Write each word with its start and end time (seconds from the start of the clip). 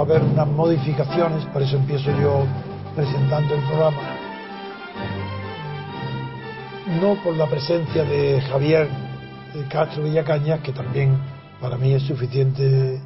a 0.00 0.04
haber 0.04 0.22
unas 0.22 0.48
modificaciones, 0.48 1.44
por 1.46 1.62
eso 1.62 1.76
empiezo 1.76 2.10
yo 2.20 2.44
presentando 2.94 3.54
el 3.54 3.62
programa. 3.62 4.00
No 7.00 7.22
por 7.22 7.36
la 7.36 7.46
presencia 7.46 8.04
de 8.04 8.40
Javier 8.40 8.88
Castro 9.68 10.04
Villacañas, 10.04 10.60
que 10.60 10.72
también 10.72 11.18
para 11.60 11.76
mí 11.76 11.92
es 11.92 12.02
suficiente 12.02 13.00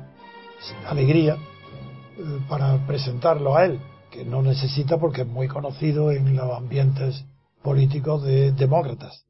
alegría 0.87 1.35
eh, 1.35 2.41
para 2.49 2.79
presentarlo 2.87 3.57
a 3.57 3.67
él, 3.67 3.81
que 4.11 4.25
no 4.25 4.43
necesita 4.43 4.99
porque 4.99 5.23
es 5.23 5.29
muy 5.29 5.49
conocido 5.49 6.11
en 6.13 6.37
los 6.37 6.57
ambientes 6.57 7.25
políticos 7.63 8.23
de 8.23 8.53
demócratas 8.53 9.25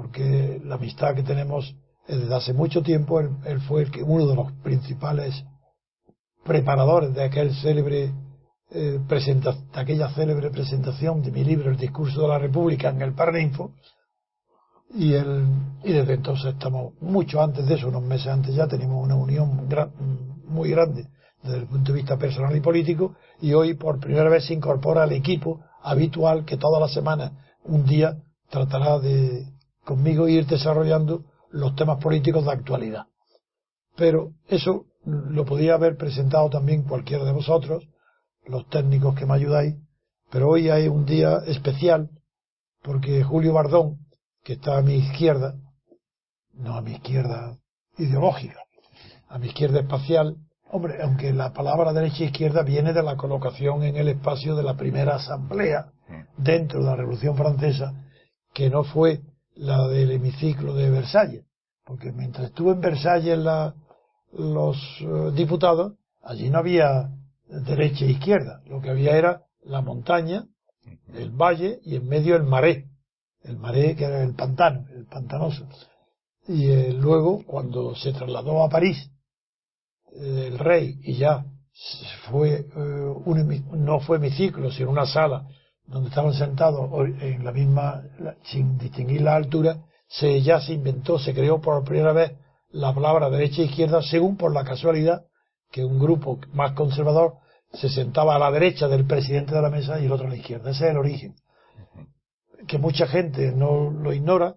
porque 0.00 0.60
la 0.64 0.76
amistad 0.76 1.14
que 1.14 1.22
tenemos 1.22 1.74
desde 2.08 2.34
hace 2.34 2.52
mucho 2.54 2.82
tiempo, 2.82 3.20
él, 3.20 3.60
fue 3.68 3.82
el 3.82 3.90
que, 3.90 4.02
uno 4.02 4.26
de 4.26 4.34
los 4.34 4.52
principales 4.62 5.44
preparadores 6.44 7.14
de 7.14 7.24
aquel 7.24 7.54
célebre 7.54 8.12
eh, 8.70 9.00
de 9.08 9.54
aquella 9.74 10.10
célebre 10.10 10.50
presentación 10.50 11.22
de 11.22 11.32
mi 11.32 11.44
libro 11.44 11.70
El 11.70 11.76
discurso 11.76 12.22
de 12.22 12.28
la 12.28 12.38
República 12.38 12.90
en 12.90 13.02
el 13.02 13.12
Paraninfo 13.14 13.72
y, 14.94 15.12
el, 15.14 15.44
y 15.84 15.92
desde 15.92 16.14
entonces 16.14 16.54
estamos 16.54 16.94
mucho 17.00 17.42
antes 17.42 17.66
de 17.66 17.74
eso, 17.74 17.88
unos 17.88 18.02
meses 18.02 18.28
antes 18.28 18.54
ya 18.54 18.66
tenemos 18.66 19.04
una 19.04 19.14
unión 19.14 19.68
muy 20.46 20.70
grande 20.70 21.06
desde 21.42 21.58
el 21.58 21.66
punto 21.66 21.92
de 21.92 21.98
vista 21.98 22.16
personal 22.16 22.54
y 22.56 22.60
político 22.60 23.14
y 23.40 23.54
hoy 23.54 23.74
por 23.74 23.98
primera 24.00 24.28
vez 24.28 24.46
se 24.46 24.54
incorpora 24.54 25.04
al 25.04 25.12
equipo 25.12 25.60
habitual 25.82 26.44
que 26.44 26.56
toda 26.56 26.80
la 26.80 26.88
semana 26.88 27.32
un 27.64 27.86
día 27.86 28.16
tratará 28.50 28.98
de 28.98 29.46
conmigo 29.84 30.28
ir 30.28 30.46
desarrollando 30.46 31.24
los 31.50 31.74
temas 31.74 32.02
políticos 32.02 32.44
de 32.44 32.52
actualidad. 32.52 33.06
Pero 33.96 34.32
eso 34.48 34.86
lo 35.04 35.44
podía 35.44 35.74
haber 35.74 35.96
presentado 35.96 36.50
también 36.50 36.82
cualquiera 36.82 37.24
de 37.24 37.32
vosotros, 37.32 37.88
los 38.46 38.68
técnicos 38.68 39.14
que 39.14 39.26
me 39.26 39.34
ayudáis, 39.34 39.76
pero 40.30 40.48
hoy 40.48 40.70
hay 40.70 40.88
un 40.88 41.06
día 41.06 41.38
especial 41.46 42.10
porque 42.82 43.22
Julio 43.22 43.52
Bardón, 43.52 43.98
que 44.42 44.54
está 44.54 44.78
a 44.78 44.82
mi 44.82 44.94
izquierda, 44.94 45.54
no 46.54 46.74
a 46.74 46.82
mi 46.82 46.92
izquierda 46.92 47.58
ideológica, 47.98 48.60
a 49.28 49.38
mi 49.38 49.48
izquierda 49.48 49.80
espacial, 49.80 50.36
hombre, 50.70 51.02
aunque 51.02 51.32
la 51.32 51.52
palabra 51.52 51.92
derecha 51.92 52.22
e 52.22 52.26
izquierda 52.26 52.62
viene 52.62 52.92
de 52.92 53.02
la 53.02 53.16
colocación 53.16 53.82
en 53.82 53.96
el 53.96 54.08
espacio 54.08 54.54
de 54.56 54.62
la 54.62 54.76
primera 54.76 55.16
asamblea 55.16 55.92
dentro 56.36 56.80
de 56.80 56.86
la 56.86 56.96
Revolución 56.96 57.36
Francesa, 57.36 57.92
que 58.52 58.70
no 58.70 58.84
fue 58.84 59.20
la 59.54 59.86
del 59.88 60.10
hemiciclo 60.12 60.74
de 60.74 60.90
Versalles, 60.90 61.44
porque 61.84 62.12
mientras 62.12 62.48
estuvo 62.48 62.72
en 62.72 62.80
Versalles 62.80 63.38
la, 63.38 63.74
los 64.32 64.76
eh, 65.00 65.32
diputados, 65.34 65.94
allí 66.22 66.50
no 66.50 66.58
había 66.58 67.10
derecha 67.46 68.04
e 68.04 68.12
izquierda, 68.12 68.62
lo 68.66 68.80
que 68.80 68.90
había 68.90 69.16
era 69.16 69.42
la 69.62 69.80
montaña, 69.80 70.46
el 71.14 71.30
valle 71.30 71.80
y 71.84 71.96
en 71.96 72.06
medio 72.06 72.36
el 72.36 72.44
maré, 72.44 72.86
el 73.42 73.56
maré 73.58 73.96
que 73.96 74.04
era 74.04 74.22
el 74.22 74.34
pantano, 74.34 74.86
el 74.94 75.06
pantanoso. 75.06 75.66
Y 76.46 76.70
eh, 76.70 76.92
luego, 76.92 77.44
cuando 77.44 77.94
se 77.94 78.12
trasladó 78.12 78.62
a 78.62 78.68
París, 78.68 79.10
eh, 80.12 80.48
el 80.48 80.58
rey, 80.58 80.98
y 81.02 81.16
ya 81.16 81.44
fue 82.30 82.66
un, 83.24 83.64
no 83.84 84.00
fue 84.00 84.18
hemiciclo, 84.18 84.70
sino 84.70 84.90
una 84.90 85.06
sala 85.06 85.46
donde 85.86 86.10
estaban 86.10 86.34
sentados 86.34 86.90
en 87.20 87.42
la 87.44 87.52
misma, 87.52 88.02
sin 88.44 88.76
distinguir 88.76 89.22
la 89.22 89.34
altura, 89.34 89.82
se, 90.06 90.42
ya 90.42 90.60
se 90.60 90.74
inventó, 90.74 91.18
se 91.18 91.32
creó 91.32 91.60
por 91.60 91.82
primera 91.84 92.12
vez 92.12 92.32
la 92.72 92.94
palabra 92.94 93.30
derecha 93.30 93.62
e 93.62 93.66
izquierda, 93.66 94.02
según 94.02 94.36
por 94.36 94.52
la 94.52 94.64
casualidad 94.64 95.24
que 95.70 95.84
un 95.84 95.98
grupo 95.98 96.38
más 96.52 96.72
conservador 96.72 97.34
se 97.72 97.88
sentaba 97.88 98.36
a 98.36 98.38
la 98.38 98.50
derecha 98.50 98.88
del 98.88 99.06
presidente 99.06 99.54
de 99.54 99.62
la 99.62 99.70
mesa 99.70 100.00
y 100.00 100.06
el 100.06 100.12
otro 100.12 100.26
a 100.26 100.30
la 100.30 100.36
izquierda. 100.36 100.70
Ese 100.70 100.86
es 100.86 100.90
el 100.90 100.98
origen. 100.98 101.34
Que 102.66 102.78
mucha 102.78 103.06
gente 103.06 103.52
no 103.52 103.90
lo 103.90 104.12
ignora 104.12 104.56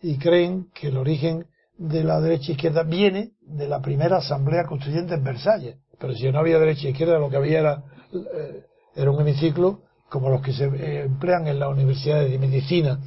y 0.00 0.18
creen 0.18 0.68
que 0.74 0.88
el 0.88 0.96
origen 0.96 1.46
de 1.76 2.04
la 2.04 2.20
derecha 2.20 2.48
e 2.48 2.52
izquierda 2.52 2.82
viene 2.82 3.32
de 3.40 3.68
la 3.68 3.80
primera 3.80 4.18
asamblea 4.18 4.64
constituyente 4.64 5.14
en 5.14 5.24
Versalles. 5.24 5.76
Pero 5.98 6.14
si 6.14 6.30
no 6.30 6.38
había 6.38 6.58
derecha 6.58 6.86
e 6.86 6.90
izquierda, 6.90 7.18
lo 7.18 7.28
que 7.28 7.36
había 7.36 7.60
era, 7.60 7.84
eh, 8.12 8.64
era 8.94 9.10
un 9.10 9.20
hemiciclo 9.20 9.82
como 10.08 10.30
los 10.30 10.42
que 10.42 10.52
se 10.52 10.66
eh, 10.66 11.04
emplean 11.04 11.46
en 11.48 11.58
las 11.58 11.70
universidades 11.70 12.30
de 12.30 12.38
medicina 12.38 13.00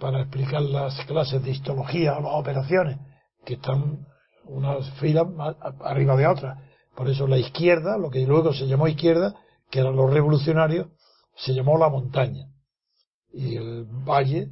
para 0.00 0.20
explicar 0.20 0.62
las 0.62 0.94
clases 1.06 1.42
de 1.42 1.50
histología 1.50 2.16
o 2.18 2.22
las 2.22 2.32
operaciones, 2.34 2.98
que 3.44 3.54
están 3.54 4.06
unas 4.44 4.90
filas 4.98 5.26
arriba 5.80 6.16
de 6.16 6.26
otras. 6.26 6.58
Por 6.94 7.08
eso 7.08 7.26
la 7.26 7.38
izquierda, 7.38 7.96
lo 7.96 8.10
que 8.10 8.26
luego 8.26 8.52
se 8.52 8.66
llamó 8.66 8.88
izquierda, 8.88 9.34
que 9.70 9.80
eran 9.80 9.96
los 9.96 10.12
revolucionarios, 10.12 10.88
se 11.36 11.54
llamó 11.54 11.78
la 11.78 11.88
montaña. 11.88 12.48
Y 13.32 13.56
el 13.56 13.84
valle, 13.84 14.50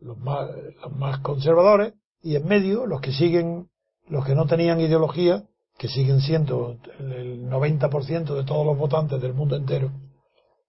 los, 0.00 0.18
más, 0.18 0.50
los 0.82 0.92
más 0.92 1.20
conservadores, 1.20 1.94
y 2.22 2.36
en 2.36 2.46
medio 2.46 2.86
los 2.86 3.00
que 3.00 3.12
siguen, 3.12 3.68
los 4.08 4.26
que 4.26 4.34
no 4.34 4.46
tenían 4.46 4.80
ideología, 4.80 5.44
que 5.78 5.88
siguen 5.88 6.20
siendo 6.20 6.76
el 6.98 7.48
90% 7.48 8.34
de 8.34 8.44
todos 8.44 8.66
los 8.66 8.76
votantes 8.76 9.20
del 9.22 9.32
mundo 9.32 9.56
entero, 9.56 9.90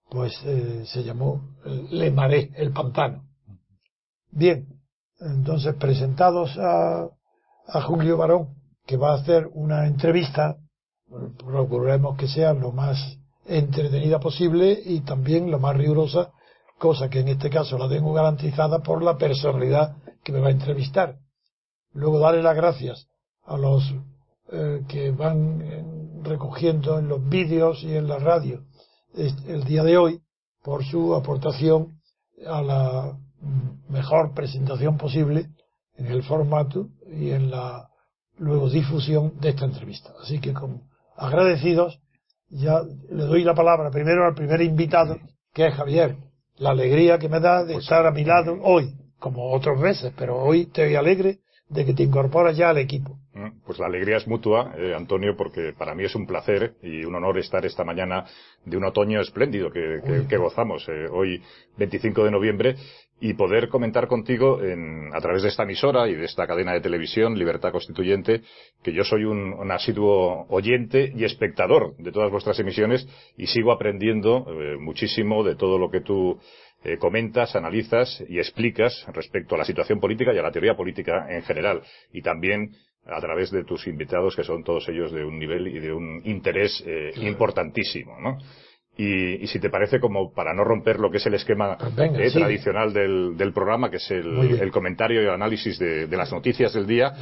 pues 0.08 0.32
eh, 0.44 0.84
se 0.86 1.04
llamó 1.04 1.56
eh, 1.66 1.86
Le 1.90 2.10
Maré, 2.10 2.50
el 2.56 2.72
pantano. 2.72 3.24
Bien, 4.30 4.66
entonces 5.24 5.74
presentados 5.74 6.56
a, 6.58 7.08
a 7.66 7.82
Julio 7.82 8.16
Barón, 8.16 8.48
que 8.86 8.96
va 8.96 9.12
a 9.12 9.20
hacer 9.20 9.48
una 9.54 9.86
entrevista, 9.86 10.56
procuraremos 11.38 12.16
que 12.16 12.28
sea 12.28 12.52
lo 12.52 12.72
más 12.72 12.98
entretenida 13.46 14.20
posible 14.20 14.80
y 14.84 15.00
también 15.00 15.50
lo 15.50 15.58
más 15.58 15.76
rigurosa, 15.76 16.32
cosa 16.78 17.08
que 17.08 17.20
en 17.20 17.28
este 17.28 17.50
caso 17.50 17.78
la 17.78 17.88
tengo 17.88 18.12
garantizada 18.12 18.80
por 18.80 19.02
la 19.02 19.16
personalidad 19.16 19.96
que 20.22 20.32
me 20.32 20.40
va 20.40 20.48
a 20.48 20.52
entrevistar. 20.52 21.16
Luego 21.92 22.18
darle 22.18 22.42
las 22.42 22.56
gracias 22.56 23.06
a 23.44 23.56
los 23.56 23.82
eh, 24.52 24.82
que 24.88 25.10
van 25.10 26.22
recogiendo 26.22 26.98
en 26.98 27.08
los 27.08 27.26
vídeos 27.28 27.82
y 27.82 27.96
en 27.96 28.08
la 28.08 28.18
radio 28.18 28.64
el 29.14 29.64
día 29.64 29.82
de 29.82 29.98
hoy 29.98 30.22
por 30.62 30.84
su 30.84 31.14
aportación 31.14 32.00
a 32.46 32.62
la 32.62 33.18
mejor 33.88 34.34
presentación 34.34 34.96
posible 34.96 35.46
en 35.96 36.06
el 36.06 36.22
formato 36.22 36.88
y 37.10 37.30
en 37.30 37.50
la 37.50 37.88
luego 38.38 38.68
difusión 38.70 39.34
de 39.40 39.50
esta 39.50 39.64
entrevista. 39.64 40.10
Así 40.22 40.40
que 40.40 40.52
como 40.52 40.88
agradecidos, 41.16 42.00
ya 42.48 42.82
le 43.10 43.24
doy 43.24 43.44
la 43.44 43.54
palabra 43.54 43.90
primero 43.90 44.26
al 44.26 44.34
primer 44.34 44.60
invitado, 44.62 45.18
que 45.52 45.66
es 45.66 45.74
Javier. 45.74 46.16
La 46.56 46.70
alegría 46.70 47.18
que 47.18 47.28
me 47.28 47.40
da 47.40 47.64
de 47.64 47.74
pues 47.74 47.84
estar 47.84 48.06
a 48.06 48.10
mi 48.10 48.24
lado 48.24 48.58
hoy, 48.62 48.94
como 49.18 49.52
otras 49.52 49.80
veces, 49.80 50.12
pero 50.16 50.36
hoy 50.36 50.62
estoy 50.62 50.94
alegre 50.96 51.38
de 51.68 51.86
que 51.86 51.94
te 51.94 52.02
incorporas 52.02 52.56
ya 52.56 52.68
al 52.68 52.78
equipo. 52.78 53.18
Mm, 53.32 53.62
pues 53.64 53.78
la 53.78 53.86
alegría 53.86 54.18
es 54.18 54.26
mutua, 54.26 54.74
eh, 54.76 54.94
Antonio, 54.94 55.34
porque 55.36 55.72
para 55.72 55.94
mí 55.94 56.04
es 56.04 56.14
un 56.14 56.26
placer 56.26 56.74
y 56.82 57.04
un 57.04 57.14
honor 57.14 57.38
estar 57.38 57.64
esta 57.64 57.82
mañana 57.82 58.26
de 58.64 58.76
un 58.76 58.84
otoño 58.84 59.20
espléndido 59.22 59.70
que, 59.70 60.36
gozamos 60.36 60.86
eh, 60.88 61.06
hoy, 61.10 61.42
25 61.78 62.24
de 62.24 62.30
noviembre, 62.30 62.76
y 63.22 63.34
poder 63.34 63.68
comentar 63.68 64.08
contigo 64.08 64.58
a 65.12 65.20
través 65.20 65.42
de 65.42 65.48
esta 65.48 65.62
emisora 65.62 66.08
y 66.08 66.14
de 66.16 66.24
esta 66.24 66.44
cadena 66.44 66.72
de 66.72 66.80
televisión, 66.80 67.38
Libertad 67.38 67.70
Constituyente, 67.70 68.42
que 68.82 68.92
yo 68.92 69.04
soy 69.04 69.24
un, 69.24 69.70
asiduo 69.70 70.44
oyente 70.48 71.12
y 71.14 71.24
espectador 71.24 71.96
de 71.98 72.10
todas 72.10 72.32
vuestras 72.32 72.58
emisiones 72.58 73.06
y 73.36 73.46
sigo 73.46 73.70
aprendiendo 73.70 74.44
eh, 74.48 74.76
muchísimo 74.76 75.44
de 75.44 75.54
todo 75.54 75.78
lo 75.78 75.88
que 75.88 76.00
tú 76.00 76.40
eh, 76.82 76.98
comentas, 76.98 77.54
analizas 77.54 78.24
y 78.28 78.38
explicas 78.38 79.06
respecto 79.14 79.54
a 79.54 79.58
la 79.58 79.64
situación 79.64 80.00
política 80.00 80.34
y 80.34 80.38
a 80.38 80.42
la 80.42 80.50
teoría 80.50 80.74
política 80.74 81.28
en 81.30 81.42
general. 81.44 81.80
Y 82.12 82.22
también 82.22 82.72
a 83.06 83.20
través 83.20 83.52
de 83.52 83.62
tus 83.62 83.86
invitados, 83.86 84.34
que 84.34 84.42
son 84.42 84.64
todos 84.64 84.88
ellos 84.88 85.12
de 85.12 85.24
un 85.24 85.38
nivel 85.38 85.68
y 85.68 85.78
de 85.78 85.92
un 85.92 86.20
interés 86.24 86.82
eh, 86.84 87.12
importantísimo, 87.18 88.18
¿no? 88.20 88.38
Y, 88.94 89.46
si 89.46 89.58
te 89.58 89.70
parece, 89.70 90.00
como 90.00 90.32
para 90.34 90.52
no 90.52 90.64
romper 90.64 91.00
lo 91.00 91.10
que 91.10 91.16
es 91.16 91.24
el 91.24 91.32
esquema 91.32 91.78
pues 91.78 91.94
eh, 91.98 92.30
tradicional 92.30 92.92
del, 92.92 93.52
programa, 93.54 93.90
que 93.90 93.96
es 93.96 94.10
el, 94.10 94.70
comentario 94.70 95.22
y 95.22 95.24
el 95.24 95.30
análisis 95.30 95.78
de, 95.78 96.06
las 96.08 96.30
noticias 96.30 96.74
del 96.74 96.86
día, 96.86 97.14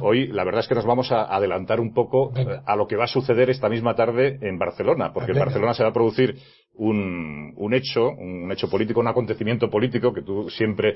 hoy 0.00 0.28
la 0.28 0.44
verdad 0.44 0.60
es 0.60 0.68
que 0.68 0.74
nos 0.74 0.86
vamos 0.86 1.12
a 1.12 1.24
adelantar 1.24 1.78
un 1.78 1.92
poco 1.92 2.32
a 2.64 2.74
lo 2.74 2.86
que 2.86 2.96
va 2.96 3.04
a 3.04 3.06
suceder 3.06 3.50
esta 3.50 3.68
misma 3.68 3.94
tarde 3.94 4.38
en 4.40 4.58
Barcelona, 4.58 5.12
porque 5.12 5.32
en 5.32 5.38
Barcelona 5.40 5.74
se 5.74 5.82
va 5.82 5.90
a 5.90 5.92
producir 5.92 6.36
un, 6.76 7.52
un, 7.54 7.74
hecho, 7.74 8.08
un 8.08 8.50
hecho 8.50 8.70
político, 8.70 9.00
un 9.00 9.08
acontecimiento 9.08 9.68
político 9.68 10.14
que 10.14 10.22
tú 10.22 10.48
siempre 10.48 10.94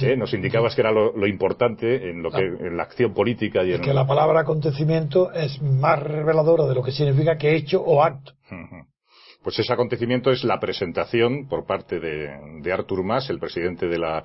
eh, 0.00 0.16
nos 0.16 0.32
indicabas 0.32 0.74
que 0.74 0.80
era 0.80 0.92
lo, 0.92 1.26
importante 1.26 2.08
en 2.08 2.22
lo 2.22 2.30
que 2.30 2.42
en 2.42 2.74
la 2.74 2.84
acción 2.84 3.12
política 3.12 3.62
y 3.62 3.74
en... 3.74 3.82
que 3.82 3.92
la 3.92 4.06
palabra 4.06 4.40
acontecimiento 4.40 5.30
es 5.32 5.60
más 5.60 6.02
reveladora 6.02 6.64
de 6.64 6.74
lo 6.74 6.82
que 6.82 6.92
significa 6.92 7.36
que 7.36 7.54
hecho 7.54 7.82
o 7.82 8.02
acto. 8.02 8.32
Pues 9.42 9.58
ese 9.58 9.72
acontecimiento 9.72 10.30
es 10.30 10.44
la 10.44 10.60
presentación 10.60 11.48
por 11.48 11.66
parte 11.66 11.98
de, 11.98 12.30
de 12.62 12.72
Artur 12.72 13.02
Mas, 13.02 13.30
el 13.30 13.38
presidente 13.38 13.88
de 13.88 13.98
la, 13.98 14.24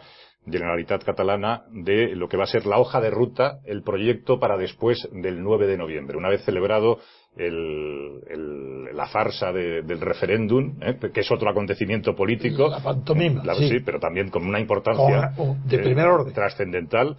Generalitat 0.50 1.04
Catalana 1.04 1.64
de 1.72 2.16
lo 2.16 2.30
que 2.30 2.38
va 2.38 2.44
a 2.44 2.48
ser 2.48 2.66
la 2.66 2.78
hoja 2.78 3.02
de 3.02 3.10
ruta, 3.10 3.60
el 3.66 3.82
proyecto 3.82 4.40
para 4.40 4.58
después 4.58 5.08
del 5.12 5.42
9 5.42 5.68
de 5.68 5.78
noviembre. 5.78 6.18
Una 6.18 6.30
vez 6.30 6.44
celebrado 6.44 7.00
la 7.38 9.08
farsa 9.08 9.52
del 9.52 10.00
referéndum, 10.00 10.78
¿eh? 10.82 10.98
que 11.14 11.20
es 11.20 11.32
otro 11.32 11.50
acontecimiento 11.50 12.16
político. 12.16 12.70
La 12.70 12.80
pantomima. 12.80 13.44
sí. 13.56 13.80
pero 13.84 14.00
también 14.00 14.30
con 14.30 14.46
una 14.46 14.60
importancia 14.60 15.34
de 15.66 15.80
primer 15.80 16.08
orden. 16.08 16.34
trascendental 16.34 17.18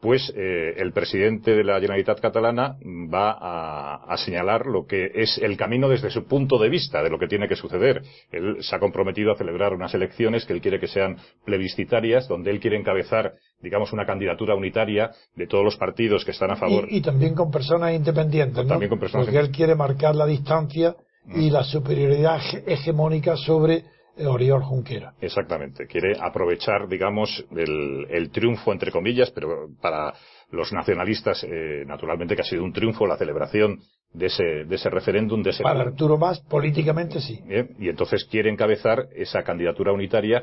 pues 0.00 0.32
eh, 0.36 0.74
el 0.76 0.92
presidente 0.92 1.54
de 1.54 1.64
la 1.64 1.80
Generalitat 1.80 2.20
catalana 2.20 2.76
va 2.84 3.30
a, 3.32 4.16
señalar 4.18 4.66
lo 4.66 4.86
que 4.86 5.10
es 5.14 5.38
el 5.38 5.56
camino 5.56 5.88
desde 5.88 6.10
su 6.10 6.24
punto 6.26 6.58
de 6.58 6.68
vista 6.68 7.02
de 7.02 7.10
lo 7.10 7.18
que 7.18 7.26
tiene 7.26 7.48
que 7.48 7.56
suceder. 7.56 8.02
Él 8.30 8.58
se 8.60 8.76
ha 8.76 8.78
comprometido 8.78 9.32
a 9.32 9.36
celebrar 9.36 9.72
unas 9.72 9.94
elecciones 9.94 10.44
que 10.44 10.52
él 10.52 10.60
quiere 10.60 10.80
que 10.80 10.86
sean 10.86 11.16
plebiscitarias, 11.44 12.28
donde 12.28 12.50
él 12.50 12.60
quiere 12.60 12.76
encabezar, 12.76 13.32
digamos, 13.60 13.92
una 13.92 14.06
candidatura 14.06 14.54
unitaria 14.54 15.10
de 15.34 15.46
todos 15.46 15.64
los 15.64 15.76
partidos 15.76 16.24
que 16.24 16.32
están 16.32 16.50
a 16.50 16.56
favor. 16.56 16.86
Y, 16.90 17.00
también 17.00 17.34
con 17.34 17.50
personas 17.50 17.94
independientes, 17.94 18.64
¿no? 18.64 18.68
También 18.68 18.90
con 18.90 18.98
personas 18.98 19.26
Porque 19.26 19.38
él 19.38 19.50
quiere 19.50 19.74
marcar 19.74 20.14
la 20.14 20.26
distancia 20.26 20.94
y 21.34 21.50
mm. 21.50 21.52
la 21.52 21.64
superioridad 21.64 22.40
hegemónica 22.66 23.36
sobre 23.36 23.84
Oriol 24.18 24.62
Junquera. 24.62 25.12
Exactamente. 25.20 25.86
Quiere 25.86 26.16
aprovechar, 26.20 26.88
digamos, 26.88 27.44
el, 27.54 28.30
triunfo, 28.30 28.72
entre 28.72 28.90
comillas, 28.90 29.30
pero 29.30 29.68
para 29.80 30.14
los 30.50 30.72
nacionalistas, 30.72 31.44
eh, 31.44 31.84
naturalmente 31.86 32.34
que 32.34 32.42
ha 32.42 32.44
sido 32.44 32.64
un 32.64 32.72
triunfo 32.72 33.06
la 33.06 33.18
celebración 33.18 33.80
de 34.12 34.26
ese, 34.26 34.44
de 34.64 34.74
ese 34.74 34.88
referéndum, 34.90 35.42
de 35.42 35.50
ese... 35.50 35.62
Para 35.62 35.80
Arturo 35.80 36.16
Más, 36.16 36.40
políticamente 36.40 37.20
sí. 37.20 37.40
y 37.78 37.88
entonces 37.88 38.24
quiere 38.24 38.50
encabezar 38.50 39.08
esa 39.14 39.42
candidatura 39.42 39.92
unitaria 39.92 40.42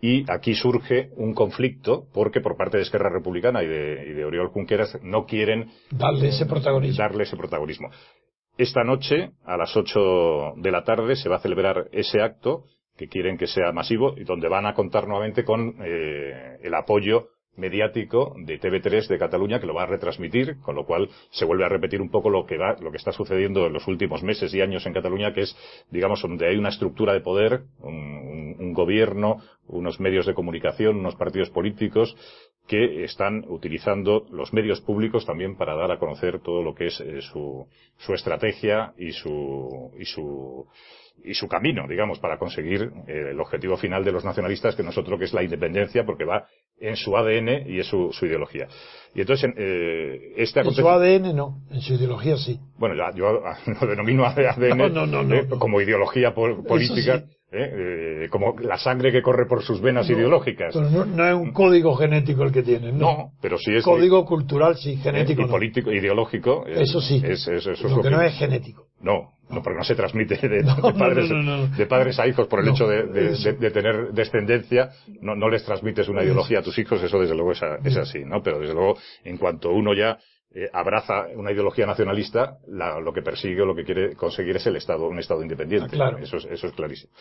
y 0.00 0.30
aquí 0.30 0.54
surge 0.54 1.10
un 1.16 1.32
conflicto 1.32 2.06
porque 2.12 2.40
por 2.40 2.56
parte 2.56 2.76
de 2.76 2.82
Esquerra 2.82 3.10
Republicana 3.10 3.62
y 3.62 3.66
de, 3.66 4.06
y 4.10 4.12
de 4.12 4.24
Oriol 4.24 4.48
Junqueras 4.48 4.98
no 5.02 5.24
quieren 5.24 5.70
darle 5.90 6.28
ese 6.28 6.46
protagonismo. 6.46 6.98
Darle 6.98 7.22
ese 7.22 7.36
protagonismo. 7.36 7.90
Esta 8.58 8.84
noche, 8.84 9.32
a 9.44 9.56
las 9.56 9.76
8 9.76 10.54
de 10.56 10.70
la 10.70 10.82
tarde, 10.84 11.16
se 11.16 11.28
va 11.28 11.36
a 11.36 11.40
celebrar 11.40 11.88
ese 11.92 12.22
acto 12.22 12.64
que 12.96 13.08
quieren 13.08 13.36
que 13.36 13.46
sea 13.46 13.72
masivo 13.72 14.14
y 14.16 14.24
donde 14.24 14.48
van 14.48 14.66
a 14.66 14.74
contar 14.74 15.06
nuevamente 15.06 15.44
con 15.44 15.76
eh, 15.80 16.58
el 16.62 16.74
apoyo 16.74 17.28
mediático 17.56 18.34
de 18.36 18.60
TV3 18.60 19.08
de 19.08 19.18
Cataluña 19.18 19.60
que 19.60 19.66
lo 19.66 19.74
va 19.74 19.84
a 19.84 19.86
retransmitir, 19.86 20.60
con 20.60 20.74
lo 20.74 20.84
cual 20.84 21.08
se 21.30 21.44
vuelve 21.44 21.64
a 21.64 21.68
repetir 21.68 22.02
un 22.02 22.10
poco 22.10 22.30
lo 22.30 22.44
que 22.44 22.58
va, 22.58 22.76
lo 22.80 22.90
que 22.90 22.98
está 22.98 23.12
sucediendo 23.12 23.66
en 23.66 23.72
los 23.72 23.88
últimos 23.88 24.22
meses 24.22 24.52
y 24.54 24.60
años 24.60 24.84
en 24.86 24.92
Cataluña, 24.92 25.32
que 25.32 25.42
es, 25.42 25.56
digamos, 25.90 26.20
donde 26.20 26.48
hay 26.48 26.56
una 26.56 26.68
estructura 26.68 27.14
de 27.14 27.20
poder, 27.20 27.62
un, 27.80 28.56
un 28.58 28.72
gobierno, 28.72 29.38
unos 29.68 30.00
medios 30.00 30.26
de 30.26 30.34
comunicación, 30.34 30.96
unos 30.96 31.16
partidos 31.16 31.50
políticos 31.50 32.16
que 32.66 33.04
están 33.04 33.44
utilizando 33.48 34.26
los 34.30 34.52
medios 34.52 34.80
públicos 34.80 35.24
también 35.24 35.56
para 35.56 35.76
dar 35.76 35.92
a 35.92 35.98
conocer 35.98 36.40
todo 36.40 36.62
lo 36.62 36.74
que 36.74 36.86
es 36.86 37.00
eh, 37.00 37.22
su, 37.22 37.66
su 37.98 38.12
estrategia 38.12 38.92
y 38.98 39.12
su, 39.12 39.92
y 39.98 40.04
su 40.04 40.66
y 41.24 41.34
su 41.34 41.48
camino, 41.48 41.86
digamos, 41.88 42.18
para 42.18 42.38
conseguir 42.38 42.90
eh, 43.06 43.30
el 43.30 43.40
objetivo 43.40 43.76
final 43.76 44.04
de 44.04 44.12
los 44.12 44.24
nacionalistas, 44.24 44.76
que 44.76 44.82
no 44.82 44.90
es 44.90 44.98
otro 44.98 45.18
que 45.18 45.24
es 45.24 45.32
la 45.32 45.42
independencia, 45.42 46.04
porque 46.04 46.24
va 46.24 46.46
en 46.78 46.96
su 46.96 47.16
ADN 47.16 47.68
y 47.68 47.80
es 47.80 47.86
su, 47.86 48.10
ideología. 48.22 48.68
Y 49.14 49.22
entonces, 49.22 49.50
eh, 49.56 50.34
este 50.36 50.60
En 50.60 50.72
su 50.72 50.88
ADN 50.88 51.34
no, 51.34 51.62
en 51.70 51.80
su 51.80 51.94
ideología 51.94 52.36
sí. 52.36 52.60
Bueno, 52.78 52.94
yo 53.14 53.42
lo 53.80 53.86
denomino 53.86 54.24
ADN 54.24 55.32
eh, 55.32 55.48
como 55.58 55.80
ideología 55.80 56.34
política. 56.34 57.24
Eh, 57.52 58.26
como 58.28 58.56
la 58.58 58.76
sangre 58.76 59.12
que 59.12 59.22
corre 59.22 59.46
por 59.46 59.62
sus 59.62 59.80
venas 59.80 60.10
ideológicas. 60.10 60.74
no, 60.74 61.28
es 61.28 61.34
un 61.34 61.52
código 61.52 61.94
genético 61.94 62.42
el 62.42 62.50
que 62.50 62.64
tienen, 62.64 62.98
¿no? 62.98 63.06
No, 63.06 63.32
pero 63.40 63.56
sí 63.56 63.72
es. 63.72 63.84
Código 63.84 64.24
cultural, 64.24 64.76
sí, 64.76 64.96
genético. 64.96 65.42
Y 65.42 65.46
político, 65.46 65.92
ideológico. 65.92 66.66
eso 66.66 67.00
sí. 67.00 67.22
Es, 67.24 67.46
eso 67.46 67.88
lo, 67.88 68.02
que 68.02 68.10
no 68.10 68.20
es 68.20 68.34
genético. 68.36 68.88
No, 69.00 69.34
no, 69.48 69.62
porque 69.62 69.78
no 69.78 69.84
se 69.84 69.94
transmite 69.94 70.36
de, 70.48 70.64
padres, 70.98 71.30
de 71.76 71.86
padres, 71.86 72.18
a 72.18 72.26
hijos 72.26 72.48
por 72.48 72.60
el 72.60 72.68
hecho 72.68 72.88
de, 72.88 73.70
tener 73.70 74.12
descendencia, 74.12 74.90
no, 75.20 75.36
no 75.36 75.48
les 75.48 75.64
transmites 75.64 76.08
una 76.08 76.24
ideología 76.24 76.58
a 76.58 76.62
tus 76.62 76.76
hijos, 76.78 77.00
eso 77.00 77.20
desde 77.20 77.36
luego 77.36 77.52
es, 77.52 77.62
así, 77.96 78.24
¿no? 78.24 78.42
Pero 78.42 78.58
desde 78.58 78.74
luego, 78.74 78.96
en 79.22 79.36
cuanto 79.36 79.70
uno 79.70 79.94
ya 79.94 80.18
eh, 80.58 80.70
abraza 80.72 81.26
una 81.34 81.52
ideología 81.52 81.84
nacionalista, 81.84 82.56
lo 82.66 83.12
que 83.12 83.20
persigue 83.20 83.60
o 83.60 83.66
lo 83.66 83.74
que 83.74 83.84
quiere 83.84 84.16
conseguir 84.16 84.56
es 84.56 84.66
el 84.66 84.76
Estado, 84.76 85.06
un 85.06 85.18
Estado 85.18 85.42
independiente. 85.42 85.88
Ah, 85.88 85.96
claro. 85.96 86.18
Eso, 86.18 86.38
es, 86.38 86.46
eso 86.46 86.68
es 86.68 86.72
clarísimo. 86.72 87.12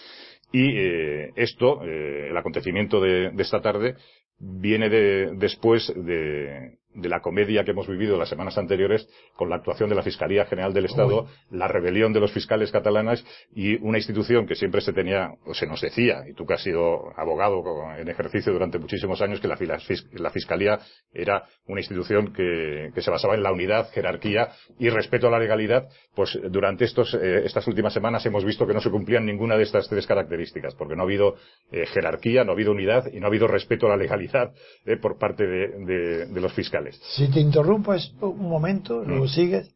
Y 0.53 0.77
eh, 0.77 1.31
esto, 1.35 1.83
eh, 1.83 2.29
el 2.29 2.37
acontecimiento 2.37 3.01
de, 3.01 3.33
esta 3.37 3.61
tarde, 3.61 3.97
viene 4.39 4.87
de, 4.87 5.31
después 5.35 5.91
de, 5.97 6.77
de 6.95 7.09
la 7.09 7.19
comedia 7.19 7.63
que 7.63 7.71
hemos 7.71 7.87
vivido 7.87 8.17
las 8.17 8.29
semanas 8.29 8.57
anteriores 8.57 9.07
con 9.35 9.49
la 9.49 9.57
actuación 9.57 9.89
de 9.89 9.95
la 9.95 10.03
Fiscalía 10.03 10.45
General 10.45 10.73
del 10.73 10.85
Estado, 10.85 11.27
la 11.51 11.67
rebelión 11.67 12.13
de 12.13 12.19
los 12.19 12.31
fiscales 12.31 12.71
catalanes 12.71 13.25
y 13.53 13.75
una 13.85 13.97
institución 13.97 14.47
que 14.47 14.55
siempre 14.55 14.81
se 14.81 14.93
tenía, 14.93 15.33
o 15.45 15.53
se 15.53 15.67
nos 15.67 15.81
decía, 15.81 16.23
y 16.27 16.33
tú 16.33 16.45
que 16.45 16.53
has 16.53 16.63
sido 16.63 17.11
abogado 17.17 17.63
en 17.97 18.07
ejercicio 18.07 18.53
durante 18.53 18.79
muchísimos 18.79 19.21
años, 19.21 19.39
que 19.39 19.47
la, 19.47 19.57
la 20.13 20.29
Fiscalía 20.29 20.79
era 21.13 21.43
una 21.67 21.81
institución 21.81 22.33
que, 22.33 22.91
que, 22.93 23.01
se 23.01 23.11
basaba 23.11 23.35
en 23.35 23.43
la 23.43 23.51
unidad, 23.51 23.89
jerarquía 23.91 24.49
y 24.79 24.89
respeto 24.89 25.27
a 25.27 25.31
la 25.31 25.39
legalidad, 25.39 25.87
pues 26.15 26.39
durante 26.49 26.85
estos, 26.85 27.13
eh, 27.13 27.43
estas 27.45 27.67
últimas 27.67 27.93
semanas 27.93 28.25
hemos 28.25 28.45
visto 28.45 28.65
que 28.65 28.73
no 28.73 28.81
se 28.81 28.89
cumplían 28.89 29.25
ninguna 29.25 29.57
de 29.57 29.63
estas 29.63 29.89
tres 29.89 30.07
características, 30.07 30.75
porque 30.75 30.95
no 30.95 31.01
ha 31.01 31.05
habido 31.05 31.35
eh, 31.71 31.85
jerarquía, 31.87 32.43
no 32.43 32.51
ha 32.51 32.55
habido 32.55 32.71
unidad 32.71 33.11
y 33.11 33.19
no 33.19 33.25
ha 33.25 33.29
habido 33.29 33.47
respeto 33.47 33.87
a 33.87 33.89
la 33.89 33.97
legalidad 33.97 34.53
eh, 34.85 34.97
por 34.97 35.17
parte 35.17 35.45
de, 35.45 36.25
de 36.27 36.41
los 36.41 36.53
fiscales. 36.53 36.84
Si 37.15 37.27
te 37.29 37.39
interrumpo 37.39 37.93
es 37.93 38.13
un 38.21 38.49
momento, 38.49 39.01
mm. 39.01 39.07
luego 39.07 39.27
sigues, 39.27 39.69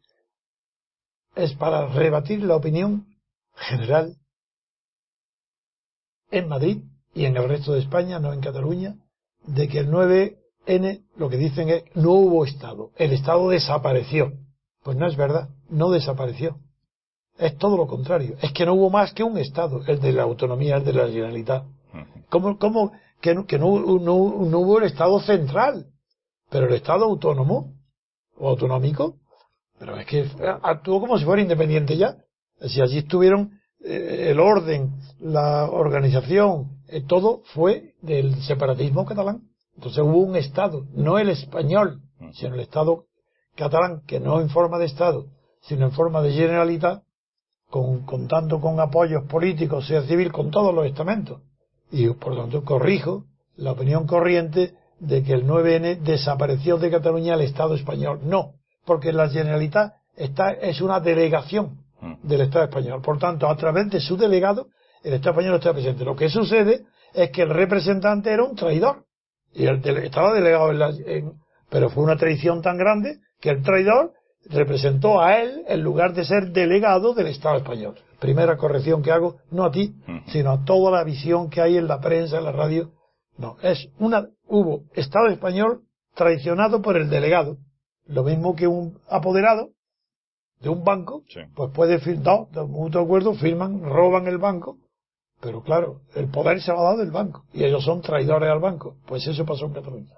es 1.34 1.54
para 1.54 1.86
rebatir 1.86 2.42
la 2.42 2.56
opinión 2.56 3.06
general 3.54 4.16
en 6.30 6.48
Madrid 6.48 6.82
y 7.14 7.24
en 7.24 7.36
el 7.36 7.48
resto 7.48 7.72
de 7.72 7.80
España, 7.80 8.18
no 8.18 8.32
en 8.32 8.40
Cataluña, 8.40 8.96
de 9.46 9.68
que 9.68 9.78
el 9.78 9.90
9N 9.90 11.04
lo 11.16 11.28
que 11.28 11.36
dicen 11.36 11.68
es 11.68 11.84
no 11.94 12.12
hubo 12.12 12.44
Estado, 12.44 12.90
el 12.96 13.12
Estado 13.12 13.48
desapareció. 13.50 14.32
Pues 14.82 14.96
no 14.96 15.06
es 15.06 15.16
verdad, 15.16 15.50
no 15.68 15.90
desapareció. 15.90 16.58
Es 17.38 17.56
todo 17.58 17.76
lo 17.76 17.86
contrario, 17.86 18.36
es 18.42 18.52
que 18.52 18.66
no 18.66 18.74
hubo 18.74 18.90
más 18.90 19.12
que 19.12 19.22
un 19.22 19.38
Estado, 19.38 19.82
el 19.86 20.00
de 20.00 20.12
la 20.12 20.22
autonomía, 20.22 20.76
el 20.76 20.84
de 20.84 20.92
la 20.92 21.06
Generalitat. 21.06 21.64
¿Cómo, 22.28 22.58
cómo 22.58 22.92
que, 23.20 23.34
no, 23.34 23.46
que 23.46 23.58
no, 23.58 23.80
no 23.80 24.14
hubo 24.14 24.78
el 24.78 24.84
Estado 24.84 25.20
central? 25.20 25.86
Pero 26.50 26.66
el 26.66 26.74
Estado 26.74 27.04
autónomo 27.04 27.72
o 28.36 28.48
autonómico, 28.48 29.16
pero 29.78 29.96
es 29.96 30.06
que 30.06 30.28
actuó 30.62 31.00
como 31.00 31.18
si 31.18 31.24
fuera 31.24 31.40
independiente 31.40 31.96
ya. 31.96 32.16
Si 32.60 32.80
allí 32.80 32.98
estuvieron 32.98 33.60
eh, 33.82 34.28
el 34.30 34.40
orden, 34.40 34.92
la 35.20 35.70
organización, 35.70 36.82
eh, 36.88 37.02
todo 37.06 37.42
fue 37.54 37.94
del 38.02 38.42
separatismo 38.42 39.06
catalán. 39.06 39.48
Entonces 39.76 40.02
hubo 40.02 40.18
un 40.18 40.36
Estado, 40.36 40.84
no 40.92 41.18
el 41.18 41.30
español, 41.30 42.02
sino 42.34 42.54
el 42.54 42.60
Estado 42.60 43.06
catalán, 43.56 44.02
que 44.06 44.20
no 44.20 44.40
en 44.40 44.50
forma 44.50 44.78
de 44.78 44.86
Estado, 44.86 45.26
sino 45.62 45.86
en 45.86 45.92
forma 45.92 46.20
de 46.20 46.32
generalidad, 46.32 47.02
con, 47.70 48.04
contando 48.04 48.60
con 48.60 48.78
apoyos 48.80 49.24
políticos, 49.24 49.86
sea 49.86 50.02
civil, 50.02 50.32
con 50.32 50.50
todos 50.50 50.74
los 50.74 50.84
estamentos. 50.84 51.40
Y 51.90 52.08
por 52.10 52.34
lo 52.34 52.42
tanto 52.42 52.64
corrijo 52.64 53.24
la 53.56 53.72
opinión 53.72 54.06
corriente 54.06 54.74
de 55.00 55.22
que 55.22 55.32
el 55.32 55.46
9N 55.46 56.00
desapareció 56.00 56.76
de 56.76 56.90
Cataluña 56.90 57.34
el 57.34 57.40
Estado 57.40 57.74
español. 57.74 58.20
No, 58.22 58.52
porque 58.84 59.12
la 59.12 59.28
Generalitat 59.28 59.94
está, 60.16 60.52
es 60.52 60.80
una 60.80 61.00
delegación 61.00 61.78
mm. 62.00 62.28
del 62.28 62.42
Estado 62.42 62.66
español. 62.66 63.00
Por 63.02 63.18
tanto, 63.18 63.48
a 63.48 63.56
través 63.56 63.90
de 63.90 64.00
su 64.00 64.16
delegado, 64.16 64.68
el 65.02 65.14
Estado 65.14 65.32
español 65.32 65.56
está 65.56 65.72
presente. 65.72 66.04
Lo 66.04 66.14
que 66.14 66.28
sucede 66.28 66.84
es 67.14 67.30
que 67.30 67.42
el 67.42 67.50
representante 67.50 68.30
era 68.30 68.44
un 68.44 68.54
traidor. 68.54 69.04
Y 69.52 69.66
el, 69.66 69.84
estaba 69.84 70.32
delegado 70.32 70.70
en 70.70 70.78
la, 70.78 70.92
pero 71.70 71.90
fue 71.90 72.04
una 72.04 72.16
traición 72.16 72.62
tan 72.62 72.76
grande 72.76 73.18
que 73.40 73.50
el 73.50 73.62
traidor 73.62 74.12
representó 74.48 75.20
a 75.20 75.38
él 75.38 75.64
en 75.66 75.82
lugar 75.82 76.12
de 76.12 76.24
ser 76.24 76.50
delegado 76.52 77.14
del 77.14 77.28
Estado 77.28 77.56
español. 77.56 77.96
Primera 78.20 78.56
corrección 78.56 79.02
que 79.02 79.12
hago, 79.12 79.36
no 79.50 79.64
a 79.64 79.70
ti, 79.70 79.94
sino 80.26 80.50
a 80.50 80.64
toda 80.64 80.90
la 80.90 81.04
visión 81.04 81.48
que 81.48 81.60
hay 81.60 81.78
en 81.78 81.88
la 81.88 82.00
prensa, 82.00 82.38
en 82.38 82.44
la 82.44 82.52
radio, 82.52 82.90
no, 83.38 83.56
es 83.62 83.88
una, 83.98 84.28
hubo 84.50 84.82
Estado 84.94 85.28
español 85.28 85.82
traicionado 86.14 86.82
por 86.82 86.96
el 86.96 87.08
delegado. 87.08 87.56
Lo 88.06 88.24
mismo 88.24 88.56
que 88.56 88.66
un 88.66 88.98
apoderado 89.08 89.70
de 90.60 90.68
un 90.68 90.84
banco, 90.84 91.22
pues 91.54 91.70
puede 91.72 91.98
firmar, 92.00 92.48
de 92.50 92.62
mutuo 92.62 93.00
acuerdo, 93.00 93.34
firman, 93.34 93.82
roban 93.82 94.26
el 94.26 94.38
banco, 94.38 94.76
Pero 95.40 95.62
claro, 95.62 96.02
el 96.14 96.28
poder 96.28 96.60
se 96.60 96.70
lo 96.70 96.80
ha 96.80 96.90
dado 96.90 97.02
el 97.02 97.10
banco 97.10 97.44
y 97.54 97.64
ellos 97.64 97.82
son 97.82 98.02
traidores 98.02 98.50
al 98.50 98.58
banco. 98.58 98.96
Pues 99.06 99.26
eso 99.26 99.46
pasó 99.46 99.66
en 99.66 99.72
Cataluña. 99.72 100.14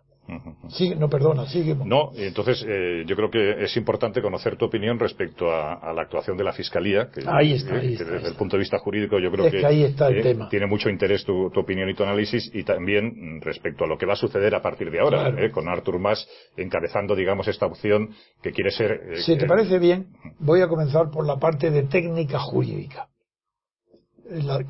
Sigue, 0.69 0.95
no, 0.95 1.11
perdona, 1.11 1.47
sigue. 1.47 1.75
No, 1.75 2.13
entonces 2.15 2.65
eh, 2.67 3.05
yo 3.07 3.17
creo 3.17 3.31
que 3.31 3.65
es 3.65 3.77
importante 3.77 4.23
conocer 4.23 4.57
tu 4.57 4.65
opinión 4.67 4.99
respecto 4.99 5.51
a, 5.51 5.93
la 5.93 6.03
actuación 6.03 6.37
de 6.37 6.45
la 6.45 6.53
Fiscalía, 6.53 7.11
que, 7.11 7.23
ahí 7.27 7.55
está, 7.55 7.75
desde 7.75 8.29
el 8.29 8.35
punto 8.37 8.57
de 8.57 8.61
vista 8.61 8.79
jurídico 8.79 9.19
yo 9.19 9.31
creo 9.31 9.51
que, 9.51 9.67
ahí 9.67 9.83
está 9.83 10.09
el 10.09 10.19
eh, 10.19 10.23
tema. 10.23 10.49
tiene 10.49 10.67
mucho 10.67 10.89
interés 10.89 11.25
tu, 11.25 11.47
opinión 11.47 11.89
y 11.91 11.95
tu 11.95 12.05
análisis 12.05 12.51
y 12.55 12.63
también 12.63 13.41
respecto 13.41 13.85
a 13.85 13.87
lo 13.87 13.99
que 13.99 14.07
va 14.07 14.15
a 14.15 14.17
suceder 14.17 14.55
a 14.55 14.63
partir 14.63 14.91
de 14.91 15.01
ahora, 15.01 15.29
eh, 15.29 15.51
con 15.51 15.69
Artur 15.69 15.99
Mas 15.99 16.27
encabezando, 16.57 17.15
digamos, 17.15 17.49
esta 17.49 17.67
opción 17.67 18.11
que 18.43 18.53
quiere 18.53 18.71
ser... 18.71 19.17
si 19.17 19.37
te 19.37 19.47
parece 19.47 19.79
bien, 19.79 20.07
voy 20.39 20.63
a 20.63 20.69
comenzar 20.69 21.11
por 21.11 21.27
la 21.27 21.37
parte 21.37 21.71
de 21.71 21.83
técnica 21.83 22.39
jurídica. 22.39 23.09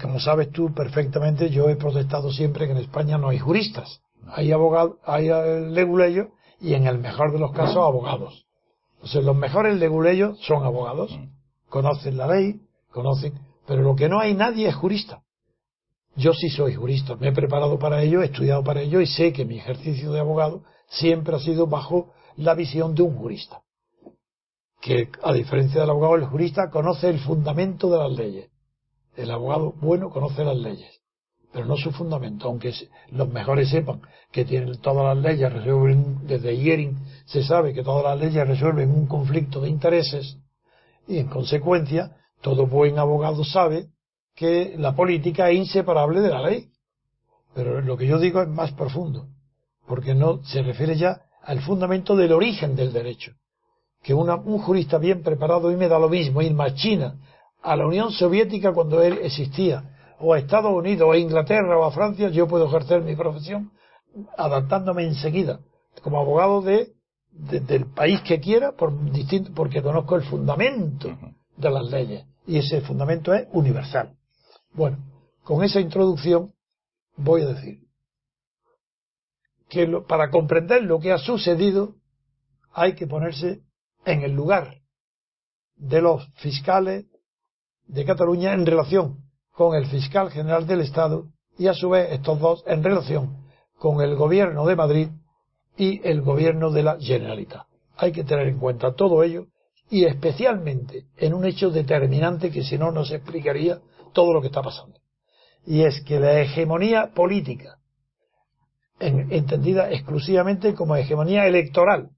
como 0.00 0.18
sabes 0.18 0.50
tú 0.50 0.73
perfectamente, 0.75 1.50
yo 1.50 1.68
he 1.68 1.76
protestado 1.76 2.32
siempre 2.32 2.66
que 2.66 2.73
en 2.73 2.78
España 2.78 3.18
no 3.18 3.28
hay 3.28 3.38
juristas 3.38 4.00
hay 4.29 4.52
abogados, 4.52 4.97
hay 5.05 5.29
leguleyos 5.71 6.29
y 6.61 6.75
en 6.75 6.87
el 6.87 6.99
mejor 6.99 7.33
de 7.33 7.38
los 7.38 7.52
casos 7.52 7.76
abogados. 7.76 8.47
Entonces 8.97 9.25
los 9.25 9.37
mejores 9.37 9.79
leguleyos 9.79 10.38
son 10.41 10.64
abogados, 10.64 11.19
conocen 11.69 12.17
la 12.17 12.29
ley, 12.29 12.61
conocen, 12.91 13.35
pero 13.67 13.83
lo 13.83 13.97
que 13.97 14.09
no 14.09 14.21
hay 14.21 14.35
nadie 14.35 14.69
es 14.69 14.75
jurista. 14.75 15.23
Yo 16.14 16.33
sí 16.35 16.50
soy 16.50 16.75
jurista, 16.75 17.17
me 17.17 17.29
he 17.29 17.33
preparado 17.33 17.79
para 17.79 18.02
ello, 18.02 18.23
he 18.23 18.26
estudiado 18.26 18.62
para 18.62 18.83
ello 18.83 19.00
y 19.00 19.07
sé 19.07 19.33
que 19.33 19.45
mi 19.45 19.59
ejercicio 19.59 20.12
de 20.12 20.21
abogado 20.21 20.62
siempre 20.88 21.35
ha 21.35 21.41
sido 21.41 21.67
bajo 21.67 22.12
la 22.37 22.55
visión 22.55 22.95
de 22.95 23.02
un 23.02 23.17
jurista. 23.17 23.62
Que 24.81 25.09
a 25.23 25.33
diferencia 25.33 25.81
del 25.81 25.91
abogado, 25.91 26.17
el 26.17 26.26
jurista 26.26 26.71
conoce 26.71 27.09
el 27.09 27.21
fundamento 27.21 27.88
de 27.88 27.99
las 27.99 28.12
leyes. 28.12 28.50
El 29.17 29.31
abogado 29.31 29.73
bueno 29.81 30.11
conoce 30.11 30.45
las 30.45 30.57
leyes 30.57 31.01
pero 31.52 31.66
no 31.66 31.76
su 31.76 31.92
fundamento, 31.92 32.49
aunque 32.49 32.73
los 33.11 33.28
mejores 33.28 33.68
sepan 33.68 34.00
que 34.30 34.44
tienen 34.44 34.80
todas 34.80 35.14
las 35.14 35.23
leyes 35.23 35.52
resuelven, 35.52 36.26
desde 36.26 36.56
Yering 36.56 36.97
se 37.26 37.42
sabe 37.42 37.75
que 37.75 37.82
todas 37.82 38.04
las 38.04 38.18
leyes 38.18 38.49
resuelven 38.49 38.90
un 38.90 39.06
conflicto 39.06 39.61
de 39.61 39.68
intereses, 39.68 40.38
y 41.06 41.18
en 41.18 41.28
consecuencia, 41.28 42.16
todo 42.40 42.66
buen 42.66 42.99
abogado 42.99 43.44
sabe 43.44 43.88
que 44.35 44.75
la 44.78 44.94
política 44.94 45.50
es 45.50 45.59
inseparable 45.59 46.21
de 46.21 46.30
la 46.30 46.42
ley. 46.42 46.68
Pero 47.54 47.80
lo 47.80 47.97
que 47.97 48.06
yo 48.06 48.18
digo 48.18 48.40
es 48.40 48.49
más 48.49 48.73
profundo, 48.73 49.26
porque 49.87 50.14
no 50.14 50.42
se 50.44 50.62
refiere 50.62 50.97
ya 50.97 51.23
al 51.42 51.61
fundamento 51.61 52.16
del 52.16 52.32
origen 52.32 52.75
del 52.76 52.92
derecho. 52.92 53.32
Que 54.02 54.14
una, 54.14 54.37
un 54.37 54.59
jurista 54.59 54.99
bien 54.99 55.23
preparado, 55.23 55.71
y 55.71 55.76
me 55.76 55.88
da 55.88 55.99
lo 55.99 56.09
mismo 56.09 56.40
ir 56.40 56.54
más 56.54 56.75
China, 56.75 57.16
a 57.62 57.76
la 57.76 57.87
Unión 57.87 58.11
Soviética 58.11 58.73
cuando 58.73 59.02
él 59.02 59.21
existía, 59.23 59.91
o 60.23 60.35
a 60.35 60.38
Estados 60.38 60.73
Unidos, 60.73 61.09
o 61.09 61.12
a 61.12 61.19
Inglaterra, 61.19 61.76
o 61.76 61.85
a 61.85 61.91
Francia, 61.91 62.29
yo 62.29 62.47
puedo 62.47 62.67
ejercer 62.67 63.02
mi 63.02 63.17
profesión 63.17 63.73
adaptándome 64.38 65.05
enseguida 65.05 65.61
como 66.00 66.21
abogado 66.21 66.62
de, 66.62 66.93
del 67.33 67.87
país 67.87 68.21
que 68.23 68.41
quiera, 68.41 68.73
por 68.73 69.11
distinto, 69.11 69.50
porque 69.55 69.83
conozco 69.83 70.14
el 70.14 70.23
fundamento 70.23 71.09
de 71.57 71.71
las 71.71 71.91
leyes. 71.91 72.25
Y 72.47 72.59
ese 72.59 72.81
fundamento 72.83 73.35
es 73.35 73.49
universal. 73.52 74.17
Bueno, 74.73 74.99
con 75.43 75.64
esa 75.64 75.81
introducción 75.81 76.55
voy 77.17 77.43
a 77.43 77.49
decir 77.49 77.81
que 79.69 79.87
para 80.07 80.31
comprender 80.31 80.85
lo 80.85 81.00
que 81.00 81.12
ha 81.12 81.19
sucedido 81.19 81.97
hay 82.73 82.95
que 82.95 83.07
ponerse 83.07 83.62
en 84.05 84.23
el 84.23 84.33
lugar 84.33 84.83
de 85.76 86.00
los 86.00 86.29
fiscales 86.35 87.07
de 87.87 88.05
Cataluña 88.05 88.55
en 88.55 88.67
relación 88.67 89.22
con 89.52 89.76
el 89.76 89.87
fiscal 89.87 90.30
general 90.30 90.66
del 90.66 90.80
Estado 90.80 91.26
y 91.59 91.68
a 91.68 91.75
su 91.75 91.90
vez 91.90 92.11
estos 92.11 92.40
dos 92.40 92.64
en 92.66 92.82
relación 92.82 93.37
con 93.78 94.00
el 94.00 94.16
gobierno 94.16 94.66
de 94.66 94.76
Madrid 94.76 95.09
y 95.76 96.06
el 96.09 96.23
gobierno 96.23 96.71
de 96.71 96.82
la 96.82 96.99
Generalitat. 96.99 97.66
Hay 97.97 98.12
que 98.12 98.25
tener 98.25 98.49
en 98.49 98.59
cuenta 98.59 98.94
todo 98.94 99.23
ello 99.23 99.47
y 99.90 100.04
especialmente 100.04 101.04
en 101.16 101.35
un 101.35 101.44
hecho 101.44 101.71
determinante 101.71 102.50
que 102.50 102.64
si 102.64 102.78
no 102.78 102.90
nos 102.90 103.11
explicaría 103.11 103.80
todo 104.12 104.32
lo 104.32 104.40
que 104.40 104.47
está 104.47 104.62
pasando. 104.62 104.99
Y 105.66 105.82
es 105.82 106.02
que 106.02 106.18
la 106.18 106.40
hegemonía 106.40 107.12
política, 107.14 107.78
entendida 108.99 109.90
exclusivamente 109.90 110.75
como 110.75 110.97
hegemonía 110.97 111.47
electoral, 111.47 112.11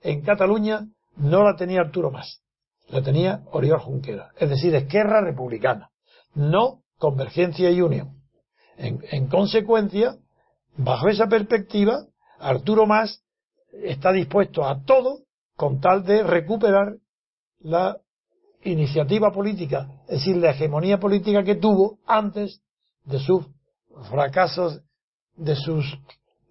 en 0.00 0.22
Cataluña 0.22 0.86
no 1.16 1.44
la 1.44 1.56
tenía 1.56 1.80
Arturo 1.80 2.10
Mas, 2.10 2.42
la 2.88 3.02
tenía 3.02 3.42
Oriol 3.52 3.80
Junquera, 3.80 4.30
es 4.36 4.50
decir, 4.50 4.74
Esquerra 4.74 5.20
Republicana 5.20 5.90
no 6.34 6.82
convergencia 6.98 7.70
y 7.70 7.80
unión. 7.80 8.14
En, 8.76 9.28
consecuencia, 9.28 10.16
bajo 10.76 11.08
esa 11.08 11.28
perspectiva, 11.28 12.06
Arturo 12.40 12.86
Más 12.86 13.22
está 13.72 14.12
dispuesto 14.12 14.64
a 14.64 14.82
todo 14.82 15.20
con 15.56 15.80
tal 15.80 16.04
de 16.04 16.22
recuperar 16.22 16.96
la 17.60 17.98
iniciativa 18.62 19.32
política, 19.32 19.88
es 20.08 20.20
decir, 20.20 20.36
la 20.36 20.50
hegemonía 20.50 20.98
política 20.98 21.44
que 21.44 21.54
tuvo 21.54 21.98
antes 22.06 22.60
de 23.04 23.18
sus 23.20 23.46
fracasos, 24.10 24.80
de 25.36 25.54
sus 25.54 25.84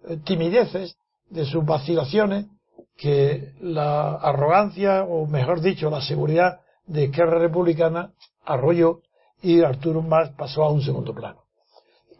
eh, 0.08 0.16
timideces, 0.24 0.96
de 1.28 1.44
sus 1.44 1.64
vacilaciones, 1.64 2.46
que 2.96 3.52
la 3.60 4.14
arrogancia, 4.14 5.02
o 5.02 5.26
mejor 5.26 5.60
dicho, 5.60 5.90
la 5.90 6.00
seguridad 6.00 6.60
de 6.86 7.04
Esquerra 7.04 7.38
Republicana 7.38 8.12
arrolló 8.44 9.00
y 9.44 9.62
Arturo 9.62 10.00
Mas 10.00 10.30
pasó 10.30 10.64
a 10.64 10.72
un 10.72 10.80
segundo 10.80 11.14
plano. 11.14 11.42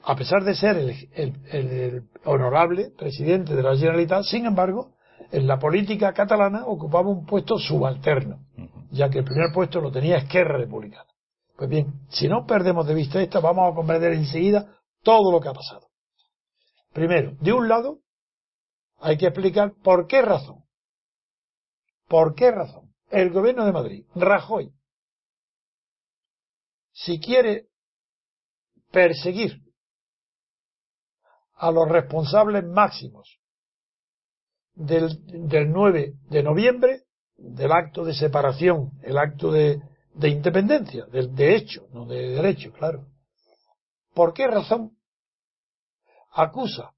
A 0.05 0.15
pesar 0.15 0.45
de 0.45 0.55
ser 0.55 0.77
el, 0.77 2.03
honorable 2.27 2.91
presidente 2.91 3.55
de 3.57 3.63
la 3.63 3.75
Generalitat, 3.75 4.25
sin 4.25 4.45
embargo, 4.45 4.93
en 5.33 5.47
la 5.47 5.59
política 5.59 6.13
catalana 6.13 6.67
ocupaba 6.67 7.09
un 7.09 7.25
puesto 7.25 7.59
subalterno, 7.59 8.41
ya 8.91 9.09
que 9.09 9.21
el 9.21 9.25
primer 9.25 9.47
puesto 9.55 9.81
lo 9.81 9.91
tenía 9.91 10.19
Esquerra 10.19 10.59
Republicana. 10.59 11.09
Pues 11.57 11.71
bien, 11.71 11.95
si 12.11 12.29
no 12.29 12.45
perdemos 12.47 12.87
de 12.87 12.95
vista 12.95 13.23
esta, 13.23 13.41
vamos 13.41 13.73
a 13.73 13.75
comprender 13.75 14.13
enseguida 14.13 14.77
todo 15.03 15.33
lo 15.33 15.41
que 15.41 15.49
ha 15.49 15.55
pasado. 15.55 15.89
Primero, 16.93 17.37
de 17.41 17.53
un 17.55 17.69
lado, 17.69 18.01
hay 19.01 19.17
que 19.17 19.27
explicar 19.27 19.73
por 19.83 20.07
qué 20.07 20.21
razón. 20.21 20.65
¿Por 22.07 22.35
qué 22.35 22.51
razón? 22.51 22.93
El 23.11 23.31
gobierno 23.31 23.65
de 23.65 23.73
Madrid, 23.73 24.05
Rajoy, 24.15 24.73
si 26.95 27.19
quiere 27.19 27.67
perseguir 28.93 29.61
a 31.57 31.71
los 31.71 31.89
responsables 31.89 32.65
máximos 32.65 33.39
del, 34.75 35.49
del 35.49 35.71
9 35.71 36.15
de 36.31 36.43
noviembre, 36.43 37.03
del 37.37 37.73
acto 37.73 38.05
de 38.05 38.15
separación, 38.15 38.93
el 39.03 39.19
acto 39.19 39.51
de, 39.51 39.81
de 40.15 40.29
independencia, 40.29 41.05
del 41.07 41.35
de 41.35 41.57
hecho, 41.57 41.89
no 41.93 42.07
de 42.07 42.31
derecho, 42.31 42.73
claro. 42.73 43.07
¿Por 44.15 44.33
qué 44.33 44.47
razón 44.47 44.97
acusa? 46.33 46.93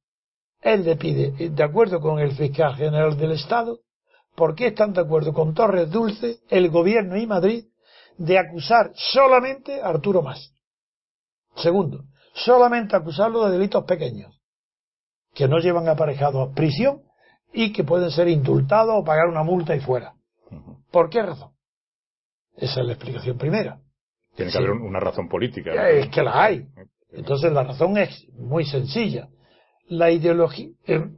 Él 0.60 0.84
le 0.84 0.96
pide, 0.96 1.50
de 1.50 1.62
acuerdo 1.62 2.00
con 2.00 2.18
el 2.18 2.36
fiscal 2.36 2.76
general 2.76 3.16
del 3.16 3.32
Estado, 3.32 3.80
¿por 4.34 4.54
qué 4.54 4.68
están 4.68 4.92
de 4.92 5.00
acuerdo 5.00 5.32
con 5.32 5.54
Torres 5.54 5.90
Dulce, 5.90 6.40
el 6.50 6.68
gobierno 6.70 7.16
y 7.16 7.26
Madrid 7.26 7.64
de 8.18 8.38
acusar 8.38 8.92
solamente 8.94 9.80
a 9.80 9.88
Arturo 9.88 10.22
Más. 10.22 10.52
Segundo, 11.56 12.04
solamente 12.34 12.96
acusarlo 12.96 13.46
de 13.46 13.52
delitos 13.52 13.84
pequeños, 13.84 14.40
que 15.34 15.48
no 15.48 15.58
llevan 15.58 15.88
aparejados 15.88 16.48
a 16.48 16.54
prisión 16.54 17.02
y 17.52 17.72
que 17.72 17.84
pueden 17.84 18.10
ser 18.10 18.28
indultados 18.28 18.94
o 18.96 19.04
pagar 19.04 19.28
una 19.28 19.42
multa 19.42 19.74
y 19.74 19.80
fuera. 19.80 20.14
¿Por 20.90 21.10
qué 21.10 21.22
razón? 21.22 21.52
Esa 22.56 22.80
es 22.80 22.86
la 22.86 22.92
explicación 22.92 23.36
primera. 23.36 23.80
Tiene 24.34 24.52
que 24.52 24.58
haber 24.58 24.70
una 24.70 25.00
razón 25.00 25.28
política. 25.28 25.88
Es 25.88 26.08
que 26.08 26.22
la 26.22 26.44
hay. 26.44 26.66
Entonces 27.10 27.52
la 27.52 27.64
razón 27.64 27.96
es 27.96 28.26
muy 28.34 28.64
sencilla. 28.64 29.28
La 29.88 30.10
ideología, 30.10 30.68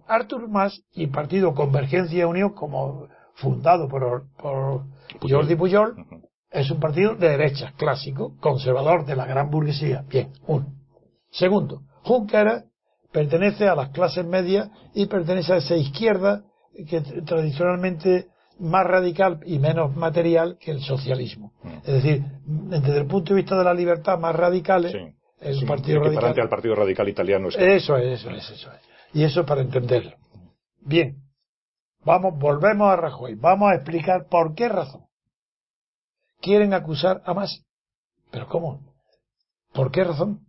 Artur 0.06 0.48
Mas 0.48 0.82
y 0.92 1.06
Partido 1.06 1.54
Convergencia 1.54 2.20
y 2.20 2.24
Unión, 2.24 2.50
como 2.54 3.08
fundado 3.34 3.88
por, 3.88 4.26
por 4.36 4.84
Jordi 5.22 5.56
Pujol, 5.56 5.96
es 6.50 6.70
un 6.70 6.80
partido 6.80 7.14
de 7.14 7.28
derecha, 7.28 7.72
clásico, 7.76 8.36
conservador 8.40 9.04
de 9.04 9.16
la 9.16 9.26
gran 9.26 9.50
burguesía. 9.50 10.04
Bien, 10.08 10.32
uno. 10.46 10.66
Segundo, 11.30 11.82
Juncker 12.04 12.64
pertenece 13.12 13.68
a 13.68 13.74
las 13.74 13.90
clases 13.90 14.24
medias 14.24 14.70
y 14.94 15.06
pertenece 15.06 15.52
a 15.52 15.56
esa 15.56 15.76
izquierda 15.76 16.44
que 16.88 17.00
tradicionalmente 17.00 18.28
más 18.58 18.86
radical 18.86 19.40
y 19.44 19.58
menos 19.58 19.94
material 19.94 20.56
que 20.58 20.70
el 20.70 20.80
socialismo. 20.80 21.52
Mm. 21.62 21.68
Es 21.84 22.02
decir, 22.02 22.24
desde 22.44 22.98
el 22.98 23.06
punto 23.06 23.34
de 23.34 23.40
vista 23.40 23.56
de 23.56 23.64
la 23.64 23.74
libertad 23.74 24.18
más 24.18 24.34
radicales, 24.34 24.94
es 25.40 25.62
un 25.62 25.68
partido 25.68 26.02
radical. 26.02 26.34
al 26.40 26.48
partido 26.48 26.74
radical 26.74 27.08
italiano. 27.08 27.48
Eso 27.48 27.58
es, 27.60 28.20
eso 28.20 28.30
es, 28.30 28.50
eso 28.50 28.72
es. 28.72 28.80
Y 29.12 29.22
eso 29.22 29.44
para 29.44 29.60
entenderlo. 29.60 30.12
Bien. 30.80 31.16
Vamos, 32.04 32.38
volvemos 32.38 32.90
a 32.90 32.96
Rajoy. 32.96 33.34
Vamos 33.34 33.70
a 33.70 33.74
explicar 33.74 34.26
por 34.28 34.54
qué 34.54 34.68
razón 34.68 35.07
quieren 36.40 36.74
acusar 36.74 37.22
a 37.24 37.34
más. 37.34 37.62
¿Pero 38.30 38.46
cómo? 38.48 38.80
¿Por 39.72 39.90
qué 39.90 40.04
razón? 40.04 40.40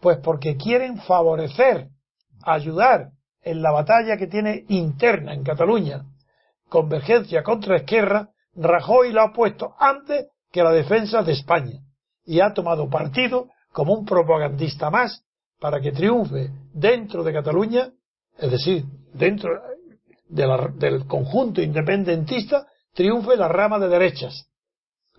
Pues 0.00 0.18
porque 0.18 0.56
quieren 0.56 0.98
favorecer, 1.02 1.88
ayudar 2.42 3.10
en 3.42 3.62
la 3.62 3.70
batalla 3.70 4.16
que 4.16 4.26
tiene 4.26 4.64
interna 4.68 5.32
en 5.32 5.44
Cataluña, 5.44 6.04
convergencia 6.68 7.42
contra 7.42 7.76
Esquerra, 7.76 8.30
Rajoy 8.54 9.12
lo 9.12 9.22
ha 9.22 9.32
puesto 9.32 9.74
antes 9.78 10.28
que 10.50 10.62
la 10.62 10.72
defensa 10.72 11.22
de 11.22 11.32
España 11.32 11.80
y 12.24 12.40
ha 12.40 12.54
tomado 12.54 12.88
partido 12.88 13.48
como 13.72 13.92
un 13.92 14.06
propagandista 14.06 14.90
más 14.90 15.22
para 15.60 15.80
que 15.80 15.92
triunfe 15.92 16.50
dentro 16.72 17.22
de 17.22 17.32
Cataluña, 17.32 17.90
es 18.38 18.50
decir, 18.50 18.84
dentro 19.12 19.50
del 20.28 21.06
conjunto 21.06 21.62
independentista, 21.62 22.66
triunfe 22.94 23.36
la 23.36 23.48
rama 23.48 23.78
de 23.78 23.88
derechas. 23.88 24.48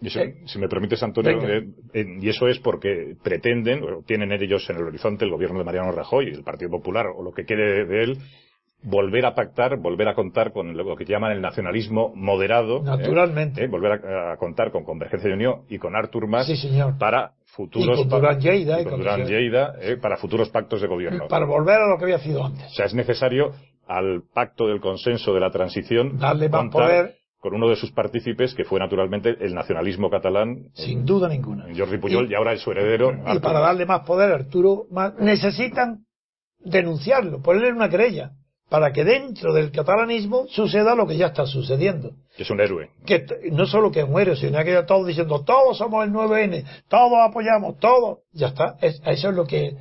Eh, 0.01 0.35
si 0.45 0.59
me 0.59 0.67
permites, 0.67 1.01
Antonio, 1.01 1.41
eh, 1.47 1.67
eh, 1.93 2.05
y 2.21 2.29
eso 2.29 2.47
es 2.47 2.59
porque 2.59 3.15
pretenden, 3.23 3.83
o 3.83 4.03
tienen 4.05 4.31
ellos 4.31 4.69
en 4.69 4.77
el 4.77 4.83
horizonte 4.83 5.25
el 5.25 5.31
gobierno 5.31 5.57
de 5.57 5.65
Mariano 5.65 5.91
Rajoy, 5.91 6.27
el 6.27 6.43
Partido 6.43 6.69
Popular, 6.69 7.07
o 7.07 7.23
lo 7.23 7.31
que 7.31 7.45
quede 7.45 7.85
de 7.85 8.03
él, 8.03 8.17
volver 8.83 9.25
a 9.25 9.33
pactar, 9.33 9.77
volver 9.77 10.07
a 10.07 10.13
contar 10.13 10.51
con 10.51 10.77
lo 10.77 10.95
que 10.95 11.05
llaman 11.05 11.31
el 11.31 11.41
nacionalismo 11.41 12.13
moderado. 12.15 12.83
Naturalmente. 12.83 13.65
volver 13.67 13.93
a, 13.93 14.37
contar 14.37 14.71
con 14.71 14.83
Convergencia 14.83 15.29
de 15.29 15.35
Unión 15.35 15.61
y 15.67 15.79
con 15.79 15.95
Artur 15.95 16.27
Mas 16.27 16.47
para 16.99 17.31
futuros 17.45 17.99
y 17.99 18.07
con 18.07 18.99
Durán 18.99 19.25
Lleida, 19.25 19.73
para 19.99 20.17
futuros 20.17 20.49
pactos 20.49 20.79
de 20.79 20.87
gobierno. 20.87 21.27
Para 21.27 21.47
volver 21.47 21.81
a 21.81 21.87
lo 21.87 21.97
que 21.97 22.03
había 22.03 22.19
sido 22.19 22.45
antes. 22.45 22.65
O 22.65 22.75
sea, 22.75 22.85
es 22.85 22.93
necesario 22.93 23.51
al 23.87 24.21
pacto 24.31 24.67
del 24.67 24.79
consenso 24.79 25.33
de 25.33 25.39
la 25.39 25.49
transición 25.49 26.19
darle 26.19 26.49
más 26.49 26.69
poder 26.69 27.15
con 27.39 27.53
uno 27.53 27.69
de 27.69 27.75
sus 27.75 27.91
partícipes 27.91 28.53
que 28.53 28.63
fue 28.63 28.79
naturalmente 28.79 29.35
el 29.39 29.53
nacionalismo 29.53 30.09
catalán 30.09 30.69
sin 30.73 31.05
duda 31.05 31.29
ninguna 31.29 31.65
Jordi 31.75 31.97
Pujol 31.97 32.31
y, 32.31 32.35
ahora 32.35 32.53
es 32.53 32.61
su 32.61 32.71
heredero 32.71 33.11
y 33.33 33.39
para 33.39 33.59
darle 33.59 33.85
más 33.85 34.01
poder 34.01 34.31
a 34.31 34.35
Arturo 34.35 34.85
necesitan 35.19 36.05
denunciarlo 36.59 37.41
ponerle 37.41 37.73
una 37.73 37.89
querella 37.89 38.31
para 38.69 38.91
que 38.91 39.03
dentro 39.03 39.53
del 39.53 39.71
catalanismo 39.71 40.45
suceda 40.49 40.93
lo 40.93 41.07
que 41.07 41.15
ya 41.15 41.27
está 41.27 41.45
sucediendo. 41.45 42.11
Que 42.35 42.43
es 42.43 42.49
un 42.49 42.59
héroe. 42.59 42.89
Que 43.05 43.25
no 43.51 43.65
solo 43.65 43.91
que 43.91 44.01
es 44.01 44.07
un 44.07 44.19
héroe, 44.19 44.35
sino 44.35 44.61
que 44.63 44.83
todos 44.83 45.07
diciendo, 45.07 45.43
todos 45.45 45.77
somos 45.77 46.05
el 46.05 46.11
9N, 46.11 46.65
todos 46.89 47.17
apoyamos, 47.19 47.77
todos. 47.79 48.19
Ya 48.33 48.47
está. 48.47 48.75
eso 48.81 49.29
es 49.29 49.35
lo 49.35 49.45
que, 49.45 49.77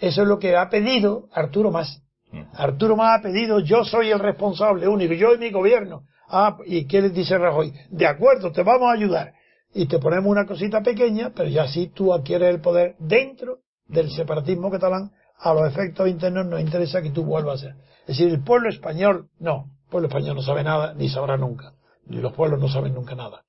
eso 0.00 0.22
es 0.22 0.28
lo 0.28 0.38
que 0.38 0.56
ha 0.56 0.68
pedido 0.68 1.28
Arturo 1.32 1.70
Más. 1.70 2.02
Mm. 2.30 2.42
Arturo 2.54 2.96
Más 2.96 3.18
ha 3.18 3.22
pedido, 3.22 3.58
yo 3.60 3.84
soy 3.84 4.10
el 4.10 4.20
responsable 4.20 4.86
único, 4.86 5.14
yo 5.14 5.34
y 5.34 5.38
mi 5.38 5.50
gobierno. 5.50 6.04
Ah, 6.28 6.58
¿y 6.66 6.86
qué 6.86 7.00
le 7.00 7.10
dice 7.10 7.38
Rajoy? 7.38 7.72
De 7.90 8.06
acuerdo, 8.06 8.52
te 8.52 8.62
vamos 8.62 8.88
a 8.88 8.92
ayudar. 8.92 9.34
Y 9.72 9.86
te 9.86 9.98
ponemos 9.98 10.30
una 10.30 10.46
cosita 10.46 10.82
pequeña, 10.82 11.32
pero 11.34 11.48
ya 11.48 11.66
sí 11.68 11.88
tú 11.88 12.12
adquieres 12.12 12.54
el 12.54 12.60
poder 12.60 12.96
dentro 12.98 13.60
del 13.86 14.10
separatismo 14.10 14.70
catalán, 14.70 15.12
a 15.38 15.54
los 15.54 15.68
efectos 15.68 16.08
internos 16.08 16.46
nos 16.46 16.60
interesa 16.60 17.00
que 17.00 17.10
tú 17.10 17.24
vuelvas 17.24 17.60
a 17.60 17.66
ser. 17.66 17.76
Es 18.02 18.18
decir, 18.18 18.28
el 18.28 18.42
pueblo 18.42 18.68
español, 18.68 19.28
no, 19.38 19.70
el 19.84 19.90
pueblo 19.90 20.08
español 20.08 20.36
no 20.36 20.42
sabe 20.42 20.64
nada, 20.64 20.94
ni 20.94 21.08
sabrá 21.08 21.36
nunca. 21.36 21.74
Ni 22.06 22.18
los 22.18 22.32
pueblos 22.32 22.60
no 22.60 22.68
saben 22.68 22.94
nunca 22.94 23.14
nada. 23.14 23.44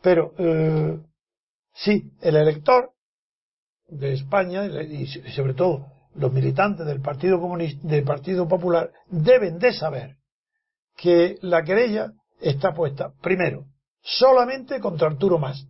Pero, 0.00 0.32
eh, 0.38 0.98
sí, 1.74 2.12
el 2.20 2.36
elector 2.36 2.92
de 3.88 4.14
España, 4.14 4.66
y 4.66 5.06
sobre 5.06 5.54
todo 5.54 5.86
los 6.14 6.32
militantes 6.32 6.86
del 6.86 7.00
Partido 7.00 7.40
Comunista, 7.40 7.86
del 7.86 8.04
Partido 8.04 8.48
Popular, 8.48 8.90
deben 9.08 9.58
de 9.58 9.72
saber 9.72 10.17
que 11.00 11.36
la 11.42 11.62
querella 11.62 12.12
está 12.40 12.74
puesta, 12.74 13.12
primero, 13.22 13.64
solamente 14.02 14.80
contra 14.80 15.08
Arturo 15.08 15.38
Más, 15.38 15.66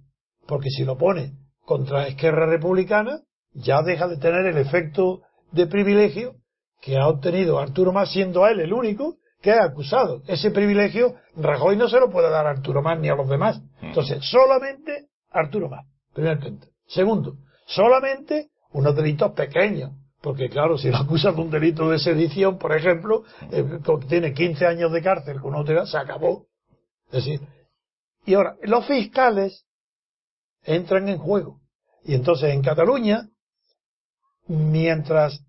porque 0.46 0.70
si 0.70 0.84
lo 0.84 0.96
pone 0.96 1.32
contra 1.64 2.06
Esquerra 2.06 2.46
Republicana, 2.46 3.20
ya 3.52 3.82
deja 3.82 4.08
de 4.08 4.16
tener 4.16 4.46
el 4.46 4.56
efecto 4.58 5.20
de 5.52 5.66
privilegio 5.66 6.36
que 6.80 6.96
ha 6.96 7.08
obtenido 7.08 7.58
Arturo 7.58 7.92
Más 7.92 8.10
siendo 8.10 8.46
él 8.46 8.60
el 8.60 8.72
único 8.72 9.16
que 9.42 9.52
ha 9.52 9.64
acusado. 9.64 10.22
Ese 10.26 10.50
privilegio 10.50 11.14
Rajoy 11.36 11.76
no 11.76 11.88
se 11.88 12.00
lo 12.00 12.10
puede 12.10 12.30
dar 12.30 12.46
a 12.46 12.50
Arturo 12.50 12.82
Más 12.82 12.98
ni 12.98 13.08
a 13.08 13.14
los 13.14 13.28
demás. 13.28 13.60
Mm. 13.80 13.86
Entonces, 13.86 14.24
solamente 14.30 15.08
Arturo 15.30 15.68
Más. 15.68 15.86
Primer 16.14 16.38
punto. 16.38 16.66
Segundo, 16.86 17.34
solamente 17.66 18.48
unos 18.72 18.96
delitos 18.96 19.32
pequeños. 19.32 19.92
Porque 20.20 20.48
claro, 20.48 20.76
si 20.78 20.90
lo 20.90 20.96
acusan 20.96 21.37
de 21.37 21.42
un 21.42 21.50
delito 21.50 21.88
de 21.90 21.98
sedición, 21.98 22.59
por 22.59 22.74
ejemplo, 22.76 23.24
eh, 23.52 23.64
tiene 24.09 24.33
15 24.33 24.66
años 24.66 24.92
de 24.92 25.02
cárcel 25.02 25.40
con 25.40 25.54
otra, 25.54 25.87
se 25.87 25.96
acabó. 25.96 26.46
Es 27.07 27.24
decir, 27.24 27.40
y 28.26 28.35
ahora, 28.35 28.57
los 28.62 28.87
fiscales 28.87 29.64
entran 30.64 31.09
en 31.09 31.18
juego. 31.18 31.61
Y 32.04 32.14
entonces 32.14 32.52
en 32.52 32.62
Cataluña, 32.62 33.28
mientras 34.48 35.40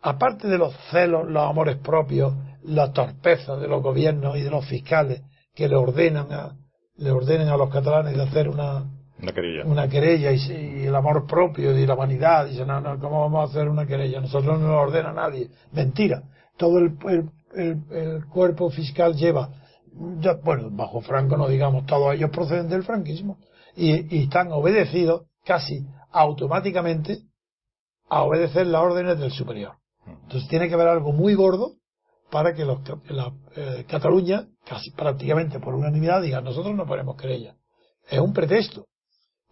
aparte 0.00 0.48
de 0.48 0.58
los 0.58 0.74
celos, 0.90 1.28
los 1.28 1.48
amores 1.48 1.76
propios, 1.76 2.34
la 2.62 2.92
torpeza 2.92 3.56
de 3.56 3.68
los 3.68 3.82
gobiernos 3.82 4.36
y 4.36 4.42
de 4.42 4.50
los 4.50 4.66
fiscales 4.66 5.22
que 5.54 5.68
le 5.68 5.76
ordenan 5.76 6.32
a, 6.32 6.56
le 6.96 7.10
ordenen 7.10 7.48
a 7.48 7.56
los 7.56 7.70
catalanes 7.70 8.16
de 8.16 8.22
hacer 8.22 8.48
una, 8.48 8.84
una 9.20 9.32
querella, 9.32 9.64
una 9.64 9.88
querella 9.88 10.32
y, 10.32 10.86
el 10.86 10.94
amor 10.94 11.26
propio 11.26 11.76
y 11.76 11.86
la 11.86 11.94
vanidad, 11.94 12.46
dicen, 12.46 12.68
no, 12.68 12.80
no, 12.80 12.98
¿cómo 12.98 13.20
vamos 13.20 13.48
a 13.48 13.50
hacer 13.50 13.68
una 13.68 13.86
querella? 13.86 14.20
Nosotros 14.20 14.60
no 14.60 14.68
lo 14.68 14.80
ordena 14.80 15.12
nadie. 15.12 15.50
Mentira. 15.72 16.22
Todo 16.56 16.78
el, 16.78 16.96
el, 17.54 17.82
el, 17.90 18.26
cuerpo 18.26 18.70
fiscal 18.70 19.14
lleva, 19.14 19.50
ya, 20.20 20.34
bueno, 20.34 20.68
bajo 20.70 21.00
Franco 21.00 21.36
no 21.36 21.48
digamos, 21.48 21.86
todos 21.86 22.14
ellos 22.14 22.30
proceden 22.30 22.68
del 22.68 22.82
franquismo 22.82 23.38
y, 23.76 24.16
y 24.16 24.24
están 24.24 24.50
obedecidos 24.52 25.26
casi 25.44 25.86
automáticamente 26.10 27.20
a 28.08 28.22
obedecer 28.22 28.66
las 28.66 28.82
órdenes 28.82 29.18
del 29.18 29.30
superior. 29.30 29.74
Entonces 30.06 30.48
tiene 30.48 30.68
que 30.68 30.74
haber 30.74 30.88
algo 30.88 31.12
muy 31.12 31.34
gordo 31.34 31.74
para 32.30 32.54
que 32.54 32.64
los, 32.64 32.80
la, 33.08 33.32
eh, 33.56 33.84
Cataluña, 33.88 34.46
casi 34.64 34.90
prácticamente 34.90 35.60
por 35.60 35.74
unanimidad, 35.74 36.22
diga 36.22 36.40
nosotros 36.40 36.74
no 36.74 36.86
ponemos 36.86 37.16
querella. 37.16 37.54
Es 38.08 38.18
un 38.18 38.32
pretexto, 38.32 38.86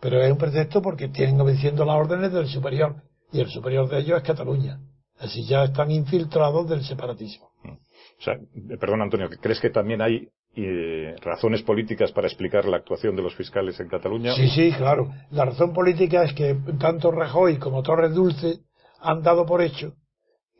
pero 0.00 0.22
es 0.22 0.30
un 0.30 0.38
pretexto 0.38 0.82
porque 0.82 1.08
tienen 1.08 1.40
obedeciendo 1.40 1.84
las 1.84 1.96
órdenes 1.96 2.32
del 2.32 2.46
superior, 2.48 2.96
y 3.32 3.40
el 3.40 3.48
superior 3.48 3.88
de 3.88 3.98
ellos 3.98 4.18
es 4.18 4.24
Cataluña. 4.24 4.78
Así 5.18 5.46
ya 5.46 5.64
están 5.64 5.90
infiltrados 5.90 6.68
del 6.68 6.84
separatismo. 6.84 7.50
O 7.64 8.22
sea, 8.22 8.34
perdón 8.78 9.02
Antonio, 9.02 9.28
¿crees 9.40 9.60
que 9.60 9.70
también 9.70 10.00
hay 10.00 10.28
eh, 10.54 11.14
razones 11.20 11.62
políticas 11.62 12.12
para 12.12 12.26
explicar 12.26 12.66
la 12.66 12.78
actuación 12.78 13.16
de 13.16 13.22
los 13.22 13.34
fiscales 13.34 13.78
en 13.80 13.88
Cataluña? 13.88 14.34
Sí, 14.34 14.48
sí, 14.48 14.72
claro. 14.72 15.12
La 15.30 15.44
razón 15.44 15.72
política 15.72 16.22
es 16.22 16.32
que 16.32 16.56
tanto 16.78 17.10
Rajoy 17.10 17.58
como 17.58 17.82
Torres 17.82 18.14
Dulce 18.14 18.60
han 19.00 19.22
dado 19.22 19.44
por 19.44 19.62
hecho 19.62 19.94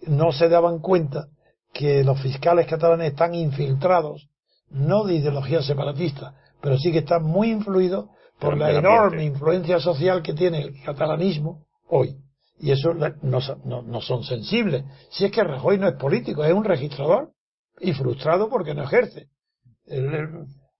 no 0.07 0.33
se 0.33 0.49
daban 0.49 0.81
cuenta 0.81 1.29
que 1.73 2.05
los 2.05 2.21
fiscales 2.21 2.67
catalanes 2.67 3.13
están 3.13 3.35
infiltrados, 3.35 4.29
no 4.71 5.05
de 5.05 5.17
ideología 5.17 5.63
separatista, 5.63 6.35
pero 6.61 6.79
sí 6.79 6.93
que 6.93 6.99
están 6.99 7.23
muy 7.23 7.51
influidos 7.51 8.07
por 8.39 8.57
la 8.57 8.73
enorme 8.73 9.25
influencia 9.25 9.81
social 9.81 10.23
que 10.23 10.35
tiene 10.35 10.63
el 10.63 10.83
catalanismo 10.83 11.65
hoy. 11.89 12.17
Y 12.59 12.71
eso 12.71 12.95
no, 12.95 13.83
no, 13.83 14.01
son 14.01 14.25
sensibles. 14.25 14.85
Si 15.11 15.25
es 15.25 15.31
que 15.31 15.45
Rajoy 15.45 15.79
no 15.79 15.89
es 15.89 15.95
político, 15.95 16.43
es 16.43 16.53
un 16.53 16.65
registrador 16.65 17.33
y 17.81 17.93
frustrado 17.93 18.49
porque 18.49 18.75
no 18.75 18.83
ejerce. 18.83 19.29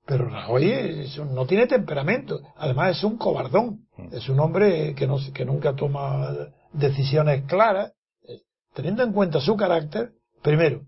Pero 0.07 0.29
Rajoy 0.29 1.07
no 1.33 1.47
tiene 1.47 1.67
temperamento. 1.67 2.41
Además 2.57 2.97
es 2.97 3.05
un 3.05 3.19
cobardón. 3.19 3.87
Mm. 3.97 4.15
Es 4.15 4.29
un 4.29 4.41
hombre 4.41 4.95
que, 4.95 5.07
no, 5.07 5.19
que 5.35 5.45
nunca 5.45 5.75
toma 5.75 6.31
decisiones 6.73 7.45
claras 7.45 7.93
teniendo 8.77 9.03
en 9.03 9.13
cuenta 9.13 9.41
su 9.41 9.57
carácter, 9.57 10.13
primero, 10.43 10.83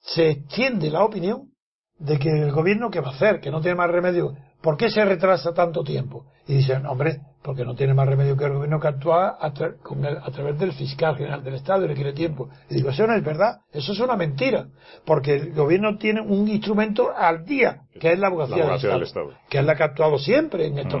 se 0.00 0.28
extiende 0.30 0.90
la 0.90 1.04
opinión 1.04 1.52
de 1.98 2.18
que 2.18 2.28
el 2.28 2.50
gobierno 2.50 2.90
que 2.90 3.00
va 3.00 3.10
a 3.10 3.14
hacer, 3.14 3.40
que 3.40 3.52
no 3.52 3.60
tiene 3.60 3.76
más 3.76 3.90
remedio, 3.90 4.34
¿por 4.66 4.76
qué 4.76 4.90
se 4.90 5.04
retrasa 5.04 5.54
tanto 5.54 5.84
tiempo? 5.84 6.24
Y 6.48 6.54
dicen, 6.54 6.86
hombre, 6.86 7.20
porque 7.40 7.64
no 7.64 7.76
tiene 7.76 7.94
más 7.94 8.08
remedio 8.08 8.36
que 8.36 8.46
el 8.46 8.54
gobierno 8.54 8.80
que 8.80 8.88
actúa 8.88 9.38
a, 9.40 9.52
través 9.52 10.58
del 10.58 10.72
fiscal 10.72 11.16
general 11.16 11.44
del 11.44 11.54
Estado 11.54 11.84
y 11.84 11.86
requiere 11.86 12.12
tiempo. 12.12 12.48
Y 12.68 12.74
digo, 12.74 12.90
eso 12.90 13.06
no 13.06 13.14
es 13.14 13.22
verdad, 13.22 13.60
eso 13.70 13.92
es 13.92 14.00
una 14.00 14.16
mentira, 14.16 14.66
porque 15.04 15.36
el 15.36 15.54
gobierno 15.54 15.96
tiene 15.98 16.20
un 16.20 16.48
instrumento 16.48 17.12
al 17.16 17.44
día, 17.44 17.82
que 18.00 18.12
es 18.12 18.18
la 18.18 18.26
abogacía, 18.26 18.66
del, 18.66 19.04
Estado, 19.04 19.34
que 19.48 19.58
es 19.58 19.64
la 19.64 19.76
que 19.76 19.84
ha 19.84 19.86
actuado 19.86 20.18
siempre 20.18 20.66
en 20.66 20.80
esto, 20.80 21.00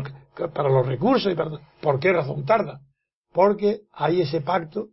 para 0.54 0.68
los 0.68 0.86
recursos 0.86 1.32
y 1.32 1.34
para, 1.34 1.50
¿por 1.80 1.98
qué 1.98 2.12
razón 2.12 2.44
tarda? 2.44 2.82
Porque 3.32 3.80
hay 3.92 4.20
ese 4.20 4.42
pacto 4.42 4.90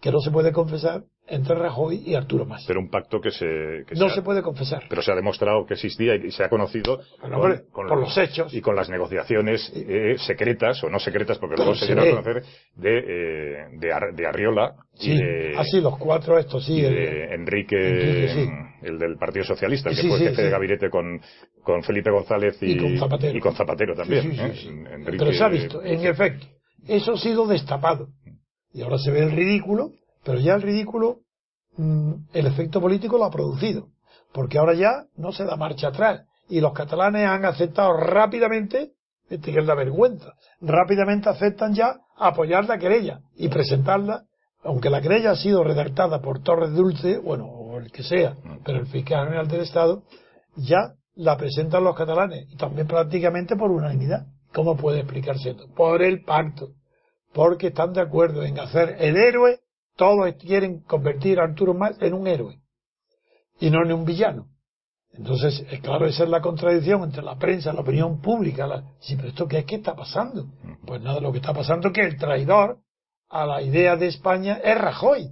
que 0.00 0.12
no 0.12 0.20
se 0.20 0.30
puede 0.30 0.52
confesar 0.52 1.06
entre 1.30 1.54
Rajoy 1.54 2.02
y 2.04 2.14
Arturo 2.14 2.44
Mas. 2.44 2.64
Pero 2.66 2.80
un 2.80 2.90
pacto 2.90 3.20
que 3.20 3.30
se... 3.30 3.84
no 3.96 4.10
se, 4.10 4.22
puede 4.22 4.42
confesar. 4.42 4.82
Pero 4.88 5.00
se 5.00 5.12
ha 5.12 5.14
demostrado 5.14 5.64
que 5.64 5.74
existía 5.74 6.16
y 6.16 6.30
se 6.32 6.44
ha 6.44 6.48
conocido 6.48 7.00
con, 7.20 7.30
por 7.72 7.98
los, 7.98 8.18
hechos. 8.18 8.52
Y 8.52 8.60
con 8.60 8.74
las 8.74 8.88
negociaciones 8.90 9.72
eh, 9.74 10.16
secretas, 10.18 10.82
o 10.82 10.90
no 10.90 10.98
secretas, 10.98 11.38
porque 11.38 11.56
luego 11.56 11.74
se 11.74 11.86
dieron 11.86 12.08
a 12.08 12.10
conocer, 12.10 12.42
de, 12.76 12.98
eh, 12.98 13.66
de, 13.78 14.26
Arriola. 14.26 14.74
Sí, 14.94 15.18
así 15.56 15.80
los 15.80 15.96
cuatro 15.98 16.38
estos, 16.38 16.66
sí. 16.66 16.82
de 16.82 17.34
Enrique, 17.34 18.66
el 18.82 18.98
del 18.98 19.16
Partido 19.16 19.44
Socialista, 19.44 19.90
que 19.90 20.08
fue 20.08 20.18
jefe 20.18 20.42
de 20.42 20.50
gabinete 20.50 20.90
con, 20.90 21.20
con 21.62 21.82
Felipe 21.82 22.10
González 22.10 22.58
y, 22.60 22.76
con 22.76 22.98
Zapatero. 22.98 23.38
Y 23.38 23.40
con 23.40 23.54
Zapatero 23.54 23.94
también. 23.94 24.32
¿eh? 24.32 24.52
Pero 25.06 25.32
se 25.32 25.44
ha 25.44 25.48
visto, 25.48 25.82
en 25.82 26.04
efecto, 26.04 26.46
eso 26.88 27.12
ha 27.12 27.18
sido 27.18 27.46
destapado 27.46 28.08
Y 28.72 28.82
ahora 28.82 28.98
se 28.98 29.10
ve 29.10 29.20
el 29.20 29.32
ridículo, 29.32 29.92
pero 30.24 30.38
ya 30.38 30.54
el 30.54 30.62
ridículo, 30.62 31.20
mm, 31.76 32.12
el 32.32 32.46
efecto 32.46 32.80
político 32.80 33.18
lo 33.18 33.24
ha 33.24 33.30
producido. 33.30 33.88
Porque 34.32 34.58
ahora 34.58 34.74
ya 34.74 35.06
no 35.16 35.32
se 35.32 35.44
da 35.44 35.56
marcha 35.56 35.88
atrás. 35.88 36.22
Y 36.48 36.60
los 36.60 36.72
catalanes 36.72 37.26
han 37.26 37.44
aceptado 37.44 37.96
rápidamente, 37.96 38.92
este 39.28 39.52
que 39.52 39.60
es 39.60 39.66
la 39.66 39.74
vergüenza, 39.74 40.34
rápidamente 40.60 41.28
aceptan 41.28 41.74
ya 41.74 42.00
apoyar 42.16 42.66
la 42.66 42.78
querella 42.78 43.20
y 43.36 43.48
presentarla, 43.48 44.24
aunque 44.62 44.90
la 44.90 45.00
querella 45.00 45.32
ha 45.32 45.36
sido 45.36 45.64
redactada 45.64 46.20
por 46.20 46.42
Torres 46.42 46.72
Dulce, 46.72 47.18
bueno, 47.18 47.46
o 47.46 47.78
el 47.78 47.90
que 47.90 48.02
sea, 48.02 48.36
pero 48.64 48.78
el 48.78 48.86
fiscal 48.86 49.26
general 49.26 49.48
del 49.48 49.62
Estado, 49.62 50.02
ya 50.56 50.94
la 51.14 51.36
presentan 51.36 51.84
los 51.84 51.96
catalanes, 51.96 52.46
y 52.50 52.56
también 52.56 52.86
prácticamente 52.86 53.56
por 53.56 53.70
unanimidad. 53.70 54.26
¿Cómo 54.52 54.76
puede 54.76 55.00
explicarse 55.00 55.50
esto? 55.50 55.66
Por 55.74 56.02
el 56.02 56.24
pacto. 56.24 56.70
Porque 57.32 57.68
están 57.68 57.92
de 57.92 58.00
acuerdo 58.00 58.42
en 58.42 58.58
hacer 58.58 58.96
el 58.98 59.16
héroe, 59.16 59.60
todos 59.96 60.34
quieren 60.34 60.80
convertir 60.80 61.40
a 61.40 61.44
Arturo 61.44 61.74
Más 61.74 62.00
en 62.00 62.14
un 62.14 62.26
héroe 62.26 62.60
y 63.58 63.70
no 63.70 63.82
en 63.84 63.92
un 63.92 64.04
villano. 64.04 64.46
Entonces, 65.12 65.66
es 65.70 65.80
claro, 65.80 66.06
esa 66.06 66.24
es 66.24 66.30
la 66.30 66.40
contradicción 66.40 67.02
entre 67.02 67.22
la 67.22 67.36
prensa, 67.36 67.72
la 67.72 67.80
opinión 67.80 68.20
pública. 68.20 68.66
La... 68.66 68.84
Sí, 69.00 69.16
pero 69.16 69.28
esto 69.28 69.48
qué 69.48 69.58
es 69.58 69.64
que 69.64 69.76
está 69.76 69.94
pasando? 69.94 70.46
Pues 70.86 71.02
nada, 71.02 71.20
lo 71.20 71.32
que 71.32 71.38
está 71.38 71.52
pasando 71.52 71.88
es 71.88 71.94
que 71.94 72.02
el 72.02 72.16
traidor 72.16 72.78
a 73.28 73.44
la 73.44 73.62
idea 73.62 73.96
de 73.96 74.06
España 74.06 74.60
es 74.62 74.78
Rajoy. 74.78 75.30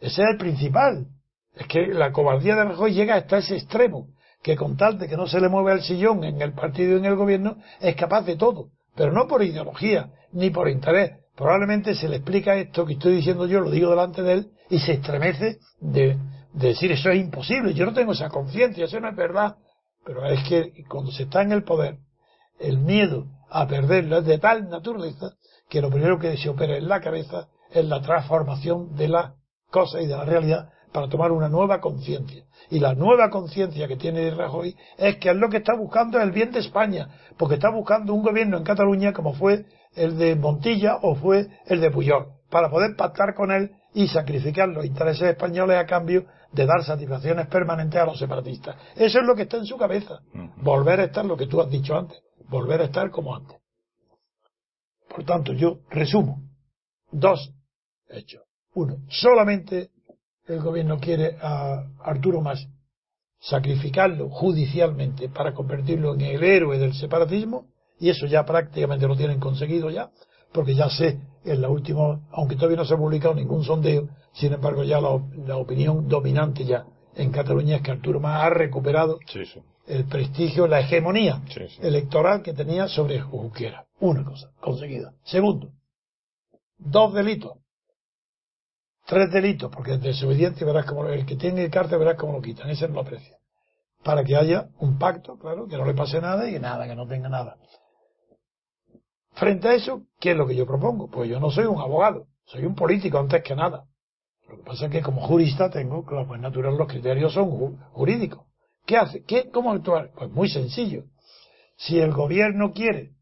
Ese 0.00 0.22
es 0.22 0.28
el 0.30 0.36
principal. 0.38 1.08
Es 1.54 1.66
que 1.66 1.86
la 1.88 2.12
cobardía 2.12 2.54
de 2.54 2.64
Rajoy 2.64 2.94
llega 2.94 3.16
hasta 3.16 3.38
ese 3.38 3.56
extremo 3.56 4.08
que 4.46 4.56
con 4.56 4.76
tal 4.76 4.96
de 4.96 5.08
que 5.08 5.16
no 5.16 5.26
se 5.26 5.40
le 5.40 5.48
mueva 5.48 5.72
el 5.72 5.82
sillón 5.82 6.22
en 6.22 6.40
el 6.40 6.52
partido 6.52 6.94
y 6.94 6.98
en 7.00 7.04
el 7.06 7.16
gobierno, 7.16 7.56
es 7.80 7.96
capaz 7.96 8.22
de 8.22 8.36
todo, 8.36 8.68
pero 8.94 9.10
no 9.10 9.26
por 9.26 9.42
ideología, 9.42 10.12
ni 10.30 10.50
por 10.50 10.68
interés. 10.68 11.18
Probablemente 11.36 11.94
se 11.94 12.08
le 12.08 12.16
explica 12.16 12.56
esto 12.56 12.86
que 12.86 12.94
estoy 12.94 13.16
diciendo 13.16 13.46
yo, 13.46 13.60
lo 13.60 13.70
digo 13.70 13.90
delante 13.90 14.22
de 14.22 14.32
él, 14.32 14.50
y 14.70 14.78
se 14.78 14.92
estremece 14.94 15.58
de, 15.80 16.16
decir 16.54 16.90
eso 16.92 17.10
es 17.10 17.20
imposible, 17.20 17.74
yo 17.74 17.84
no 17.84 17.92
tengo 17.92 18.12
esa 18.12 18.30
conciencia, 18.30 18.86
eso 18.86 18.98
no 19.00 19.08
es 19.08 19.16
verdad. 19.16 19.56
Pero 20.04 20.24
es 20.26 20.42
que 20.48 20.84
cuando 20.88 21.10
se 21.12 21.24
está 21.24 21.42
en 21.42 21.52
el 21.52 21.62
poder, 21.62 21.98
el 22.58 22.78
miedo 22.78 23.26
a 23.50 23.66
perderlo 23.66 24.18
es 24.18 24.24
de 24.24 24.38
tal 24.38 24.70
naturaleza 24.70 25.34
que 25.68 25.82
lo 25.82 25.90
primero 25.90 26.18
que 26.18 26.36
se 26.36 26.48
opera 26.48 26.76
en 26.76 26.88
la 26.88 27.00
cabeza 27.00 27.48
es 27.70 27.84
la 27.84 28.00
transformación 28.00 28.96
de 28.96 29.08
la 29.08 29.34
cosa 29.70 30.00
y 30.00 30.06
de 30.06 30.16
la 30.16 30.24
realidad 30.24 30.70
para 30.92 31.08
tomar 31.08 31.32
una 31.32 31.50
nueva 31.50 31.80
conciencia. 31.80 32.44
Y 32.70 32.78
la 32.78 32.94
nueva 32.94 33.28
conciencia 33.28 33.86
que 33.86 33.96
tiene 33.96 34.30
Rajoy 34.30 34.74
es 34.96 35.16
que 35.16 35.28
es 35.28 35.36
lo 35.36 35.50
que 35.50 35.58
está 35.58 35.74
buscando 35.74 36.18
el 36.18 36.30
bien 36.30 36.52
de 36.52 36.60
España, 36.60 37.10
porque 37.36 37.56
está 37.56 37.70
buscando 37.70 38.14
un 38.14 38.22
gobierno 38.22 38.56
en 38.56 38.64
Cataluña 38.64 39.12
como 39.12 39.34
fue 39.34 39.66
el 39.96 40.16
de 40.18 40.36
Montilla 40.36 40.98
o 41.02 41.14
fue 41.14 41.48
el 41.66 41.80
de 41.80 41.90
Puyol, 41.90 42.26
para 42.50 42.70
poder 42.70 42.94
pactar 42.96 43.34
con 43.34 43.50
él 43.50 43.72
y 43.94 44.08
sacrificar 44.08 44.68
los 44.68 44.84
intereses 44.84 45.30
españoles 45.30 45.78
a 45.78 45.86
cambio 45.86 46.26
de 46.52 46.66
dar 46.66 46.84
satisfacciones 46.84 47.46
permanentes 47.48 48.00
a 48.00 48.06
los 48.06 48.18
separatistas. 48.18 48.76
Eso 48.94 49.18
es 49.20 49.26
lo 49.26 49.34
que 49.34 49.42
está 49.42 49.56
en 49.56 49.66
su 49.66 49.76
cabeza. 49.76 50.20
Volver 50.56 51.00
a 51.00 51.04
estar 51.04 51.24
lo 51.24 51.36
que 51.36 51.46
tú 51.46 51.60
has 51.60 51.70
dicho 51.70 51.96
antes, 51.96 52.18
volver 52.48 52.80
a 52.80 52.84
estar 52.84 53.10
como 53.10 53.34
antes. 53.34 53.58
Por 55.08 55.24
tanto, 55.24 55.52
yo 55.52 55.78
resumo 55.90 56.42
dos 57.10 57.52
hechos. 58.08 58.42
Uno, 58.74 58.98
solamente 59.08 59.90
el 60.46 60.60
gobierno 60.60 60.98
quiere 60.98 61.36
a 61.40 61.84
Arturo 62.04 62.40
Mas 62.40 62.68
sacrificarlo 63.38 64.28
judicialmente 64.28 65.28
para 65.28 65.54
convertirlo 65.54 66.14
en 66.14 66.20
el 66.22 66.42
héroe 66.42 66.78
del 66.78 66.94
separatismo, 66.94 67.66
y 67.98 68.10
eso 68.10 68.26
ya 68.26 68.44
prácticamente 68.44 69.06
lo 69.06 69.16
tienen 69.16 69.40
conseguido 69.40 69.90
ya, 69.90 70.10
porque 70.52 70.74
ya 70.74 70.88
sé 70.90 71.18
en 71.44 71.60
la 71.60 71.68
última, 71.68 72.20
aunque 72.32 72.56
todavía 72.56 72.78
no 72.78 72.84
se 72.84 72.94
ha 72.94 72.98
publicado 72.98 73.34
ningún 73.34 73.64
sondeo, 73.64 74.08
sin 74.32 74.52
embargo 74.52 74.84
ya 74.84 75.00
la, 75.00 75.56
opinión 75.56 76.08
dominante 76.08 76.64
ya 76.64 76.84
en 77.14 77.30
Cataluña 77.30 77.76
es 77.76 77.82
que 77.82 77.92
Arturo 77.92 78.20
Mas 78.20 78.42
ha 78.42 78.50
recuperado 78.50 79.18
el 79.86 80.04
prestigio, 80.04 80.66
la 80.66 80.80
hegemonía 80.80 81.42
electoral 81.80 82.42
que 82.42 82.52
tenía 82.52 82.88
sobre 82.88 83.20
Junquera. 83.20 83.86
Una 84.00 84.24
cosa, 84.24 84.50
conseguida. 84.60 85.14
Segundo, 85.24 85.70
dos 86.78 87.14
delitos 87.14 87.58
tres 89.06 89.30
delitos, 89.30 89.70
porque 89.72 89.94
es 89.94 90.00
desobediente 90.00 90.64
verás 90.64 90.84
como 90.84 91.06
el 91.06 91.24
que 91.24 91.36
tiene 91.36 91.64
el 91.64 91.70
cárcel 91.70 91.98
verás 91.98 92.16
cómo 92.16 92.32
lo 92.32 92.42
quitan, 92.42 92.68
ese 92.68 92.88
no 92.88 92.94
lo 92.94 93.00
aprecia. 93.00 93.38
Para 94.02 94.24
que 94.24 94.36
haya 94.36 94.68
un 94.78 94.98
pacto, 94.98 95.38
claro, 95.38 95.66
que 95.66 95.76
no 95.76 95.84
le 95.84 95.94
pase 95.94 96.20
nada 96.20 96.48
y 96.48 96.52
que 96.52 96.60
nada, 96.60 96.86
que 96.86 96.94
no 96.94 97.06
tenga 97.06 97.28
nada. 97.28 97.56
Frente 99.36 99.68
a 99.68 99.74
eso, 99.74 100.02
¿qué 100.18 100.30
es 100.30 100.36
lo 100.36 100.46
que 100.46 100.56
yo 100.56 100.66
propongo? 100.66 101.10
Pues 101.10 101.28
yo 101.28 101.38
no 101.38 101.50
soy 101.50 101.66
un 101.66 101.78
abogado, 101.78 102.26
soy 102.46 102.64
un 102.64 102.74
político 102.74 103.18
antes 103.18 103.42
que 103.42 103.54
nada. 103.54 103.84
Lo 104.48 104.56
que 104.56 104.62
pasa 104.62 104.86
es 104.86 104.90
que 104.90 105.02
como 105.02 105.20
jurista 105.20 105.68
tengo, 105.70 106.06
claro, 106.06 106.26
pues 106.26 106.40
natural, 106.40 106.76
los 106.76 106.88
criterios 106.88 107.34
son 107.34 107.76
jurídicos. 107.92 108.46
¿Qué 108.86 108.96
hace? 108.96 109.24
¿Qué, 109.24 109.50
¿Cómo 109.50 109.72
actuar? 109.72 110.10
Pues 110.16 110.30
muy 110.30 110.48
sencillo. 110.48 111.04
Si 111.76 111.98
el 111.98 112.12
gobierno 112.12 112.72
quiere 112.72 113.12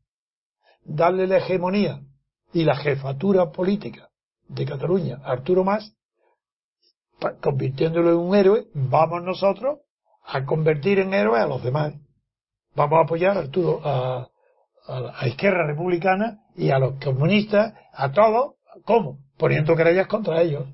darle 0.85 1.27
la 1.27 1.39
hegemonía 1.39 2.03
y 2.53 2.63
la 2.63 2.77
jefatura 2.77 3.51
política 3.51 4.11
de 4.47 4.67
Cataluña, 4.67 5.19
Arturo 5.25 5.65
Más, 5.65 5.97
convirtiéndolo 7.41 8.11
en 8.11 8.19
un 8.19 8.37
héroe, 8.37 8.69
vamos 8.73 9.25
nosotros 9.25 9.81
a 10.25 10.45
convertir 10.45 11.01
en 11.01 11.13
héroe 11.13 11.41
a 11.41 11.47
los 11.47 11.63
demás. 11.65 11.95
Vamos 12.77 12.99
a 12.99 13.03
apoyar 13.03 13.37
a 13.37 13.41
Arturo, 13.41 13.81
a, 13.83 14.29
a, 14.87 15.27
Izquierda 15.27 15.67
Republicana 15.67 16.41
y 16.57 16.71
a 16.71 16.79
los 16.79 16.95
comunistas, 17.03 17.75
a 17.93 18.13
todos, 18.13 18.55
¿cómo? 18.85 19.19
Poniendo 19.39 19.75
querellas 19.77 20.07
contra 20.07 20.43
ellos. 20.43 20.67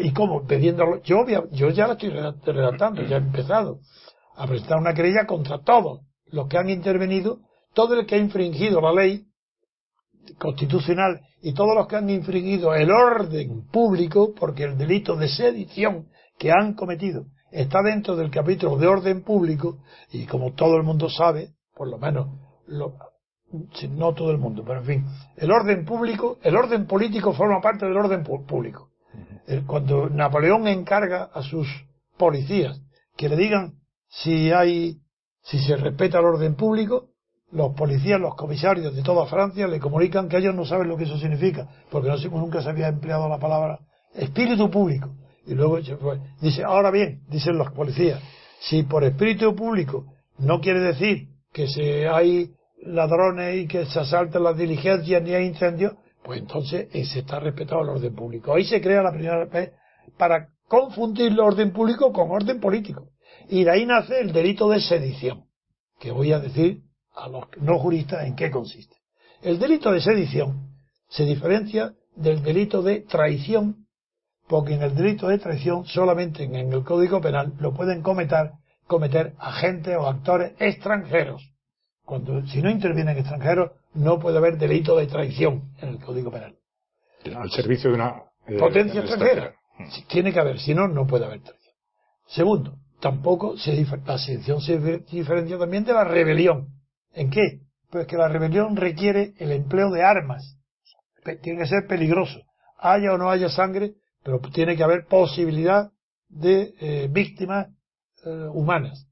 ¿Y 0.00 0.12
cómo? 0.12 0.46
Pidiéndolo. 0.46 1.02
Yo, 1.02 1.24
yo 1.52 1.70
ya 1.70 1.86
la 1.86 1.94
estoy 1.94 2.10
redactando, 2.10 3.02
ya 3.02 3.16
he 3.16 3.20
empezado 3.20 3.80
a 4.36 4.46
presentar 4.46 4.78
una 4.78 4.94
querella 4.94 5.26
contra 5.26 5.60
todos 5.62 6.00
los 6.26 6.48
que 6.48 6.58
han 6.58 6.70
intervenido, 6.70 7.40
todo 7.74 7.94
el 7.94 8.06
que 8.06 8.14
ha 8.14 8.18
infringido 8.18 8.80
la 8.80 8.92
ley 8.92 9.26
constitucional 10.38 11.20
y 11.42 11.52
todos 11.52 11.74
los 11.74 11.86
que 11.86 11.96
han 11.96 12.08
infringido 12.08 12.74
el 12.74 12.90
orden 12.90 13.66
público, 13.68 14.32
porque 14.34 14.64
el 14.64 14.78
delito 14.78 15.16
de 15.16 15.28
sedición 15.28 16.08
que 16.38 16.50
han 16.50 16.74
cometido 16.74 17.26
está 17.52 17.82
dentro 17.82 18.16
del 18.16 18.30
capítulo 18.30 18.76
de 18.78 18.86
orden 18.86 19.22
público, 19.22 19.78
y 20.10 20.26
como 20.26 20.54
todo 20.54 20.76
el 20.76 20.82
mundo 20.82 21.08
sabe, 21.10 21.50
por 21.76 21.88
lo 21.88 21.98
menos, 21.98 22.28
no 23.90 24.14
todo 24.14 24.30
el 24.30 24.38
mundo, 24.38 24.64
pero 24.66 24.80
en 24.80 24.86
fin, 24.86 25.06
el 25.36 25.50
orden 25.50 25.84
público, 25.84 26.38
el 26.42 26.56
orden 26.56 26.86
político 26.86 27.32
forma 27.32 27.60
parte 27.60 27.86
del 27.86 27.96
orden 27.96 28.24
público. 28.24 28.90
Cuando 29.66 30.08
Napoleón 30.08 30.66
encarga 30.66 31.24
a 31.32 31.42
sus 31.42 31.68
policías 32.16 32.80
que 33.16 33.28
le 33.28 33.36
digan 33.36 33.74
si 34.08 34.50
hay, 34.50 34.98
si 35.42 35.58
se 35.58 35.76
respeta 35.76 36.18
el 36.18 36.24
orden 36.24 36.54
público, 36.54 37.10
los 37.52 37.74
policías, 37.74 38.20
los 38.20 38.34
comisarios 38.34 38.94
de 38.94 39.02
toda 39.02 39.26
Francia 39.26 39.68
le 39.68 39.78
comunican 39.78 40.28
que 40.28 40.38
ellos 40.38 40.54
no 40.54 40.64
saben 40.64 40.88
lo 40.88 40.96
que 40.96 41.04
eso 41.04 41.18
significa, 41.18 41.68
porque 41.90 42.08
no, 42.08 42.16
nunca 42.38 42.62
se 42.62 42.70
había 42.70 42.88
empleado 42.88 43.28
la 43.28 43.38
palabra 43.38 43.78
espíritu 44.14 44.70
público. 44.70 45.14
Y 45.46 45.54
luego 45.54 45.78
pues, 46.00 46.20
dice, 46.40 46.64
ahora 46.64 46.90
bien, 46.90 47.22
dicen 47.28 47.56
los 47.56 47.70
policías, 47.72 48.20
si 48.60 48.82
por 48.82 49.04
espíritu 49.04 49.54
público 49.54 50.06
no 50.38 50.60
quiere 50.60 50.80
decir 50.80 51.28
que 51.52 51.68
se 51.68 52.08
hay 52.08 52.50
ladrones 52.86 53.56
y 53.56 53.66
que 53.66 53.86
se 53.86 54.00
asaltan 54.00 54.44
las 54.44 54.56
diligencias 54.56 55.22
ni 55.22 55.34
hay 55.34 55.46
incendios, 55.46 55.94
pues 56.22 56.40
entonces 56.40 56.88
se 56.90 57.18
está 57.18 57.40
respetado 57.40 57.82
el 57.82 57.90
orden 57.90 58.14
público. 58.14 58.54
Ahí 58.54 58.64
se 58.64 58.80
crea 58.80 59.02
la 59.02 59.12
primera 59.12 59.44
vez 59.44 59.72
para 60.16 60.48
confundir 60.68 61.32
el 61.32 61.40
orden 61.40 61.72
público 61.72 62.12
con 62.12 62.30
orden 62.30 62.60
político. 62.60 63.08
Y 63.48 63.64
de 63.64 63.70
ahí 63.70 63.86
nace 63.86 64.20
el 64.20 64.32
delito 64.32 64.68
de 64.68 64.80
sedición, 64.80 65.44
que 66.00 66.10
voy 66.10 66.32
a 66.32 66.40
decir 66.40 66.82
a 67.14 67.28
los 67.28 67.44
no 67.60 67.78
juristas 67.78 68.26
en 68.26 68.36
qué 68.36 68.50
consiste. 68.50 68.96
El 69.42 69.58
delito 69.58 69.92
de 69.92 70.00
sedición 70.00 70.70
se 71.08 71.24
diferencia 71.24 71.94
del 72.16 72.42
delito 72.42 72.82
de 72.82 73.00
traición, 73.00 73.86
porque 74.48 74.74
en 74.74 74.82
el 74.82 74.94
delito 74.94 75.28
de 75.28 75.38
traición 75.38 75.84
solamente 75.84 76.44
en 76.44 76.54
el 76.54 76.84
Código 76.84 77.20
Penal 77.20 77.54
lo 77.58 77.74
pueden 77.74 78.02
cometer, 78.02 78.52
cometer 78.86 79.34
agentes 79.38 79.96
o 79.96 80.06
actores 80.06 80.52
extranjeros. 80.58 81.53
Cuando, 82.04 82.46
si 82.46 82.60
no 82.60 82.70
intervienen 82.70 83.16
extranjeros, 83.16 83.72
no 83.94 84.18
puede 84.18 84.38
haber 84.38 84.58
delito 84.58 84.96
de 84.96 85.06
traición 85.06 85.72
en 85.80 85.90
el 85.90 85.98
Código 85.98 86.30
Penal. 86.30 86.54
Al 87.34 87.50
servicio 87.50 87.90
de 87.90 87.96
una 87.96 88.22
eh, 88.46 88.58
potencia 88.58 89.00
extranjera. 89.00 89.54
Tiene 90.08 90.32
que 90.32 90.40
haber, 90.40 90.58
si 90.58 90.74
no, 90.74 90.86
no 90.86 91.06
puede 91.06 91.24
haber 91.24 91.40
traición. 91.40 91.74
Segundo, 92.26 92.76
tampoco 93.00 93.56
se, 93.56 93.86
la 94.06 94.18
sedición 94.18 94.60
se 94.60 94.78
diferencia 95.10 95.58
también 95.58 95.84
de 95.84 95.94
la 95.94 96.04
rebelión. 96.04 96.68
¿En 97.12 97.30
qué? 97.30 97.60
Pues 97.90 98.06
que 98.06 98.16
la 98.16 98.28
rebelión 98.28 98.76
requiere 98.76 99.34
el 99.38 99.52
empleo 99.52 99.90
de 99.90 100.02
armas. 100.02 100.58
Tiene 101.42 101.60
que 101.60 101.66
ser 101.66 101.86
peligroso. 101.86 102.40
Haya 102.78 103.14
o 103.14 103.18
no 103.18 103.30
haya 103.30 103.48
sangre, 103.48 103.94
pero 104.22 104.40
tiene 104.40 104.76
que 104.76 104.84
haber 104.84 105.06
posibilidad 105.06 105.90
de 106.28 106.74
eh, 106.80 107.08
víctimas 107.10 107.68
eh, 108.26 108.48
humanas, 108.52 109.06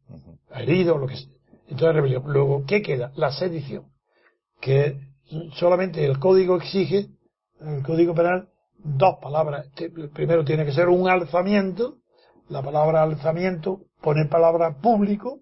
heridos, 0.55 1.01
lo 1.01 1.07
que 1.07 1.17
sea. 1.17 1.32
Entonces, 1.69 1.95
rebelión. 1.95 2.25
Luego, 2.27 2.65
¿qué 2.67 2.83
queda? 2.83 3.13
La 3.17 3.31
sedición. 3.33 3.87
Que 4.61 4.99
solamente 5.55 6.05
el 6.05 6.19
código 6.19 6.57
exige, 6.57 7.09
el 7.61 7.83
código 7.83 8.15
penal, 8.15 8.49
dos 8.77 9.17
palabras. 9.21 9.67
Primero 10.13 10.45
tiene 10.45 10.65
que 10.65 10.73
ser 10.73 10.89
un 10.89 11.09
alzamiento. 11.09 11.99
La 12.49 12.63
palabra 12.63 13.03
alzamiento 13.03 13.81
pone 14.01 14.27
palabra 14.27 14.79
público 14.81 15.41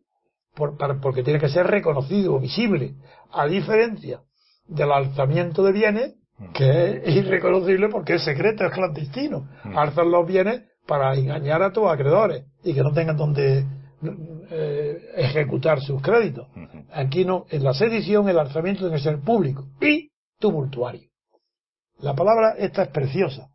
porque 0.54 1.22
tiene 1.22 1.40
que 1.40 1.48
ser 1.48 1.66
reconocido 1.66 2.34
o 2.34 2.40
visible. 2.40 2.94
A 3.32 3.46
diferencia 3.46 4.22
del 4.66 4.92
alzamiento 4.92 5.62
de 5.62 5.72
bienes, 5.72 6.14
que 6.54 7.02
es 7.04 7.16
irreconocible 7.16 7.88
porque 7.88 8.14
es 8.14 8.24
secreto, 8.24 8.64
es 8.64 8.72
clandestino. 8.72 9.48
Alzan 9.74 10.10
los 10.10 10.26
bienes 10.26 10.62
para 10.86 11.14
engañar 11.14 11.62
a 11.62 11.72
tus 11.72 11.86
acreedores 11.86 12.44
y 12.62 12.74
que 12.74 12.82
no 12.82 12.92
tengan 12.92 13.16
donde 13.16 13.64
eh, 14.02 15.12
ejecutar 15.16 15.80
sus 15.80 16.00
créditos. 16.00 16.48
Aquí 16.92 17.24
no, 17.24 17.46
en 17.50 17.64
la 17.64 17.74
sedición 17.74 18.28
el 18.28 18.38
alzamiento 18.38 18.80
tiene 18.80 18.96
que 18.96 19.02
ser 19.02 19.20
público 19.20 19.66
y 19.80 20.10
tumultuario. 20.38 21.08
La 21.98 22.14
palabra 22.14 22.54
esta 22.58 22.84
es 22.84 22.88
preciosa, 22.88 23.50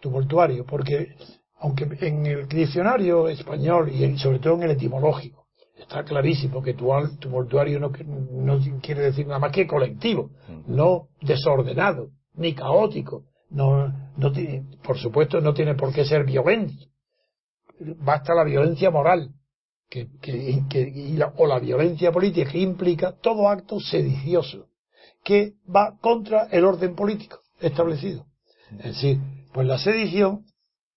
tumultuario, 0.00 0.64
porque 0.64 1.14
aunque 1.60 1.88
en 2.00 2.26
el 2.26 2.48
diccionario 2.48 3.28
español 3.28 3.90
y 3.90 4.16
sobre 4.18 4.38
todo 4.38 4.54
en 4.54 4.62
el 4.62 4.70
etimológico 4.72 5.46
está 5.76 6.04
clarísimo 6.04 6.62
que 6.62 6.74
tumultuario 6.74 7.80
no, 7.80 7.90
no 8.08 8.58
quiere 8.80 9.02
decir 9.02 9.26
nada 9.26 9.38
más 9.38 9.52
que 9.52 9.66
colectivo, 9.66 10.30
no 10.66 11.08
desordenado, 11.20 12.10
ni 12.34 12.54
caótico, 12.54 13.24
no, 13.50 13.92
no 14.16 14.32
tiene, 14.32 14.64
por 14.82 14.98
supuesto 14.98 15.40
no 15.40 15.54
tiene 15.54 15.74
por 15.74 15.92
qué 15.92 16.04
ser 16.04 16.24
violento, 16.24 16.84
basta 17.80 18.34
la 18.34 18.44
violencia 18.44 18.90
moral, 18.90 19.30
que, 19.88 20.08
que, 20.20 21.30
o 21.36 21.46
la 21.46 21.58
violencia 21.58 22.12
política 22.12 22.50
que 22.50 22.58
implica 22.58 23.12
todo 23.12 23.48
acto 23.48 23.80
sedicioso 23.80 24.66
que 25.24 25.54
va 25.74 25.98
contra 26.00 26.44
el 26.50 26.64
orden 26.64 26.94
político 26.94 27.40
establecido. 27.60 28.26
Es 28.78 28.94
decir, 28.94 29.18
pues 29.52 29.66
la 29.66 29.78
sedición 29.78 30.44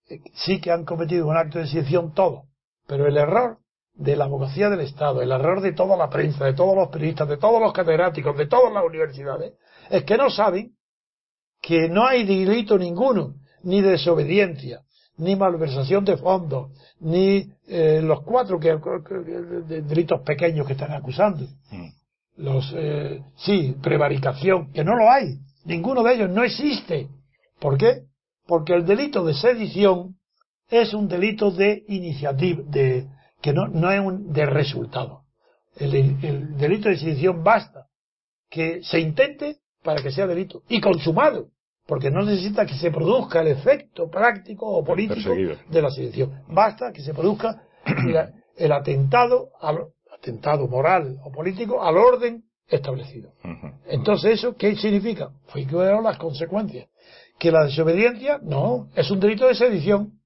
eh, 0.08 0.20
sí 0.34 0.60
que 0.60 0.70
han 0.70 0.84
cometido 0.84 1.26
un 1.26 1.36
acto 1.36 1.58
de 1.58 1.66
sedición 1.66 2.14
todo, 2.14 2.44
pero 2.86 3.06
el 3.06 3.16
error 3.16 3.58
de 3.94 4.16
la 4.16 4.24
abogacía 4.24 4.70
del 4.70 4.80
Estado, 4.80 5.22
el 5.22 5.32
error 5.32 5.60
de 5.60 5.72
toda 5.72 5.96
la 5.96 6.08
prensa, 6.08 6.44
de 6.44 6.54
todos 6.54 6.76
los 6.76 6.88
periodistas, 6.88 7.28
de 7.28 7.36
todos 7.36 7.60
los 7.60 7.72
catedráticos, 7.72 8.36
de 8.36 8.46
todas 8.46 8.72
las 8.72 8.84
universidades, 8.84 9.54
es 9.90 10.04
que 10.04 10.16
no 10.16 10.30
saben 10.30 10.74
que 11.60 11.88
no 11.88 12.06
hay 12.06 12.24
delito 12.24 12.78
ninguno, 12.78 13.34
ni 13.62 13.80
desobediencia, 13.80 14.82
ni 15.22 15.36
malversación 15.36 16.04
de 16.04 16.16
fondos, 16.16 16.72
ni 17.00 17.48
eh, 17.68 18.00
los 18.02 18.22
cuatro 18.22 18.58
que, 18.58 18.76
delitos 19.82 20.20
pequeños 20.22 20.66
que 20.66 20.72
están 20.72 20.92
acusando. 20.92 21.46
Mm. 21.70 21.88
Los, 22.36 22.72
eh, 22.76 23.22
sí, 23.36 23.76
prevaricación, 23.80 24.72
que 24.72 24.82
no 24.82 24.96
lo 24.96 25.10
hay. 25.10 25.38
Ninguno 25.64 26.02
de 26.02 26.14
ellos 26.14 26.30
no 26.30 26.42
existe. 26.42 27.08
¿Por 27.60 27.78
qué? 27.78 28.02
Porque 28.46 28.74
el 28.74 28.84
delito 28.84 29.24
de 29.24 29.34
sedición 29.34 30.16
es 30.68 30.92
un 30.92 31.06
delito 31.06 31.52
de 31.52 31.84
iniciativa, 31.86 32.62
de, 32.66 33.06
que 33.40 33.52
no, 33.52 33.68
no 33.68 33.92
es 33.92 34.00
un 34.00 34.32
de 34.32 34.46
resultado. 34.46 35.22
El, 35.76 35.94
el 35.94 36.56
delito 36.56 36.88
de 36.88 36.96
sedición 36.96 37.44
basta 37.44 37.86
que 38.50 38.82
se 38.82 38.98
intente 38.98 39.58
para 39.84 40.02
que 40.02 40.10
sea 40.10 40.26
delito 40.26 40.62
y 40.68 40.80
consumado 40.80 41.51
porque 41.86 42.10
no 42.10 42.22
necesita 42.22 42.66
que 42.66 42.74
se 42.74 42.90
produzca 42.90 43.40
el 43.40 43.48
efecto 43.48 44.08
práctico 44.08 44.66
o 44.66 44.84
político 44.84 45.34
de 45.68 45.82
la 45.82 45.90
sedición. 45.90 46.42
Basta 46.48 46.92
que 46.92 47.02
se 47.02 47.12
produzca 47.12 47.62
el 48.56 48.72
atentado, 48.72 49.50
al, 49.60 49.88
atentado 50.12 50.68
moral 50.68 51.18
o 51.24 51.32
político 51.32 51.82
al 51.82 51.96
orden 51.96 52.44
establecido. 52.68 53.32
Entonces, 53.86 54.38
¿eso 54.38 54.56
qué 54.56 54.76
significa? 54.76 55.30
Fue 55.46 55.66
que 55.66 55.76
las 55.76 56.18
consecuencias. 56.18 56.88
Que 57.38 57.50
la 57.50 57.64
desobediencia, 57.64 58.38
no, 58.42 58.88
es 58.94 59.10
un 59.10 59.20
delito 59.20 59.46
de 59.46 59.54
sedición. 59.54 60.20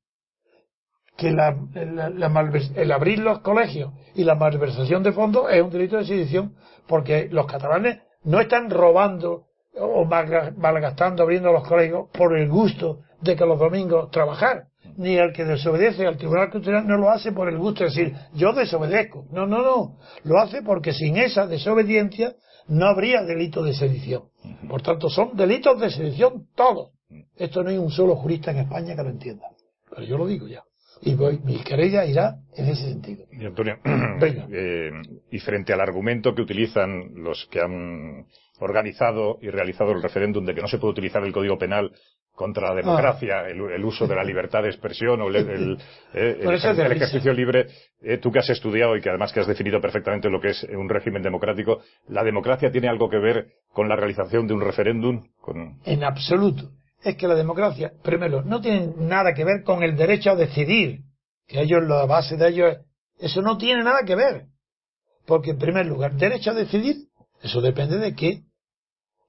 Que 1.16 1.32
la, 1.32 1.56
el 1.74 2.92
abrir 2.92 3.20
los 3.20 3.40
colegios 3.40 3.94
y 4.14 4.24
la 4.24 4.34
malversación 4.34 5.02
de 5.02 5.12
fondos 5.12 5.46
es 5.50 5.62
un 5.62 5.70
delito 5.70 5.96
de 5.96 6.04
sedición, 6.04 6.54
porque 6.86 7.28
los 7.30 7.46
catalanes 7.46 8.00
no 8.22 8.38
están 8.38 8.68
robando 8.68 9.45
o 9.78 10.04
malgastando 10.04 11.22
abriendo 11.22 11.52
los 11.52 11.66
colegios 11.66 12.08
por 12.12 12.36
el 12.36 12.48
gusto 12.48 13.00
de 13.20 13.36
que 13.36 13.44
los 13.44 13.58
domingos 13.58 14.10
trabajar. 14.10 14.64
Ni 14.96 15.16
el 15.16 15.32
que 15.32 15.44
desobedece 15.44 16.06
al 16.06 16.16
Tribunal 16.16 16.50
Constitucional 16.50 16.86
no 16.86 16.96
lo 16.96 17.10
hace 17.10 17.32
por 17.32 17.48
el 17.48 17.58
gusto 17.58 17.84
de 17.84 17.90
decir, 17.90 18.14
yo 18.34 18.52
desobedezco. 18.52 19.26
No, 19.30 19.46
no, 19.46 19.62
no. 19.62 19.98
Lo 20.24 20.38
hace 20.40 20.62
porque 20.62 20.92
sin 20.92 21.18
esa 21.18 21.46
desobediencia 21.46 22.34
no 22.68 22.86
habría 22.86 23.22
delito 23.22 23.62
de 23.62 23.74
sedición. 23.74 24.24
Por 24.68 24.82
tanto, 24.82 25.10
son 25.10 25.36
delitos 25.36 25.78
de 25.80 25.90
sedición 25.90 26.46
todos. 26.54 26.92
Esto 27.36 27.62
no 27.62 27.70
hay 27.70 27.78
un 27.78 27.90
solo 27.90 28.16
jurista 28.16 28.50
en 28.50 28.58
España 28.58 28.96
que 28.96 29.02
lo 29.02 29.10
entienda. 29.10 29.46
Pero 29.90 30.02
yo 30.02 30.18
lo 30.18 30.26
digo 30.26 30.48
ya. 30.48 30.62
Y 31.02 31.14
voy, 31.14 31.38
mi 31.44 31.58
querella 31.62 32.06
irá 32.06 32.36
en 32.54 32.68
ese 32.68 32.88
sentido. 32.88 33.26
Y 33.30 33.44
Antonio, 33.44 33.76
eh, 33.84 34.90
y 35.30 35.38
frente 35.40 35.74
al 35.74 35.80
argumento 35.80 36.34
que 36.34 36.40
utilizan 36.40 37.14
los 37.16 37.46
que 37.50 37.60
han 37.60 38.26
organizado 38.60 39.38
y 39.40 39.50
realizado 39.50 39.92
el 39.92 40.02
referéndum 40.02 40.44
de 40.44 40.54
que 40.54 40.62
no 40.62 40.68
se 40.68 40.78
puede 40.78 40.92
utilizar 40.92 41.22
el 41.24 41.32
Código 41.32 41.58
Penal 41.58 41.92
contra 42.36 42.68
la 42.68 42.74
democracia, 42.74 43.40
ah. 43.40 43.48
el, 43.48 43.84
uso 43.84 44.06
de 44.06 44.14
la 44.14 44.22
libertad 44.22 44.62
de 44.62 44.68
expresión 44.68 45.20
o 45.22 45.28
el, 45.28 45.78
eh, 46.14 46.38
ejercicio 46.42 47.32
libre, 47.32 47.66
eh, 48.02 48.18
tú 48.18 48.30
que 48.30 48.40
has 48.40 48.50
estudiado 48.50 48.96
y 48.96 49.00
que 49.00 49.08
además 49.08 49.32
que 49.32 49.40
has 49.40 49.46
definido 49.46 49.80
perfectamente 49.80 50.28
lo 50.28 50.40
que 50.40 50.50
es 50.50 50.62
un 50.64 50.88
régimen 50.88 51.22
democrático, 51.22 51.80
¿la 52.08 52.22
democracia 52.22 52.70
tiene 52.70 52.88
algo 52.88 53.08
que 53.08 53.18
ver 53.18 53.48
con 53.72 53.88
la 53.88 53.96
realización 53.96 54.46
de 54.46 54.54
un 54.54 54.60
referéndum? 54.60 55.24
En 55.84 56.04
absoluto. 56.04 56.70
Es 57.02 57.16
que 57.16 57.28
la 57.28 57.34
democracia, 57.34 57.92
primero, 58.02 58.42
no 58.42 58.60
tiene 58.60 58.92
nada 58.98 59.32
que 59.32 59.44
ver 59.44 59.62
con 59.62 59.82
el 59.82 59.96
derecho 59.96 60.30
a 60.30 60.36
decidir, 60.36 61.00
que 61.46 61.60
ellos, 61.60 61.82
la 61.84 62.04
base 62.04 62.36
de 62.36 62.48
ellos, 62.48 62.76
eso 63.18 63.42
no 63.42 63.56
tiene 63.56 63.82
nada 63.82 64.00
que 64.04 64.14
ver. 64.14 64.46
Porque, 65.26 65.50
en 65.50 65.58
primer 65.58 65.86
lugar, 65.86 66.14
derecho 66.14 66.50
a 66.50 66.54
decidir, 66.54 66.96
eso 67.42 67.60
depende 67.60 67.98
de 67.98 68.14
qué 68.14 68.42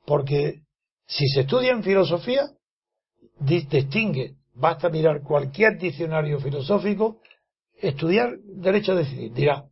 porque 0.07 0.61
si 1.05 1.27
se 1.27 1.41
estudia 1.41 1.73
en 1.73 1.83
filosofía, 1.83 2.49
distingue, 3.39 4.35
basta 4.55 4.87
mirar 4.89 5.21
cualquier 5.21 5.77
diccionario 5.77 6.39
filosófico, 6.39 7.19
estudiar 7.75 8.37
derecho 8.45 8.93
a 8.93 8.95
decidir. 8.95 9.33
Dirá, 9.33 9.65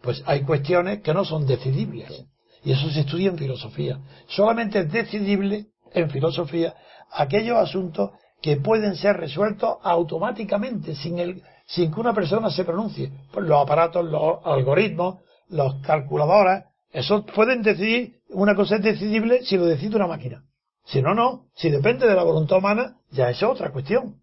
pues 0.00 0.22
hay 0.24 0.42
cuestiones 0.42 1.02
que 1.02 1.12
no 1.12 1.24
son 1.24 1.48
decidibles. 1.48 2.26
Y 2.62 2.70
eso 2.70 2.88
se 2.90 3.00
estudia 3.00 3.28
en 3.30 3.36
filosofía. 3.36 3.98
Solamente 4.28 4.78
es 4.78 4.92
decidible 4.92 5.66
en 5.92 6.10
filosofía 6.10 6.74
aquellos 7.10 7.56
asuntos 7.56 8.12
que 8.40 8.58
pueden 8.58 8.94
ser 8.94 9.16
resueltos 9.16 9.78
automáticamente, 9.82 10.94
sin, 10.94 11.18
el, 11.18 11.42
sin 11.66 11.92
que 11.92 12.00
una 12.00 12.14
persona 12.14 12.50
se 12.50 12.64
pronuncie. 12.64 13.10
Pues 13.32 13.46
los 13.46 13.60
aparatos, 13.60 14.04
los 14.04 14.38
algoritmos, 14.44 15.24
las 15.48 15.74
calculadoras, 15.82 16.66
eso 16.92 17.24
pueden 17.24 17.62
decidir, 17.62 18.20
una 18.28 18.54
cosa 18.54 18.76
es 18.76 18.82
decidible 18.82 19.44
si 19.44 19.56
lo 19.56 19.66
decide 19.66 19.96
una 19.96 20.06
máquina. 20.06 20.44
Si 20.84 21.00
no, 21.00 21.14
no. 21.14 21.46
Si 21.54 21.70
depende 21.70 22.06
de 22.06 22.14
la 22.14 22.22
voluntad 22.22 22.58
humana, 22.58 22.98
ya 23.10 23.30
es 23.30 23.42
otra 23.42 23.70
cuestión. 23.70 24.20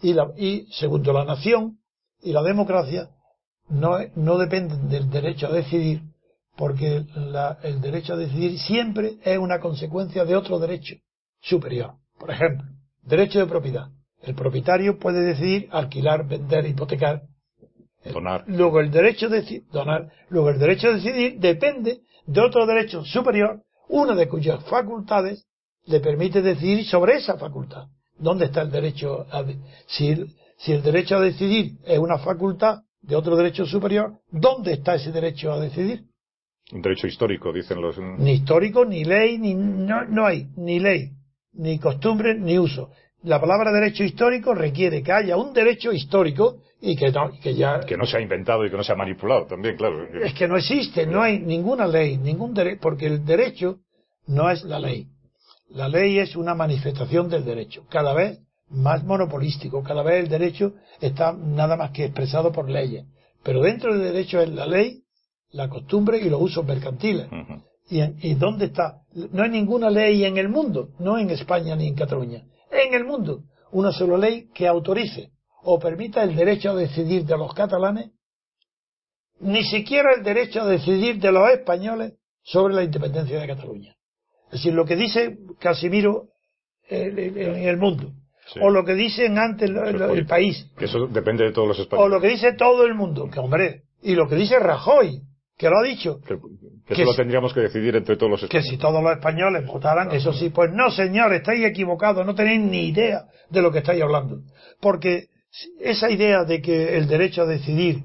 Y, 0.00 0.12
la, 0.12 0.32
y 0.36 0.66
segundo, 0.72 1.12
la 1.12 1.24
nación 1.24 1.78
y 2.22 2.32
la 2.32 2.42
democracia 2.42 3.10
no, 3.68 3.98
no 4.14 4.38
dependen 4.38 4.88
del 4.88 5.10
derecho 5.10 5.48
a 5.48 5.52
decidir, 5.52 6.02
porque 6.56 7.04
la, 7.14 7.58
el 7.62 7.80
derecho 7.80 8.14
a 8.14 8.16
decidir 8.16 8.58
siempre 8.58 9.16
es 9.24 9.38
una 9.38 9.60
consecuencia 9.60 10.24
de 10.24 10.36
otro 10.36 10.58
derecho 10.58 10.96
superior. 11.40 11.94
Por 12.18 12.30
ejemplo, 12.30 12.66
derecho 13.02 13.40
de 13.40 13.46
propiedad. 13.46 13.88
El 14.22 14.34
propietario 14.34 14.98
puede 14.98 15.20
decidir 15.20 15.68
alquilar, 15.70 16.26
vender, 16.26 16.66
hipotecar. 16.66 17.22
Donar. 18.12 18.44
Luego 18.46 18.80
el 18.80 18.90
derecho 18.90 19.28
de 19.28 19.64
donar. 19.72 20.10
Luego 20.28 20.50
el 20.50 20.58
derecho 20.58 20.88
a 20.88 20.92
decidir 20.92 21.38
depende 21.40 22.02
de 22.26 22.40
otro 22.40 22.66
derecho 22.66 23.04
superior, 23.04 23.62
una 23.88 24.14
de 24.14 24.28
cuyas 24.28 24.64
facultades 24.64 25.46
le 25.84 26.00
permite 26.00 26.42
decidir 26.42 26.84
sobre 26.84 27.16
esa 27.16 27.38
facultad. 27.38 27.86
¿Dónde 28.18 28.46
está 28.46 28.62
el 28.62 28.70
derecho 28.70 29.26
a 29.30 29.44
si, 29.86 30.14
si 30.58 30.72
el 30.72 30.82
derecho 30.82 31.16
a 31.16 31.20
decidir 31.20 31.76
es 31.84 31.98
una 31.98 32.18
facultad 32.18 32.80
de 33.02 33.14
otro 33.14 33.36
derecho 33.36 33.66
superior, 33.66 34.14
¿dónde 34.30 34.72
está 34.72 34.96
ese 34.96 35.12
derecho 35.12 35.52
a 35.52 35.60
decidir? 35.60 36.04
Un 36.72 36.82
derecho 36.82 37.06
histórico, 37.06 37.52
dicen 37.52 37.80
los. 37.80 37.96
Ni 37.98 38.32
histórico, 38.32 38.84
ni 38.84 39.04
ley, 39.04 39.38
ni 39.38 39.54
no, 39.54 40.04
no 40.04 40.26
hay 40.26 40.48
ni 40.56 40.80
ley, 40.80 41.12
ni 41.52 41.78
costumbre, 41.78 42.34
ni 42.34 42.58
uso. 42.58 42.90
La 43.22 43.40
palabra 43.40 43.70
derecho 43.70 44.02
histórico 44.02 44.54
requiere 44.54 45.02
que 45.02 45.12
haya 45.12 45.36
un 45.36 45.52
derecho 45.52 45.92
histórico 45.92 46.62
y 46.80 46.96
que 46.96 47.10
no, 47.10 47.30
que 47.42 47.54
ya 47.54 47.80
que 47.80 47.96
no 47.96 48.06
se 48.06 48.18
ha 48.18 48.20
inventado 48.20 48.64
y 48.64 48.70
que 48.70 48.76
no 48.76 48.84
se 48.84 48.92
ha 48.92 48.96
manipulado 48.96 49.46
también, 49.46 49.76
claro. 49.76 50.06
Es 50.22 50.34
que 50.34 50.46
no 50.46 50.56
existe, 50.56 51.06
no 51.06 51.22
hay 51.22 51.38
ninguna 51.38 51.86
ley, 51.86 52.18
ningún 52.18 52.54
derecho, 52.54 52.80
porque 52.82 53.06
el 53.06 53.24
derecho 53.24 53.78
no 54.26 54.50
es 54.50 54.62
la 54.64 54.78
ley. 54.78 55.08
La 55.70 55.88
ley 55.88 56.18
es 56.18 56.36
una 56.36 56.54
manifestación 56.54 57.28
del 57.28 57.44
derecho, 57.44 57.86
cada 57.88 58.14
vez 58.14 58.40
más 58.68 59.04
monopolístico, 59.04 59.82
cada 59.82 60.02
vez 60.02 60.24
el 60.24 60.28
derecho 60.28 60.74
está 61.00 61.32
nada 61.32 61.76
más 61.76 61.92
que 61.92 62.04
expresado 62.04 62.52
por 62.52 62.68
leyes. 62.68 63.06
Pero 63.42 63.62
dentro 63.62 63.94
del 63.94 64.12
derecho 64.12 64.40
es 64.40 64.48
la 64.50 64.66
ley, 64.66 65.02
la 65.50 65.68
costumbre 65.68 66.18
y 66.18 66.28
los 66.28 66.42
usos 66.42 66.64
mercantiles. 66.64 67.28
¿Y, 67.88 68.02
¿Y 68.28 68.34
dónde 68.34 68.66
está? 68.66 69.02
No 69.32 69.44
hay 69.44 69.50
ninguna 69.50 69.88
ley 69.88 70.24
en 70.24 70.36
el 70.36 70.48
mundo, 70.48 70.90
no 70.98 71.18
en 71.18 71.30
España 71.30 71.76
ni 71.76 71.86
en 71.86 71.94
Cataluña, 71.94 72.42
en 72.70 72.94
el 72.94 73.04
mundo 73.04 73.44
una 73.72 73.92
sola 73.92 74.16
ley 74.16 74.48
que 74.54 74.66
autorice 74.66 75.30
o 75.68 75.80
permita 75.80 76.22
el 76.22 76.36
derecho 76.36 76.70
a 76.70 76.74
decidir 76.76 77.24
de 77.24 77.36
los 77.36 77.52
catalanes, 77.52 78.12
ni 79.40 79.64
siquiera 79.64 80.14
el 80.16 80.22
derecho 80.22 80.62
a 80.62 80.66
decidir 80.66 81.18
de 81.18 81.32
los 81.32 81.50
españoles 81.50 82.14
sobre 82.42 82.72
la 82.72 82.84
independencia 82.84 83.40
de 83.40 83.46
Cataluña. 83.48 83.96
Es 84.46 84.52
decir, 84.52 84.72
lo 84.72 84.84
que 84.84 84.94
dice 84.94 85.38
Casimiro 85.58 86.28
en 86.88 87.66
el 87.66 87.76
mundo, 87.78 88.12
o 88.60 88.70
lo 88.70 88.84
que 88.84 88.94
dicen 88.94 89.38
antes 89.38 89.68
el, 89.68 90.26
país. 90.26 90.70
Que 90.78 90.84
eso 90.84 91.08
depende 91.08 91.44
de 91.44 91.52
todos 91.52 91.66
los 91.66 91.78
españoles. 91.80 92.06
O 92.06 92.14
lo 92.14 92.20
que 92.20 92.28
dice 92.28 92.52
todo 92.52 92.84
el 92.84 92.94
mundo, 92.94 93.28
que 93.28 93.40
hombre, 93.40 93.82
y 94.02 94.14
lo 94.14 94.28
que 94.28 94.36
dice 94.36 94.60
Rajoy, 94.60 95.20
que 95.58 95.68
lo 95.68 95.78
ha 95.78 95.82
dicho. 95.82 96.20
Que, 96.20 96.94
eso 96.94 97.02
lo 97.02 97.14
tendríamos 97.16 97.52
que 97.52 97.60
decidir 97.60 97.96
entre 97.96 98.16
todos 98.16 98.30
los 98.30 98.42
españoles. 98.44 98.70
Que 98.70 98.76
si 98.76 98.80
todos 98.80 99.02
los 99.02 99.12
españoles 99.12 99.66
votaran, 99.66 100.12
eso 100.12 100.32
sí, 100.32 100.50
pues 100.50 100.70
no, 100.72 100.92
señor, 100.92 101.34
estáis 101.34 101.64
equivocados, 101.64 102.24
no 102.24 102.36
tenéis 102.36 102.60
ni 102.60 102.86
idea 102.86 103.24
de 103.50 103.62
lo 103.62 103.72
que 103.72 103.78
estáis 103.78 104.00
hablando. 104.00 104.42
Porque 104.80 105.26
esa 105.80 106.10
idea 106.10 106.44
de 106.44 106.60
que 106.60 106.96
el 106.96 107.06
derecho 107.06 107.42
a 107.42 107.46
decidir 107.46 108.04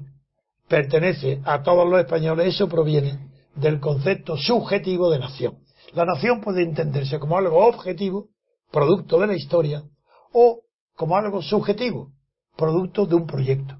pertenece 0.68 1.40
a 1.44 1.62
todos 1.62 1.88
los 1.88 2.00
españoles, 2.00 2.54
eso 2.54 2.68
proviene 2.68 3.30
del 3.54 3.80
concepto 3.80 4.36
subjetivo 4.36 5.10
de 5.10 5.18
nación. 5.18 5.58
La 5.92 6.04
nación 6.04 6.40
puede 6.40 6.62
entenderse 6.62 7.18
como 7.18 7.36
algo 7.36 7.66
objetivo, 7.66 8.28
producto 8.70 9.20
de 9.20 9.26
la 9.26 9.36
historia, 9.36 9.82
o 10.32 10.62
como 10.96 11.16
algo 11.16 11.42
subjetivo, 11.42 12.12
producto 12.56 13.04
de 13.06 13.16
un 13.16 13.26
proyecto. 13.26 13.76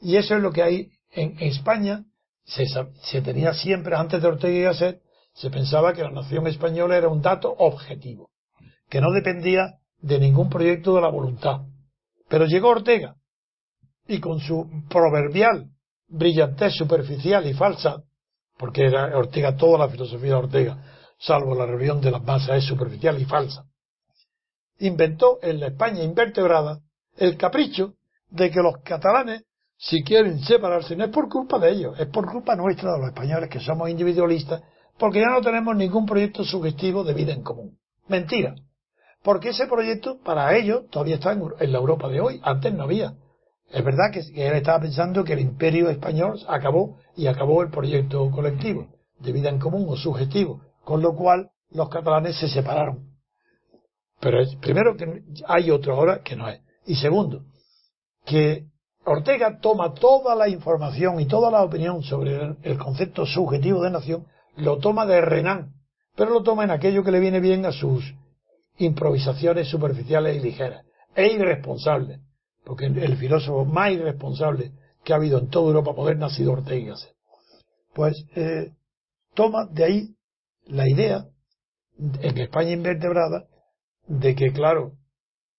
Y 0.00 0.16
eso 0.16 0.36
es 0.36 0.42
lo 0.42 0.52
que 0.52 0.62
hay 0.62 0.88
en, 1.10 1.36
España. 1.40 2.04
Se, 2.44 3.22
tenía 3.22 3.52
siempre, 3.54 3.96
antes 3.96 4.22
de 4.22 4.28
Ortega 4.28 4.54
y 4.54 4.62
Gasset, 4.62 5.02
se 5.34 5.50
pensaba 5.50 5.92
que 5.92 6.02
la 6.02 6.10
nación 6.10 6.46
española 6.46 6.96
era 6.96 7.08
un 7.08 7.20
dato 7.20 7.54
objetivo, 7.58 8.30
que 8.88 9.00
no 9.00 9.10
dependía 9.12 9.78
de 10.00 10.18
ningún 10.18 10.48
proyecto 10.48 10.94
de 10.94 11.00
la 11.00 11.08
voluntad. 11.08 11.62
Pero 12.28 12.46
llegó 12.46 12.68
Ortega, 12.68 13.16
y 14.06 14.20
con 14.20 14.40
su 14.40 14.68
proverbial 14.88 15.70
brillantez 16.08 16.74
superficial 16.74 17.46
y 17.46 17.54
falsa, 17.54 18.02
porque 18.58 18.86
era 18.86 19.16
Ortega, 19.16 19.56
toda 19.56 19.78
la 19.78 19.88
filosofía 19.88 20.30
de 20.30 20.34
Ortega, 20.34 20.78
salvo 21.18 21.54
la 21.54 21.66
rebelión 21.66 22.00
de 22.00 22.10
las 22.10 22.22
masas, 22.22 22.58
es 22.58 22.64
superficial 22.64 23.20
y 23.20 23.24
falsa 23.24 23.64
inventó 24.78 25.38
en 25.42 25.60
la 25.60 25.68
España 25.68 26.02
invertebrada 26.02 26.80
el 27.16 27.36
capricho 27.36 27.94
de 28.30 28.50
que 28.50 28.60
los 28.60 28.78
catalanes, 28.82 29.44
si 29.76 30.02
quieren 30.02 30.40
separarse, 30.40 30.96
no 30.96 31.04
es 31.04 31.10
por 31.10 31.28
culpa 31.28 31.58
de 31.58 31.70
ellos, 31.70 31.98
es 31.98 32.08
por 32.08 32.30
culpa 32.30 32.56
nuestra 32.56 32.92
de 32.92 32.98
los 32.98 33.08
españoles 33.08 33.48
que 33.48 33.60
somos 33.60 33.88
individualistas, 33.88 34.62
porque 34.98 35.20
ya 35.20 35.30
no 35.30 35.40
tenemos 35.40 35.76
ningún 35.76 36.06
proyecto 36.06 36.44
sugestivo 36.44 37.04
de 37.04 37.14
vida 37.14 37.32
en 37.32 37.42
común. 37.42 37.78
Mentira. 38.08 38.54
Porque 39.24 39.48
ese 39.48 39.66
proyecto, 39.66 40.18
para 40.22 40.56
ellos, 40.56 40.84
todavía 40.90 41.16
está 41.16 41.32
en, 41.32 41.72
la 41.72 41.78
Europa 41.78 42.08
de 42.08 42.20
hoy. 42.20 42.40
Antes 42.44 42.72
no 42.72 42.84
había. 42.84 43.14
Es 43.72 43.84
verdad 43.84 44.12
que, 44.12 44.20
él 44.20 44.54
estaba 44.54 44.78
pensando 44.78 45.24
que 45.24 45.32
el 45.32 45.40
imperio 45.40 45.90
español 45.90 46.38
acabó 46.46 46.98
y 47.16 47.26
acabó 47.26 47.62
el 47.62 47.70
proyecto 47.70 48.30
colectivo 48.30 48.86
de 49.18 49.32
vida 49.32 49.48
en 49.48 49.58
común 49.58 49.86
o 49.88 49.96
sugestivo, 49.96 50.60
con 50.84 51.02
lo 51.02 51.16
cual 51.16 51.50
los 51.70 51.88
catalanes 51.88 52.38
se 52.38 52.48
separaron 52.48 53.14
pero 54.24 54.40
es, 54.40 54.56
primero 54.56 54.96
que 54.96 55.22
hay 55.46 55.70
otro 55.70 55.94
ahora 55.94 56.22
que 56.22 56.34
no 56.34 56.48
es. 56.48 56.58
Y 56.86 56.96
segundo, 56.96 57.42
que 58.24 58.64
Ortega 59.04 59.58
toma 59.60 59.92
toda 59.92 60.34
la 60.34 60.48
información 60.48 61.20
y 61.20 61.26
toda 61.26 61.50
la 61.50 61.62
opinión 61.62 62.02
sobre 62.02 62.56
el, 62.62 62.78
concepto 62.78 63.26
subjetivo 63.26 63.82
de 63.82 63.90
nación, 63.90 64.26
lo 64.56 64.78
toma 64.78 65.04
de 65.04 65.20
Renan, 65.20 65.74
pero 66.16 66.30
lo 66.30 66.42
toma 66.42 66.64
en 66.64 66.70
aquello 66.70 67.04
que 67.04 67.10
le 67.10 67.20
viene 67.20 67.40
bien 67.40 67.66
a 67.66 67.72
sus 67.72 68.14
improvisaciones 68.78 69.68
superficiales 69.68 70.36
y 70.36 70.40
ligeras. 70.40 70.84
Es 71.14 71.32
irresponsable, 71.32 72.20
porque 72.64 72.86
el 72.86 73.16
filósofo 73.16 73.64
más 73.64 73.92
irresponsable 73.92 74.72
que 75.04 75.12
ha 75.12 75.16
habido 75.16 75.38
en 75.38 75.48
toda 75.48 75.68
Europa 75.68 75.92
moderna 75.92 76.26
ha 76.26 76.30
sido 76.30 76.52
Ortega. 76.52 76.94
Pues 77.94 78.24
eh, 78.34 78.72
toma 79.34 79.66
de 79.66 79.84
ahí 79.84 80.14
la 80.66 80.88
idea 80.88 81.26
en 81.98 82.38
España 82.38 82.72
invertebrada 82.72 83.46
de 84.06 84.34
que, 84.34 84.52
claro, 84.52 84.94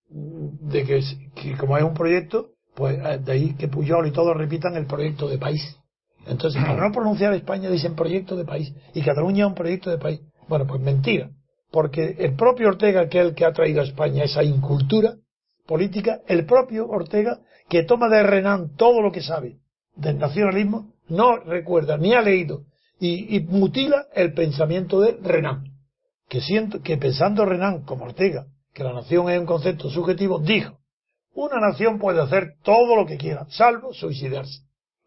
de 0.10 0.84
que, 0.84 1.58
como 1.58 1.78
es 1.78 1.84
un 1.84 1.93
proyecto, 1.93 2.51
pues 2.75 2.97
eh, 2.97 3.19
de 3.19 3.32
ahí 3.32 3.54
que 3.56 3.67
Puyol 3.67 4.08
y 4.08 4.12
todos 4.12 4.36
repitan 4.36 4.75
el 4.75 4.86
proyecto 4.86 5.28
de 5.28 5.38
país. 5.38 5.78
Entonces, 6.28 6.62
para 6.62 6.88
no 6.88 6.91
pronunciar 6.91 7.34
España 7.34 7.69
dicen 7.69 7.95
proyecto 7.95 8.36
de 8.36 8.45
país 8.45 8.73
y 8.93 9.01
Cataluña 9.01 9.45
es 9.45 9.49
un 9.49 9.56
proyecto 9.56 9.91
de 9.91 9.99
país. 9.99 10.21
Bueno, 10.47 10.65
pues 10.65 10.82
mentira, 10.82 11.30
porque 11.76 12.16
el 12.20 12.36
propio 12.36 12.70
Ortega, 12.70 13.10
que 13.10 13.20
es 13.20 13.26
el 13.26 13.36
que 13.36 13.44
ha 13.44 13.52
traído 13.52 13.82
a 13.82 13.84
España 13.84 14.24
esa 14.24 14.42
incultura 14.42 15.16
política, 15.68 16.22
el 16.26 16.46
propio 16.46 16.88
Ortega, 16.88 17.40
que 17.68 17.84
toma 17.84 18.08
de 18.08 18.24
Renan 18.24 18.78
todo 18.78 19.02
lo 19.02 19.12
que 19.12 19.22
sabe 19.22 19.58
del 19.94 20.18
nacionalismo, 20.18 20.94
no 21.10 21.36
recuerda 21.36 21.98
ni 21.98 22.14
ha 22.14 22.22
leído 22.22 22.62
y, 22.98 23.36
y 23.36 23.42
mutila 23.42 24.06
el 24.16 24.32
pensamiento 24.34 25.02
de 25.02 25.18
Renan 25.22 25.66
que, 26.30 26.40
siento, 26.40 26.82
que 26.82 26.96
pensando 26.96 27.44
Renan 27.44 27.82
como 27.82 28.06
Ortega, 28.06 28.46
que 28.74 28.86
la 28.86 28.94
nación 28.94 29.30
es 29.30 29.38
un 29.38 29.46
concepto 29.46 29.90
subjetivo, 29.90 30.40
dijo, 30.40 30.78
una 31.34 31.60
nación 31.60 32.00
puede 32.00 32.22
hacer 32.22 32.54
todo 32.64 32.96
lo 32.96 33.06
que 33.06 33.18
quiera, 33.18 33.48
salvo 33.50 33.94
suicidarse. 33.94 34.62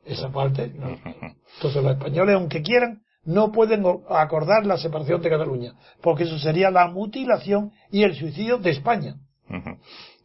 Esa 0.04 0.30
parte, 0.30 0.68
no. 0.68 0.88
Entonces 0.90 1.82
los 1.82 1.92
españoles, 1.92 2.34
aunque 2.34 2.60
quieran, 2.60 3.00
no 3.28 3.52
pueden 3.52 3.84
acordar 4.08 4.64
la 4.64 4.78
separación 4.78 5.20
de 5.20 5.28
Cataluña, 5.28 5.74
porque 6.00 6.24
eso 6.24 6.38
sería 6.38 6.70
la 6.70 6.88
mutilación 6.88 7.72
y 7.90 8.02
el 8.02 8.14
suicidio 8.14 8.56
de 8.56 8.70
España. 8.70 9.16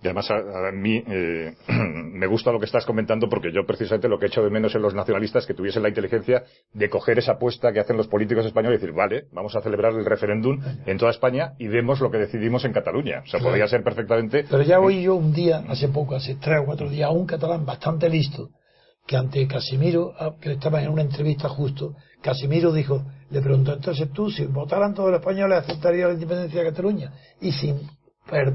Y 0.01 0.07
además 0.07 0.29
a, 0.31 0.71
mí 0.73 1.03
eh, 1.05 1.53
me 1.67 2.27
gusta 2.27 2.51
lo 2.51 2.59
que 2.59 2.65
estás 2.65 2.85
comentando 2.85 3.27
porque 3.29 3.51
yo 3.53 3.65
precisamente 3.65 4.07
lo 4.07 4.19
que 4.19 4.27
echo 4.27 4.41
de 4.41 4.49
menos 4.49 4.73
en 4.75 4.81
los 4.81 4.93
nacionalistas 4.93 5.45
que 5.45 5.53
tuviesen 5.53 5.83
la 5.83 5.89
inteligencia 5.89 6.43
de 6.73 6.89
coger 6.89 7.19
esa 7.19 7.33
apuesta 7.33 7.73
que 7.73 7.81
hacen 7.81 7.97
los 7.97 8.07
políticos 8.07 8.45
españoles 8.45 8.79
y 8.79 8.81
decir, 8.81 8.95
vale, 8.95 9.25
vamos 9.33 9.53
a 9.55 9.61
celebrar 9.61 9.93
el 9.93 10.05
referéndum 10.05 10.61
en 10.85 10.97
toda 10.97 11.11
España 11.11 11.53
y 11.57 11.67
vemos 11.67 11.99
lo 11.99 12.09
que 12.09 12.19
decidimos 12.19 12.63
en 12.63 12.71
Cataluña. 12.71 13.23
O 13.25 13.27
sea, 13.27 13.41
podría 13.41 13.67
ser 13.67 13.83
perfectamente... 13.83 14.45
Pero 14.49 14.63
ya 14.63 14.79
oí 14.79 15.03
yo 15.03 15.15
un 15.15 15.33
día, 15.33 15.63
hace 15.67 15.89
poco, 15.89 16.15
hace 16.15 16.35
tres 16.35 16.59
o 16.61 16.65
cuatro 16.65 16.89
días, 16.89 17.09
a 17.09 17.11
un 17.11 17.25
catalán 17.25 17.65
bastante 17.65 18.09
listo, 18.09 18.49
que 19.05 19.17
ante 19.17 19.47
Casimiro, 19.47 20.13
que 20.39 20.53
estaba 20.53 20.81
en 20.81 20.89
una 20.89 21.01
entrevista 21.01 21.49
justo, 21.49 21.95
Casimiro 22.23 22.71
dijo, 22.71 23.03
le 23.29 23.41
preguntó, 23.41 23.73
entonces 23.73 24.09
tú, 24.13 24.31
si 24.31 24.45
votaran 24.45 24.93
todos 24.93 25.11
los 25.11 25.19
españoles, 25.19 25.59
¿aceptarías 25.59 26.07
la 26.07 26.13
independencia 26.13 26.61
de 26.61 26.69
Cataluña? 26.69 27.13
Y 27.41 27.51
sin 27.51 27.81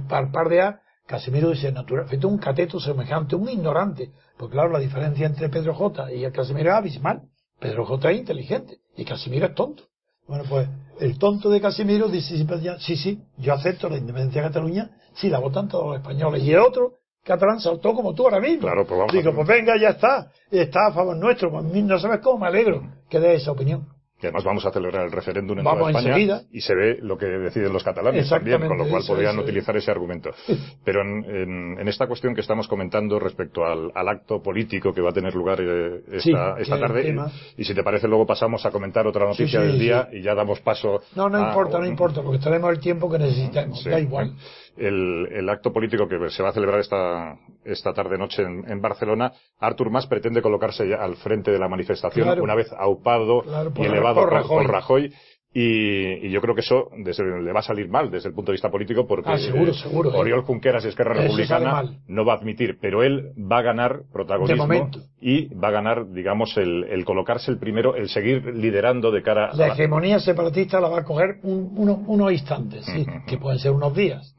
parpadear, 0.09 0.81
Casimiro 1.07 1.50
dice, 1.50 1.70
natural, 1.70 2.07
un 2.24 2.38
cateto 2.38 2.81
semejante, 2.81 3.37
un 3.37 3.48
ignorante. 3.48 4.11
Porque 4.38 4.54
claro, 4.54 4.70
la 4.70 4.78
diferencia 4.78 5.26
entre 5.26 5.50
Pedro 5.50 5.74
J 5.74 6.12
y 6.14 6.24
el 6.24 6.33
Casimiro 6.33 6.70
es 6.70 6.76
abismal. 6.76 7.22
Pedro 7.61 7.85
J 7.85 8.11
es 8.11 8.18
inteligente 8.18 8.78
y 8.96 9.04
Casimiro 9.04 9.46
es 9.46 9.54
tonto. 9.54 9.85
Bueno, 10.26 10.44
pues 10.48 10.66
el 10.98 11.18
tonto 11.18 11.50
de 11.50 11.61
Casimiro 11.61 12.09
dice, 12.09 12.37
sí, 12.78 12.96
sí, 12.96 13.22
yo 13.37 13.52
acepto 13.52 13.90
la 13.90 13.98
independencia 13.98 14.40
de 14.40 14.48
Cataluña 14.48 14.90
si 15.14 15.29
la 15.29 15.40
votan 15.40 15.69
todos 15.69 15.87
los 15.88 15.96
españoles. 15.96 16.42
Y 16.42 16.52
el 16.52 16.60
otro, 16.60 16.94
catalán, 17.29 17.60
saltó 17.60 17.94
como 17.94 18.14
tú 18.14 18.24
ahora 18.24 18.40
mismo. 18.40 18.62
Claro, 18.62 18.87
pues 18.87 19.12
Digo, 19.12 19.35
pues 19.35 19.46
venga, 19.46 19.76
ya 19.76 19.90
está. 19.90 20.31
Está 20.50 20.88
a 20.88 20.92
favor 20.92 21.16
nuestro. 21.16 21.50
Pues 21.50 21.64
no 21.64 21.98
sabes 21.98 22.20
cómo 22.20 22.38
me 22.38 22.46
alegro 22.48 22.83
que 23.08 23.20
dé 23.20 23.35
esa 23.35 23.52
opinión 23.52 23.87
y 24.20 24.26
además 24.26 24.44
vamos 24.44 24.66
a 24.66 24.72
celebrar 24.72 25.04
el 25.04 25.12
referéndum 25.12 25.58
en 25.58 25.64
toda 25.64 25.90
España 25.90 26.40
y 26.50 26.60
se 26.60 26.74
ve 26.74 26.98
lo 27.00 27.16
que 27.16 27.26
deciden 27.26 27.72
los 27.72 27.85
catalanes 27.85 28.29
también, 28.29 28.66
con 28.66 28.76
lo 28.76 28.88
cual 28.88 29.04
podrían 29.06 29.38
utilizar 29.38 29.76
ese 29.76 29.92
argumento. 29.92 30.31
Pero 30.85 31.02
en, 31.02 31.87
esta 31.87 32.08
cuestión 32.08 32.35
que 32.35 32.40
estamos 32.40 32.66
comentando 32.66 33.18
respecto 33.20 33.64
al, 33.64 33.92
acto 34.08 34.42
político 34.42 34.92
que 34.92 35.00
va 35.00 35.10
a 35.10 35.12
tener 35.12 35.35
lugar 35.35 35.60
eh, 35.60 36.02
esta, 36.12 36.56
tarde, 36.81 37.14
y, 37.56 37.64
si 37.64 37.74
te 37.74 37.83
parece 37.83 38.08
luego 38.08 38.26
pasamos 38.26 38.64
a 38.66 38.70
comentar 38.70 39.06
otra 39.06 39.26
noticia 39.26 39.60
del 39.60 39.79
día 39.79 40.08
y 40.12 40.22
ya 40.22 40.35
damos 40.35 40.60
paso. 40.60 41.00
No, 41.14 41.29
no 41.29 41.38
importa, 41.38 41.79
no 41.79 41.87
importa, 41.87 42.22
porque 42.22 42.42
tenemos 42.42 42.70
el 42.72 42.81
tiempo 42.81 43.08
que 43.08 43.18
necesitamos, 43.18 43.85
da 43.85 44.00
igual 44.00 44.35
el, 44.79 45.48
acto 45.48 45.72
político 45.72 46.08
que 46.08 46.31
se 46.31 46.42
va 46.42 46.50
a 46.50 46.52
celebrar 46.52 46.81
esta, 46.81 47.38
esta 47.64 47.92
tarde-noche 47.92 48.42
en, 48.42 48.81
Barcelona, 48.81 49.33
Artur 49.58 49.90
Mas 49.90 50.06
pretende 50.06 50.42
colocarse 50.42 50.88
ya 50.88 50.96
al 50.96 51.16
frente 51.16 51.50
de 51.50 51.58
la 51.58 51.68
manifestación 51.68 52.40
una 52.40 52.54
vez 52.54 52.72
aupado 52.72 53.42
y 53.76 53.85
elevado 53.85 54.22
por 54.29 54.70
Rajoy. 54.70 55.12
Y, 55.53 56.29
yo 56.29 56.42
creo 56.42 56.55
que 56.55 56.61
eso 56.61 56.90
le 56.94 57.53
va 57.53 57.61
a 57.61 57.63
salir 57.63 57.88
mal 57.88 58.11
desde 58.11 58.29
el 58.29 58.35
punto 58.35 58.53
de 58.53 58.57
vista 58.57 58.71
político 58.71 59.07
porque 59.07 59.31
ah, 59.31 59.38
seguro, 59.38 59.73
seguro. 59.73 60.11
Oriol 60.11 60.42
Junqueras 60.42 60.85
y 60.85 60.88
Esquerra 60.88 61.15
Republicana 61.15 61.85
no 62.07 62.25
va 62.25 62.35
a 62.35 62.37
admitir, 62.37 62.79
pero 62.81 63.03
él 63.03 63.33
va 63.38 63.59
a 63.59 63.63
ganar 63.63 64.03
protagonismo 64.13 64.90
y 65.21 65.53
va 65.55 65.69
a 65.69 65.71
ganar, 65.71 66.11
digamos, 66.11 66.57
el, 66.59 67.03
colocarse 67.05 67.51
el 67.51 67.59
primero, 67.59 67.96
el 67.96 68.09
seguir 68.11 68.44
liderando 68.55 69.11
de 69.11 69.23
cara 69.23 69.51
a 69.51 69.57
la 69.57 69.69
hegemonía 69.69 70.21
separatista 70.21 70.81
la 70.81 70.88
va 70.88 71.01
a 71.01 71.05
coger 71.05 71.38
unos 71.42 72.33
instantes, 72.33 72.85
sí, 72.85 73.07
que 73.27 73.38
pueden 73.38 73.59
ser 73.59 73.73
unos 73.73 73.94
días. 73.94 74.37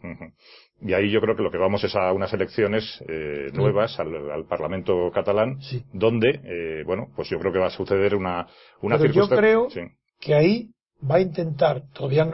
Y 0.82 0.93
ahí 0.93 1.12
yo 1.12 1.20
creo 1.20 1.36
que 1.36 1.43
lo 1.43 1.51
que 1.51 1.57
vamos 1.57 1.84
es 1.84 1.95
a 1.95 2.14
unas 2.14 2.32
elecciones 2.34 3.03
eh, 3.10 3.47
nuevas 3.53 3.99
al, 3.99 4.45
Parlamento 4.47 5.12
catalán, 5.12 5.60
donde, 5.91 6.39
eh, 6.43 6.84
bueno, 6.86 7.07
pues 7.16 7.30
yo 7.30 7.39
creo 7.39 7.51
que 7.51 7.60
va 7.60 7.68
a 7.68 7.72
suceder 7.72 8.16
una, 8.16 8.47
una 8.82 8.97
circunstancia. 8.97 9.51
Yo 9.51 9.68
creo 9.68 9.89
que 10.22 10.34
ahí 10.34 10.70
va 11.09 11.15
a 11.15 11.21
intentar, 11.21 11.83
todavía, 11.93 12.29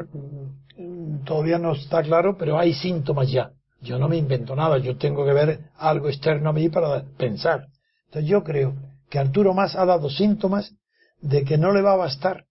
todavía 1.24 1.57
no 1.57 1.74
está 1.74 2.01
claro, 2.01 2.38
pero 2.38 2.57
hay 2.57 2.74
síntomas 2.74 3.32
ya. 3.32 3.51
Yo 3.82 3.99
no 3.99 4.07
me 4.07 4.18
invento 4.18 4.55
nada, 4.55 4.78
yo 4.78 4.97
tengo 4.97 5.26
que 5.26 5.34
ver 5.34 5.59
algo 5.78 6.09
externo 6.09 6.49
a 6.49 6.53
mí 6.53 6.70
para 6.70 7.03
pensar. 7.18 7.68
Entonces 8.05 8.30
yo 8.30 8.43
creo 8.43 8.74
que 9.09 9.20
Arturo 9.20 9.53
Más 9.53 9.76
ha 9.76 9.86
dado 9.86 10.09
síntomas 10.09 10.74
de 11.22 11.43
que 11.43 11.57
no 11.57 11.72
le 11.72 11.82
va 11.82 11.93
a 11.93 11.97
bastar. 11.97 12.45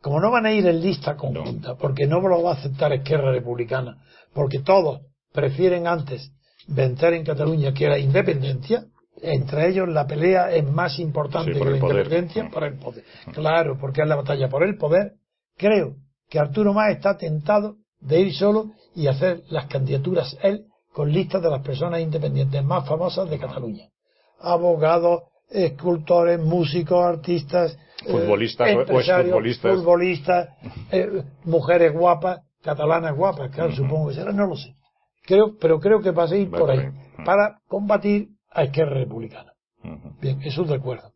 Como 0.00 0.20
no 0.20 0.30
van 0.30 0.46
a 0.46 0.52
ir 0.52 0.66
en 0.66 0.80
lista 0.80 1.16
conjunta, 1.16 1.74
porque 1.74 2.06
no 2.06 2.20
lo 2.20 2.42
va 2.42 2.52
a 2.52 2.54
aceptar 2.54 2.92
Esquerra 2.92 3.32
Republicana, 3.32 3.98
porque 4.32 4.60
todos 4.60 5.02
prefieren 5.32 5.86
antes 5.86 6.32
vencer 6.68 7.12
en 7.14 7.24
Cataluña 7.24 7.74
que 7.74 7.88
la 7.88 7.98
independencia, 7.98 8.86
entre 9.20 9.68
ellos 9.68 9.88
la 9.88 10.06
pelea 10.06 10.52
es 10.52 10.64
más 10.64 10.98
importante 10.98 11.52
que 11.52 11.64
la 11.64 11.76
independencia 11.76 12.48
por 12.48 12.64
el 12.64 12.78
poder. 12.78 13.04
Claro, 13.34 13.76
porque 13.78 14.00
es 14.00 14.08
la 14.08 14.16
batalla 14.16 14.48
por 14.48 14.62
el 14.62 14.78
poder. 14.78 15.16
Creo 15.60 15.96
que 16.30 16.38
Arturo 16.38 16.72
Más 16.72 16.90
está 16.90 17.18
tentado 17.18 17.76
de 18.00 18.18
ir 18.20 18.34
solo 18.34 18.70
y 18.94 19.08
hacer 19.08 19.42
las 19.50 19.66
candidaturas 19.66 20.34
él 20.42 20.64
con 20.90 21.12
listas 21.12 21.42
de 21.42 21.50
las 21.50 21.62
personas 21.62 22.00
independientes 22.00 22.64
más 22.64 22.88
famosas 22.88 23.28
de 23.28 23.38
Cataluña. 23.38 23.84
Abogados, 24.40 25.24
escultores, 25.50 26.40
músicos, 26.40 27.04
artistas, 27.04 27.76
eh, 28.06 28.10
futbolistas 28.10 28.68
eh, 28.70 28.86
futbolistas, 28.86 29.74
futbolistas 29.74 30.48
eh, 30.92 31.24
mujeres 31.44 31.92
guapas, 31.92 32.40
catalanas 32.62 33.14
guapas, 33.14 33.50
claro, 33.50 33.72
supongo 33.72 34.08
que 34.08 34.14
será, 34.14 34.32
no 34.32 34.46
lo 34.46 34.56
sé. 34.56 34.74
Creo, 35.26 35.58
pero 35.60 35.78
creo 35.78 36.00
que 36.00 36.10
va 36.10 36.24
a 36.24 36.34
ir 36.34 36.50
por 36.50 36.70
ahí, 36.70 36.88
para 37.22 37.58
combatir 37.68 38.30
a 38.50 38.64
Izquierda 38.64 38.94
Republicana. 38.94 39.52
Bien, 40.22 40.40
eso 40.42 40.64
de 40.64 40.74
acuerdo. 40.74 41.12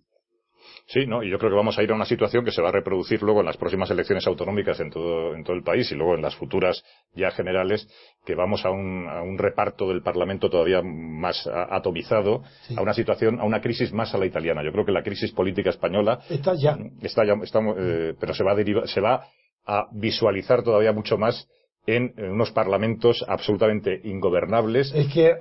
Sí, 0.86 1.06
no, 1.06 1.22
y 1.22 1.30
yo 1.30 1.38
creo 1.38 1.50
que 1.50 1.56
vamos 1.56 1.78
a 1.78 1.82
ir 1.82 1.90
a 1.92 1.94
una 1.94 2.04
situación 2.04 2.44
que 2.44 2.50
se 2.50 2.60
va 2.60 2.68
a 2.68 2.72
reproducir 2.72 3.22
luego 3.22 3.40
en 3.40 3.46
las 3.46 3.56
próximas 3.56 3.90
elecciones 3.90 4.26
autonómicas 4.26 4.78
en 4.80 4.90
todo, 4.90 5.34
en 5.34 5.42
todo 5.42 5.56
el 5.56 5.62
país 5.62 5.90
y 5.90 5.94
luego 5.94 6.14
en 6.14 6.20
las 6.20 6.36
futuras 6.36 6.84
ya 7.14 7.30
generales, 7.30 7.88
que 8.26 8.34
vamos 8.34 8.66
a 8.66 8.70
un, 8.70 9.08
a 9.08 9.22
un 9.22 9.38
reparto 9.38 9.88
del 9.88 10.02
Parlamento 10.02 10.50
todavía 10.50 10.82
más 10.82 11.46
atomizado, 11.46 12.42
a 12.76 12.82
una 12.82 12.92
situación, 12.92 13.40
a 13.40 13.44
una 13.44 13.62
crisis 13.62 13.94
más 13.94 14.14
a 14.14 14.18
la 14.18 14.26
italiana. 14.26 14.62
Yo 14.62 14.72
creo 14.72 14.84
que 14.84 14.92
la 14.92 15.02
crisis 15.02 15.32
política 15.32 15.70
española 15.70 16.20
está 16.28 16.54
ya, 16.54 16.76
está 17.00 17.24
ya, 17.24 17.32
eh, 17.32 18.14
pero 18.20 18.34
se 18.34 18.44
va 18.44 18.52
a 18.52 18.56
derivar, 18.56 18.86
se 18.86 19.00
va 19.00 19.26
a 19.66 19.86
visualizar 19.92 20.62
todavía 20.62 20.92
mucho 20.92 21.16
más 21.16 21.48
en, 21.86 22.12
unos 22.18 22.50
parlamentos 22.50 23.24
absolutamente 23.26 24.02
ingobernables. 24.04 24.92
Es 24.94 25.12
que 25.12 25.34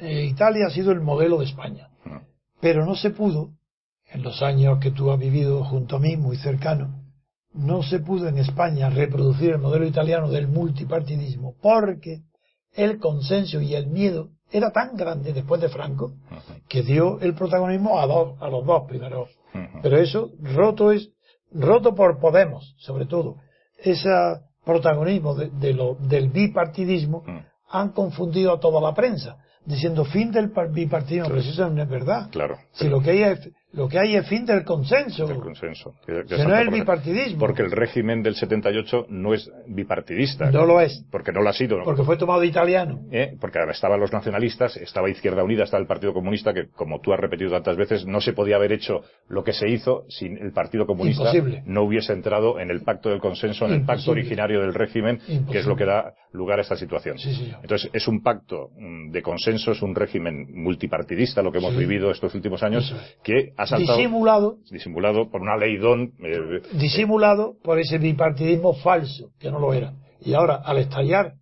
Italia 0.00 0.66
ha 0.68 0.70
sido 0.70 0.92
el 0.92 1.00
modelo 1.00 1.38
de 1.38 1.46
España, 1.46 1.88
pero 2.60 2.86
no 2.86 2.94
se 2.94 3.10
pudo 3.10 3.50
en 4.14 4.22
los 4.22 4.42
años 4.42 4.78
que 4.78 4.92
tú 4.92 5.10
has 5.10 5.18
vivido 5.18 5.64
junto 5.64 5.96
a 5.96 5.98
mí, 5.98 6.16
muy 6.16 6.36
cercano, 6.36 7.02
no 7.52 7.82
se 7.82 7.98
pudo 7.98 8.28
en 8.28 8.38
España 8.38 8.88
reproducir 8.88 9.50
el 9.50 9.58
modelo 9.58 9.86
italiano 9.86 10.30
del 10.30 10.48
multipartidismo 10.48 11.54
porque 11.60 12.22
el 12.72 12.98
consenso 12.98 13.60
y 13.60 13.74
el 13.74 13.88
miedo 13.88 14.30
era 14.50 14.70
tan 14.70 14.96
grande 14.96 15.32
después 15.32 15.60
de 15.60 15.68
Franco 15.68 16.14
que 16.68 16.82
dio 16.82 17.20
el 17.20 17.34
protagonismo 17.34 17.98
a, 17.98 18.06
dos, 18.06 18.40
a 18.40 18.48
los 18.48 18.64
dos 18.64 18.84
primero. 18.88 19.26
Pero 19.82 19.96
eso 19.98 20.30
roto 20.40 20.92
es 20.92 21.10
roto 21.52 21.94
por 21.94 22.18
Podemos, 22.18 22.74
sobre 22.78 23.06
todo. 23.06 23.36
Ese 23.78 24.08
protagonismo 24.64 25.34
de, 25.34 25.72
lo, 25.74 25.94
del 25.94 26.30
bipartidismo 26.30 27.24
han 27.68 27.90
confundido 27.90 28.52
a 28.52 28.60
toda 28.60 28.80
la 28.80 28.94
prensa 28.94 29.43
diciendo 29.64 30.04
fin 30.04 30.30
del 30.30 30.52
bipartidismo, 30.70 31.28
pero 31.28 31.40
eso 31.40 31.70
no 31.70 31.82
es 31.82 31.88
verdad. 31.88 32.28
Claro. 32.30 32.58
Si 32.72 32.88
lo 32.88 33.00
que 33.00 33.10
hay 33.10 33.22
es 33.22 33.50
lo 33.74 33.88
que 33.88 33.98
hay 33.98 34.14
es 34.14 34.28
fin 34.28 34.46
del 34.46 34.64
consenso. 34.64 35.26
Del 35.26 35.38
consenso. 35.38 35.94
Que, 36.06 36.12
no 36.12 36.54
es 36.54 36.60
el 36.60 36.70
bipartidismo. 36.70 37.40
Porque 37.40 37.62
el 37.62 37.72
régimen 37.72 38.22
del 38.22 38.36
78 38.36 39.06
no 39.08 39.34
es 39.34 39.50
bipartidista. 39.66 40.50
No 40.50 40.64
lo 40.64 40.80
es. 40.80 41.04
Porque 41.10 41.32
no 41.32 41.42
lo 41.42 41.50
ha 41.50 41.52
sido. 41.52 41.82
Porque 41.82 42.04
fue 42.04 42.16
tomado 42.16 42.40
de 42.40 42.46
italiano. 42.46 43.00
¿Eh? 43.10 43.36
Porque 43.40 43.58
estaban 43.70 43.98
los 43.98 44.12
nacionalistas, 44.12 44.76
estaba 44.76 45.10
Izquierda 45.10 45.42
Unida, 45.42 45.64
estaba 45.64 45.80
el 45.80 45.88
Partido 45.88 46.14
Comunista, 46.14 46.54
que 46.54 46.68
como 46.68 47.00
tú 47.00 47.12
has 47.12 47.18
repetido 47.18 47.50
tantas 47.50 47.76
veces, 47.76 48.06
no 48.06 48.20
se 48.20 48.32
podía 48.32 48.56
haber 48.56 48.72
hecho 48.72 49.02
lo 49.28 49.42
que 49.42 49.52
se 49.52 49.68
hizo 49.68 50.04
si 50.08 50.26
el 50.26 50.52
Partido 50.52 50.86
Comunista 50.86 51.32
no 51.66 51.82
hubiese 51.82 52.12
entrado 52.12 52.60
en 52.60 52.70
el 52.70 52.82
pacto 52.82 53.08
del 53.08 53.18
consenso, 53.18 53.66
en 53.66 53.72
el 53.72 53.84
pacto 53.84 54.12
originario 54.12 54.60
del 54.60 54.74
régimen, 54.74 55.18
que 55.50 55.58
es 55.58 55.66
lo 55.66 55.74
que 55.74 55.84
da 55.84 56.14
lugar 56.34 56.58
a 56.58 56.62
esta 56.62 56.76
situación. 56.76 57.16
Entonces, 57.62 57.90
es 57.92 58.08
un 58.08 58.22
pacto 58.22 58.70
mm, 58.76 59.10
de 59.10 59.22
consenso, 59.22 59.72
es 59.72 59.82
un 59.82 59.94
régimen 59.94 60.46
multipartidista, 60.52 61.42
lo 61.42 61.52
que 61.52 61.58
hemos 61.58 61.76
vivido 61.76 62.10
estos 62.10 62.34
últimos 62.34 62.62
años, 62.62 62.94
que 63.22 63.54
disimulado, 63.78 64.58
disimulado 64.70 65.30
por 65.30 65.40
una 65.40 65.56
ley 65.56 65.76
don, 65.78 66.12
eh, 66.22 66.60
disimulado 66.72 67.56
por 67.62 67.78
ese 67.78 67.98
bipartidismo 67.98 68.74
falso, 68.74 69.30
que 69.38 69.50
no 69.50 69.58
lo 69.58 69.72
era. 69.72 69.94
Y 70.20 70.34
ahora, 70.34 70.56
al 70.56 70.78
estallar, 70.78 71.34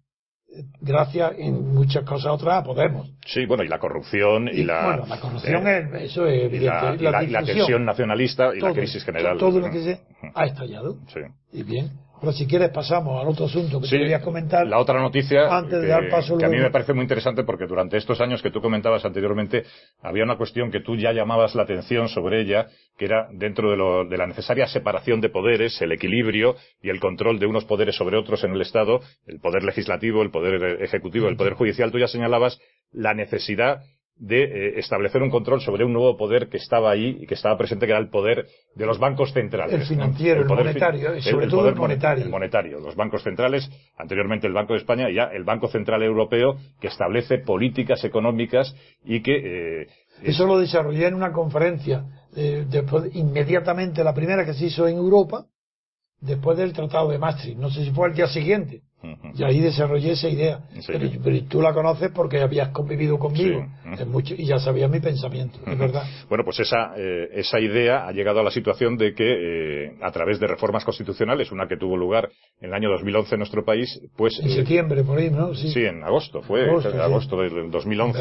eh, 0.49 0.65
gracias 0.81 1.33
en 1.39 1.75
muchas 1.75 2.05
cosas 2.05 2.33
otras 2.33 2.61
a 2.61 2.63
Podemos. 2.63 3.11
Sí, 3.25 3.47
bueno, 3.47 3.65
y 3.65 3.69
la 3.69 3.79
corrupción 3.79 4.49
y, 4.49 4.65
la... 4.65 4.85
Bueno, 4.85 5.07
la 5.07 5.21
corrupción 5.21 5.67
eh, 5.67 5.89
es, 5.95 6.11
eso 6.11 6.27
es 6.27 6.45
evidente. 6.45 6.97
Y 6.99 7.31
la, 7.31 7.43
tensión 7.43 7.85
nacionalista 7.85 8.55
y 8.55 8.61
la 8.61 8.73
crisis 8.73 9.05
general. 9.05 9.39
Todo 9.39 9.59
lo 9.59 9.71
que 9.71 9.83
se 9.83 10.01
ha 10.35 10.45
estallado. 10.45 10.99
Sí. 11.09 11.21
Y 11.53 11.63
bien, 11.63 11.91
pero 12.23 12.33
si 12.33 12.47
quieres 12.47 12.71
pasamos 12.71 13.21
al 13.21 13.27
otro 13.27 13.47
asunto 13.47 13.81
que 13.81 13.89
querías 13.89 14.23
comentar. 14.23 14.65
La 14.65 14.79
otra 14.79 15.01
noticia 15.01 15.53
antes 15.53 15.83
de 15.83 15.89
dar 15.89 16.09
paso 16.09 16.39
que 16.39 16.45
a 16.45 16.49
mí 16.49 16.57
me 16.57 16.71
parece 16.71 16.93
muy 16.93 17.03
interesante 17.03 17.43
porque 17.43 17.67
durante 17.67 17.97
estos 17.97 18.21
años 18.21 18.41
que 18.41 18.53
tú 18.53 18.61
comentabas 18.61 19.05
anteriormente 19.05 19.65
había 20.03 20.23
una 20.23 20.37
cuestión 20.37 20.71
que 20.71 20.79
tú 20.79 20.95
ya 20.95 21.13
llamabas 21.13 21.57
la 21.57 21.65
atención 21.65 22.09
sobre 22.09 22.41
ella, 22.41 22.69
que 22.97 23.07
era 23.07 23.27
dentro 23.33 23.73
de, 23.73 23.77
lo, 23.77 24.05
de 24.05 24.17
la 24.17 24.29
necesaria 24.29 24.69
separación 24.69 25.21
de 25.21 25.31
poderes, 25.31 25.83
el 25.83 25.91
equilibrio 25.91 26.55
y 26.81 26.91
el 26.91 27.01
control 27.01 27.41
de 27.41 27.47
unos 27.47 27.65
poderes 27.65 27.97
sobre 27.97 28.17
otros 28.17 28.45
en 28.45 28.53
el 28.53 28.61
Estado, 28.61 29.01
el 29.27 29.41
poder 29.41 29.65
legislativo, 29.65 30.23
el 30.23 30.31
poder 30.31 30.81
ejecutivo, 30.81 31.27
el 31.27 31.37
poder 31.37 31.55
judicial. 31.55 31.91
Tú 31.91 31.99
ya 31.99 32.07
señalabas 32.07 32.61
la 32.93 33.15
necesidad 33.15 33.83
de 34.23 34.45
eh, 34.45 34.79
establecer 34.79 35.21
un 35.21 35.31
control 35.31 35.61
sobre 35.61 35.85
un 35.85 35.93
nuevo 35.93 36.17
poder 36.17 36.49
que 36.49 36.57
estaba 36.57 36.93
ahí 36.93 37.19
y 37.21 37.27
que 37.27 37.35
estaba 37.35 37.59
presente, 37.59 37.87
que 37.87 37.93
era 37.93 38.01
el 38.01 38.09
poder 38.09 38.47
de 38.73 38.87
los 38.87 39.01
bancos 39.01 39.33
centrales. 39.33 39.75
El 39.75 39.85
financiero, 39.85 40.43
el, 40.43 40.49
monetario, 40.49 41.21
sobre 41.21 41.49
todo 41.49 41.69
el 41.69 41.75
monetario. 41.75 42.25
El 42.25 42.31
monetario, 42.31 42.79
los 42.79 42.95
bancos 42.95 43.25
centrales, 43.25 43.69
anteriormente 43.99 44.47
el 44.47 44.53
Banco 44.53 44.75
de 44.75 44.79
España 44.79 45.11
y 45.11 45.15
ya 45.15 45.25
el 45.25 45.43
Banco 45.43 45.67
Central 45.67 46.05
Europeo, 46.05 46.57
que 46.81 46.87
establece 46.87 47.39
políticas 47.39 48.05
económicas 48.05 48.73
y 49.05 49.23
que... 49.23 49.83
Eh, 49.83 49.87
Eso 50.23 50.47
lo 50.47 50.61
desarrollé 50.61 51.09
en 51.09 51.15
una 51.15 51.33
conferencia, 51.33 52.05
eh, 52.37 52.65
después, 52.71 53.13
inmediatamente 53.17 54.05
la 54.05 54.15
primera 54.15 54.47
que 54.47 54.55
se 54.55 54.67
hizo 54.67 54.87
en 54.87 54.99
Europa, 54.99 55.47
después 56.21 56.57
del 56.57 56.73
Tratado 56.73 57.11
de 57.11 57.19
Maastricht. 57.19 57.59
No 57.59 57.71
sé 57.71 57.85
si 57.85 57.91
fue 57.91 58.07
al 58.07 58.15
día 58.15 58.29
siguiente 58.29 58.83
y 59.35 59.43
ahí 59.45 59.61
desarrollé 59.61 60.13
esa 60.13 60.29
idea. 60.29 60.61
Pero, 60.87 61.09
tú 61.49 61.61
la 61.61 61.73
conoces 61.73 62.11
porque 62.13 62.41
habías 62.41 62.69
convivido 62.69 63.19
conmigo 63.19 63.67
mucho, 64.07 64.35
y 64.37 64.47
ya 64.47 64.59
sabías 64.59 64.91
mi 64.91 65.01
pensamiento, 65.01 65.59
es 65.67 65.79
verdad. 65.79 66.05
Bueno, 66.29 66.45
pues 66.45 66.61
esa, 66.61 66.93
eh, 66.97 67.29
esa 67.35 67.61
idea 67.61 68.07
ha 68.07 68.13
llegado 68.13 68.41
a 68.41 68.43
la 68.43 68.51
situación 68.51 68.97
de 68.97 69.15
que 69.15 69.87
eh, 69.87 69.93
a 70.01 70.11
través 70.11 70.39
de 70.41 70.47
reformas 70.47 70.85
constitucionales, 70.85 71.53
una 71.53 71.67
que 71.67 71.77
tuvo 71.77 71.97
lugar 71.97 72.29
en 72.61 72.69
el 72.69 72.75
año 72.75 72.91
2011 72.91 73.35
en 73.35 73.39
nuestro 73.39 73.65
país, 73.65 74.01
pues... 74.17 74.39
En 74.41 74.49
eh, 74.49 74.55
septiembre, 74.55 75.03
por 75.03 75.19
ahí, 75.19 75.31
¿no? 75.31 75.55
Sí, 75.55 75.85
en 75.85 76.03
agosto, 76.03 76.43
fue 76.43 76.65
en 76.65 77.01
agosto 77.01 77.37
del 77.41 77.71
2011. 77.71 78.21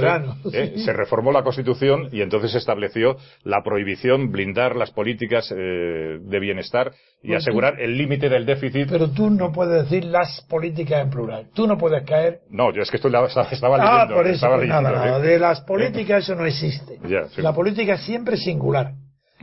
se 0.78 0.94
reformó 0.94 1.32
la 1.32 1.44
Constitución 1.44 2.10
y 2.12 2.22
entonces 2.22 2.52
se 2.52 2.58
estableció 2.58 3.18
la 3.44 3.62
prohibición, 3.64 4.32
blindar 4.32 4.76
las 4.76 4.92
políticas 4.92 5.50
de 5.50 6.40
bienestar 6.40 6.92
y 7.24 7.30
pues 7.30 7.44
asegurar 7.44 7.80
el 7.80 7.98
límite 7.98 8.30
del 8.30 8.46
déficit. 8.46 8.88
Pero 8.90 9.10
tú 9.10 9.30
no 9.30 9.52
puedes 9.52 9.84
decir 9.84 10.06
las 10.06 10.42
políticas 10.50 10.71
en 10.78 11.10
plural. 11.10 11.50
Tú 11.54 11.68
no 11.68 11.78
puedes 11.78 12.04
caer. 12.04 12.42
No, 12.50 12.74
yo 12.74 12.82
es 12.82 12.90
que 12.90 12.98
esto 12.98 13.08
estaba 13.08 13.78
leyendo. 13.78 13.82
Ah, 13.82 14.08
por 14.08 14.28
eso, 14.28 14.48
pues 14.48 14.68
nada, 14.68 15.20
De 15.20 15.40
las 15.40 15.62
políticas 15.62 16.24
eso 16.24 16.36
no 16.36 16.46
existe. 16.46 17.00
La 17.38 17.54
política 17.54 17.94
es 17.94 18.02
siempre 18.02 18.38
singular. 18.38 18.94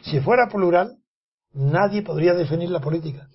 Si 0.02 0.20
fuera 0.20 0.48
plural, 0.48 0.96
nadie 1.52 2.02
podría 2.02 2.34
definir 2.34 2.70
la 2.70 2.80
política. 2.80 3.28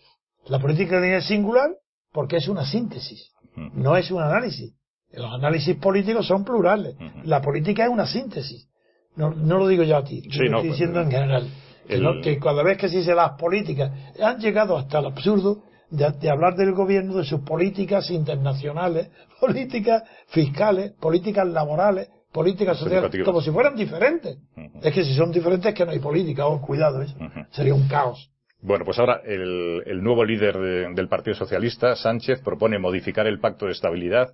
La 0.48 0.60
política 0.60 1.06
es 1.06 1.26
singular 1.26 1.70
porque 2.12 2.38
es 2.38 2.48
una 2.48 2.66
síntesis, 2.66 3.32
no 3.56 3.98
es 3.98 4.12
un 4.12 4.22
análisis. 4.22 4.74
Los 5.12 5.32
análisis 5.32 5.76
políticos 5.78 6.28
son 6.28 6.44
plurales. 6.44 6.96
La 7.24 7.42
política 7.42 7.84
es 7.84 7.90
una 7.90 8.08
síntesis. 8.08 8.68
No, 9.16 9.32
no 9.32 9.60
lo 9.60 9.68
digo 9.68 9.84
yo 9.84 9.98
a 9.98 10.04
ti, 10.04 10.22
lo 10.24 10.58
estoy 10.58 10.70
diciendo 10.70 11.02
en 11.02 11.12
general. 11.12 11.48
Que, 11.88 12.40
cada 12.40 12.64
vez 12.64 12.78
que 12.78 12.90
se 12.90 12.98
dice 12.98 13.14
las 13.14 13.34
políticas, 13.38 13.92
han 14.22 14.40
llegado 14.40 14.78
hasta 14.78 15.00
el 15.00 15.06
absurdo 15.08 15.64
de, 15.90 16.30
hablar 16.30 16.56
del 16.56 16.74
gobierno, 16.74 17.18
de 17.18 17.24
sus 17.24 17.42
políticas 17.42 18.10
internacionales, 18.10 19.10
políticas 19.40 20.04
fiscales, 20.28 20.92
políticas 20.94 21.48
laborales, 21.48 22.10
políticas 22.32 22.78
sociales, 22.78 23.12
como 23.24 23.42
si 23.42 23.52
fueran 23.52 23.76
diferentes. 23.76 24.38
Es 24.82 24.94
que 24.94 25.04
si 25.04 25.14
son 25.14 25.32
diferentes 25.32 25.70
es 25.70 25.76
que 25.76 25.86
no 25.86 25.92
hay 25.92 26.00
política, 26.00 26.48
oh, 26.48 26.60
cuidado, 26.62 27.02
eso. 27.02 27.16
sería 27.52 27.76
un 27.76 27.88
caos. 27.88 28.32
Bueno, 28.60 28.86
pues 28.86 28.98
ahora 28.98 29.22
el, 29.26 30.02
nuevo 30.02 30.24
líder 30.24 30.58
del 30.96 31.10
Partido 31.10 31.36
Socialista, 31.36 31.96
Sánchez, 31.98 32.42
propone 32.42 32.80
modificar 32.80 33.28
el 33.28 33.40
pacto 33.40 33.66
de 33.66 33.74
estabilidad 33.74 34.34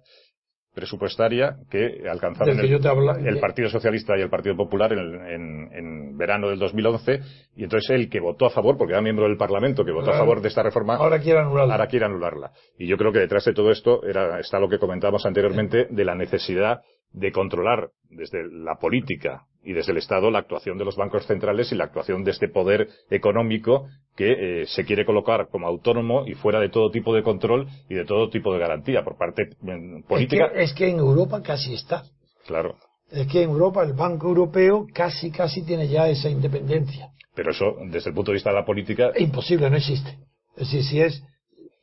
presupuestaria 0.79 1.57
que 1.69 2.03
alcanzaron 2.09 2.57
el, 2.57 3.39
Partido 3.39 3.67
Socialista 3.67 4.17
y 4.17 4.21
el 4.21 4.29
Partido 4.29 4.55
Popular 4.55 4.93
en, 4.93 6.17
verano 6.17 6.49
del 6.49 6.59
2011 6.59 7.19
y 7.57 7.63
entonces 7.63 7.89
el 7.89 8.09
que 8.09 8.21
votó 8.21 8.45
a 8.45 8.49
favor, 8.49 8.77
porque 8.77 8.93
era 8.93 9.01
miembro 9.01 9.27
del 9.27 9.35
Parlamento 9.35 9.83
que 9.83 9.91
votó 9.91 10.11
a 10.11 10.17
favor 10.17 10.41
de 10.41 10.47
esta 10.47 10.63
reforma, 10.63 10.95
ahora 10.95 11.19
quiere 11.19 11.39
anularla. 11.39 11.73
Ahora 11.73 11.87
quiere 11.87 12.05
anularla. 12.05 12.51
Y 12.77 12.87
yo 12.87 12.97
creo 12.97 13.11
que 13.11 13.19
detrás 13.19 13.43
de 13.45 13.53
todo 13.53 13.71
esto 13.71 14.03
era, 14.03 14.39
está 14.39 14.59
lo 14.59 14.69
que 14.69 14.79
comentábamos 14.79 15.25
anteriormente 15.25 15.87
de 15.89 16.05
la 16.05 16.15
necesidad 16.15 16.81
de 17.13 17.31
controlar 17.31 17.89
desde 18.09 18.47
la 18.51 18.75
política 18.75 19.45
y 19.63 19.73
desde 19.73 19.91
el 19.91 19.97
Estado 19.97 20.31
la 20.31 20.39
actuación 20.39 20.77
de 20.77 20.85
los 20.85 20.95
bancos 20.95 21.25
centrales 21.25 21.71
y 21.71 21.75
la 21.75 21.85
actuación 21.85 22.23
de 22.23 22.31
este 22.31 22.47
poder 22.47 22.87
económico 23.09 23.87
que 24.15 24.61
eh, 24.61 24.67
se 24.67 24.85
quiere 24.85 25.05
colocar 25.05 25.49
como 25.49 25.67
autónomo 25.67 26.25
y 26.25 26.33
fuera 26.33 26.59
de 26.59 26.69
todo 26.69 26.91
tipo 26.91 27.13
de 27.13 27.23
control 27.23 27.67
y 27.89 27.95
de 27.95 28.05
todo 28.05 28.29
tipo 28.29 28.53
de 28.53 28.59
garantía 28.59 29.03
por 29.03 29.17
parte 29.17 29.49
mm, 29.61 30.03
política. 30.03 30.45
Es 30.47 30.51
que, 30.51 30.63
es 30.63 30.73
que 30.73 30.89
en 30.89 30.99
Europa 30.99 31.41
casi 31.41 31.73
está. 31.73 32.03
Claro. 32.47 32.75
Es 33.11 33.27
que 33.27 33.43
en 33.43 33.49
Europa 33.49 33.83
el 33.83 33.93
Banco 33.93 34.27
Europeo 34.27 34.87
casi 34.93 35.31
casi 35.31 35.63
tiene 35.63 35.87
ya 35.87 36.07
esa 36.07 36.29
independencia. 36.29 37.09
Pero 37.35 37.51
eso, 37.51 37.75
desde 37.89 38.09
el 38.09 38.15
punto 38.15 38.31
de 38.31 38.35
vista 38.35 38.49
de 38.49 38.55
la 38.57 38.65
política. 38.65 39.11
Es 39.15 39.21
imposible, 39.21 39.69
no 39.69 39.77
existe. 39.77 40.19
Es 40.55 40.71
decir, 40.71 40.83
si 40.83 41.01
es. 41.01 41.23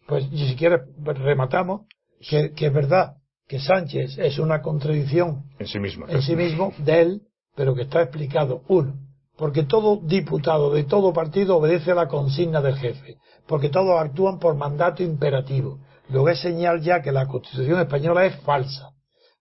Pues 0.06 0.24
si 0.30 0.54
quieres, 0.54 0.82
rematamos 1.02 1.82
que, 2.28 2.52
que 2.52 2.66
es 2.66 2.72
verdad 2.72 3.16
que 3.46 3.60
Sánchez 3.60 4.18
es 4.18 4.38
una 4.38 4.60
contradicción 4.60 5.44
en 5.58 5.66
sí 5.66 5.78
mismo, 5.78 6.06
en 6.08 6.22
sí 6.22 6.34
mismo 6.34 6.72
de 6.78 7.00
él, 7.00 7.22
pero 7.54 7.74
que 7.74 7.82
está 7.82 8.02
explicado. 8.02 8.62
Uno, 8.68 8.94
porque 9.36 9.62
todo 9.62 10.00
diputado 10.02 10.72
de 10.72 10.84
todo 10.84 11.12
partido 11.12 11.56
obedece 11.56 11.92
a 11.92 11.94
la 11.94 12.08
consigna 12.08 12.60
del 12.60 12.76
jefe, 12.76 13.18
porque 13.46 13.68
todos 13.68 14.00
actúan 14.00 14.38
por 14.38 14.56
mandato 14.56 15.02
imperativo. 15.02 15.78
Luego 16.08 16.28
es 16.28 16.40
señal 16.40 16.80
ya 16.80 17.02
que 17.02 17.12
la 17.12 17.26
Constitución 17.26 17.80
española 17.80 18.26
es 18.26 18.36
falsa, 18.40 18.90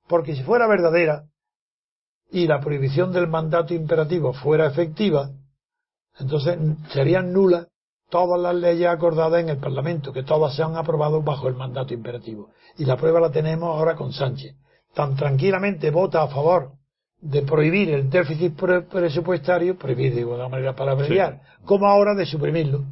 porque 0.08 0.36
si 0.36 0.44
fuera 0.44 0.68
verdadera 0.68 1.26
y 2.32 2.48
la 2.48 2.60
prohibición 2.60 3.12
del 3.12 3.28
mandato 3.28 3.74
imperativo 3.74 4.34
fuera 4.34 4.68
efectiva, 4.68 5.32
entonces 6.20 6.58
serían 6.92 7.34
nulas 7.34 7.68
todas 8.16 8.40
las 8.40 8.56
leyes 8.56 8.88
acordadas 8.88 9.42
en 9.42 9.50
el 9.50 9.58
Parlamento, 9.58 10.14
que 10.14 10.24
todas 10.24 10.56
se 10.56 10.64
han 10.64 10.78
aprobado 10.78 11.22
bajo 11.22 11.50
el 11.50 11.56
mandato 11.56 11.94
imperativo. 11.94 12.52
Y 12.78 12.86
la 12.86 12.96
prueba 12.96 13.20
la 13.20 13.30
tenemos 13.30 13.68
ahora 13.68 13.94
con 13.94 14.14
Sánchez. 14.14 14.56
Tan 14.94 15.18
tranquilamente 15.18 15.92
vota 15.92 16.24
a 16.24 16.30
favor 16.30 16.72
de 17.20 17.42
prohibir 17.42 17.90
el 17.90 18.10
déficit 18.10 18.58
presupuestario, 18.90 19.78
prohibir 19.78 20.16
de 20.16 20.22
alguna 20.22 20.48
manera 20.48 20.74
para 20.74 20.94
abreviar, 20.94 21.42
como 21.66 21.88
ahora 21.88 22.16
de 22.16 22.26
suprimirlo. 22.26 22.86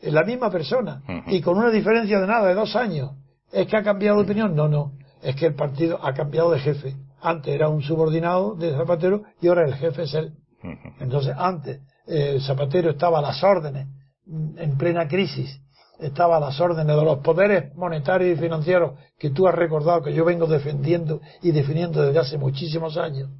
Es 0.00 0.12
la 0.12 0.24
misma 0.24 0.50
persona. 0.50 1.04
Y 1.28 1.40
con 1.40 1.56
una 1.56 1.70
diferencia 1.70 2.18
de 2.18 2.26
nada, 2.26 2.48
de 2.48 2.54
dos 2.54 2.74
años. 2.74 3.12
¿Es 3.52 3.68
que 3.68 3.76
ha 3.76 3.84
cambiado 3.84 4.18
de 4.18 4.24
opinión? 4.24 4.56
No, 4.56 4.66
no. 4.66 4.94
Es 5.22 5.36
que 5.36 5.46
el 5.46 5.54
partido 5.54 6.00
ha 6.04 6.14
cambiado 6.14 6.50
de 6.50 6.58
jefe. 6.58 6.96
Antes 7.20 7.54
era 7.54 7.68
un 7.68 7.82
subordinado 7.82 8.56
de 8.56 8.72
Zapatero 8.72 9.22
y 9.40 9.46
ahora 9.46 9.66
el 9.66 9.76
jefe 9.76 10.02
es 10.02 10.14
él. 10.14 10.32
Entonces, 10.98 11.32
antes 11.38 11.80
eh, 12.08 12.40
Zapatero 12.40 12.90
estaba 12.90 13.20
a 13.20 13.22
las 13.22 13.40
órdenes 13.44 13.86
en 14.28 14.76
plena 14.76 15.08
crisis, 15.08 15.60
estaba 15.98 16.36
a 16.36 16.40
las 16.40 16.60
órdenes 16.60 16.96
de 16.96 17.04
los 17.04 17.18
poderes 17.18 17.74
monetarios 17.74 18.38
y 18.38 18.40
financieros 18.40 18.98
que 19.18 19.30
tú 19.30 19.48
has 19.48 19.54
recordado 19.54 20.02
que 20.02 20.14
yo 20.14 20.24
vengo 20.24 20.46
defendiendo 20.46 21.20
y 21.42 21.50
definiendo 21.50 22.02
desde 22.02 22.20
hace 22.20 22.38
muchísimos 22.38 22.96
años. 22.96 23.30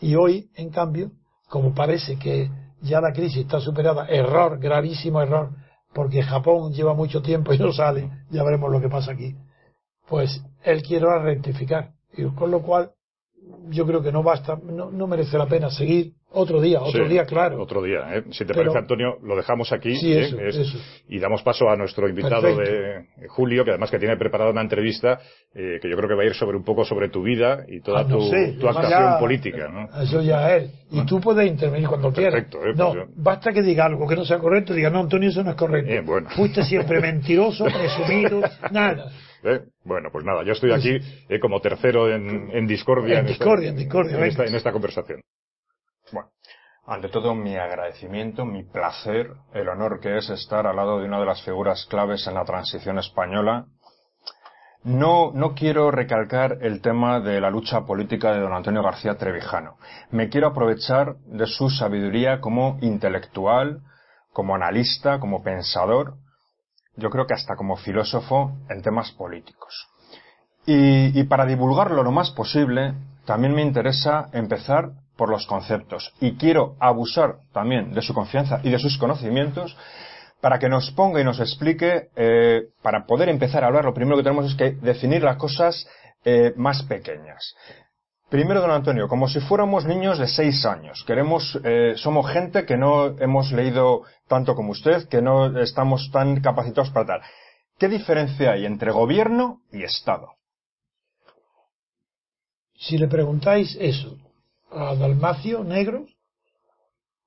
Y 0.00 0.14
hoy, 0.14 0.50
en 0.54 0.70
cambio, 0.70 1.12
como 1.48 1.74
parece 1.74 2.18
que 2.18 2.50
ya 2.82 3.00
la 3.00 3.12
crisis 3.12 3.42
está 3.42 3.60
superada, 3.60 4.06
error, 4.08 4.58
gravísimo 4.58 5.20
error, 5.22 5.50
porque 5.92 6.22
Japón 6.22 6.72
lleva 6.72 6.94
mucho 6.94 7.22
tiempo 7.22 7.52
y 7.52 7.58
no 7.58 7.72
sale, 7.72 8.10
ya 8.30 8.42
veremos 8.42 8.70
lo 8.70 8.80
que 8.80 8.88
pasa 8.88 9.12
aquí, 9.12 9.36
pues 10.08 10.42
él 10.62 10.82
quiere 10.82 11.06
rectificar. 11.20 11.92
Y 12.12 12.24
con 12.34 12.50
lo 12.50 12.62
cual, 12.62 12.92
yo 13.68 13.86
creo 13.86 14.02
que 14.02 14.12
no 14.12 14.22
basta, 14.22 14.58
no, 14.62 14.90
no 14.90 15.06
merece 15.06 15.38
la 15.38 15.46
pena 15.46 15.70
seguir 15.70 16.12
otro 16.32 16.60
día, 16.60 16.80
otro 16.80 17.08
día, 17.08 17.24
claro. 17.24 17.60
Otro 17.60 17.82
día, 17.82 18.14
¿eh? 18.14 18.22
Si 18.30 18.44
te 18.44 18.54
parece, 18.54 18.78
Antonio, 18.78 19.18
lo 19.22 19.34
dejamos 19.34 19.72
aquí 19.72 19.98
¿eh? 20.00 20.62
y 21.08 21.18
damos 21.18 21.42
paso 21.42 21.68
a 21.68 21.74
nuestro 21.74 22.08
invitado 22.08 22.56
de 22.56 23.04
Julio, 23.28 23.64
que 23.64 23.70
además 23.70 23.90
que 23.90 23.98
tiene 23.98 24.16
preparada 24.16 24.50
una 24.50 24.60
entrevista 24.60 25.18
eh, 25.52 25.80
que 25.82 25.90
yo 25.90 25.96
creo 25.96 26.08
que 26.08 26.14
va 26.14 26.22
a 26.22 26.26
ir 26.26 26.34
sobre 26.34 26.56
un 26.56 26.62
poco 26.62 26.84
sobre 26.84 27.08
tu 27.08 27.24
vida 27.24 27.64
y 27.66 27.80
toda 27.80 28.02
ah, 28.02 28.06
tu, 28.06 28.20
actuación 28.68 29.18
política. 29.18 29.68
¿no? 29.68 30.02
Eso 30.02 30.22
ya 30.22 30.56
es. 30.56 30.70
Y 30.92 31.04
tú 31.04 31.20
puedes 31.20 31.48
intervenir 31.48 31.88
cuando 31.88 32.12
quieras. 32.12 32.44
¿eh? 32.44 32.72
no, 32.76 32.92
pues 32.92 33.08
basta 33.16 33.52
que 33.52 33.62
diga 33.62 33.86
algo 33.86 34.06
que 34.06 34.14
no 34.14 34.24
sea 34.24 34.38
correcto, 34.38 34.72
diga, 34.72 34.90
no, 34.90 35.00
Antonio, 35.00 35.30
eso 35.30 35.42
no 35.42 35.50
es 35.50 35.56
correcto. 35.56 35.92
bueno. 36.04 36.28
Fuiste 36.30 36.62
siempre 36.62 37.00
mentiroso, 37.00 37.64
presumido, 37.64 38.40
nada. 38.70 39.10
Bueno, 39.84 40.10
pues 40.12 40.24
nada, 40.24 40.42
yo 40.44 40.52
estoy 40.52 40.72
aquí 40.72 40.98
como 41.40 41.60
tercero 41.60 42.12
en, 42.14 42.66
discordia. 42.66 43.20
En, 43.20 43.26
discordia, 43.26 43.70
en 43.70 43.76
discordia. 43.76 44.16
en 44.18 44.54
esta 44.54 44.72
conversación. 44.72 45.20
Bueno, 46.12 46.30
ante 46.86 47.08
todo 47.08 47.34
mi 47.34 47.56
agradecimiento, 47.56 48.44
mi 48.44 48.64
placer, 48.64 49.30
el 49.54 49.68
honor 49.68 50.00
que 50.00 50.18
es 50.18 50.28
estar 50.30 50.66
al 50.66 50.76
lado 50.76 50.98
de 50.98 51.06
una 51.06 51.20
de 51.20 51.26
las 51.26 51.42
figuras 51.42 51.86
claves 51.86 52.26
en 52.26 52.34
la 52.34 52.44
transición 52.44 52.98
española. 52.98 53.66
No, 54.82 55.30
no 55.34 55.54
quiero 55.54 55.90
recalcar 55.90 56.58
el 56.62 56.80
tema 56.80 57.20
de 57.20 57.40
la 57.40 57.50
lucha 57.50 57.82
política 57.82 58.32
de 58.32 58.40
don 58.40 58.54
Antonio 58.54 58.82
García 58.82 59.16
Trevijano. 59.16 59.76
Me 60.10 60.30
quiero 60.30 60.48
aprovechar 60.48 61.16
de 61.26 61.46
su 61.46 61.68
sabiduría 61.68 62.40
como 62.40 62.78
intelectual, 62.80 63.82
como 64.32 64.54
analista, 64.54 65.20
como 65.20 65.42
pensador, 65.42 66.14
yo 66.96 67.10
creo 67.10 67.26
que 67.26 67.34
hasta 67.34 67.56
como 67.56 67.76
filósofo 67.76 68.52
en 68.68 68.82
temas 68.82 69.10
políticos. 69.12 69.88
Y, 70.66 71.24
para 71.24 71.46
divulgarlo 71.46 72.02
lo 72.02 72.12
más 72.12 72.30
posible, 72.30 72.94
también 73.24 73.54
me 73.54 73.62
interesa 73.62 74.28
empezar 74.32 74.90
por 75.16 75.28
los 75.28 75.46
conceptos 75.46 76.14
y 76.20 76.36
quiero 76.36 76.76
abusar 76.78 77.38
también 77.52 77.92
de 77.92 78.02
su 78.02 78.14
confianza 78.14 78.60
y 78.62 78.70
de 78.70 78.78
sus 78.78 78.96
conocimientos 78.96 79.76
para 80.40 80.58
que 80.58 80.68
nos 80.68 80.90
ponga 80.92 81.20
y 81.20 81.24
nos 81.24 81.40
explique, 81.40 82.08
eh, 82.16 82.62
para 82.82 83.04
poder 83.04 83.28
empezar 83.28 83.64
a 83.64 83.66
hablar, 83.66 83.84
lo 83.84 83.94
primero 83.94 84.16
que 84.16 84.22
tenemos 84.22 84.46
es 84.46 84.54
que 84.54 84.72
definir 84.72 85.22
las 85.22 85.36
cosas 85.36 85.86
eh, 86.24 86.52
más 86.56 86.82
pequeñas. 86.82 87.54
Primero, 88.30 88.60
don 88.60 88.70
Antonio, 88.70 89.08
como 89.08 89.26
si 89.26 89.40
fuéramos 89.40 89.86
niños 89.86 90.16
de 90.20 90.28
seis 90.28 90.64
años. 90.64 91.02
Queremos, 91.04 91.58
eh, 91.64 91.94
somos 91.96 92.30
gente 92.30 92.64
que 92.64 92.76
no 92.76 93.18
hemos 93.18 93.50
leído 93.50 94.02
tanto 94.28 94.54
como 94.54 94.70
usted, 94.70 95.08
que 95.08 95.20
no 95.20 95.58
estamos 95.58 96.08
tan 96.12 96.40
capacitados 96.40 96.90
para 96.90 97.06
tal. 97.06 97.20
¿Qué 97.76 97.88
diferencia 97.88 98.52
hay 98.52 98.66
entre 98.66 98.92
gobierno 98.92 99.62
y 99.72 99.82
Estado? 99.82 100.28
Si 102.78 102.98
le 102.98 103.08
preguntáis 103.08 103.76
eso 103.80 104.16
a 104.70 104.94
Dalmacio 104.94 105.64
Negro, 105.64 106.06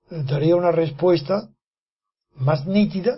daría 0.10 0.56
una 0.56 0.72
respuesta 0.72 1.50
más 2.36 2.66
nítida, 2.66 3.18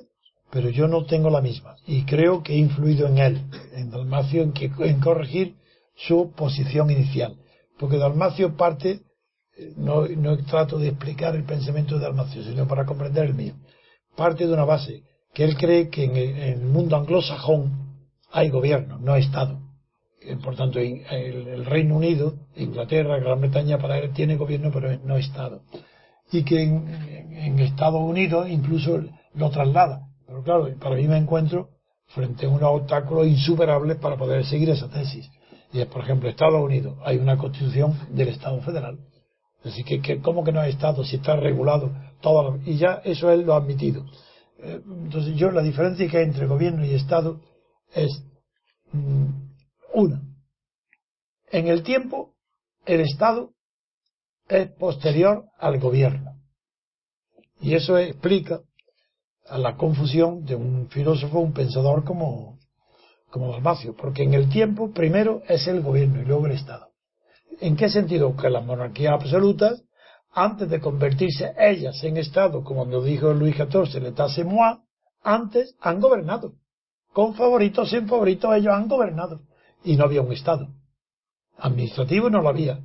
pero 0.49 0.71
yo 0.71 0.87
no 0.87 1.05
tengo 1.05 1.29
la 1.29 1.41
misma. 1.41 1.75
Y 1.85 2.03
creo 2.05 2.41
que 2.41 2.53
he 2.53 2.57
influido 2.57 3.07
en 3.07 3.19
él, 3.19 3.41
en 3.73 3.91
Dalmacio, 3.91 4.41
en, 4.41 4.53
que, 4.53 4.71
en 4.79 4.99
corregir 4.99 5.55
su 5.95 6.31
posición 6.31 6.89
inicial. 6.89 7.37
Porque 7.77 7.97
Dalmacio 7.97 8.55
parte, 8.55 9.01
eh, 9.57 9.73
no, 9.77 10.07
no 10.07 10.37
trato 10.45 10.77
de 10.77 10.89
explicar 10.89 11.35
el 11.35 11.43
pensamiento 11.43 11.95
de 11.95 12.05
Dalmacio, 12.05 12.43
sino 12.43 12.67
para 12.67 12.85
comprender 12.85 13.25
el 13.25 13.33
mío. 13.33 13.53
Parte 14.15 14.47
de 14.47 14.53
una 14.53 14.65
base, 14.65 15.03
que 15.33 15.43
él 15.43 15.57
cree 15.57 15.89
que 15.89 16.05
en 16.05 16.15
el 16.15 16.61
mundo 16.61 16.95
anglosajón 16.95 18.05
hay 18.31 18.49
gobierno, 18.49 18.97
no 18.99 19.15
Estado 19.15 19.65
por 20.43 20.55
tanto, 20.55 20.79
el, 20.79 21.65
Reino 21.65 21.95
Unido, 21.95 22.33
Inglaterra, 22.55 23.19
Gran 23.19 23.41
Bretaña, 23.41 23.77
para 23.77 23.97
él 23.99 24.11
tiene 24.13 24.37
gobierno, 24.37 24.71
pero 24.73 24.97
no 25.03 25.17
Estado. 25.17 25.61
Y 26.31 26.43
que 26.43 26.63
en, 26.63 27.59
Estados 27.59 28.01
Unidos 28.01 28.49
incluso 28.49 29.03
lo 29.33 29.49
traslada. 29.51 30.07
Pero 30.25 30.43
claro, 30.43 30.67
para 30.79 30.95
mí 30.95 31.07
me 31.07 31.17
encuentro 31.17 31.69
frente 32.07 32.45
a 32.45 32.49
unos 32.49 32.81
obstáculos 32.81 33.27
insuperables 33.27 33.97
para 33.97 34.17
poder 34.17 34.45
seguir 34.45 34.69
esa 34.69 34.89
tesis. 34.89 35.29
Y 35.75 35.81
es, 35.81 35.87
por 35.87 36.03
ejemplo, 36.03 36.29
Estados 36.29 36.63
Unidos. 36.63 36.97
Hay 37.03 37.17
una 37.17 37.37
constitución 37.37 37.99
del 38.11 38.29
Estado 38.29 38.61
federal. 38.61 38.97
Así 39.65 39.83
que, 39.83 40.01
que 40.01 40.21
¿cómo 40.21 40.45
que 40.45 40.53
no 40.53 40.61
hay 40.61 40.71
Estado 40.71 41.03
si 41.03 41.17
está 41.17 41.35
regulado 41.35 41.91
todo? 42.21 42.61
Y 42.65 42.77
ya 42.77 43.01
eso 43.03 43.29
él 43.29 43.41
lo 43.41 43.53
ha 43.53 43.57
admitido. 43.57 44.05
Eh, 44.59 44.81
entonces 44.85 45.35
yo, 45.35 45.51
la 45.51 45.61
diferencia 45.61 46.09
que 46.09 46.17
hay 46.17 46.23
entre 46.23 46.47
gobierno 46.47 46.85
y 46.85 46.93
Estado 46.93 47.41
es 47.93 48.23
mm, 48.93 49.25
una, 49.95 50.21
en 51.51 51.67
el 51.67 51.83
tiempo, 51.83 52.35
el 52.85 53.01
Estado 53.01 53.51
es 54.47 54.69
posterior 54.79 55.43
al 55.59 55.77
gobierno. 55.77 56.39
Y 57.59 57.73
eso 57.73 57.97
explica 57.97 58.61
a 59.49 59.57
la 59.57 59.75
confusión 59.75 60.45
de 60.45 60.55
un 60.55 60.87
filósofo, 60.87 61.39
un 61.39 61.51
pensador 61.51 62.05
como, 62.05 62.54
como 63.35 63.51
Dalmacio, 63.51 63.93
porque 63.97 64.23
en 64.23 64.33
el 64.33 64.47
tiempo 64.47 64.91
primero 64.93 65.41
es 65.49 65.67
el 65.67 65.81
gobierno 65.81 66.21
y 66.21 66.25
luego 66.25 66.45
el 66.45 66.53
Estado. 66.53 66.91
¿En 67.59 67.75
qué 67.75 67.89
sentido? 67.89 68.33
Que 68.37 68.49
las 68.49 68.63
monarquías 68.63 69.11
absolutas, 69.11 69.83
antes 70.31 70.69
de 70.69 70.79
convertirse 70.79 71.53
ellas 71.59 72.01
en 72.05 72.15
Estado, 72.15 72.63
como 72.63 72.85
nos 72.85 73.03
dijo 73.03 73.33
Luis 73.33 73.57
XIV, 73.57 74.01
l'État 74.01 74.29
c'est 74.29 74.47
antes 75.21 75.75
han 75.81 75.99
gobernado. 75.99 76.53
Con 77.11 77.33
favoritos, 77.33 77.89
sin 77.89 78.07
favoritos, 78.07 78.55
ellos 78.55 78.73
han 78.73 78.87
gobernado 78.87 79.41
y 79.83 79.97
no 79.97 80.05
había 80.05 80.21
un 80.21 80.31
Estado. 80.31 80.69
Administrativo 81.57 82.29
no 82.29 82.41
lo 82.41 82.47
había. 82.47 82.79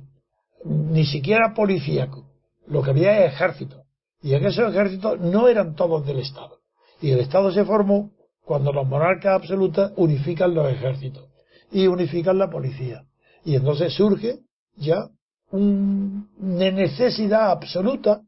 Ni 0.65 1.05
siquiera 1.05 1.53
policíaco. 1.53 2.25
Lo 2.67 2.83
que 2.83 2.89
había 2.89 3.25
es 3.25 3.35
ejército. 3.35 3.83
Y 4.21 4.33
en 4.33 4.45
esos 4.45 4.69
ejércitos 4.69 5.17
no 5.21 5.47
eran 5.47 5.75
todos 5.75 6.05
del 6.05 6.19
Estado. 6.19 6.59
Y 6.99 7.11
el 7.11 7.21
Estado 7.21 7.53
se 7.53 7.63
formó 7.63 8.11
cuando 8.51 8.73
los 8.73 8.85
monarcas 8.85 9.35
absolutas 9.35 9.93
unifican 9.95 10.53
los 10.53 10.69
ejércitos 10.69 11.25
y 11.71 11.87
unifican 11.87 12.37
la 12.37 12.49
policía. 12.49 13.05
Y 13.45 13.55
entonces 13.55 13.93
surge 13.93 14.39
ya 14.75 15.07
una 15.51 16.25
necesidad 16.71 17.49
absoluta 17.49 18.21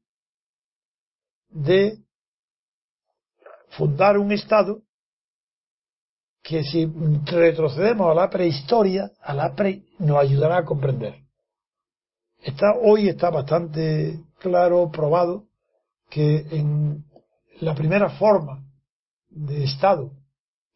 de 1.49 1.97
fundar 3.71 4.17
un 4.17 4.31
Estado 4.31 4.79
que 6.41 6.63
si 6.63 6.89
retrocedemos 7.25 8.09
a 8.09 8.13
la 8.15 8.29
prehistoria, 8.29 9.11
a 9.21 9.33
la 9.33 9.53
pre, 9.53 9.83
nos 9.99 10.19
ayudará 10.19 10.59
a 10.59 10.63
comprender. 10.63 11.15
Está, 12.41 12.75
hoy 12.81 13.09
está 13.09 13.29
bastante 13.29 14.21
claro, 14.39 14.89
probado, 14.89 15.47
que 16.09 16.45
en 16.49 17.03
la 17.59 17.75
primera 17.75 18.09
forma 18.11 18.63
de 19.33 19.63
Estado 19.63 20.11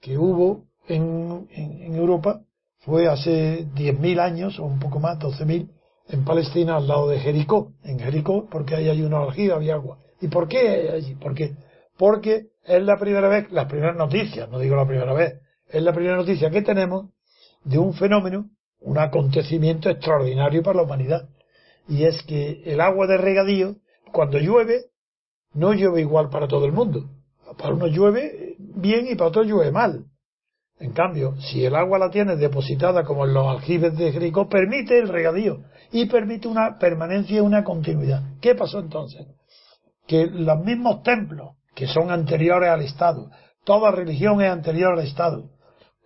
que 0.01 0.17
hubo 0.17 0.65
en, 0.87 1.47
en, 1.51 1.95
Europa 1.95 2.41
fue 2.79 3.07
hace 3.07 3.65
10.000 3.75 4.19
años, 4.19 4.59
o 4.59 4.65
un 4.65 4.79
poco 4.79 4.99
más, 4.99 5.19
12.000, 5.19 5.69
en 6.09 6.23
Palestina, 6.23 6.77
al 6.77 6.87
lado 6.87 7.09
de 7.09 7.19
Jericó. 7.19 7.73
En 7.83 7.99
Jericó, 7.99 8.47
porque 8.49 8.75
ahí 8.75 8.87
hay 8.87 9.01
una 9.01 9.19
aljibe, 9.19 9.53
había 9.53 9.73
agua. 9.73 9.99
¿Y 10.21 10.27
por 10.27 10.47
qué 10.47 10.89
allí? 10.93 11.15
Porque, 11.15 11.55
porque 11.97 12.47
es 12.63 12.81
la 12.83 12.97
primera 12.97 13.27
vez, 13.27 13.51
las 13.51 13.65
primeras 13.65 13.97
noticias, 13.97 14.49
no 14.49 14.59
digo 14.59 14.75
la 14.75 14.87
primera 14.87 15.13
vez, 15.13 15.41
es 15.69 15.81
la 15.83 15.93
primera 15.93 16.15
noticia 16.15 16.49
que 16.49 16.61
tenemos 16.61 17.07
de 17.63 17.77
un 17.77 17.93
fenómeno, 17.93 18.49
un 18.79 18.97
acontecimiento 18.97 19.89
extraordinario 19.89 20.63
para 20.63 20.77
la 20.77 20.83
humanidad. 20.83 21.29
Y 21.89 22.03
es 22.03 22.21
que 22.23 22.61
el 22.65 22.79
agua 22.81 23.07
de 23.07 23.17
regadío, 23.17 23.75
cuando 24.11 24.39
llueve, 24.39 24.85
no 25.53 25.73
llueve 25.73 26.01
igual 26.01 26.29
para 26.29 26.47
todo 26.47 26.65
el 26.65 26.71
mundo. 26.71 27.09
Para 27.57 27.73
uno 27.73 27.87
llueve 27.87 28.46
bien 28.77 29.07
y 29.07 29.15
para 29.15 29.29
otro 29.29 29.43
llueve 29.43 29.71
mal. 29.71 30.05
En 30.79 30.93
cambio, 30.93 31.35
si 31.41 31.65
el 31.65 31.75
agua 31.75 31.97
la 31.97 32.11
tienes 32.11 32.39
depositada 32.39 33.03
como 33.03 33.25
en 33.25 33.33
los 33.33 33.47
aljibes 33.47 33.97
de 33.97 34.11
Jericó, 34.11 34.47
permite 34.47 34.99
el 34.99 35.07
regadío 35.07 35.63
y 35.91 36.05
permite 36.05 36.47
una 36.47 36.77
permanencia 36.77 37.37
y 37.37 37.39
una 37.39 37.63
continuidad. 37.63 38.21
¿Qué 38.41 38.53
pasó 38.53 38.79
entonces? 38.79 39.25
Que 40.05 40.27
los 40.27 40.63
mismos 40.63 41.01
templos 41.01 41.55
que 41.73 41.87
son 41.87 42.11
anteriores 42.11 42.69
al 42.69 42.81
Estado, 42.81 43.29
toda 43.63 43.91
religión 43.91 44.41
es 44.41 44.51
anterior 44.51 44.93
al 44.93 45.05
Estado, 45.05 45.49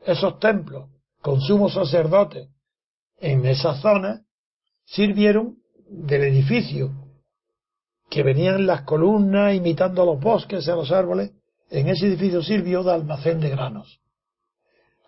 esos 0.05 0.39
templos 0.39 0.89
con 1.21 1.41
sumos 1.41 1.73
sacerdotes 1.73 2.49
en 3.17 3.45
esa 3.45 3.75
zona 3.75 4.25
sirvieron 4.85 5.57
del 5.87 6.23
edificio 6.23 6.91
que 8.09 8.23
venían 8.23 8.65
las 8.65 8.81
columnas 8.81 9.53
imitando 9.53 10.01
a 10.01 10.05
los 10.05 10.19
bosques 10.19 10.67
y 10.67 10.71
a 10.71 10.75
los 10.75 10.91
árboles, 10.91 11.31
en 11.71 11.87
ese 11.87 12.05
edificio 12.05 12.43
sirvió 12.43 12.83
de 12.83 12.93
almacén 12.93 13.39
de 13.39 13.49
granos. 13.49 13.99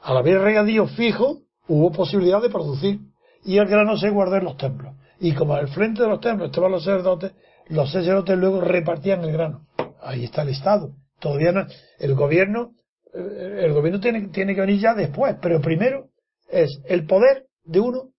Al 0.01 0.17
haber 0.17 0.39
regadío 0.39 0.87
fijo, 0.87 1.41
hubo 1.67 1.91
posibilidad 1.91 2.41
de 2.41 2.49
producir, 2.49 2.99
y 3.45 3.57
el 3.57 3.67
grano 3.67 3.97
se 3.97 4.09
guardó 4.09 4.37
en 4.37 4.45
los 4.45 4.57
templos. 4.57 4.95
Y 5.19 5.33
como 5.33 5.53
al 5.53 5.67
frente 5.67 6.01
de 6.01 6.09
los 6.09 6.21
templos 6.21 6.49
estaban 6.49 6.71
los 6.71 6.83
sacerdotes, 6.83 7.33
los 7.67 7.91
sacerdotes 7.91 8.37
luego 8.37 8.61
repartían 8.61 9.23
el 9.23 9.31
grano. 9.31 9.67
Ahí 10.01 10.23
está 10.23 10.41
el 10.41 10.49
Estado. 10.49 10.91
Todavía 11.19 11.51
no, 11.51 11.65
el 11.99 12.15
gobierno, 12.15 12.71
eh, 13.13 13.61
el 13.63 13.73
gobierno 13.73 13.99
tiene, 13.99 14.29
tiene 14.29 14.55
que 14.55 14.61
venir 14.61 14.79
ya 14.79 14.93
después, 14.93 15.35
pero 15.41 15.61
primero 15.61 16.07
es 16.49 16.81
el 16.85 17.05
poder 17.05 17.45
de 17.63 17.79
uno 17.79 18.09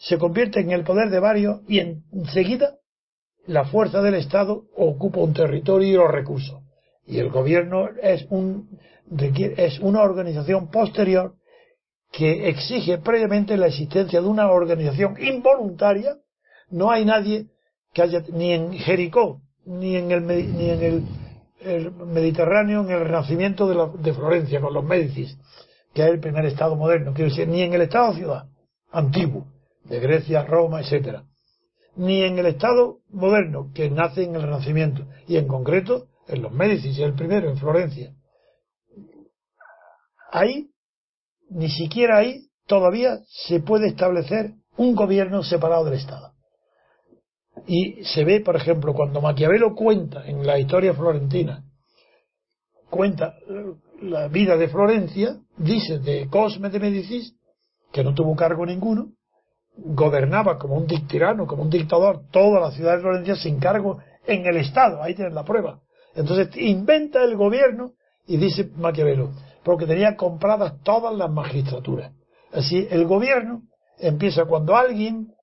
se 0.00 0.18
convierte 0.18 0.60
en 0.60 0.70
el 0.70 0.82
poder 0.82 1.10
de 1.10 1.20
varios 1.20 1.60
y 1.68 1.78
enseguida 1.78 2.76
la 3.46 3.64
fuerza 3.64 4.00
del 4.00 4.14
Estado 4.14 4.64
ocupa 4.74 5.20
un 5.20 5.34
territorio 5.34 5.88
y 5.88 5.92
los 5.92 6.10
recursos. 6.10 6.62
Y 7.10 7.18
el 7.18 7.28
gobierno 7.28 7.88
es, 8.00 8.24
un, 8.30 8.78
es 9.18 9.80
una 9.80 10.02
organización 10.02 10.70
posterior 10.70 11.34
que 12.12 12.48
exige 12.48 12.98
previamente 12.98 13.56
la 13.56 13.66
existencia 13.66 14.20
de 14.20 14.28
una 14.28 14.48
organización 14.50 15.16
involuntaria. 15.20 16.16
No 16.70 16.90
hay 16.90 17.04
nadie 17.04 17.46
que 17.92 18.02
haya, 18.02 18.22
ni 18.32 18.52
en 18.52 18.72
Jericó, 18.74 19.42
ni 19.64 19.96
en 19.96 20.12
el, 20.12 20.26
ni 20.26 20.70
en 20.70 20.82
el, 21.62 21.92
Mediterráneo, 21.92 22.82
en 22.82 22.90
el 22.90 23.00
renacimiento 23.00 23.68
de, 23.68 24.02
de, 24.02 24.14
Florencia, 24.14 24.60
con 24.60 24.72
los 24.72 24.84
Médicis, 24.84 25.36
que 25.92 26.02
es 26.02 26.08
el 26.08 26.20
primer 26.20 26.46
Estado 26.46 26.76
moderno, 26.76 27.12
quiero 27.12 27.30
decir, 27.30 27.48
ni 27.48 27.62
en 27.62 27.74
el 27.74 27.82
Estado-ciudad 27.82 28.44
antiguo, 28.92 29.46
de 29.84 29.98
Grecia, 29.98 30.44
Roma, 30.44 30.80
etcétera. 30.80 31.24
Ni 31.96 32.22
en 32.22 32.38
el 32.38 32.46
Estado 32.46 32.98
moderno 33.10 33.72
que 33.74 33.90
nace 33.90 34.22
en 34.22 34.36
el 34.36 34.42
Renacimiento, 34.42 35.04
y 35.26 35.36
en 35.36 35.48
concreto 35.48 36.06
en 36.30 36.42
los 36.42 36.52
Médicis, 36.52 36.98
el 36.98 37.14
primero 37.14 37.50
en 37.50 37.58
Florencia. 37.58 38.14
Ahí, 40.30 40.70
ni 41.48 41.68
siquiera 41.68 42.18
ahí, 42.18 42.46
todavía 42.66 43.18
se 43.46 43.60
puede 43.60 43.88
establecer 43.88 44.52
un 44.76 44.94
gobierno 44.94 45.42
separado 45.42 45.84
del 45.84 45.94
Estado. 45.94 46.32
Y 47.66 48.04
se 48.04 48.24
ve, 48.24 48.40
por 48.40 48.56
ejemplo, 48.56 48.94
cuando 48.94 49.20
Maquiavelo 49.20 49.74
cuenta 49.74 50.26
en 50.26 50.46
la 50.46 50.58
historia 50.58 50.94
florentina, 50.94 51.64
cuenta 52.88 53.34
la 54.00 54.28
vida 54.28 54.56
de 54.56 54.68
Florencia, 54.68 55.36
dice 55.56 55.98
de 55.98 56.28
Cosme 56.28 56.70
de 56.70 56.80
Medicis, 56.80 57.34
que 57.92 58.04
no 58.04 58.14
tuvo 58.14 58.34
cargo 58.36 58.64
ninguno, 58.64 59.12
gobernaba 59.76 60.58
como 60.58 60.76
un 60.76 60.86
tirano, 60.86 61.46
como 61.46 61.62
un 61.62 61.70
dictador, 61.70 62.22
toda 62.30 62.60
la 62.60 62.70
ciudad 62.70 62.96
de 62.96 63.02
Florencia 63.02 63.36
sin 63.36 63.58
cargo 63.58 63.98
en 64.26 64.46
el 64.46 64.56
Estado. 64.56 65.02
Ahí 65.02 65.14
tienes 65.14 65.34
la 65.34 65.44
prueba. 65.44 65.80
Entonces 66.14 66.56
inventa 66.56 67.22
el 67.22 67.36
gobierno 67.36 67.92
y 68.26 68.36
dice 68.36 68.70
Maquiavelo, 68.76 69.30
porque 69.62 69.86
tenía 69.86 70.16
compradas 70.16 70.82
todas 70.82 71.14
las 71.14 71.30
magistraturas. 71.30 72.12
Así, 72.52 72.86
el 72.90 73.06
gobierno 73.06 73.62
empieza 73.98 74.44
cuando 74.44 74.76
alguien 74.76 75.34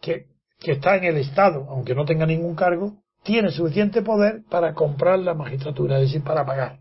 que, 0.00 0.26
está 0.64 0.96
en 0.96 1.04
el 1.04 1.16
Estado, 1.16 1.66
aunque 1.70 1.94
no 1.94 2.04
tenga 2.04 2.26
ningún 2.26 2.54
cargo, 2.54 3.02
tiene 3.22 3.50
suficiente 3.50 4.02
poder 4.02 4.44
para 4.48 4.74
comprar 4.74 5.18
la 5.18 5.34
magistratura, 5.34 5.98
es 5.98 6.08
decir, 6.08 6.22
para 6.22 6.44
pagar. 6.44 6.80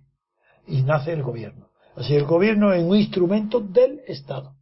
Y 0.68 0.82
nace 0.84 1.14
el 1.14 1.24
gobierno. 1.24 1.70
Así, 1.95 2.16
el 2.16 2.26
gobierno 2.26 2.74
es 2.74 2.84
un 2.84 2.95
instrumento 2.95 3.60
del 3.60 4.02
Estado. 4.08 4.56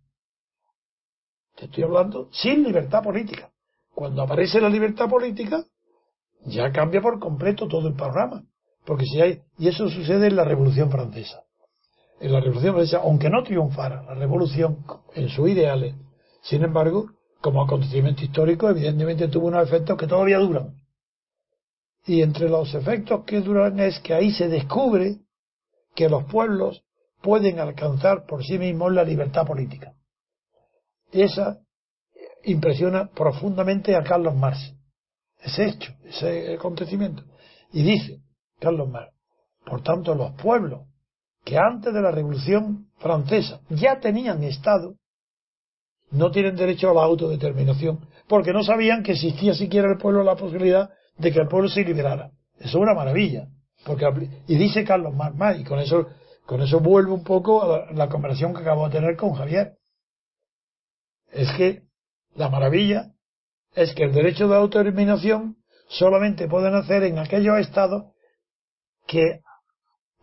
Te 1.56 1.66
estoy 1.66 1.84
hablando 1.84 2.30
sin 2.32 2.64
libertad 2.64 3.04
política. 3.04 3.52
Cuando 3.94 4.22
aparece 4.22 4.62
la 4.62 4.70
libertad 4.70 5.10
política, 5.10 5.64
ya 6.48 6.72
cambia 6.72 7.02
por 7.02 7.20
completo 7.20 7.68
todo 7.68 7.88
el 7.88 7.94
programa. 7.94 8.44
Porque 8.86 9.06
si 9.06 9.22
hay, 9.22 9.42
y 9.58 9.68
eso 9.68 9.90
sucede 9.90 10.28
en 10.28 10.36
la 10.36 10.46
Revolución 10.46 10.90
Francesa. 10.90 11.44
En 12.20 12.32
la 12.32 12.40
Revolución 12.40 12.74
Francesa, 12.74 13.02
aunque 13.04 13.30
no 13.30 13.44
triunfara 13.44 14.04
la 14.04 14.16
Revolución 14.16 14.86
en 15.14 15.30
sus 15.30 15.50
ideales, 15.50 15.94
sin 16.42 16.64
embargo, 16.64 17.12
como 17.42 17.62
acontecimiento 17.62 18.24
histórico, 18.24 18.70
evidentemente 18.70 19.28
tuvo 19.28 19.48
unos 19.48 19.68
efectos 19.68 19.98
que 19.98 20.08
todavía 20.08 20.40
duran. 20.40 20.76
Y 22.06 22.22
entre 22.22 22.48
los 22.48 22.74
efectos 22.74 23.26
que 23.26 23.42
duran 23.42 23.80
es 23.80 24.00
que 24.00 24.14
ahí 24.14 24.32
se 24.32 24.48
descubre 24.48 25.18
que 25.94 26.08
los 26.08 26.24
pueblos 26.24 26.84
pueden 27.22 27.60
alcanzar 27.60 28.26
por 28.26 28.44
sí 28.46 28.58
mismos 28.58 28.94
la 28.94 29.04
libertad 29.04 29.46
política. 29.46 29.94
Esa 31.12 31.60
impresiona 32.44 33.10
profundamente 33.10 33.96
a 33.96 34.04
Carlos 34.04 34.36
Marx. 34.36 34.77
Ese 35.48 35.66
hecho, 35.66 35.94
ese 36.04 36.56
acontecimiento. 36.56 37.24
Y 37.72 37.82
dice 37.82 38.20
Carlos 38.60 38.90
Marx, 38.90 39.14
por 39.66 39.82
tanto, 39.82 40.14
los 40.14 40.34
pueblos 40.34 40.82
que 41.46 41.58
antes 41.58 41.94
de 41.94 42.02
la 42.02 42.12
Revolución 42.12 42.90
Francesa 42.98 43.62
ya 43.70 44.00
tenían 44.02 44.44
Estado, 44.44 44.96
no 46.12 46.32
tienen 46.32 46.58
derecho 46.58 46.90
a 46.90 46.94
la 46.94 47.04
autodeterminación, 47.04 48.08
porque 48.28 48.52
no 48.52 48.62
sabían 48.64 49.04
que 49.04 49.14
existía 49.14 49.54
siquiera 49.54 49.90
el 49.90 49.98
pueblo 49.98 50.24
la 50.24 50.36
posibilidad 50.36 50.90
de 51.18 51.32
que 51.32 51.40
el 51.40 51.48
pueblo 51.48 51.70
se 51.70 51.84
liberara. 51.84 52.32
Eso 52.58 52.68
es 52.68 52.76
una 52.76 52.94
maravilla. 52.94 53.48
Porque, 53.86 54.06
y 54.48 54.56
dice 54.58 54.84
Carlos 54.84 55.14
Marx, 55.16 55.60
y 55.60 55.64
con 55.64 55.80
eso, 55.80 56.08
con 56.46 56.62
eso 56.62 56.82
vuelvo 56.82 57.14
un 57.14 57.24
poco 57.24 57.64
a 57.64 57.68
la, 57.68 57.92
la 57.94 58.10
conversación 58.10 58.54
que 58.54 58.62
acabo 58.62 58.86
de 58.90 59.00
tener 59.00 59.16
con 59.16 59.34
Javier 59.34 59.78
es 61.32 61.50
que 61.54 61.84
la 62.36 62.50
maravilla 62.50 63.14
es 63.78 63.94
que 63.94 64.06
el 64.06 64.12
derecho 64.12 64.48
de 64.48 64.56
autodeterminación 64.56 65.56
solamente 65.88 66.48
pueden 66.48 66.74
hacer 66.74 67.04
en 67.04 67.20
aquellos 67.20 67.60
estados 67.60 68.06
que 69.06 69.42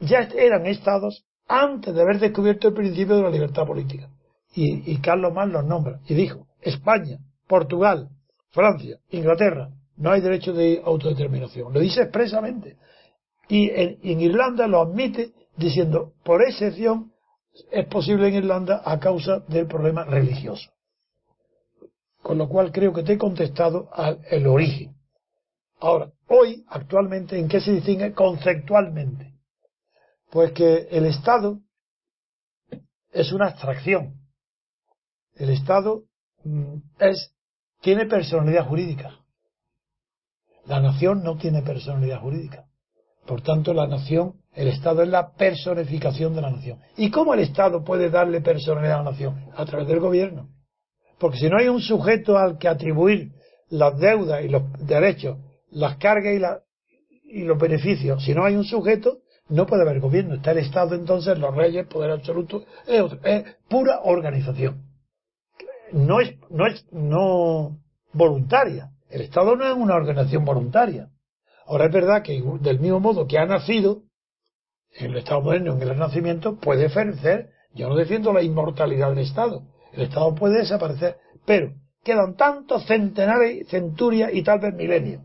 ya 0.01 0.29
eran 0.37 0.67
estados 0.67 1.25
antes 1.47 1.95
de 1.95 2.03
haber 2.03 2.19
descubierto 2.19 2.69
el 2.69 2.75
principio 2.75 3.17
de 3.17 3.23
la 3.23 3.31
libertad 3.31 3.65
política. 3.65 4.11
Y, 4.57 4.97
Carlos 4.99 5.33
Mann 5.33 5.53
los 5.53 5.65
nombra 5.65 6.01
y 6.07 6.15
dijo, 6.15 6.47
España, 6.61 7.19
Portugal, 7.47 8.09
Francia, 8.51 8.99
Inglaterra, 9.11 9.71
no 9.97 10.11
hay 10.11 10.21
derecho 10.21 10.53
de 10.53 10.83
autodeterminación. 10.85 11.73
Lo 11.73 11.81
dice 11.81 12.03
expresamente. 12.03 12.77
Y 13.49 13.71
en 13.71 14.21
Irlanda 14.21 14.67
lo 14.67 14.81
admite 14.81 15.33
diciendo, 15.57 16.13
por 16.25 16.43
excepción, 16.43 17.13
es 17.71 17.87
posible 17.87 18.29
en 18.29 18.35
Irlanda 18.35 18.83
a 18.85 18.99
causa 18.99 19.41
del 19.49 19.67
problema 19.67 20.05
religioso. 20.05 20.74
Con 22.25 22.39
lo 22.39 22.49
cual 22.49 22.73
creo 22.73 22.95
que 22.95 23.03
te 23.03 23.13
he 23.13 23.19
contestado 23.19 23.91
al 23.93 24.19
el 24.31 24.47
origen. 24.47 24.97
Ahora, 25.79 26.11
hoy, 26.27 26.65
actualmente, 26.69 27.39
¿en 27.39 27.49
qué 27.49 27.61
se 27.61 27.73
distingue 27.73 28.15
conceptualmente? 28.15 29.35
Pues 30.31 30.53
que 30.53 30.89
el 30.91 31.05
Estado 31.05 31.61
es 33.13 33.31
una 33.31 33.49
abstracción. 33.49 34.15
El 35.35 35.51
Estado 35.51 36.05
mm, 36.45 36.77
es, 36.99 37.35
tiene 37.83 38.07
personalidad 38.07 38.67
jurídica. 38.67 39.21
La 40.65 40.81
nación 40.81 41.23
no 41.23 41.37
tiene 41.37 41.61
personalidad 41.61 42.23
jurídica. 42.23 42.65
Por 43.27 43.43
tanto, 43.43 43.75
la 43.75 43.87
nación, 43.87 44.41
el 44.55 44.69
Estado 44.69 45.03
es 45.03 45.11
la 45.11 45.35
personificación 45.35 46.35
de 46.35 46.41
la 46.41 46.51
nación. 46.51 46.81
¿Y 46.97 47.11
cómo 47.11 47.35
el 47.35 47.41
Estado 47.41 47.85
puede 47.85 48.09
darle 48.09 48.41
personalidad 48.41 49.01
a 49.01 49.03
la 49.03 49.11
nación? 49.11 49.51
A 49.55 49.67
través 49.67 49.89
del 49.89 50.01
gobierno. 50.01 50.54
Porque 51.19 51.39
si 51.39 51.49
no 51.49 51.59
hay 51.59 51.69
un 51.69 51.81
sujeto 51.81 52.37
al 52.37 52.59
que 52.59 52.69
atribuir 52.69 53.33
las 53.69 53.99
deudas 53.99 54.45
y 54.45 54.49
los 54.49 54.63
derechos, 54.79 55.39
las 55.71 55.97
cargas 55.97 56.35
y, 56.35 56.39
la, 56.39 56.61
y 57.25 57.43
los 57.45 57.59
beneficios, 57.59 58.25
si 58.25 58.35
no 58.35 58.45
hay 58.45 58.57
un 58.57 58.65
sujeto, 58.65 59.19
no 59.49 59.67
puede 59.67 59.83
haber 59.83 60.01
gobierno. 60.01 60.35
Está 60.35 60.53
el 60.53 60.59
Estado, 60.59 60.95
entonces 60.95 61.39
los 61.39 61.55
reyes, 61.55 61.87
poder 61.87 62.11
absoluto, 62.11 62.65
es, 62.87 63.45
pura 63.69 64.01
organización. 64.03 64.85
No 65.93 66.21
es, 66.21 66.37
no 66.51 66.67
es, 66.67 66.87
no 66.93 67.79
voluntaria. 68.13 68.91
El 69.11 69.23
Estado 69.23 69.55
no 69.57 69.67
es 69.67 69.75
una 69.75 69.95
organización 69.95 70.45
voluntaria. 70.45 71.11
Ahora 71.67 71.87
es 71.87 71.93
verdad 71.93 72.23
que 72.23 72.43
del 72.61 72.81
mismo 72.81 73.01
modo 73.01 73.27
que 73.27 73.39
ha 73.39 73.47
nacido, 73.47 74.03
el 74.93 75.17
Estado 75.17 75.43
moderno, 75.43 75.75
en 75.75 75.83
el 75.83 75.89
Renacimiento, 75.91 76.57
puede 76.57 76.87
ofrecer, 76.87 77.51
yo 77.75 77.89
no 77.89 77.97
defiendo 77.97 78.33
la 78.33 78.43
inmortalidad 78.43 79.11
del 79.11 79.21
Estado, 79.21 79.63
el 79.95 80.03
Estado 80.03 80.35
puede 80.35 80.61
desaparecer, 80.61 81.17
pero 81.47 81.73
quedan 82.03 82.37
tantos 82.37 82.87
centenares, 82.87 83.69
centurias 83.69 84.31
y 84.33 84.43
tal 84.43 84.61
vez 84.61 84.75
milenios 84.75 85.23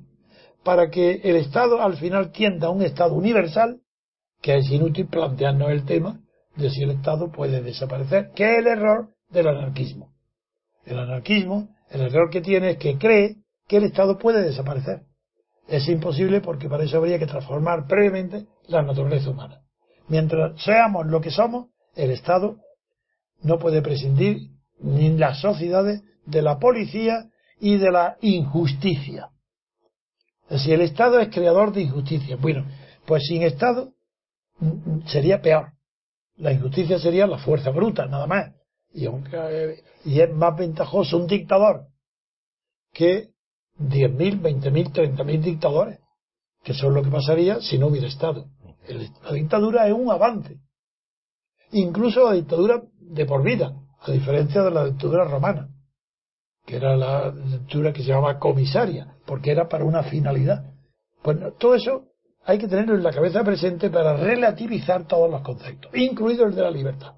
para 0.64 0.90
que 0.90 1.22
el 1.24 1.36
Estado 1.38 1.82
al 1.82 1.98
final 1.98 2.32
tienda 2.32 2.68
a 2.68 2.72
un 2.72 2.82
Estado 2.82 3.14
universal, 3.14 3.82
que 4.42 4.58
es 4.58 4.70
inútil 4.70 5.08
plantearnos 5.08 5.72
el 5.72 5.86
tema 5.86 6.20
de 6.56 6.70
si 6.70 6.84
el 6.84 6.92
Estado 6.92 7.32
puede 7.32 7.62
desaparecer, 7.62 8.32
que 8.36 8.44
es 8.52 8.60
el 8.60 8.68
error 8.68 9.10
del 9.30 9.48
anarquismo. 9.48 10.14
El 10.86 11.00
anarquismo, 11.00 11.70
el 11.90 12.02
error 12.02 12.30
que 12.30 12.42
tiene 12.42 12.72
es 12.72 12.78
que 12.78 12.98
cree 12.98 13.38
que 13.68 13.78
el 13.78 13.86
Estado 13.86 14.18
puede 14.18 14.42
desaparecer. 14.42 15.04
Es 15.68 15.88
imposible 15.88 16.42
porque 16.42 16.68
para 16.68 16.84
eso 16.84 16.98
habría 16.98 17.20
que 17.20 17.28
transformar 17.28 17.86
previamente 17.88 18.48
la 18.68 18.82
naturaleza 18.82 19.30
humana. 19.30 19.62
Mientras 20.08 20.62
seamos 20.64 21.06
lo 21.06 21.22
que 21.22 21.30
somos, 21.30 21.68
el 21.96 22.12
Estado 22.12 22.58
no 23.44 23.60
puede 23.60 23.82
prescindir 23.82 24.50
ni 24.80 25.18
las 25.18 25.40
sociedades 25.42 26.02
de 26.26 26.42
la 26.42 26.60
policía 26.60 27.30
y 27.60 27.78
de 27.78 27.92
la 27.92 28.18
injusticia. 28.22 29.30
Si 30.58 30.72
el 30.72 30.82
Estado 30.82 31.20
es 31.20 31.30
creador 31.30 31.72
de 31.74 31.82
injusticia, 31.82 32.36
bueno, 32.38 32.66
pues 33.06 33.24
sin 33.28 33.44
Estado 33.44 33.94
mm, 34.60 34.68
mm, 34.68 35.08
sería 35.08 35.42
peor. 35.42 35.74
La 36.38 36.54
injusticia 36.54 37.00
sería 37.00 37.28
la 37.28 37.38
fuerza 37.38 37.70
bruta, 37.70 38.06
nada 38.06 38.26
más. 38.26 38.54
Y, 38.92 39.06
aunque, 39.06 39.84
y 40.06 40.22
es 40.22 40.34
más 40.34 40.58
ventajoso 40.58 41.18
un 41.18 41.28
dictador 41.28 41.88
que 42.92 43.30
10.000, 43.78 44.42
20.000, 44.42 44.92
30.000 44.92 45.42
dictadores, 45.42 46.00
que 46.64 46.72
es 46.72 46.82
lo 46.82 47.04
que 47.04 47.12
pasaría 47.12 47.62
si 47.62 47.78
no 47.78 47.88
hubiera 47.88 48.08
Estado. 48.08 48.48
La 49.24 49.34
dictadura 49.34 49.88
es 49.88 49.94
un 49.94 50.10
avance. 50.10 50.58
Incluso 51.72 52.26
la 52.26 52.34
dictadura 52.34 52.82
de 53.00 53.26
por 53.26 53.44
vida, 53.44 53.76
a 54.02 54.12
diferencia 54.12 54.64
de 54.64 54.72
la 54.72 54.86
dictadura 54.86 55.26
romana, 55.26 55.70
que 56.66 56.78
era 56.78 56.96
la 56.96 57.32
dictadura 57.32 57.94
que 57.94 58.02
se 58.02 58.10
llamaba 58.10 58.40
comisaria, 58.40 59.16
porque 59.26 59.52
era 59.52 59.68
para 59.68 59.86
una 59.86 60.04
finalidad. 60.04 60.74
Pues 61.22 61.38
todo 61.58 61.76
eso 61.76 62.06
hay 62.46 62.58
que 62.58 62.68
tenerlo 62.68 62.96
en 62.96 63.04
la 63.04 63.12
cabeza 63.12 63.44
presente 63.44 63.90
para 63.90 64.16
relativizar 64.16 65.06
todos 65.08 65.30
los 65.30 65.42
conceptos, 65.42 65.96
incluido 65.96 66.46
el 66.46 66.56
de 66.56 66.62
la 66.62 66.72
libertad. 66.72 67.16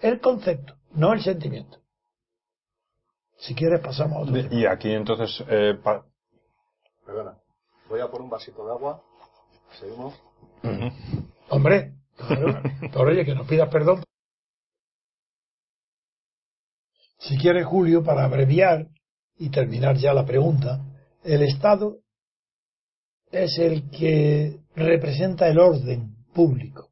El 0.00 0.20
concepto, 0.20 0.74
no 0.92 1.12
el 1.12 1.22
sentimiento. 1.22 1.78
Si 3.38 3.54
quieres 3.54 3.80
pasamos 3.80 4.18
a 4.18 4.20
otro. 4.20 4.36
Y 4.50 4.66
aquí 4.66 4.92
entonces... 4.92 5.42
Eh, 5.48 5.78
Perdona, 7.06 7.38
voy 7.88 8.00
a 8.00 8.10
por 8.10 8.20
un 8.22 8.30
vasito 8.30 8.64
de 8.64 8.72
agua. 8.72 9.02
Seguimos. 9.78 10.14
Hombre, 11.48 11.94
claro, 12.16 12.62
oye, 13.10 13.24
que 13.24 13.34
nos 13.34 13.46
pidas 13.46 13.68
perdón. 13.68 14.04
Si 17.20 17.36
quieres, 17.38 17.66
Julio, 17.66 18.02
para 18.02 18.24
abreviar 18.24 18.88
y 19.38 19.50
terminar 19.50 19.96
ya 19.96 20.12
la 20.12 20.26
pregunta, 20.26 20.80
el 21.22 21.42
Estado 21.42 21.98
es 23.30 23.58
el 23.58 23.90
que 23.90 24.60
representa 24.74 25.48
el 25.48 25.58
orden 25.58 26.16
público. 26.32 26.90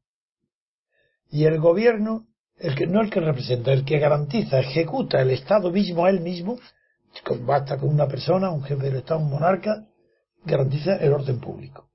Y 1.31 1.45
el 1.45 1.59
gobierno 1.59 2.29
el 2.59 2.75
que 2.75 2.87
no 2.87 3.01
el 3.01 3.09
que 3.09 3.21
representa, 3.21 3.71
el 3.71 3.85
que 3.85 3.99
garantiza, 3.99 4.59
ejecuta 4.59 5.21
el 5.21 5.31
Estado 5.31 5.71
mismo 5.71 6.05
a 6.05 6.09
él 6.09 6.19
mismo, 6.19 6.59
basta 7.41 7.77
con 7.77 7.89
una 7.89 8.07
persona, 8.07 8.51
un 8.51 8.63
jefe 8.63 8.83
del 8.83 8.97
Estado, 8.97 9.21
un 9.21 9.29
monarca, 9.29 9.87
garantiza 10.43 10.97
el 10.97 11.13
orden 11.13 11.39
público. 11.39 11.87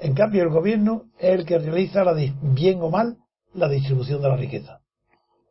En 0.00 0.14
cambio, 0.14 0.42
el 0.42 0.50
gobierno 0.50 1.04
es 1.18 1.38
el 1.38 1.46
que 1.46 1.58
realiza, 1.58 2.04
la, 2.04 2.14
bien 2.14 2.82
o 2.82 2.90
mal, 2.90 3.18
la 3.54 3.68
distribución 3.68 4.20
de 4.20 4.28
la 4.28 4.36
riqueza. 4.36 4.80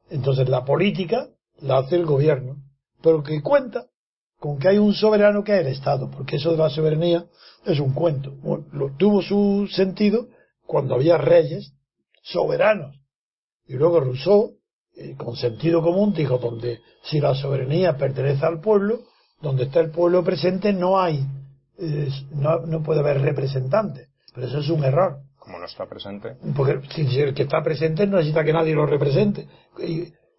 Entonces, 0.09 0.49
la 0.49 0.65
política 0.65 1.29
la 1.61 1.79
hace 1.79 1.95
el 1.95 2.05
gobierno, 2.05 2.57
pero 3.01 3.23
que 3.23 3.41
cuenta 3.41 3.85
con 4.39 4.59
que 4.59 4.67
hay 4.67 4.77
un 4.77 4.93
soberano 4.93 5.43
que 5.43 5.53
es 5.53 5.61
el 5.65 5.71
Estado, 5.71 6.09
porque 6.11 6.35
eso 6.35 6.51
de 6.51 6.57
la 6.57 6.69
soberanía 6.69 7.25
es 7.65 7.79
un 7.79 7.93
cuento. 7.93 8.33
lo, 8.71 8.95
tuvo 8.97 9.21
su 9.21 9.67
sentido 9.71 10.27
cuando 10.65 10.95
había 10.95 11.17
reyes 11.17 11.73
soberanos 12.21 13.03
y 13.67 13.75
luego 13.75 13.99
Rousseau, 13.99 14.57
eh, 14.95 15.15
con 15.17 15.35
sentido 15.35 15.81
común, 15.81 16.13
dijo, 16.13 16.37
donde 16.37 16.81
si 17.03 17.19
la 17.19 17.33
soberanía 17.35 17.97
pertenece 17.97 18.45
al 18.45 18.59
pueblo, 18.59 18.99
donde 19.41 19.63
está 19.63 19.79
el 19.79 19.91
pueblo 19.91 20.23
presente 20.23 20.73
no 20.73 20.99
hay, 20.99 21.25
no, 22.31 22.59
no, 22.59 22.83
puede 22.83 22.99
haber 22.99 23.21
representantes. 23.21 24.09
Pero 24.33 24.47
eso 24.47 24.59
es 24.59 24.69
un 24.69 24.83
error. 24.83 25.17
Como 25.37 25.59
no 25.59 25.65
está 25.65 25.85
presente. 25.85 26.37
Porque 26.55 26.79
si 26.89 27.19
el 27.19 27.33
que 27.33 27.43
está 27.43 27.61
presente 27.61 28.07
no 28.07 28.17
necesita 28.17 28.43
que 28.43 28.53
nadie 28.53 28.73
lo 28.73 28.85
represente. 28.85 29.47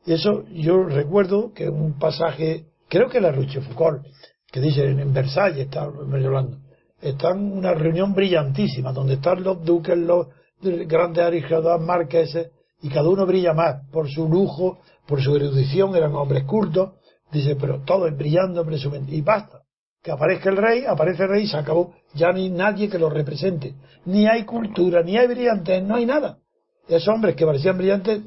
Y, 0.06 0.12
eso 0.12 0.44
yo 0.48 0.84
recuerdo 0.84 1.52
que 1.52 1.68
un 1.68 1.98
pasaje, 1.98 2.66
creo 2.88 3.08
que 3.08 3.20
la 3.20 3.32
Rochefoucauld, 3.32 4.02
que 4.50 4.60
dice 4.60 4.84
en 4.84 5.12
Versalles, 5.12 5.66
está 5.66 5.82
hablando, 5.82 6.58
está 7.00 7.30
en 7.32 7.52
una 7.52 7.74
reunión 7.74 8.14
brillantísima, 8.14 8.92
donde 8.92 9.14
están 9.14 9.42
los 9.42 9.64
duques, 9.64 9.96
los 9.96 10.28
grandes 10.60 11.24
aristados, 11.24 11.80
marqueses, 11.80 12.50
y 12.82 12.88
cada 12.88 13.08
uno 13.08 13.26
brilla 13.26 13.52
más 13.54 13.88
por 13.90 14.08
su 14.10 14.28
lujo, 14.28 14.78
por 15.06 15.22
su 15.22 15.34
erudición, 15.36 15.94
eran 15.96 16.14
hombres 16.14 16.44
cultos, 16.44 16.92
dice, 17.32 17.56
pero 17.56 17.80
todo 17.82 18.06
es 18.06 18.16
brillando, 18.16 18.64
presumiendo, 18.64 19.12
y 19.12 19.20
basta. 19.20 19.62
Que 20.02 20.10
aparezca 20.10 20.50
el 20.50 20.58
rey, 20.58 20.84
aparece 20.86 21.22
el 21.22 21.30
rey 21.30 21.44
y 21.44 21.48
se 21.48 21.56
acabó. 21.56 21.94
Ya 22.12 22.30
ni 22.30 22.50
nadie 22.50 22.90
que 22.90 22.98
lo 22.98 23.08
represente. 23.08 23.74
Ni 24.04 24.26
hay 24.26 24.44
cultura, 24.44 25.02
ni 25.02 25.16
hay 25.16 25.26
brillantes, 25.26 25.82
no 25.82 25.96
hay 25.96 26.04
nada. 26.04 26.38
Esos 26.86 27.08
hombres 27.08 27.34
que 27.36 27.46
parecían 27.46 27.78
brillantes, 27.78 28.20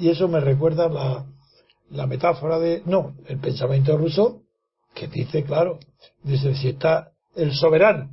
y 0.00 0.08
eso 0.08 0.28
me 0.28 0.40
recuerda 0.40 0.88
la, 0.88 1.26
la 1.90 2.06
metáfora 2.06 2.58
de, 2.58 2.82
no, 2.86 3.14
el 3.26 3.38
pensamiento 3.38 3.96
Rousseau, 3.96 4.42
que 4.94 5.06
dice, 5.06 5.44
claro, 5.44 5.78
dice, 6.22 6.54
si 6.54 6.70
está 6.70 7.12
el 7.36 7.52
soberano, 7.52 8.10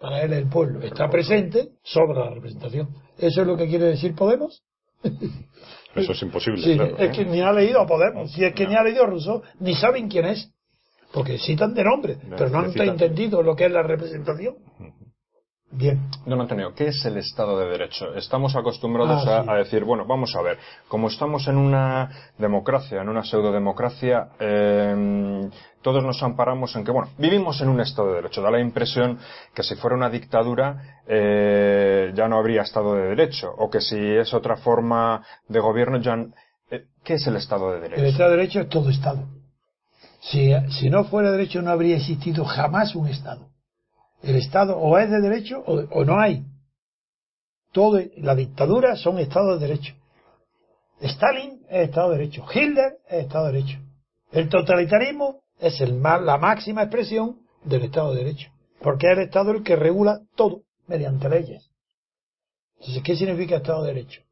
para 0.00 0.22
él 0.22 0.32
el 0.32 0.48
pueblo, 0.48 0.80
está 0.82 1.08
presente, 1.08 1.70
sobra 1.82 2.26
la 2.26 2.34
representación. 2.34 2.88
¿Eso 3.18 3.42
es 3.42 3.46
lo 3.46 3.56
que 3.56 3.66
quiere 3.68 3.86
decir 3.86 4.14
Podemos? 4.14 4.62
Eso 5.94 6.12
es 6.12 6.22
imposible. 6.22 6.62
Sí, 6.62 6.78
es 6.98 7.16
que 7.16 7.24
ni 7.24 7.40
ha 7.40 7.52
leído 7.52 7.80
a 7.80 7.86
Podemos, 7.86 8.30
si 8.32 8.44
es 8.44 8.54
que 8.54 8.66
ni 8.66 8.76
ha 8.76 8.82
leído 8.82 9.04
a 9.04 9.06
Rousseau, 9.06 9.42
ni 9.58 9.74
saben 9.74 10.08
quién 10.08 10.26
es. 10.26 10.50
Porque 11.12 11.38
citan 11.38 11.74
de 11.74 11.82
nombre, 11.82 12.18
pero 12.36 12.50
no 12.50 12.60
han 12.60 12.80
entendido 12.80 13.42
lo 13.42 13.56
que 13.56 13.66
es 13.66 13.72
la 13.72 13.82
representación. 13.82 14.54
Bien. 15.72 16.00
Don 16.26 16.40
Antonio, 16.40 16.74
¿qué 16.74 16.88
es 16.88 17.04
el 17.04 17.16
Estado 17.16 17.56
de 17.60 17.70
Derecho? 17.70 18.12
Estamos 18.16 18.56
acostumbrados 18.56 19.24
ah, 19.28 19.44
a, 19.46 19.54
decir, 19.54 19.84
bueno, 19.84 20.04
vamos 20.04 20.34
a 20.34 20.42
ver, 20.42 20.58
como 20.88 21.06
estamos 21.06 21.46
en 21.46 21.56
una 21.56 22.10
democracia, 22.38 23.00
en 23.00 23.08
una 23.08 23.22
pseudodemocracia, 23.22 24.30
eh, 24.40 25.48
todos 25.80 26.02
nos 26.02 26.20
amparamos 26.24 26.74
en 26.74 26.84
que, 26.84 26.90
bueno, 26.90 27.10
vivimos 27.18 27.60
en 27.60 27.68
un 27.68 27.80
Estado 27.80 28.08
de 28.08 28.14
Derecho. 28.16 28.42
Da 28.42 28.50
la 28.50 28.60
impresión 28.60 29.18
que 29.54 29.62
si 29.62 29.76
fuera 29.76 29.94
una 29.94 30.10
dictadura 30.10 31.02
eh, 31.06 32.10
ya 32.14 32.26
no 32.26 32.38
habría 32.38 32.62
Estado 32.62 32.96
de 32.96 33.08
Derecho, 33.10 33.54
o 33.56 33.70
que 33.70 33.80
si 33.80 33.96
es 33.96 34.34
otra 34.34 34.56
forma 34.56 35.24
de 35.46 35.60
gobierno 35.60 35.98
ya... 35.98 36.16
Eh, 36.68 36.86
¿Qué 37.04 37.14
es 37.14 37.26
el 37.28 37.36
Estado 37.36 37.72
de 37.72 37.80
Derecho? 37.80 38.02
El 38.02 38.08
Estado 38.08 38.30
de 38.30 38.36
Derecho 38.38 38.60
es 38.62 38.68
todo 38.68 38.90
Estado. 38.90 39.24
Si, 40.20 40.52
si 40.68 40.90
no 40.90 41.04
fuera 41.04 41.30
derecho 41.30 41.62
no 41.62 41.70
habría 41.70 41.96
existido 41.96 42.44
jamás 42.44 42.94
un 42.94 43.08
Estado. 43.08 43.49
El 44.22 44.36
Estado 44.36 44.76
o 44.76 44.98
es 44.98 45.10
de 45.10 45.20
derecho 45.20 45.62
o, 45.66 46.04
no 46.04 46.20
hay. 46.20 46.44
Todo, 47.72 48.00
la 48.16 48.34
dictadura 48.34 48.96
son 48.96 49.18
Estados 49.18 49.60
de 49.60 49.68
derecho. 49.68 49.94
Stalin 51.00 51.62
es 51.70 51.88
Estado 51.88 52.10
de 52.10 52.18
derecho. 52.18 52.44
Hitler 52.52 52.98
es 53.08 53.24
Estado 53.24 53.46
de 53.46 53.52
derecho. 53.52 53.78
El 54.32 54.48
totalitarismo 54.48 55.40
es 55.58 55.80
el, 55.80 56.02
la 56.02 56.38
máxima 56.38 56.82
expresión 56.82 57.40
del 57.64 57.84
Estado 57.84 58.12
de 58.12 58.24
Derecho, 58.24 58.50
porque 58.80 59.10
es 59.10 59.18
el 59.18 59.24
Estado 59.24 59.52
el 59.52 59.62
que 59.62 59.76
regula 59.76 60.20
todo 60.34 60.62
mediante 60.86 61.28
leyes. 61.28 61.70
Entonces, 62.78 63.02
¿qué 63.02 63.16
significa 63.16 63.56
Estado 63.56 63.82
de 63.82 63.94
Derecho? 63.94 64.22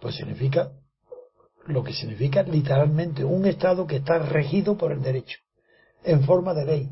Pues 0.00 0.14
significa 0.14 0.70
lo 1.66 1.82
que 1.82 1.92
significa 1.92 2.42
literalmente 2.42 3.24
un 3.24 3.44
Estado 3.44 3.86
que 3.86 3.96
está 3.96 4.18
regido 4.18 4.76
por 4.76 4.92
el 4.92 5.02
derecho, 5.02 5.38
en 6.04 6.24
forma 6.24 6.54
de 6.54 6.64
ley. 6.64 6.90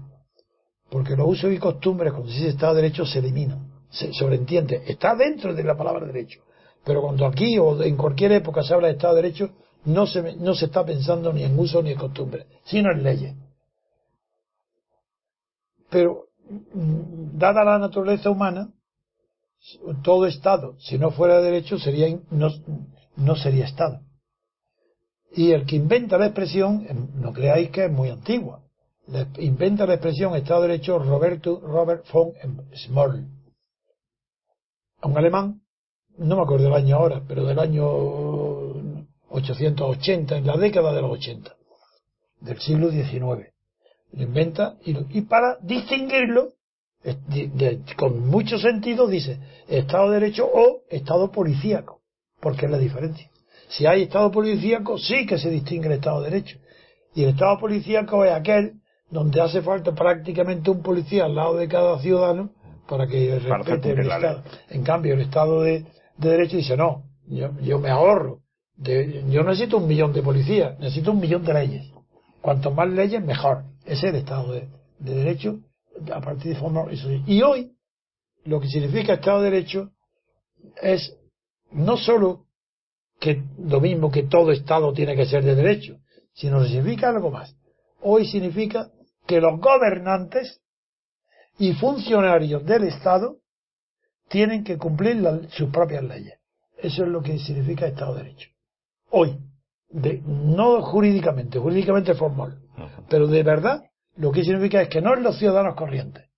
Porque 0.94 1.16
los 1.16 1.26
usos 1.26 1.52
y 1.52 1.58
costumbres, 1.58 2.12
cuando 2.12 2.30
se 2.30 2.36
dice 2.36 2.50
Estado 2.50 2.76
de 2.76 2.82
Derecho, 2.82 3.04
se 3.04 3.18
eliminan, 3.18 3.66
se 3.90 4.12
sobreentiende, 4.12 4.84
está 4.86 5.16
dentro 5.16 5.52
de 5.52 5.64
la 5.64 5.76
palabra 5.76 6.06
derecho. 6.06 6.40
Pero 6.84 7.02
cuando 7.02 7.26
aquí 7.26 7.58
o 7.58 7.82
en 7.82 7.96
cualquier 7.96 8.30
época 8.30 8.62
se 8.62 8.74
habla 8.74 8.86
de 8.86 8.92
Estado 8.92 9.16
de 9.16 9.22
Derecho, 9.22 9.50
no 9.86 10.06
se, 10.06 10.36
no 10.36 10.54
se 10.54 10.66
está 10.66 10.84
pensando 10.84 11.32
ni 11.32 11.42
en 11.42 11.58
uso 11.58 11.82
ni 11.82 11.90
en 11.90 11.98
costumbre, 11.98 12.46
sino 12.62 12.92
en 12.92 13.02
leyes. 13.02 13.34
Pero, 15.90 16.26
mm, 16.48 17.38
dada 17.38 17.64
la 17.64 17.80
naturaleza 17.80 18.30
humana, 18.30 18.72
todo 20.04 20.26
Estado, 20.26 20.76
si 20.78 20.96
no 20.96 21.10
fuera 21.10 21.38
de 21.38 21.50
derecho, 21.50 21.76
sería, 21.76 22.06
no, 22.30 22.50
no 23.16 23.34
sería 23.34 23.64
Estado. 23.64 23.98
Y 25.32 25.50
el 25.50 25.66
que 25.66 25.74
inventa 25.74 26.18
la 26.18 26.26
expresión, 26.26 26.86
em, 26.88 27.08
no 27.20 27.32
creáis 27.32 27.70
que 27.70 27.86
es 27.86 27.90
muy 27.90 28.10
antigua, 28.10 28.63
inventa 29.38 29.86
la 29.86 29.94
expresión 29.94 30.34
Estado 30.34 30.62
de 30.62 30.68
Derecho 30.68 30.98
Roberto, 30.98 31.60
Robert 31.60 32.04
von 32.12 32.32
Small. 32.74 33.26
Un 35.02 35.18
alemán, 35.18 35.60
no 36.16 36.36
me 36.36 36.42
acuerdo 36.42 36.64
del 36.64 36.74
año 36.74 36.96
ahora, 36.96 37.22
pero 37.26 37.44
del 37.44 37.58
año 37.58 37.84
880, 39.28 40.36
en 40.36 40.46
la 40.46 40.56
década 40.56 40.92
de 40.94 41.02
los 41.02 41.10
80, 41.12 41.54
del 42.40 42.58
siglo 42.60 42.90
XIX. 42.90 43.52
Lo 44.12 44.22
inventa 44.22 44.76
y, 44.84 45.20
para 45.22 45.58
distinguirlo, 45.60 46.52
con 47.96 48.26
mucho 48.28 48.58
sentido, 48.58 49.06
dice 49.06 49.38
Estado 49.68 50.10
de 50.10 50.20
Derecho 50.20 50.46
o 50.46 50.82
Estado 50.88 51.30
policíaco, 51.30 52.00
porque 52.40 52.66
es 52.66 52.72
la 52.72 52.78
diferencia. 52.78 53.28
Si 53.68 53.86
hay 53.86 54.02
Estado 54.02 54.30
policíaco, 54.30 54.96
sí 54.98 55.26
que 55.26 55.38
se 55.38 55.50
distingue 55.50 55.88
el 55.88 55.94
Estado 55.94 56.22
de 56.22 56.30
Derecho. 56.30 56.58
Y 57.14 57.24
el 57.24 57.30
Estado 57.30 57.58
policíaco 57.58 58.24
es 58.24 58.32
aquel 58.32 58.80
donde 59.14 59.40
hace 59.40 59.62
falta 59.62 59.94
prácticamente 59.94 60.72
un 60.72 60.82
policía 60.82 61.26
al 61.26 61.36
lado 61.36 61.54
de 61.54 61.68
cada 61.68 62.00
ciudadano 62.00 62.50
para 62.88 63.06
que 63.06 63.38
respete 63.38 63.92
el 63.92 64.00
Estado. 64.00 64.42
En 64.68 64.82
cambio, 64.82 65.14
el 65.14 65.20
Estado 65.20 65.62
de, 65.62 65.86
Derecho 66.16 66.56
dice, 66.56 66.76
no, 66.76 67.04
yo, 67.28 67.78
me 67.78 67.90
ahorro. 67.90 68.40
yo 68.76 69.44
necesito 69.44 69.76
un 69.76 69.86
millón 69.86 70.12
de 70.12 70.20
policías, 70.20 70.76
necesito 70.80 71.12
un 71.12 71.20
millón 71.20 71.44
de 71.44 71.54
leyes. 71.54 71.92
Cuanto 72.40 72.72
más 72.72 72.88
leyes, 72.88 73.24
mejor. 73.24 73.62
Ese 73.84 74.08
es 74.08 74.14
el 74.14 74.16
Estado 74.16 74.52
de, 74.52 74.68
Derecho 74.98 75.60
a 76.12 76.20
partir 76.20 76.52
de 76.52 76.58
forma... 76.58 76.84
Y 77.26 77.40
hoy, 77.42 77.70
lo 78.44 78.60
que 78.60 78.66
significa 78.66 79.14
Estado 79.14 79.42
de 79.42 79.50
Derecho 79.50 79.90
es 80.82 81.16
no 81.70 81.96
solo 81.96 82.46
que 83.20 83.44
lo 83.58 83.80
mismo 83.80 84.10
que 84.10 84.24
todo 84.24 84.50
Estado 84.50 84.92
tiene 84.92 85.14
que 85.14 85.26
ser 85.26 85.44
de 85.44 85.54
derecho, 85.54 85.98
sino 86.32 86.60
que 86.60 86.68
significa 86.68 87.10
algo 87.10 87.30
más. 87.30 87.54
Hoy 88.00 88.26
significa 88.26 88.90
que 89.26 89.40
los 89.40 89.60
gobernantes 89.60 90.60
y 91.58 91.72
funcionarios 91.74 92.64
del 92.64 92.84
Estado 92.84 93.36
tienen 94.28 94.64
que 94.64 94.78
cumplir 94.78 95.22
sus 95.50 95.70
propias 95.70 96.04
leyes. 96.04 96.38
Eso 96.78 97.04
es 97.04 97.08
lo 97.08 97.22
que 97.22 97.38
significa 97.38 97.86
Estado 97.86 98.14
de 98.14 98.24
Derecho. 98.24 98.50
Hoy, 99.10 99.38
de, 99.88 100.20
no 100.26 100.82
jurídicamente, 100.82 101.58
jurídicamente 101.58 102.14
formal, 102.14 102.58
pero 103.08 103.26
de 103.26 103.42
verdad 103.42 103.84
lo 104.16 104.32
que 104.32 104.44
significa 104.44 104.82
es 104.82 104.88
que 104.88 105.00
no 105.00 105.14
es 105.14 105.20
los 105.20 105.38
ciudadanos 105.38 105.76
corrientes, 105.76 106.28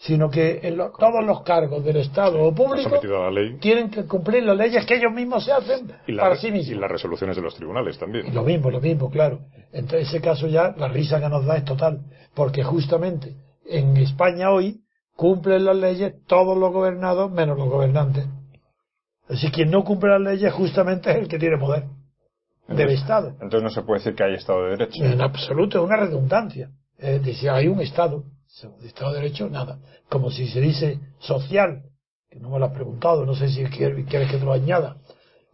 sino 0.00 0.30
que 0.30 0.60
todos 0.98 1.24
los 1.26 1.42
cargos 1.42 1.84
del 1.84 1.98
Estado 1.98 2.42
o 2.42 2.54
público 2.54 3.00
tienen 3.60 3.90
que 3.90 4.04
cumplir 4.06 4.42
las 4.44 4.56
leyes 4.56 4.86
que 4.86 4.94
ellos 4.94 5.12
mismos 5.12 5.44
se 5.44 5.52
hacen 5.52 5.92
para 6.18 6.36
sí 6.36 6.50
mismos. 6.50 6.76
Y 6.76 6.80
las 6.80 6.90
resoluciones 6.90 7.36
de 7.36 7.42
los 7.42 7.54
tribunales 7.54 7.98
también. 7.98 8.34
lo 8.34 8.42
mismo, 8.42 8.70
lo 8.70 8.80
mismo, 8.80 9.10
claro. 9.10 9.40
En 9.72 9.86
ese 9.94 10.22
caso 10.22 10.46
ya 10.46 10.74
la 10.76 10.88
risa 10.88 11.20
que 11.20 11.28
nos 11.28 11.44
da 11.44 11.56
es 11.58 11.64
total, 11.66 12.00
porque 12.34 12.62
justamente 12.62 13.34
en 13.66 13.94
España 13.98 14.50
hoy 14.50 14.80
cumplen 15.16 15.66
las 15.66 15.76
leyes 15.76 16.14
todos 16.26 16.56
los 16.56 16.72
gobernados 16.72 17.30
menos 17.30 17.58
los 17.58 17.68
gobernantes. 17.68 18.24
Así 19.28 19.50
quien 19.50 19.70
no 19.70 19.84
cumple 19.84 20.10
las 20.10 20.22
leyes 20.22 20.52
justamente 20.54 21.10
es 21.10 21.16
el 21.16 21.28
que 21.28 21.38
tiene 21.38 21.58
poder 21.58 21.84
del 22.68 22.88
Estado. 22.88 23.32
Entonces 23.32 23.62
no 23.62 23.70
se 23.70 23.82
puede 23.82 24.00
decir 24.00 24.14
que 24.14 24.24
hay 24.24 24.34
Estado 24.34 24.64
de 24.64 24.70
Derecho. 24.70 25.04
En 25.04 25.20
absoluto, 25.20 25.78
es 25.78 25.84
una 25.84 25.96
redundancia. 25.96 26.70
Es 26.96 27.22
decir, 27.22 27.50
hay 27.50 27.68
un 27.68 27.80
Estado 27.82 28.24
de 28.80 28.88
Estado 28.88 29.12
de 29.12 29.20
Derecho, 29.20 29.48
nada. 29.48 29.78
Como 30.08 30.30
si 30.30 30.48
se 30.48 30.60
dice 30.60 31.00
social, 31.20 31.84
que 32.28 32.40
no 32.40 32.50
me 32.50 32.58
lo 32.58 32.66
has 32.66 32.72
preguntado, 32.72 33.24
no 33.24 33.34
sé 33.34 33.48
si 33.48 33.64
quieres, 33.64 34.06
que 34.06 34.26
te 34.26 34.44
lo 34.44 34.52
añada. 34.52 34.96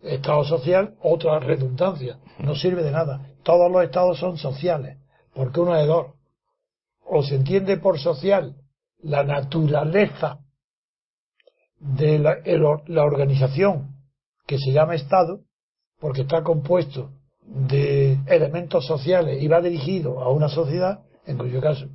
Estado 0.02 0.44
social, 0.44 0.94
otra 1.02 1.38
redundancia. 1.38 2.18
No 2.38 2.54
sirve 2.54 2.82
de 2.82 2.90
nada. 2.90 3.32
Todos 3.42 3.70
los 3.70 3.84
estados 3.84 4.18
son 4.18 4.38
sociales, 4.38 4.98
porque 5.34 5.60
uno 5.60 5.76
es 5.76 5.86
dos. 5.86 6.06
O 7.04 7.22
se 7.22 7.36
entiende 7.36 7.76
por 7.76 7.98
social 7.98 8.56
la 8.98 9.22
naturaleza 9.22 10.40
de 11.78 12.18
la, 12.18 12.38
la 12.86 13.04
organización 13.04 13.94
que 14.46 14.58
se 14.58 14.72
llama 14.72 14.94
Estado, 14.94 15.40
porque 16.00 16.22
está 16.22 16.42
compuesto 16.42 17.10
de 17.42 18.18
elementos 18.26 18.86
sociales 18.86 19.40
y 19.40 19.48
va 19.48 19.60
dirigido 19.60 20.20
a 20.20 20.30
una 20.30 20.48
sociedad, 20.48 21.04
en 21.26 21.38
cuyo 21.38 21.60
caso 21.60 21.88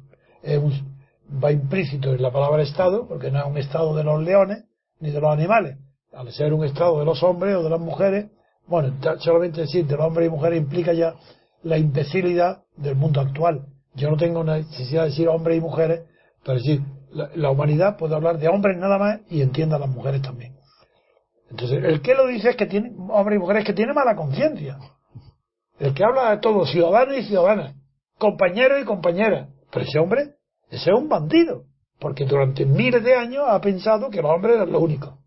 es 0.44 0.58
un, 0.58 0.91
va 1.32 1.52
implícito 1.52 2.14
en 2.14 2.22
la 2.22 2.32
palabra 2.32 2.64
Estado, 2.64 3.08
porque 3.08 3.32
no 3.32 3.40
es 3.40 3.46
un 3.46 3.58
Estado 3.58 3.96
de 3.96 4.04
los 4.04 4.22
leones 4.22 4.66
ni 5.00 5.12
de 5.12 5.22
los 5.22 5.32
animales. 5.32 5.78
Al 6.14 6.32
ser 6.32 6.54
un 6.54 6.66
Estado 6.66 7.00
de 7.00 7.06
los 7.06 7.24
hombres 7.24 7.56
o 7.56 7.64
de 7.64 7.70
las 7.70 7.80
mujeres, 7.80 8.30
bueno, 8.68 8.94
solamente 9.20 9.62
decir 9.62 9.86
de 9.86 9.96
los 9.96 10.06
hombres 10.06 10.28
y 10.28 10.32
mujeres 10.32 10.60
implica 10.60 10.94
ya 10.94 11.16
la 11.64 11.78
imbecilidad 11.78 12.64
del 12.76 12.96
mundo 12.96 13.22
actual. 13.22 13.66
Yo 13.94 14.10
no 14.10 14.18
tengo 14.18 14.44
necesidad 14.44 15.04
de 15.04 15.10
decir 15.10 15.28
hombres 15.28 15.58
y 15.58 15.62
mujeres, 15.62 16.02
pero 16.44 16.58
decir, 16.58 16.82
la, 17.12 17.50
humanidad 17.50 17.98
puede 17.98 18.16
hablar 18.16 18.38
de 18.38 18.48
hombres 18.48 18.78
nada 18.78 18.98
más 18.98 19.20
y 19.30 19.42
entienda 19.42 19.76
a 19.76 19.80
las 19.80 19.90
mujeres 19.90 20.22
también. 20.22 20.56
Entonces, 21.50 21.84
el 21.84 22.02
que 22.02 22.16
lo 22.16 22.28
dice 22.28 22.52
es 22.52 22.56
que 22.56 22.66
tiene, 22.66 22.94
hombres 23.10 23.38
y 23.38 23.40
mujeres 23.40 23.66
que 23.66 23.74
tiene 23.74 23.94
mala 23.94 24.16
conciencia. 24.16 24.78
El 25.80 25.94
que 25.94 26.04
habla 26.04 26.32
de 26.32 26.38
todos, 26.38 26.72
ciudadanos 26.72 27.18
y 27.18 27.24
ciudadanas, 27.24 27.76
compañeros 28.18 28.82
y 28.82 28.86
compañeras. 28.86 29.50
Pero 29.72 29.86
ese 29.86 30.00
hombre 30.00 30.36
ese 30.72 30.90
es 30.90 30.96
un 30.96 31.10
bandido, 31.10 31.66
porque 32.00 32.26
durante 32.26 32.66
miles 32.66 33.04
de 33.04 33.16
años 33.16 33.44
ha 33.48 33.60
pensado 33.60 34.10
que 34.10 34.22
los 34.22 34.32
hombres 34.32 34.56
eran 34.56 34.72
lo 34.72 34.80
único. 34.80 35.18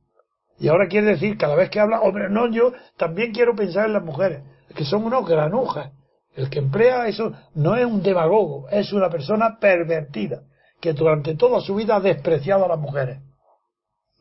Y 0.59 0.69
ahora 0.69 0.89
quiere 0.89 1.09
decir, 1.09 1.37
cada 1.37 1.55
vez 1.55 1.69
que 1.69 1.81
habla, 1.81 2.01
hombre, 2.01 2.31
no, 2.31 2.51
yo 2.51 2.73
también 2.97 3.33
quiero 3.33 3.55
pensar 3.55 3.87
en 3.87 3.93
las 3.93 4.03
mujeres, 4.05 4.43
que 4.75 4.85
son 4.85 5.05
unos 5.05 5.29
granujas. 5.29 5.93
El 6.35 6.51
que 6.51 6.59
emplea 6.59 7.07
eso 7.07 7.33
no 7.55 7.77
es 7.77 7.85
un 7.85 8.03
demagogo, 8.03 8.69
es 8.71 8.93
una 8.93 9.09
persona 9.09 9.59
pervertida, 9.61 10.43
que 10.81 10.93
durante 10.93 11.37
toda 11.37 11.61
su 11.61 11.75
vida 11.75 11.97
ha 11.97 12.01
despreciado 12.01 12.65
a 12.65 12.69
las 12.69 12.79
mujeres. 12.79 13.19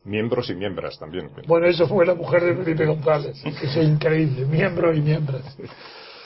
Miembros 0.04 0.50
y 0.50 0.54
miembros 0.54 0.98
también. 0.98 1.30
Bueno, 1.46 1.66
eso 1.66 1.88
fue 1.88 2.04
la 2.04 2.14
mujer 2.14 2.44
de 2.44 2.62
Felipe 2.62 2.84
González. 2.84 3.42
Eso 3.44 3.80
es 3.80 3.88
increíble. 3.88 4.44
Miembros 4.44 4.96
y 4.96 5.00
miembros. 5.00 5.42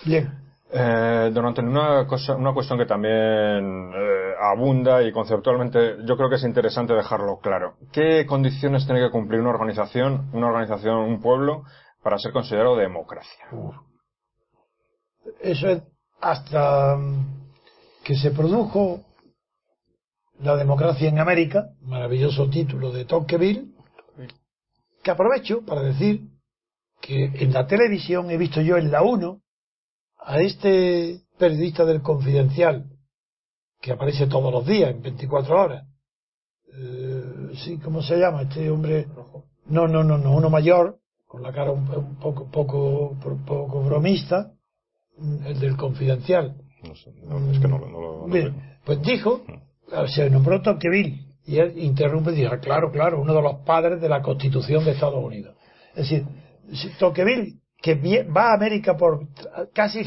Bien. 0.05 0.33
Eh, 0.71 1.31
durante 1.33 1.61
una, 1.63 2.07
cosa, 2.07 2.35
una 2.35 2.53
cuestión 2.53 2.79
que 2.79 2.87
también 2.87 3.91
eh, 3.95 4.28
abunda 4.41 5.03
y 5.03 5.13
conceptualmente 5.13 5.97
yo 6.05 6.17
creo 6.17 6.29
que 6.29 6.37
es 6.37 6.45
interesante 6.45 6.95
dejarlo 6.95 7.39
claro. 7.39 7.77
¿Qué 7.93 8.27
condiciones 8.27 8.87
tiene 8.87 9.01
que 9.01 9.11
cumplir 9.11 9.41
una 9.41 9.51
organización, 9.51 10.31
una 10.33 10.49
organización, 10.49 10.99
un 10.99 11.21
pueblo, 11.21 11.65
para 12.03 12.19
ser 12.19 12.33
considerado 12.33 12.77
democracia? 12.77 13.47
Eso 15.41 15.69
es 15.69 15.83
hasta 16.21 16.97
mm, 16.97 17.51
que 18.05 18.17
se 18.17 18.31
produjo 18.31 19.05
la 20.41 20.57
democracia 20.57 21.09
en 21.09 21.19
América, 21.19 21.71
maravilloso 21.81 22.49
título 22.49 22.93
de 22.93 23.05
Tocqueville, 23.05 23.75
que 25.03 25.11
aprovecho 25.11 25.65
para 25.65 25.83
decir 25.83 26.29
que 27.01 27.25
en 27.25 27.53
la 27.53 27.67
televisión 27.67 28.31
he 28.31 28.37
visto 28.37 28.61
yo 28.61 28.77
en 28.77 28.91
la 28.91 29.03
1 29.03 29.41
a 30.19 30.41
este 30.41 31.23
periodista 31.39 31.85
del 31.85 32.03
Confidencial, 32.03 32.87
que 33.81 33.93
aparece 33.93 34.27
todos 34.27 34.53
los 34.53 34.67
días, 34.67 34.91
en 34.91 35.03
24 35.03 35.61
horas. 35.61 35.87
Eh, 36.75 37.51
sí, 37.65 37.79
¿cómo 37.79 38.03
se 38.03 38.17
llama? 38.17 38.43
Este 38.43 38.71
hombre. 38.71 39.07
No, 39.67 39.87
no, 39.87 40.03
no, 40.03 40.19
no, 40.19 40.35
uno 40.35 40.51
mayor, 40.51 40.99
con 41.27 41.43
la 41.43 41.53
cara 41.53 41.71
un, 41.71 42.17
poco, 42.17 42.51
poco, 42.51 43.17
poco 43.47 43.83
bromista, 43.83 44.53
el 45.45 45.61
del 45.61 45.77
Confidencial. 45.77 46.57
No 46.83 46.95
sé, 46.95 47.11
es 47.11 47.59
que 47.59 47.69
no, 47.69 47.79
lo. 47.79 48.27
Bien, 48.27 48.79
pues 48.85 49.03
dijo, 49.03 49.43
se 50.07 50.31
nombró 50.31 50.63
Tocqueville, 50.63 51.27
y 51.45 51.59
él 51.59 51.79
interrumpe 51.79 52.33
y 52.33 52.37
dice, 52.37 52.49
ah, 52.53 52.61
claro, 52.61 52.91
claro, 52.91 53.21
uno 53.21 53.35
de 53.35 53.43
los 53.43 53.57
padres 53.65 54.01
de 54.01 54.09
la 54.09 54.23
Constitución 54.23 54.85
de 54.85 54.93
Estados 54.93 55.23
Unidos. 55.23 55.57
Es 55.95 56.09
decir, 56.09 56.27
Tocqueville 56.99 57.59
que 57.81 57.95
va 58.25 58.51
a 58.51 58.55
América 58.55 58.97
por 58.97 59.29
casi 59.73 60.05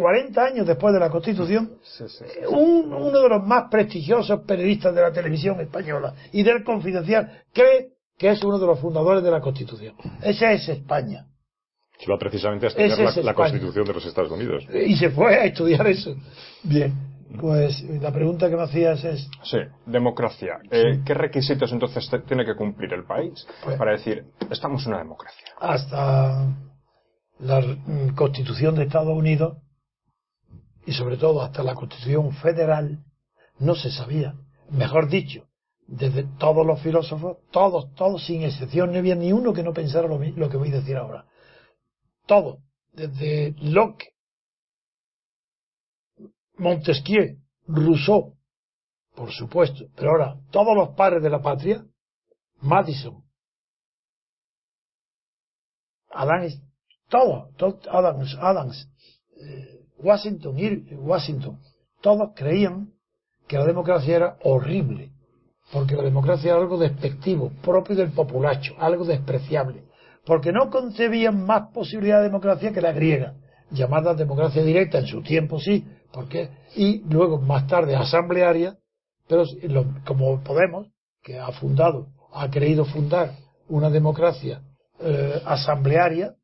40 0.00 0.42
años 0.44 0.66
después 0.66 0.94
de 0.94 1.00
la 1.00 1.10
Constitución, 1.10 1.72
Sí, 1.82 2.04
sí, 2.08 2.24
sí. 2.26 2.46
un- 2.48 2.92
uno 2.92 3.20
de 3.20 3.28
los 3.28 3.46
más 3.46 3.64
prestigiosos 3.70 4.40
periodistas 4.46 4.94
de 4.94 5.02
la 5.02 5.12
televisión 5.12 5.60
española 5.60 6.14
y 6.32 6.42
del 6.42 6.64
Confidencial 6.64 7.42
cree 7.52 7.90
que 8.18 8.30
es 8.30 8.42
uno 8.42 8.58
de 8.58 8.66
los 8.66 8.80
fundadores 8.80 9.22
de 9.22 9.30
la 9.30 9.40
Constitución. 9.40 9.94
Esa 10.22 10.52
es 10.52 10.68
España. 10.68 11.26
Se 11.98 12.10
va 12.10 12.18
precisamente 12.18 12.64
a 12.66 12.68
estudiar 12.70 13.24
la. 13.24 13.34
Constitución 13.34 13.84
de 13.84 13.92
los 13.92 14.06
Estados 14.06 14.30
Unidos. 14.30 14.64
Y 14.72 14.96
se 14.96 15.10
fue 15.10 15.34
a 15.36 15.44
estudiar 15.44 15.86
eso. 15.86 16.14
Bien, 16.62 16.94
pues 17.38 17.82
la 18.00 18.10
pregunta 18.10 18.48
que 18.48 18.56
me 18.56 18.62
hacías 18.62 19.04
es, 19.04 19.28
Sí, 19.42 19.58
democracia. 19.84 20.58
Eh, 20.70 21.00
¿Qué 21.04 21.12
requisitos 21.14 21.70
entonces 21.72 22.08
tiene 22.26 22.46
que 22.46 22.54
cumplir 22.54 22.92
el 22.94 23.04
país 23.04 23.46
Pues- 23.64 23.76
para 23.76 23.92
decir, 23.92 24.24
estamos 24.50 24.82
en 24.86 24.92
una 24.92 24.98
democracia? 25.02 25.44
hasta 25.60 26.46
la 27.38 27.60
mm, 27.60 28.14
Constitución 28.14 28.74
de 28.76 28.84
Estados 28.84 29.16
Unidos 29.16 29.56
y 30.86 30.92
sobre 30.92 31.16
todo 31.16 31.42
hasta 31.42 31.62
la 31.62 31.74
Constitución 31.74 32.32
Federal 32.32 33.04
no 33.58 33.74
se 33.74 33.90
sabía. 33.90 34.34
Mejor 34.70 35.08
dicho, 35.08 35.46
desde 35.86 36.24
todos 36.38 36.64
los 36.64 36.80
filósofos, 36.80 37.38
todos, 37.50 37.92
todos 37.94 38.24
sin 38.24 38.42
excepción, 38.42 38.92
no 38.92 38.98
había 38.98 39.16
ni 39.16 39.32
uno 39.32 39.52
que 39.52 39.62
no 39.62 39.72
pensara 39.72 40.08
lo, 40.08 40.48
que 40.48 40.56
voy 40.56 40.68
a 40.68 40.76
decir 40.76 40.96
ahora. 40.96 41.26
Todos, 42.26 42.58
desde 42.92 43.54
Locke, 43.60 44.14
Montesquieu, 46.56 47.38
Rousseau, 47.66 48.36
por 49.14 49.32
supuesto, 49.32 49.86
pero 49.96 50.10
ahora 50.10 50.36
todos 50.50 50.76
los 50.76 50.90
padres 50.90 51.22
de 51.22 51.30
la 51.30 51.42
patria, 51.42 51.84
Madison, 52.60 53.24
Adams, 56.10 56.60
todos, 57.08 57.54
todos, 57.56 57.86
Adams, 57.88 58.36
Adams, 58.40 58.88
eh, 59.40 59.79
Washington, 60.02 60.56
Ir- 60.58 60.96
Washington, 60.98 61.58
todos 62.00 62.30
creían 62.34 62.90
que 63.46 63.58
la 63.58 63.66
democracia 63.66 64.16
era 64.16 64.36
horrible, 64.42 65.10
porque 65.72 65.96
la 65.96 66.02
democracia 66.02 66.52
era 66.52 66.60
algo 66.60 66.78
despectivo, 66.78 67.52
propio 67.62 67.96
del 67.96 68.10
populacho, 68.12 68.74
algo 68.78 69.04
despreciable, 69.04 69.84
porque 70.24 70.52
no 70.52 70.70
concebían 70.70 71.44
más 71.44 71.68
posibilidad 71.72 72.18
de 72.18 72.24
democracia 72.24 72.72
que 72.72 72.80
la 72.80 72.92
griega, 72.92 73.34
llamada 73.70 74.14
democracia 74.14 74.62
directa 74.62 74.98
en 74.98 75.06
su 75.06 75.22
tiempo 75.22 75.58
sí, 75.60 75.86
porque 76.12 76.50
y 76.74 77.02
luego 77.08 77.38
más 77.40 77.66
tarde 77.66 77.94
asamblearia, 77.96 78.76
pero 79.28 79.44
como 80.04 80.42
Podemos, 80.42 80.88
que 81.22 81.38
ha 81.38 81.52
fundado, 81.52 82.08
ha 82.32 82.50
querido 82.50 82.84
fundar 82.84 83.32
una 83.68 83.90
democracia 83.90 84.62
eh, 85.00 85.40
asamblearia 85.44 86.34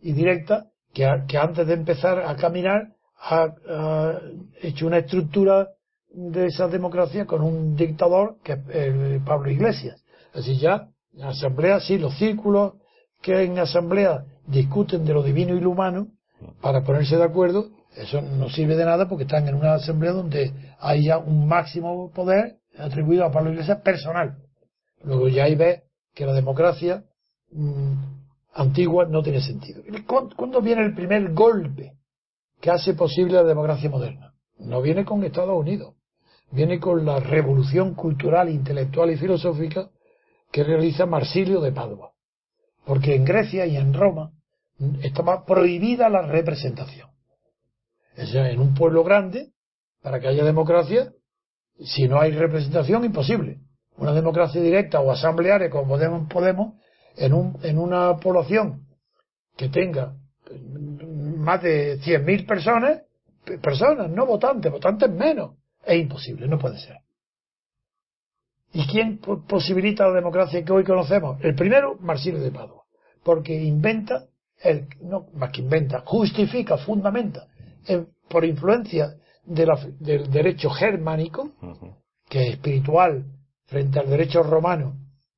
y 0.00 0.12
directa, 0.12 0.66
que, 0.94 1.06
que 1.28 1.36
antes 1.38 1.66
de 1.66 1.74
empezar 1.74 2.20
a 2.20 2.34
caminar 2.36 2.94
ha, 3.20 3.54
ha 3.68 4.20
hecho 4.62 4.86
una 4.86 4.98
estructura 4.98 5.68
de 6.12 6.46
esa 6.46 6.68
democracia 6.68 7.26
con 7.26 7.42
un 7.42 7.76
dictador 7.76 8.36
que 8.42 8.52
es 8.54 8.58
eh, 8.70 9.20
Pablo 9.24 9.50
Iglesias. 9.50 10.02
Así 10.34 10.56
ya, 10.58 10.88
en 11.14 11.24
asamblea, 11.24 11.80
sí, 11.80 11.98
los 11.98 12.16
círculos 12.18 12.74
que 13.22 13.42
en 13.44 13.58
asamblea 13.58 14.24
discuten 14.46 15.04
de 15.04 15.12
lo 15.14 15.22
divino 15.22 15.54
y 15.54 15.60
lo 15.60 15.70
humano 15.70 16.08
para 16.60 16.82
ponerse 16.82 17.16
de 17.16 17.24
acuerdo, 17.24 17.68
eso 17.96 18.20
no 18.22 18.48
sirve 18.48 18.76
de 18.76 18.84
nada 18.84 19.08
porque 19.08 19.24
están 19.24 19.46
en 19.48 19.54
una 19.54 19.74
asamblea 19.74 20.12
donde 20.12 20.52
hay 20.80 21.04
ya 21.04 21.18
un 21.18 21.46
máximo 21.46 22.10
poder 22.12 22.56
atribuido 22.78 23.24
a 23.24 23.30
Pablo 23.32 23.50
Iglesias 23.52 23.80
personal. 23.82 24.36
Luego 25.02 25.28
ya 25.28 25.44
ahí 25.44 25.54
ves 25.54 25.82
que 26.14 26.24
la 26.26 26.32
democracia 26.32 27.04
mm, 27.52 27.92
antigua 28.54 29.06
no 29.06 29.22
tiene 29.22 29.40
sentido. 29.40 29.82
¿Y 29.86 30.02
cu- 30.02 30.30
¿Cuándo 30.36 30.60
viene 30.60 30.82
el 30.84 30.94
primer 30.94 31.32
golpe 31.32 31.92
que 32.60 32.70
hace 32.70 32.94
posible 32.94 33.34
la 33.34 33.44
democracia 33.44 33.88
moderna? 33.90 34.34
No 34.58 34.82
viene 34.82 35.04
con 35.04 35.24
Estados 35.24 35.58
Unidos, 35.58 35.94
viene 36.50 36.78
con 36.78 37.04
la 37.04 37.20
revolución 37.20 37.94
cultural, 37.94 38.48
intelectual 38.48 39.10
y 39.10 39.16
filosófica 39.16 39.90
que 40.52 40.64
realiza 40.64 41.06
Marsilio 41.06 41.60
de 41.60 41.72
Padua. 41.72 42.12
Porque 42.84 43.14
en 43.14 43.24
Grecia 43.24 43.66
y 43.66 43.76
en 43.76 43.94
Roma 43.94 44.32
estaba 45.02 45.44
prohibida 45.44 46.08
la 46.08 46.22
representación. 46.22 47.08
Es 48.16 48.34
en 48.34 48.60
un 48.60 48.74
pueblo 48.74 49.04
grande, 49.04 49.52
para 50.02 50.20
que 50.20 50.28
haya 50.28 50.44
democracia, 50.44 51.12
si 51.78 52.08
no 52.08 52.20
hay 52.20 52.32
representación, 52.32 53.04
imposible. 53.04 53.60
Una 53.96 54.12
democracia 54.12 54.60
directa 54.60 55.00
o 55.00 55.10
asamblearia, 55.10 55.70
como 55.70 55.98
Podemos, 56.28 56.74
en, 57.16 57.32
un, 57.32 57.58
en 57.62 57.78
una 57.78 58.16
población 58.16 58.86
que 59.56 59.68
tenga 59.68 60.14
más 61.40 61.62
de 61.62 61.98
100.000 62.00 62.46
personas, 62.46 63.02
pe- 63.44 63.58
personas, 63.58 64.10
no 64.10 64.26
votantes, 64.26 64.70
votantes 64.70 65.10
menos, 65.10 65.56
es 65.84 65.98
imposible, 66.00 66.46
no 66.46 66.58
puede 66.58 66.78
ser. 66.78 66.96
¿Y 68.72 68.86
quién 68.86 69.18
po- 69.18 69.42
posibilita 69.46 70.06
la 70.06 70.14
democracia 70.14 70.64
que 70.64 70.72
hoy 70.72 70.84
conocemos? 70.84 71.42
El 71.42 71.54
primero, 71.54 71.96
Marsilio 72.00 72.40
de 72.40 72.50
Padua, 72.52 72.84
porque 73.24 73.54
inventa, 73.54 74.26
el, 74.62 74.86
no 75.02 75.26
más 75.34 75.50
que 75.50 75.62
inventa, 75.62 76.02
justifica, 76.04 76.76
fundamenta, 76.78 77.46
en- 77.86 78.08
por 78.28 78.44
influencia 78.44 79.16
de 79.44 79.66
la- 79.66 79.86
del 79.98 80.30
derecho 80.30 80.70
germánico, 80.70 81.52
que 82.28 82.46
es 82.46 82.50
espiritual, 82.54 83.24
frente 83.66 83.98
al 83.98 84.08
derecho 84.08 84.42
romano, 84.42 84.94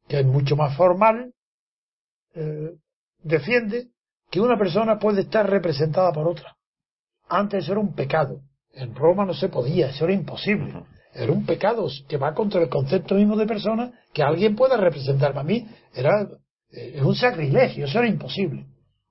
que 0.09 0.21
es 0.21 0.27
mucho 0.27 0.57
más 0.57 0.77
formal, 0.77 1.33
eh, 2.35 2.75
defiende 3.23 3.89
que 4.33 4.41
una 4.41 4.57
persona 4.57 4.99
puede 4.99 5.21
estar 5.21 5.49
representada 5.49 6.11
por 6.11 6.27
otra. 6.27 6.57
Antes 7.29 7.65
eso 7.65 7.73
era 7.73 7.83
un 7.83 7.95
pecado. 7.95 8.41
En 8.73 8.95
Roma 8.95 9.27
no 9.27 9.35
se 9.35 9.51
podía, 9.51 9.91
eso 9.91 10.05
era 10.07 10.15
imposible. 10.15 10.73
Era 11.13 11.31
un 11.31 11.45
pecado 11.45 11.87
que 12.09 12.17
va 12.17 12.33
contra 12.33 12.63
el 12.63 12.71
concepto 12.71 13.15
mismo 13.15 13.37
de 13.37 13.45
persona 13.45 13.93
que 14.15 14.23
alguien 14.23 14.57
pueda 14.57 14.79
representarme 14.79 15.41
a 15.41 15.45
mí. 15.45 15.69
Era 15.95 16.27
eh, 16.71 17.03
un 17.05 17.15
sacrilegio, 17.15 17.85
eso 17.85 17.99
era 17.99 18.09
imposible. 18.09 18.65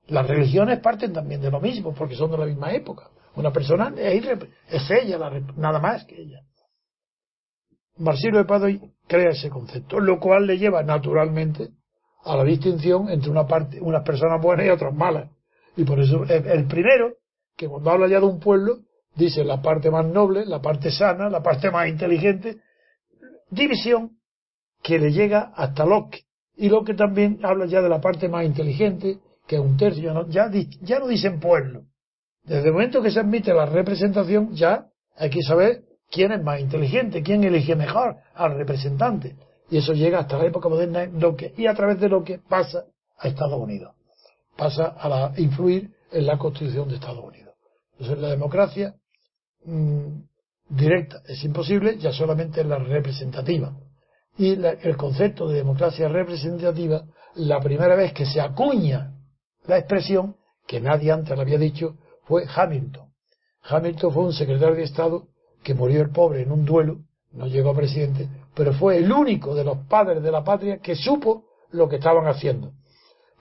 Las 0.08 0.28
religiones 0.28 0.80
parten 0.80 1.14
también 1.14 1.40
de 1.40 1.52
lo 1.52 1.62
mismo, 1.62 1.94
porque 1.94 2.16
son 2.16 2.32
de 2.32 2.40
la 2.40 2.48
misma 2.48 2.74
época. 2.74 3.12
Una 3.36 3.54
persona 3.54 3.94
es, 3.96 4.90
ella, 4.90 5.20
nada 5.56 5.80
más 5.80 6.04
que 6.06 6.20
ella. 6.20 6.42
Marsilio 7.98 8.40
de 8.40 8.46
Padoy 8.46 8.82
crea 9.08 9.30
ese 9.30 9.52
concepto, 9.52 10.00
lo 10.00 10.20
cual 10.20 10.48
le 10.48 10.58
lleva 10.58 10.82
naturalmente 10.82 11.70
a 12.24 12.36
la 12.36 12.44
distinción 12.44 13.10
entre 13.10 13.30
una 13.30 13.48
parte, 13.48 13.80
unas 13.82 14.04
personas 14.04 14.42
buenas 14.42 14.66
y 14.66 14.70
otras 14.70 14.94
malas. 14.94 15.30
Y 15.76 15.84
por 15.84 16.00
eso 16.00 16.24
el, 16.26 16.66
primero, 16.66 17.16
que 17.56 17.68
cuando 17.68 17.92
habla 17.92 18.08
ya 18.08 18.20
de 18.20 18.26
un 18.26 18.40
pueblo, 18.40 18.80
dice 19.16 19.44
la 19.44 19.62
parte 19.62 19.90
más 19.90 20.06
noble, 20.06 20.46
la 20.46 20.62
parte 20.62 20.92
sana, 20.92 21.30
la 21.30 21.42
parte 21.42 21.72
más 21.72 21.88
inteligente, 21.88 22.58
división 23.50 24.18
que 24.82 25.00
le 25.00 25.12
llega 25.12 25.52
hasta 25.56 25.86
Locke. 25.86 26.26
Y 26.56 26.70
Locke 26.70 26.96
también 26.96 27.40
habla 27.44 27.66
ya 27.66 27.82
de 27.82 27.90
la 27.90 28.02
parte 28.02 28.28
más 28.28 28.46
inteligente, 28.46 29.20
que 29.48 29.56
es 29.56 29.62
un 29.62 29.78
tercio, 29.78 30.28
ya 30.30 30.52
ya 30.82 31.00
no 31.00 31.08
dicen 31.08 31.40
pueblo. 31.40 31.84
Desde 32.44 32.68
el 32.68 32.74
momento 32.74 33.02
que 33.02 33.12
se 33.12 33.20
admite 33.20 33.54
la 33.54 33.66
representación, 33.66 34.54
ya 34.54 34.88
hay 35.16 35.30
que 35.30 35.42
saber 35.42 35.84
quién 36.12 36.32
es 36.32 36.44
más 36.44 36.60
inteligente, 36.60 37.24
quién 37.24 37.44
elige 37.44 37.76
mejor 37.76 38.18
al 38.34 38.56
representante. 38.58 39.36
Y 39.72 39.78
eso 39.78 39.94
llega 39.94 40.20
hasta 40.20 40.38
la 40.38 40.46
época 40.46 40.70
moderna 40.70 41.04
en 41.04 41.20
Locke, 41.20 41.54
y 41.58 41.66
a 41.66 41.74
través 41.74 42.00
de 42.00 42.10
Locke 42.10 42.40
pasa 42.48 42.84
a 43.18 43.28
Estados 43.28 43.60
Unidos. 43.60 43.96
Pasa 44.58 44.86
a 44.88 45.10
la- 45.10 45.34
influir 45.38 45.92
en 46.12 46.26
la 46.28 46.38
constitución 46.38 46.90
de 46.90 46.96
Estados 46.96 47.24
Unidos. 47.24 47.56
Entonces 47.94 48.20
la 48.20 48.30
democracia 48.30 48.96
mm, 49.66 50.08
directa 50.70 51.22
es 51.28 51.44
imposible, 51.44 51.98
ya 51.98 52.12
solamente 52.12 52.64
la 52.64 52.78
representativa. 52.80 53.74
Y 54.38 54.56
la- 54.58 54.72
el 54.72 54.98
concepto 54.98 55.48
de 55.48 55.56
democracia 55.58 56.08
representativa, 56.10 57.04
la 57.36 57.60
primera 57.62 57.96
vez 57.96 58.12
que 58.14 58.26
se 58.26 58.42
acuña 58.42 59.14
la 59.68 59.78
expresión, 59.78 60.36
que 60.68 60.80
nadie 60.82 61.12
antes 61.12 61.36
la 61.36 61.44
había 61.44 61.58
dicho, 61.58 61.96
fue 62.26 62.46
Hamilton. 62.54 63.08
Hamilton 63.64 64.14
fue 64.14 64.24
un 64.24 64.34
secretario 64.34 64.76
de 64.76 64.84
Estado 64.84 65.28
que 65.64 65.74
murió 65.76 66.02
el 66.02 66.10
pobre 66.10 66.42
en 66.42 66.52
un 66.52 66.66
duelo, 66.66 67.00
no 67.32 67.48
llegó 67.48 67.70
a 67.72 67.76
presidente, 67.76 68.28
pero 68.56 68.74
fue 68.74 68.98
el 68.98 69.12
único 69.12 69.56
de 69.56 69.64
los 69.64 69.78
padres 69.88 70.22
de 70.24 70.32
la 70.32 70.44
patria 70.44 70.78
que 70.80 70.96
supo 70.96 71.46
lo 71.72 71.88
que 71.88 71.96
estaban 71.98 72.28
haciendo. 72.28 72.72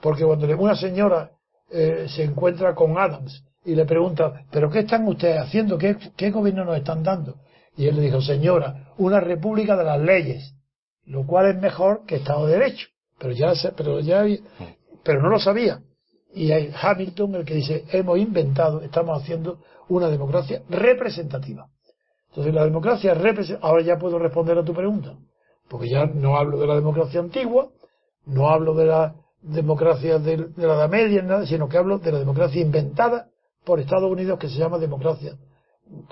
Porque 0.01 0.25
cuando 0.25 0.47
una 0.57 0.75
señora 0.75 1.31
eh, 1.69 2.07
se 2.09 2.23
encuentra 2.23 2.73
con 2.75 2.97
Adams 2.97 3.43
y 3.65 3.75
le 3.75 3.85
pregunta, 3.85 4.43
¿pero 4.51 4.69
qué 4.69 4.79
están 4.79 5.07
ustedes 5.07 5.37
haciendo? 5.39 5.77
¿Qué, 5.77 5.95
¿Qué 6.17 6.31
gobierno 6.31 6.65
nos 6.65 6.77
están 6.77 7.03
dando? 7.03 7.35
Y 7.77 7.87
él 7.87 7.95
le 7.95 8.01
dijo, 8.03 8.21
señora, 8.21 8.93
una 8.97 9.19
república 9.19 9.77
de 9.77 9.83
las 9.83 9.99
leyes, 9.99 10.53
lo 11.05 11.25
cual 11.25 11.47
es 11.47 11.61
mejor 11.61 12.05
que 12.05 12.15
Estado 12.15 12.47
de 12.47 12.53
Derecho. 12.53 12.87
Pero 13.19 13.33
ya, 13.33 13.53
se- 13.55 13.71
pero 13.73 13.99
ya, 13.99 14.25
pero 15.03 15.21
no 15.21 15.29
lo 15.29 15.39
sabía. 15.39 15.81
Y 16.33 16.51
hay 16.51 16.73
Hamilton 16.81 17.35
el 17.35 17.45
que 17.45 17.55
dice, 17.55 17.85
hemos 17.91 18.17
inventado, 18.17 18.81
estamos 18.81 19.21
haciendo 19.21 19.59
una 19.89 20.07
democracia 20.09 20.61
representativa. 20.69 21.67
Entonces 22.31 22.53
la 22.53 22.63
democracia 22.63 23.13
representativa, 23.13 23.67
ahora 23.67 23.83
ya 23.83 23.97
puedo 23.97 24.17
responder 24.17 24.57
a 24.57 24.63
tu 24.63 24.73
pregunta, 24.73 25.17
porque 25.69 25.89
ya 25.89 26.05
no 26.05 26.37
hablo 26.37 26.57
de 26.59 26.67
la 26.67 26.75
democracia 26.75 27.19
antigua, 27.19 27.69
no 28.25 28.49
hablo 28.49 28.73
de 28.73 28.85
la 28.85 29.15
democracia 29.41 30.17
de, 30.17 30.37
de 30.37 30.67
la 30.67 30.75
Edad 30.75 30.89
Media, 30.89 31.21
nada, 31.21 31.45
sino 31.45 31.67
que 31.67 31.77
hablo 31.77 31.99
de 31.99 32.11
la 32.11 32.19
democracia 32.19 32.61
inventada 32.61 33.27
por 33.65 33.79
Estados 33.79 34.09
Unidos 34.09 34.39
que 34.39 34.47
se 34.47 34.57
llama 34.57 34.77
democracia 34.77 35.37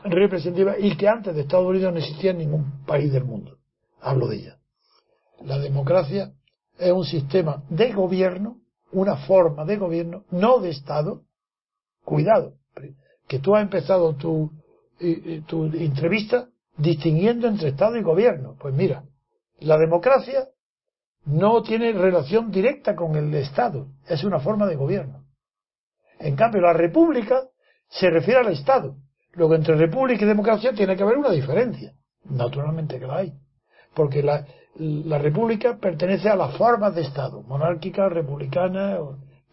representativa 0.03 0.77
y 0.77 0.97
que 0.97 1.07
antes 1.07 1.33
de 1.33 1.41
Estados 1.41 1.67
Unidos 1.67 1.93
no 1.93 1.99
existía 1.99 2.31
en 2.31 2.39
ningún 2.39 2.85
país 2.85 3.11
del 3.13 3.23
mundo. 3.23 3.57
Hablo 4.01 4.27
de 4.27 4.37
ella. 4.37 4.57
La 5.45 5.57
democracia 5.57 6.33
es 6.77 6.91
un 6.91 7.05
sistema 7.05 7.63
de 7.69 7.93
gobierno, 7.93 8.57
una 8.91 9.15
forma 9.15 9.63
de 9.65 9.77
gobierno, 9.77 10.23
no 10.31 10.59
de 10.59 10.69
Estado. 10.69 11.21
Cuidado, 12.03 12.55
que 13.27 13.39
tú 13.39 13.55
has 13.55 13.61
empezado 13.61 14.15
tu, 14.15 14.51
tu 15.47 15.65
entrevista 15.65 16.47
distinguiendo 16.77 17.47
entre 17.47 17.69
Estado 17.69 17.97
y 17.97 18.01
gobierno. 18.01 18.55
Pues 18.59 18.73
mira, 18.73 19.03
la 19.59 19.77
democracia 19.77 20.47
no 21.25 21.61
tiene 21.61 21.91
relación 21.91 22.51
directa 22.51 22.95
con 22.95 23.15
el 23.15 23.33
Estado, 23.35 23.87
es 24.07 24.23
una 24.23 24.39
forma 24.39 24.65
de 24.65 24.75
gobierno. 24.75 25.25
En 26.19 26.35
cambio, 26.35 26.61
la 26.61 26.73
república 26.73 27.43
se 27.87 28.09
refiere 28.09 28.39
al 28.39 28.53
Estado. 28.53 28.95
Luego, 29.33 29.55
entre 29.55 29.75
república 29.75 30.25
y 30.25 30.27
democracia 30.27 30.73
tiene 30.73 30.95
que 30.95 31.03
haber 31.03 31.17
una 31.17 31.31
diferencia. 31.31 31.93
Naturalmente 32.25 32.99
que 32.99 33.07
la 33.07 33.17
hay. 33.17 33.33
Porque 33.93 34.21
la, 34.23 34.45
la 34.75 35.17
república 35.17 35.77
pertenece 35.77 36.29
a 36.29 36.35
las 36.35 36.57
formas 36.57 36.95
de 36.95 37.01
Estado, 37.01 37.41
monárquica, 37.43 38.09
republicana, 38.09 38.97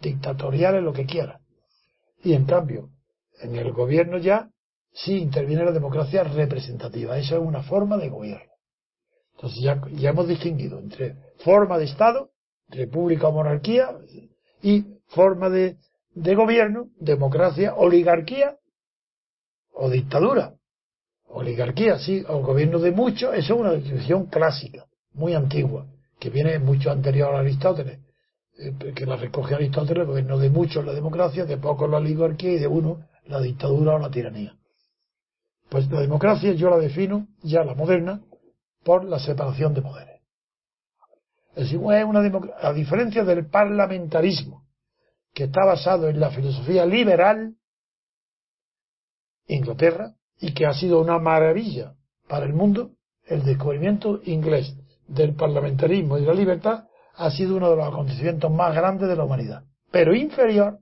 dictatoriales, 0.00 0.82
lo 0.82 0.92
que 0.92 1.06
quiera. 1.06 1.40
Y 2.22 2.32
en 2.32 2.46
cambio, 2.46 2.90
en 3.40 3.56
el 3.56 3.72
gobierno 3.72 4.18
ya 4.18 4.50
sí 4.96 5.18
interviene 5.18 5.64
la 5.64 5.72
democracia 5.72 6.24
representativa. 6.24 7.18
Esa 7.18 7.36
es 7.36 7.40
una 7.40 7.62
forma 7.62 7.96
de 7.96 8.08
gobierno. 8.08 8.52
Entonces 9.34 9.62
ya, 9.62 9.82
ya 9.92 10.10
hemos 10.10 10.26
distinguido 10.26 10.78
entre 10.78 11.16
forma 11.44 11.78
de 11.78 11.84
Estado, 11.84 12.30
república 12.68 13.28
o 13.28 13.32
monarquía, 13.32 13.90
y 14.62 14.86
forma 15.08 15.50
de, 15.50 15.76
de 16.14 16.34
gobierno, 16.34 16.88
democracia, 16.98 17.74
oligarquía 17.74 18.56
o 19.72 19.90
dictadura. 19.90 20.54
Oligarquía, 21.28 21.98
sí, 21.98 22.24
o 22.26 22.40
gobierno 22.40 22.78
de 22.78 22.92
muchos, 22.92 23.34
eso 23.34 23.54
es 23.54 23.60
una 23.60 23.72
definición 23.72 24.26
clásica, 24.26 24.86
muy 25.12 25.34
antigua, 25.34 25.86
que 26.18 26.30
viene 26.30 26.58
mucho 26.58 26.90
anterior 26.90 27.34
a 27.34 27.40
Aristóteles, 27.40 28.00
eh, 28.58 28.72
que 28.94 29.04
la 29.04 29.16
recoge 29.16 29.54
Aristóteles, 29.54 30.06
gobierno 30.06 30.38
de 30.38 30.48
muchos 30.48 30.84
la 30.84 30.94
democracia, 30.94 31.44
de 31.44 31.58
pocos 31.58 31.90
la 31.90 31.98
oligarquía 31.98 32.52
y 32.52 32.58
de 32.58 32.66
uno 32.66 33.06
la 33.26 33.40
dictadura 33.40 33.96
o 33.96 33.98
la 33.98 34.10
tiranía. 34.10 34.56
Pues 35.68 35.90
la 35.90 36.00
democracia 36.00 36.52
yo 36.52 36.70
la 36.70 36.78
defino, 36.78 37.26
ya 37.42 37.64
la 37.64 37.74
moderna, 37.74 38.22
por 38.84 39.04
la 39.04 39.18
separación 39.18 39.74
de 39.74 39.82
poderes. 39.82 40.20
Es 41.56 41.72
una 41.72 42.20
a 42.60 42.72
diferencia 42.72 43.24
del 43.24 43.46
parlamentarismo, 43.46 44.64
que 45.32 45.44
está 45.44 45.64
basado 45.64 46.08
en 46.08 46.20
la 46.20 46.30
filosofía 46.30 46.86
liberal, 46.86 47.56
Inglaterra, 49.48 50.14
y 50.38 50.52
que 50.52 50.66
ha 50.66 50.74
sido 50.74 51.00
una 51.00 51.18
maravilla 51.18 51.94
para 52.28 52.46
el 52.46 52.52
mundo, 52.52 52.92
el 53.24 53.42
descubrimiento 53.44 54.20
inglés 54.24 54.76
del 55.08 55.34
parlamentarismo 55.34 56.18
y 56.18 56.22
de 56.22 56.26
la 56.26 56.34
libertad 56.34 56.84
ha 57.14 57.30
sido 57.30 57.56
uno 57.56 57.70
de 57.70 57.76
los 57.76 57.88
acontecimientos 57.88 58.50
más 58.50 58.74
grandes 58.74 59.08
de 59.08 59.16
la 59.16 59.24
humanidad, 59.24 59.64
pero 59.90 60.14
inferior 60.14 60.78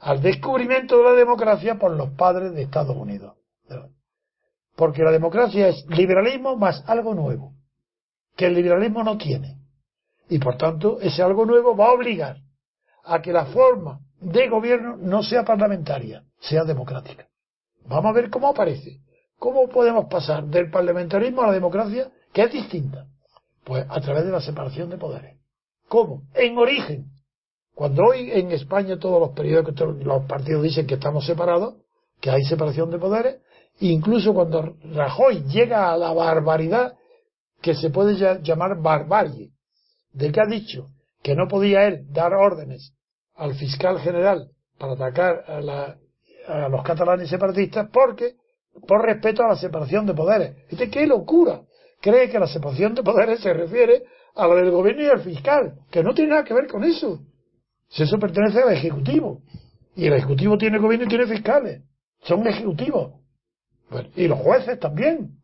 al 0.00 0.22
descubrimiento 0.22 0.98
de 0.98 1.04
la 1.04 1.12
democracia 1.12 1.78
por 1.78 1.90
los 1.90 2.10
padres 2.10 2.52
de 2.52 2.62
Estados 2.62 2.96
Unidos. 2.96 3.34
Porque 4.76 5.02
la 5.02 5.10
democracia 5.10 5.68
es 5.68 5.84
liberalismo 5.88 6.56
más 6.56 6.82
algo 6.86 7.14
nuevo, 7.14 7.54
que 8.36 8.46
el 8.46 8.54
liberalismo 8.54 9.02
no 9.04 9.18
tiene. 9.18 9.58
Y 10.28 10.38
por 10.38 10.56
tanto, 10.56 11.00
ese 11.00 11.22
algo 11.22 11.44
nuevo 11.44 11.76
va 11.76 11.86
a 11.86 11.92
obligar 11.92 12.38
a 13.04 13.20
que 13.20 13.32
la 13.32 13.46
forma 13.46 14.00
de 14.20 14.48
gobierno 14.48 14.96
no 14.96 15.22
sea 15.22 15.44
parlamentaria, 15.44 16.24
sea 16.40 16.64
democrática. 16.64 17.26
Vamos 17.86 18.10
a 18.10 18.14
ver 18.14 18.30
cómo 18.30 18.48
aparece. 18.48 19.00
¿Cómo 19.38 19.68
podemos 19.68 20.06
pasar 20.06 20.44
del 20.44 20.70
parlamentarismo 20.70 21.42
a 21.42 21.46
la 21.46 21.52
democracia, 21.52 22.10
que 22.32 22.42
es 22.42 22.52
distinta? 22.52 23.06
Pues 23.64 23.86
a 23.88 24.00
través 24.00 24.24
de 24.24 24.30
la 24.30 24.40
separación 24.40 24.90
de 24.90 24.98
poderes. 24.98 25.38
¿Cómo? 25.88 26.22
En 26.34 26.56
origen. 26.58 27.06
Cuando 27.74 28.04
hoy 28.04 28.30
en 28.30 28.52
España 28.52 28.98
todos 28.98 29.18
los 29.18 29.30
periódicos, 29.30 29.96
los 30.04 30.24
partidos 30.26 30.62
dicen 30.62 30.86
que 30.86 30.94
estamos 30.94 31.24
separados, 31.24 31.76
que 32.20 32.30
hay 32.30 32.44
separación 32.44 32.90
de 32.90 32.98
poderes, 32.98 33.40
incluso 33.88 34.34
cuando 34.34 34.76
Rajoy 34.94 35.44
llega 35.44 35.92
a 35.92 35.96
la 35.96 36.12
barbaridad 36.12 36.94
que 37.60 37.74
se 37.74 37.90
puede 37.90 38.40
llamar 38.42 38.80
barbarie, 38.80 39.50
de 40.12 40.32
que 40.32 40.40
ha 40.40 40.46
dicho 40.46 40.88
que 41.22 41.34
no 41.34 41.48
podía 41.48 41.86
él 41.86 42.06
dar 42.10 42.34
órdenes 42.34 42.92
al 43.34 43.54
fiscal 43.54 43.98
general 44.00 44.48
para 44.78 44.92
atacar 44.92 45.44
a, 45.46 45.96
a 46.48 46.68
los 46.68 46.82
catalanes 46.82 47.28
separatistas 47.28 47.88
porque 47.92 48.34
por 48.86 49.04
respeto 49.04 49.42
a 49.42 49.48
la 49.48 49.56
separación 49.56 50.06
de 50.06 50.14
poderes. 50.14 50.56
¿Este 50.68 50.90
qué 50.90 51.06
locura? 51.06 51.62
Cree 52.00 52.30
que 52.30 52.38
la 52.38 52.46
separación 52.46 52.94
de 52.94 53.02
poderes 53.02 53.40
se 53.40 53.52
refiere 53.52 54.04
a 54.34 54.46
la 54.46 54.54
del 54.54 54.70
gobierno 54.70 55.02
y 55.02 55.06
al 55.06 55.20
fiscal, 55.20 55.74
que 55.90 56.02
no 56.02 56.14
tiene 56.14 56.30
nada 56.30 56.44
que 56.44 56.54
ver 56.54 56.66
con 56.66 56.84
eso. 56.84 57.20
Si 57.88 58.04
eso 58.04 58.18
pertenece 58.18 58.62
al 58.62 58.72
Ejecutivo. 58.72 59.42
Y 59.96 60.06
el 60.06 60.14
Ejecutivo 60.14 60.56
tiene 60.56 60.78
gobierno 60.78 61.06
y 61.06 61.08
tiene 61.08 61.26
fiscales. 61.26 61.82
Son 62.22 62.46
ejecutivos 62.46 63.19
y 64.16 64.28
los 64.28 64.38
jueces 64.38 64.78
también. 64.78 65.38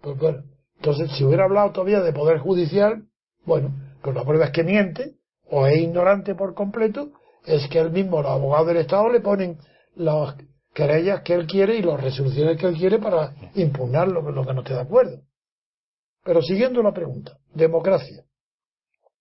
Pues 0.00 0.18
bueno, 0.18 0.44
entonces 0.76 1.10
si 1.12 1.24
hubiera 1.24 1.44
hablado 1.44 1.72
todavía 1.72 2.00
de 2.00 2.12
poder 2.12 2.38
judicial, 2.38 3.04
bueno, 3.44 3.74
pues 4.02 4.14
la 4.14 4.24
prueba 4.24 4.46
es 4.46 4.50
que 4.50 4.64
miente 4.64 5.14
o 5.50 5.66
es 5.66 5.78
ignorante 5.78 6.34
por 6.34 6.54
completo, 6.54 7.12
es 7.46 7.68
que 7.68 7.78
él 7.78 7.90
mismo, 7.90 8.22
los 8.22 8.30
abogados 8.30 8.68
del 8.68 8.78
Estado, 8.78 9.10
le 9.10 9.20
ponen 9.20 9.58
las 9.94 10.34
querellas 10.72 11.22
que 11.22 11.34
él 11.34 11.46
quiere 11.46 11.76
y 11.76 11.82
las 11.82 12.00
resoluciones 12.00 12.58
que 12.58 12.66
él 12.66 12.76
quiere 12.76 12.98
para 12.98 13.34
impugnar 13.54 14.08
lo, 14.08 14.22
lo 14.30 14.44
que 14.44 14.54
no 14.54 14.60
esté 14.62 14.74
de 14.74 14.80
acuerdo. 14.80 15.22
Pero 16.24 16.42
siguiendo 16.42 16.82
la 16.82 16.92
pregunta, 16.92 17.38
democracia, 17.52 18.24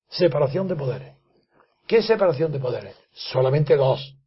separación 0.10 0.68
de 0.68 0.76
poderes. 0.76 1.16
¿Qué 1.86 2.02
separación 2.02 2.52
de 2.52 2.60
poderes? 2.60 2.96
Solamente 3.12 3.76
dos. 3.76 4.18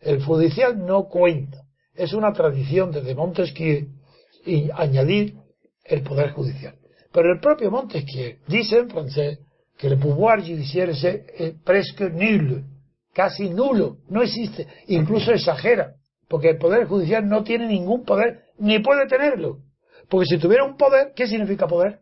El 0.00 0.24
judicial 0.24 0.84
no 0.84 1.04
cuenta 1.04 1.61
es 1.94 2.12
una 2.12 2.32
tradición 2.32 2.90
desde 2.90 3.14
Montesquieu 3.14 3.88
y 4.44 4.70
añadir 4.74 5.36
el 5.84 6.02
poder 6.02 6.32
judicial. 6.32 6.74
Pero 7.12 7.32
el 7.32 7.40
propio 7.40 7.70
Montesquieu 7.70 8.38
dice 8.46 8.78
en 8.78 8.90
francés 8.90 9.38
que 9.78 9.88
el 9.88 9.98
pouvoir 9.98 10.40
judiciaire 10.40 10.92
es 10.92 11.54
presque 11.64 12.08
nul, 12.10 12.64
casi 13.12 13.50
nulo, 13.50 13.98
no 14.08 14.22
existe, 14.22 14.66
incluso 14.86 15.32
exagera, 15.32 15.94
porque 16.28 16.50
el 16.50 16.58
poder 16.58 16.86
judicial 16.86 17.28
no 17.28 17.42
tiene 17.42 17.66
ningún 17.66 18.04
poder, 18.04 18.44
ni 18.58 18.78
puede 18.78 19.06
tenerlo. 19.06 19.58
Porque 20.08 20.26
si 20.26 20.38
tuviera 20.38 20.64
un 20.64 20.76
poder, 20.76 21.12
¿qué 21.14 21.26
significa 21.26 21.66
poder? 21.66 22.00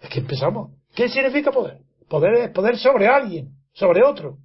Es 0.00 0.08
que 0.08 0.20
empezamos. 0.20 0.72
¿Qué 0.94 1.08
significa 1.08 1.50
poder? 1.50 1.80
Poder 2.08 2.34
es 2.34 2.50
poder 2.50 2.78
sobre 2.78 3.08
alguien, 3.08 3.50
sobre 3.72 4.02
otro. 4.02 4.38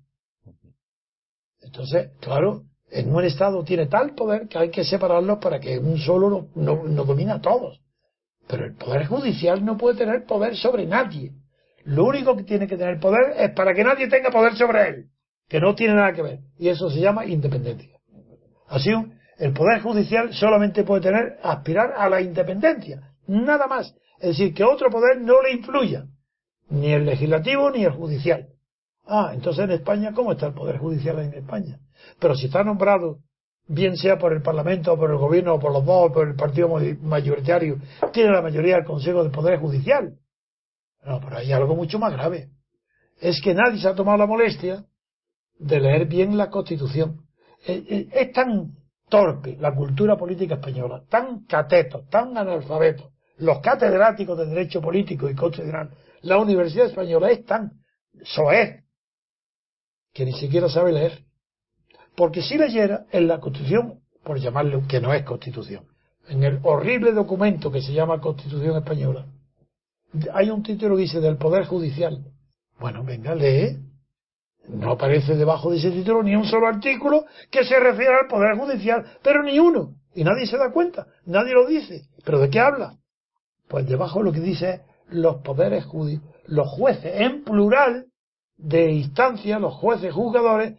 Entonces, 1.61 2.11
claro, 2.19 2.63
en 2.91 3.15
un 3.15 3.23
Estado 3.23 3.63
tiene 3.63 3.87
tal 3.87 4.13
poder 4.13 4.47
que 4.47 4.57
hay 4.57 4.69
que 4.69 4.83
separarlos 4.83 5.39
para 5.39 5.59
que 5.59 5.79
un 5.79 5.97
solo 5.97 6.49
no, 6.55 6.83
no, 6.83 7.05
domina 7.05 7.35
a 7.35 7.41
todos. 7.41 7.81
Pero 8.47 8.65
el 8.65 8.75
Poder 8.75 9.05
Judicial 9.05 9.63
no 9.63 9.77
puede 9.77 9.97
tener 9.97 10.25
poder 10.25 10.57
sobre 10.57 10.85
nadie. 10.85 11.31
Lo 11.85 12.05
único 12.05 12.35
que 12.35 12.43
tiene 12.43 12.67
que 12.67 12.77
tener 12.77 12.99
poder 12.99 13.33
es 13.37 13.51
para 13.51 13.73
que 13.73 13.83
nadie 13.83 14.07
tenga 14.07 14.29
poder 14.29 14.55
sobre 14.55 14.89
él, 14.89 15.05
que 15.47 15.59
no 15.59 15.73
tiene 15.73 15.95
nada 15.95 16.13
que 16.13 16.21
ver. 16.21 16.39
Y 16.59 16.67
eso 16.67 16.89
se 16.89 16.99
llama 16.99 17.25
independencia. 17.25 17.97
Así, 18.67 18.91
el 19.37 19.53
Poder 19.53 19.81
Judicial 19.81 20.33
solamente 20.33 20.83
puede 20.83 21.01
tener, 21.01 21.39
aspirar 21.43 21.93
a 21.97 22.09
la 22.09 22.21
independencia, 22.21 23.01
nada 23.27 23.67
más. 23.67 23.95
Es 24.19 24.37
decir, 24.37 24.53
que 24.53 24.63
otro 24.63 24.89
poder 24.89 25.19
no 25.19 25.41
le 25.41 25.53
influya, 25.53 26.05
ni 26.69 26.91
el 26.93 27.05
legislativo 27.05 27.71
ni 27.71 27.83
el 27.83 27.91
judicial. 27.91 28.49
Ah, 29.05 29.31
entonces 29.33 29.63
en 29.63 29.71
España, 29.71 30.13
¿cómo 30.13 30.33
está 30.33 30.47
el 30.47 30.53
Poder 30.53 30.77
Judicial 30.77 31.19
en 31.19 31.33
España? 31.33 31.79
Pero 32.19 32.35
si 32.35 32.45
está 32.47 32.63
nombrado, 32.63 33.19
bien 33.67 33.95
sea 33.97 34.17
por 34.17 34.33
el 34.33 34.41
Parlamento, 34.41 34.93
o 34.93 34.97
por 34.97 35.11
el 35.11 35.17
Gobierno, 35.17 35.55
o 35.55 35.59
por 35.59 35.71
los 35.71 35.85
dos, 35.85 36.09
o 36.09 36.13
por 36.13 36.27
el 36.27 36.35
partido 36.35 36.69
mayoritario, 37.01 37.77
tiene 38.11 38.31
la 38.31 38.41
mayoría 38.41 38.75
del 38.75 38.85
Consejo 38.85 39.23
del 39.23 39.31
Poder 39.31 39.59
Judicial. 39.59 40.17
No, 41.03 41.19
pero 41.19 41.37
hay 41.37 41.51
algo 41.51 41.75
mucho 41.75 41.97
más 41.99 42.13
grave. 42.13 42.49
Es 43.19 43.41
que 43.41 43.53
nadie 43.53 43.79
se 43.79 43.87
ha 43.87 43.95
tomado 43.95 44.17
la 44.17 44.27
molestia 44.27 44.85
de 45.57 45.79
leer 45.79 46.07
bien 46.07 46.37
la 46.37 46.49
Constitución. 46.49 47.21
Eh, 47.67 47.83
eh, 47.89 48.07
es, 48.11 48.31
tan 48.31 48.73
torpe 49.09 49.57
la 49.59 49.75
cultura 49.75 50.17
política 50.17 50.55
española, 50.55 51.03
tan 51.09 51.45
cateto, 51.45 52.05
tan 52.09 52.37
analfabeto. 52.37 53.11
Los 53.37 53.59
catedráticos 53.59 54.37
de 54.37 54.45
Derecho 54.47 54.81
Político 54.81 55.29
y 55.29 55.35
consideran 55.35 55.91
la 56.21 56.37
Universidad 56.37 56.87
Española 56.87 57.29
es 57.31 57.45
tan 57.45 57.71
soez 58.23 58.83
que 60.13 60.25
ni 60.25 60.33
siquiera 60.33 60.69
sabe 60.69 60.91
leer. 60.91 61.23
Porque 62.15 62.41
si 62.41 62.57
leyera 62.57 63.05
en 63.11 63.27
la 63.27 63.39
Constitución, 63.39 63.99
por 64.23 64.39
llamarle 64.39 64.81
que 64.87 64.99
no 64.99 65.13
es 65.13 65.23
Constitución, 65.23 65.85
en 66.27 66.43
el 66.43 66.59
horrible 66.63 67.13
documento 67.13 67.71
que 67.71 67.81
se 67.81 67.93
llama 67.93 68.21
Constitución 68.21 68.77
Española, 68.77 69.25
hay 70.33 70.49
un 70.49 70.61
título 70.61 70.95
que 70.95 71.03
dice 71.03 71.19
del 71.19 71.37
Poder 71.37 71.65
Judicial. 71.65 72.23
Bueno, 72.79 73.03
venga, 73.03 73.33
lee. 73.33 73.77
No 74.67 74.91
aparece 74.91 75.35
debajo 75.35 75.71
de 75.71 75.77
ese 75.77 75.91
título 75.91 76.21
ni 76.21 76.35
un 76.35 76.45
solo 76.45 76.67
artículo 76.67 77.25
que 77.49 77.63
se 77.63 77.79
refiera 77.79 78.19
al 78.21 78.27
Poder 78.27 78.57
Judicial, 78.57 79.05
pero 79.23 79.43
ni 79.43 79.57
uno. 79.59 79.95
Y 80.13 80.23
nadie 80.23 80.45
se 80.45 80.57
da 80.57 80.71
cuenta, 80.71 81.07
nadie 81.25 81.53
lo 81.53 81.65
dice. 81.65 82.03
¿Pero 82.23 82.39
de 82.39 82.49
qué 82.49 82.59
habla? 82.59 82.97
Pues 83.67 83.87
debajo 83.87 84.21
lo 84.21 84.31
que 84.31 84.41
dice 84.41 84.69
es 84.69 84.81
los 85.09 85.37
poderes 85.37 85.85
judiciales, 85.85 86.29
los 86.45 86.67
jueces 86.69 87.21
en 87.21 87.43
plural 87.43 88.07
de 88.57 88.91
instancia, 88.91 89.59
los 89.59 89.73
jueces 89.73 90.13
juzgadores, 90.13 90.77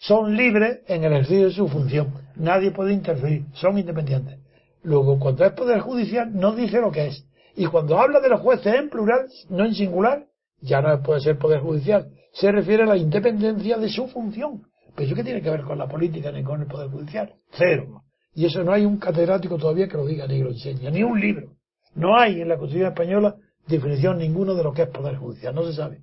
son 0.00 0.34
libres 0.34 0.80
en 0.86 1.04
el 1.04 1.12
ejercicio 1.12 1.44
de 1.44 1.52
su 1.52 1.68
función. 1.68 2.14
Nadie 2.34 2.70
puede 2.70 2.94
interferir, 2.94 3.44
son 3.52 3.78
independientes. 3.78 4.38
Luego, 4.82 5.18
cuando 5.18 5.44
es 5.44 5.52
poder 5.52 5.80
judicial, 5.80 6.34
no 6.34 6.52
dice 6.52 6.80
lo 6.80 6.90
que 6.90 7.08
es. 7.08 7.26
Y 7.54 7.66
cuando 7.66 7.98
habla 7.98 8.20
de 8.20 8.30
los 8.30 8.40
jueces 8.40 8.74
en 8.74 8.88
plural, 8.88 9.26
no 9.50 9.66
en 9.66 9.74
singular, 9.74 10.24
ya 10.62 10.80
no 10.80 11.02
puede 11.02 11.20
ser 11.20 11.36
poder 11.36 11.60
judicial. 11.60 12.08
Se 12.32 12.50
refiere 12.50 12.84
a 12.84 12.86
la 12.86 12.96
independencia 12.96 13.76
de 13.76 13.90
su 13.90 14.08
función. 14.08 14.62
Pero 14.94 15.06
eso 15.06 15.14
qué 15.14 15.22
tiene 15.22 15.42
que 15.42 15.50
ver 15.50 15.62
con 15.62 15.76
la 15.76 15.86
política 15.86 16.32
ni 16.32 16.42
con 16.42 16.62
el 16.62 16.66
poder 16.66 16.88
judicial? 16.88 17.34
Cero. 17.50 18.02
Y 18.34 18.46
eso 18.46 18.64
no 18.64 18.72
hay 18.72 18.86
un 18.86 18.96
catedrático 18.96 19.58
todavía 19.58 19.86
que 19.86 19.98
lo 19.98 20.06
diga 20.06 20.26
ni 20.26 20.38
lo 20.38 20.48
enseñe, 20.48 20.90
ni 20.90 21.02
un 21.02 21.20
libro. 21.20 21.56
No 21.94 22.18
hay 22.18 22.40
en 22.40 22.48
la 22.48 22.56
Constitución 22.56 22.92
española 22.92 23.36
definición 23.66 24.16
ninguno 24.16 24.54
de 24.54 24.64
lo 24.64 24.72
que 24.72 24.82
es 24.82 24.88
poder 24.88 25.16
judicial, 25.16 25.54
no 25.54 25.62
se 25.64 25.74
sabe. 25.74 26.00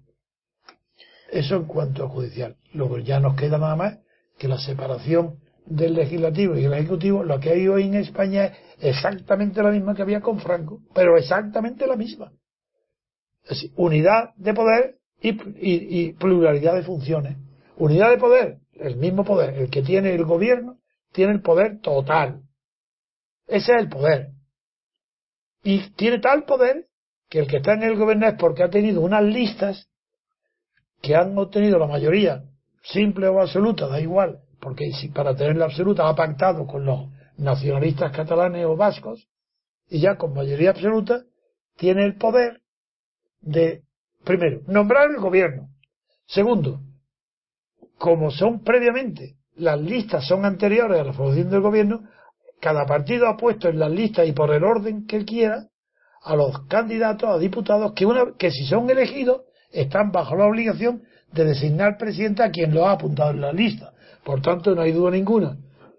Eso 1.32 1.56
en 1.56 1.66
cuanto 1.66 2.06
a 2.06 2.10
judicial. 2.10 2.56
Luego 2.74 3.00
ya 3.00 3.20
nos 3.20 3.36
queda 3.36 3.58
nada 3.58 3.76
más 3.76 4.00
que 4.38 4.48
la 4.48 4.58
separación 4.58 5.40
del 5.66 5.96
legislativo 5.96 6.56
y 6.56 6.64
el 6.64 6.74
ejecutivo, 6.74 7.24
lo 7.24 7.40
que 7.40 7.50
hay 7.50 7.68
hoy 7.68 7.84
en 7.84 7.96
España 7.96 8.46
es 8.46 8.54
exactamente 8.80 9.62
la 9.62 9.72
misma 9.72 9.96
que 9.96 10.02
había 10.02 10.22
con 10.22 10.40
Franco, 10.40 10.82
pero 10.94 11.18
exactamente 11.18 11.86
la 11.86 11.96
misma. 11.96 12.32
Es 13.44 13.70
unidad 13.76 14.34
de 14.36 14.54
poder 14.54 14.96
y, 15.22 15.30
y 15.60 16.14
pluralidad 16.14 16.76
de 16.76 16.84
funciones. 16.84 17.38
Unidad 17.78 18.12
de 18.12 18.18
poder, 18.18 18.60
el 18.74 18.96
mismo 18.96 19.24
poder, 19.24 19.56
el 19.56 19.70
que 19.70 19.82
tiene 19.82 20.14
el 20.14 20.26
gobierno, 20.26 20.78
tiene 21.12 21.34
el 21.34 21.42
poder 21.42 21.80
total. 21.82 22.42
Ese 23.48 23.74
es 23.74 23.82
el 23.82 23.90
poder. 23.90 24.30
Y 25.64 25.90
tiene 25.96 26.20
tal 26.20 26.44
poder 26.44 26.88
que 27.30 27.40
el 27.40 27.48
que 27.48 27.58
está 27.58 27.74
en 27.74 27.84
el 27.84 27.98
gobierno 27.98 28.28
es 28.28 28.36
porque 28.36 28.64
ha 28.64 28.70
tenido 28.70 29.02
unas 29.02 29.24
listas 29.24 29.90
que 31.02 31.16
han 31.16 31.38
obtenido 31.38 31.78
la 31.80 31.88
mayoría, 31.88 32.44
simple 32.84 33.28
o 33.28 33.40
absoluta, 33.40 33.88
da 33.88 34.00
igual, 34.00 34.40
porque 34.60 34.92
si 34.92 35.10
para 35.10 35.36
tener 35.36 35.56
la 35.58 35.66
absoluta 35.66 36.08
ha 36.08 36.16
pactado 36.16 36.66
con 36.66 36.86
los 36.86 37.10
nacionalistas 37.38 38.12
catalanes 38.12 38.66
o 38.66 38.76
vascos, 38.76 39.28
y 39.90 40.00
ya 40.00 40.16
con 40.16 40.34
mayoría 40.34 40.72
absoluta 40.72 41.24
tiene 41.78 42.04
el 42.04 42.16
poder 42.16 42.62
de, 43.42 43.84
primero, 44.24 44.62
nombrar 44.68 45.12
el 45.12 45.18
gobierno. 45.18 45.70
Segundo, 46.26 46.82
como 47.98 48.32
son 48.32 48.64
previamente, 48.64 49.38
las 49.56 49.80
listas 49.80 50.28
son 50.28 50.46
anteriores 50.46 51.00
a 51.00 51.04
la 51.04 51.14
formación 51.14 51.50
del 51.50 51.62
gobierno, 51.62 52.04
cada 52.60 52.86
partido 52.86 53.28
ha 53.28 53.38
puesto 53.38 53.70
en 53.70 53.80
las 53.80 53.92
listas 53.92 54.28
y 54.28 54.34
por 54.34 54.54
el 54.54 54.64
orden 54.64 55.06
que 55.06 55.24
quiera 55.26 55.68
a 56.22 56.36
los 56.36 56.66
candidatos 56.68 57.30
a 57.30 57.38
diputados 57.38 57.94
que, 57.94 58.06
una, 58.06 58.34
que 58.38 58.52
si 58.52 58.66
son 58.66 58.90
elegidos 58.90 59.44
están 59.72 60.12
bajo 60.12 60.36
la 60.36 60.46
obligación 60.46 61.04
de 61.32 61.46
designar 61.46 61.98
presidente 61.98 62.44
a 62.44 62.52
quien 62.52 62.74
lo 62.74 62.88
ha 62.88 62.94
apuntado 62.94 63.32
en 63.32 63.42
la 63.42 63.52
lista. 63.52 63.94
Por 64.24 64.42
tanto, 64.42 64.74
no 64.74 64.82
hay 64.82 64.92
duda 64.92 65.12
ninguna. 65.12 65.58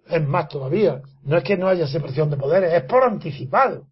Es 0.09 0.27
más 0.27 0.49
todavía, 0.49 1.03
no 1.24 1.36
es 1.36 1.45
que 1.45 1.57
no 1.57 1.69
haya 1.69 1.86
separación 1.86 2.31
de 2.31 2.36
poderes, 2.36 2.73
es 2.73 2.82
por 2.85 3.05
anticipado. 3.05 3.86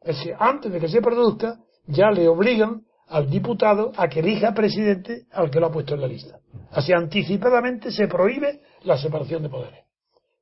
Es 0.00 0.18
decir, 0.18 0.34
antes 0.38 0.70
de 0.72 0.80
que 0.80 0.88
se 0.88 1.00
produzca, 1.00 1.58
ya 1.86 2.10
le 2.10 2.28
obligan 2.28 2.82
al 3.08 3.30
diputado 3.30 3.92
a 3.96 4.08
que 4.08 4.20
elija 4.20 4.54
presidente 4.54 5.24
al 5.32 5.50
que 5.50 5.60
lo 5.60 5.66
ha 5.66 5.72
puesto 5.72 5.94
en 5.94 6.00
la 6.00 6.06
lista. 6.06 6.38
Así 6.70 6.92
anticipadamente 6.92 7.90
se 7.90 8.08
prohíbe 8.08 8.60
la 8.84 8.96
separación 8.98 9.42
de 9.42 9.48
poderes. 9.48 9.80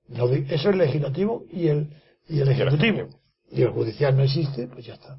Eso 0.08 0.30
es 0.48 0.64
el 0.66 0.78
legislativo 0.78 1.44
y 1.50 1.68
el, 1.68 1.90
y 2.28 2.40
el 2.40 2.48
ejecutivo. 2.48 3.08
Y 3.50 3.62
el 3.62 3.70
judicial 3.70 4.16
no 4.16 4.22
existe, 4.22 4.68
pues 4.68 4.86
ya 4.86 4.94
está. 4.94 5.18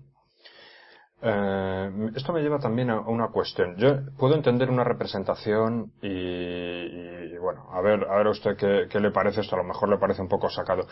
Eh, 1.23 2.11
esto 2.15 2.33
me 2.33 2.41
lleva 2.41 2.59
también 2.59 2.89
a 2.89 2.99
una 3.01 3.27
cuestión. 3.27 3.75
Yo 3.77 3.89
puedo 4.17 4.35
entender 4.35 4.69
una 4.69 4.83
representación 4.83 5.91
y, 6.01 7.37
bueno, 7.37 7.67
a 7.71 7.81
ver, 7.81 8.07
a 8.09 8.17
ver 8.17 8.27
a 8.27 8.31
usted 8.31 8.57
qué, 8.57 8.99
le 8.99 9.11
parece 9.11 9.41
esto. 9.41 9.55
A 9.55 9.59
lo 9.59 9.65
mejor 9.65 9.89
le 9.89 9.97
parece 9.97 10.21
un 10.21 10.27
poco 10.27 10.49
sacado. 10.49 10.87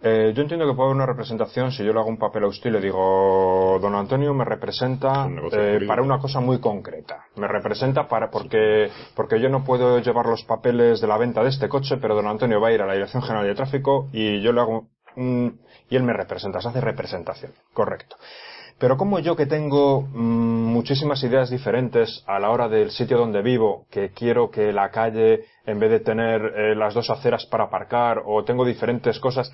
Eh, 0.00 0.32
yo 0.34 0.42
entiendo 0.42 0.66
que 0.66 0.74
puede 0.74 0.90
haber 0.90 0.96
una 0.96 1.06
representación 1.06 1.72
si 1.72 1.84
yo 1.84 1.92
le 1.92 1.98
hago 1.98 2.08
un 2.08 2.18
papel 2.18 2.44
a 2.44 2.48
usted 2.48 2.70
y 2.70 2.72
le 2.72 2.80
digo, 2.80 3.78
don 3.80 3.94
Antonio 3.94 4.32
me 4.34 4.44
representa 4.44 5.28
eh, 5.52 5.80
para 5.86 6.02
una 6.02 6.18
cosa 6.18 6.40
muy 6.40 6.60
concreta. 6.60 7.26
Me 7.36 7.48
representa 7.48 8.06
para 8.06 8.30
porque 8.30 8.90
porque 9.16 9.40
yo 9.40 9.48
no 9.48 9.64
puedo 9.64 9.98
llevar 9.98 10.26
los 10.26 10.44
papeles 10.44 11.00
de 11.00 11.06
la 11.06 11.18
venta 11.18 11.42
de 11.42 11.50
este 11.50 11.68
coche, 11.68 11.96
pero 12.00 12.14
don 12.14 12.26
Antonio 12.26 12.60
va 12.60 12.68
a 12.68 12.72
ir 12.72 12.82
a 12.82 12.86
la 12.86 12.94
Dirección 12.94 13.22
General 13.22 13.46
de 13.46 13.54
Tráfico 13.54 14.08
y 14.12 14.40
yo 14.42 14.52
le 14.52 14.60
hago 14.60 14.88
un, 15.16 15.60
y 15.88 15.96
él 15.96 16.02
me 16.02 16.12
representa. 16.12 16.60
Se 16.60 16.68
hace 16.68 16.80
representación. 16.80 17.52
Correcto. 17.72 18.16
Pero 18.78 18.96
como 18.96 19.18
yo 19.20 19.36
que 19.36 19.46
tengo 19.46 20.02
mm, 20.02 20.72
muchísimas 20.72 21.22
ideas 21.22 21.50
diferentes 21.50 22.24
a 22.26 22.38
la 22.38 22.50
hora 22.50 22.68
del 22.68 22.90
sitio 22.90 23.18
donde 23.18 23.42
vivo, 23.42 23.86
que 23.90 24.10
quiero 24.10 24.50
que 24.50 24.72
la 24.72 24.90
calle, 24.90 25.44
en 25.66 25.78
vez 25.78 25.90
de 25.90 26.00
tener 26.00 26.42
eh, 26.42 26.74
las 26.74 26.94
dos 26.94 27.10
aceras 27.10 27.46
para 27.46 27.64
aparcar, 27.64 28.22
o 28.24 28.44
tengo 28.44 28.64
diferentes 28.64 29.18
cosas, 29.18 29.52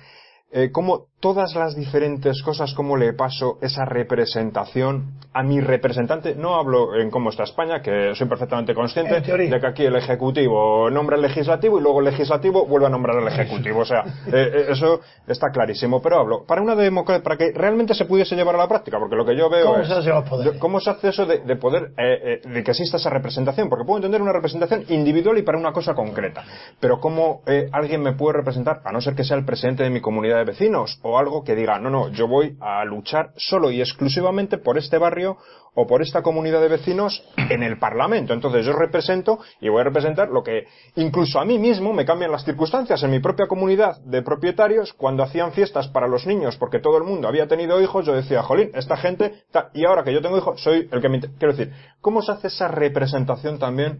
eh, 0.51 0.71
cómo 0.71 1.07
todas 1.19 1.53
las 1.55 1.75
diferentes 1.75 2.41
cosas, 2.43 2.73
cómo 2.73 2.95
le 2.95 3.13
paso 3.13 3.57
esa 3.61 3.83
representación 3.85 5.19
a 5.33 5.43
mi 5.43 5.59
representante. 5.59 6.33
No 6.33 6.55
hablo 6.55 6.95
en 6.95 7.11
cómo 7.11 7.29
está 7.29 7.43
España, 7.43 7.81
que 7.81 8.15
soy 8.15 8.27
perfectamente 8.27 8.73
consciente 8.73 9.19
de 9.21 9.59
que 9.59 9.67
aquí 9.67 9.85
el 9.85 9.95
Ejecutivo 9.95 10.89
nombra 10.89 11.17
el 11.17 11.21
Legislativo 11.21 11.77
y 11.77 11.81
luego 11.81 11.99
el 11.99 12.05
Legislativo 12.05 12.65
vuelve 12.65 12.87
a 12.87 12.89
nombrar 12.89 13.17
el 13.17 13.27
Ejecutivo. 13.27 13.81
O 13.81 13.85
sea, 13.85 13.99
eh, 14.27 14.31
eh, 14.31 14.65
eso 14.69 15.01
está 15.27 15.49
clarísimo. 15.51 16.01
Pero 16.01 16.19
hablo 16.19 16.45
para 16.45 16.61
una 16.61 16.75
democracia, 16.75 17.21
para 17.21 17.37
que 17.37 17.51
realmente 17.53 17.93
se 17.93 18.05
pudiese 18.05 18.35
llevar 18.35 18.55
a 18.55 18.59
la 18.59 18.67
práctica, 18.67 18.97
porque 18.97 19.15
lo 19.15 19.25
que 19.25 19.35
yo 19.35 19.49
veo 19.49 19.65
¿Cómo 19.65 19.79
es... 19.79 19.87
Se 19.87 19.93
hace 19.93 20.59
¿Cómo 20.59 20.79
se 20.79 20.89
hace 20.89 21.09
eso 21.09 21.25
de, 21.25 21.39
de 21.39 21.55
poder, 21.57 21.91
eh, 21.97 22.41
de 22.43 22.63
que 22.63 22.71
exista 22.71 22.97
esa 22.97 23.09
representación? 23.09 23.69
Porque 23.69 23.85
puedo 23.85 23.97
entender 23.97 24.21
una 24.21 24.31
representación 24.31 24.85
individual 24.87 25.37
y 25.37 25.41
para 25.41 25.57
una 25.57 25.73
cosa 25.73 25.93
concreta. 25.93 26.43
Pero 26.79 26.99
¿cómo 26.99 27.41
alguien 27.71 28.01
me 28.01 28.13
puede 28.13 28.37
representar, 28.37 28.81
a 28.85 28.91
no 28.91 29.01
ser 29.01 29.15
que 29.15 29.23
sea 29.23 29.37
el 29.37 29.45
presidente 29.45 29.83
de 29.83 29.89
mi 29.89 30.01
comunidad 30.01 30.37
de 30.37 30.45
vecinos 30.45 30.99
o 31.09 31.17
algo 31.17 31.43
que 31.43 31.55
diga, 31.55 31.79
no, 31.79 31.89
no, 31.89 32.09
yo 32.09 32.27
voy 32.27 32.57
a 32.59 32.83
luchar 32.85 33.31
solo 33.35 33.71
y 33.71 33.81
exclusivamente 33.81 34.57
por 34.57 34.77
este 34.77 34.97
barrio 34.97 35.37
o 35.73 35.87
por 35.87 36.01
esta 36.01 36.21
comunidad 36.21 36.61
de 36.61 36.67
vecinos 36.67 37.23
en 37.49 37.63
el 37.63 37.77
Parlamento. 37.79 38.33
Entonces 38.33 38.65
yo 38.65 38.73
represento 38.73 39.39
y 39.61 39.69
voy 39.69 39.81
a 39.81 39.85
representar 39.85 40.29
lo 40.29 40.43
que 40.43 40.65
incluso 40.95 41.39
a 41.39 41.45
mí 41.45 41.57
mismo 41.57 41.93
me 41.93 42.05
cambian 42.05 42.31
las 42.31 42.43
circunstancias 42.43 43.01
en 43.03 43.11
mi 43.11 43.19
propia 43.19 43.47
comunidad 43.47 43.99
de 44.01 44.21
propietarios 44.21 44.93
cuando 44.93 45.23
hacían 45.23 45.51
fiestas 45.51 45.87
para 45.87 46.07
los 46.07 46.25
niños 46.25 46.57
porque 46.57 46.79
todo 46.79 46.97
el 46.97 47.03
mundo 47.03 47.27
había 47.27 47.47
tenido 47.47 47.81
hijos, 47.81 48.05
yo 48.05 48.13
decía, 48.13 48.43
jolín, 48.43 48.71
esta 48.73 48.97
gente, 48.97 49.43
y 49.73 49.85
ahora 49.85 50.03
que 50.03 50.13
yo 50.13 50.21
tengo 50.21 50.37
hijos, 50.37 50.61
soy 50.61 50.87
el 50.91 51.01
que 51.01 51.09
me... 51.09 51.19
Quiero 51.19 51.53
decir, 51.53 51.73
¿cómo 52.01 52.21
se 52.21 52.31
hace 52.31 52.47
esa 52.47 52.67
representación 52.67 53.59
también 53.59 53.99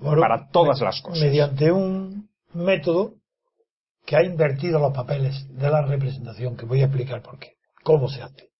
para 0.00 0.48
todas 0.50 0.80
las 0.80 1.00
cosas? 1.00 1.20
Mediante 1.20 1.72
un 1.72 2.28
método 2.52 3.14
que 4.04 4.16
ha 4.16 4.22
invertido 4.22 4.78
los 4.78 4.92
papeles 4.92 5.46
de 5.48 5.70
la 5.70 5.82
representación, 5.82 6.56
que 6.56 6.66
voy 6.66 6.82
a 6.82 6.86
explicar 6.86 7.22
por 7.22 7.38
qué, 7.38 7.56
cómo 7.82 8.08
se 8.08 8.22
hace. 8.22 8.50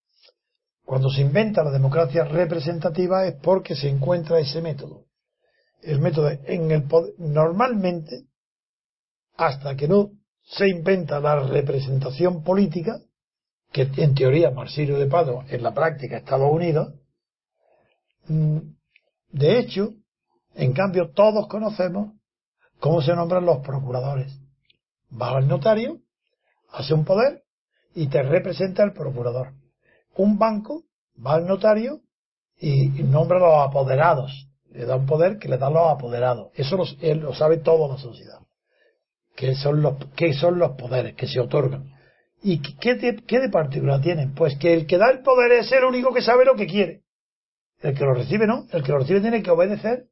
Cuando 0.85 1.11
se 1.11 1.21
inventa 1.21 1.65
la 1.65 1.71
democracia 1.71 2.25
representativa 2.25 3.27
es 3.27 3.35
porque 3.43 3.75
se 3.75 3.89
encuentra 3.89 4.39
ese 4.39 4.61
método. 4.61 5.07
El 5.83 6.01
método 6.01 6.31
en 6.31 6.71
el 6.71 6.85
poder, 6.85 7.15
normalmente, 7.19 8.25
hasta 9.37 9.77
que 9.77 9.89
no 9.89 10.11
se 10.43 10.69
inventa 10.69 11.21
la 11.21 11.41
representación 11.41 12.43
política, 12.43 13.01
que 13.73 13.91
en 13.97 14.15
teoría 14.15 14.51
Marsilio 14.51 14.99
de 14.99 15.07
Pado, 15.07 15.43
en 15.49 15.63
la 15.63 15.75
práctica 15.75 16.19
Estados 16.19 16.51
Unidos, 16.51 16.95
mm, 18.29 18.59
de 19.31 19.59
hecho, 19.59 19.95
en 20.55 20.73
cambio 20.73 21.11
todos 21.13 21.49
conocemos 21.49 22.13
cómo 22.79 23.03
se 23.03 23.15
nombran 23.15 23.45
los 23.45 23.59
procuradores 23.59 24.44
va 25.21 25.37
al 25.37 25.49
notario, 25.49 25.99
hace 26.71 26.95
un 26.95 27.05
poder 27.05 27.43
y 27.95 28.09
te 28.09 28.23
representa 28.23 28.83
el 28.83 28.93
procurador. 28.93 29.53
Un 30.17 30.39
banco 30.39 30.85
va 31.25 31.35
al 31.35 31.47
notario 31.47 32.01
y 32.59 32.89
nombra 33.03 33.39
a 33.39 33.41
los 33.41 33.69
apoderados. 33.69 34.49
Le 34.71 34.87
da 34.87 34.97
un 34.97 35.07
poder 35.07 35.39
que 35.39 35.49
le 35.49 35.59
da 35.59 35.69
a 35.69 35.71
los 35.71 35.91
apoderados. 35.91 36.51
Eso 36.55 36.77
lo, 36.77 36.85
él 37.01 37.21
lo 37.21 37.35
sabe 37.35 37.59
toda 37.59 37.89
la 37.89 37.99
sociedad. 37.99 38.41
¿Qué 39.37 39.55
son, 39.55 39.83
los, 39.83 39.95
¿Qué 40.17 40.33
son 40.33 40.59
los 40.59 40.73
poderes 40.73 41.15
que 41.15 41.27
se 41.27 41.41
otorgan? 41.41 41.93
¿Y 42.43 42.59
qué 42.59 42.95
de, 42.95 43.17
qué 43.27 43.41
de 43.41 43.49
particular 43.49 44.01
tienen? 44.01 44.35
Pues 44.35 44.57
que 44.59 44.75
el 44.75 44.87
que 44.87 44.99
da 44.99 45.11
el 45.11 45.23
poder 45.23 45.53
es 45.53 45.73
el 45.73 45.85
único 45.85 46.13
que 46.13 46.23
sabe 46.23 46.45
lo 46.45 46.55
que 46.55 46.67
quiere. 46.67 47.03
El 47.81 47.97
que 47.97 48.05
lo 48.05 48.15
recibe 48.15 48.47
no. 48.47 48.67
El 48.71 48.83
que 48.83 48.93
lo 48.93 48.99
recibe 48.99 49.21
tiene 49.21 49.43
que 49.43 49.51
obedecer. 49.51 50.07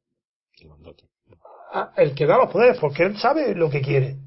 El 1.95 2.13
que 2.13 2.25
da 2.25 2.37
los 2.37 2.51
poderes, 2.51 2.77
porque 2.79 3.03
él 3.03 3.17
sabe 3.17 3.55
lo 3.55 3.69
que 3.69 3.81
quiere. 3.81 4.17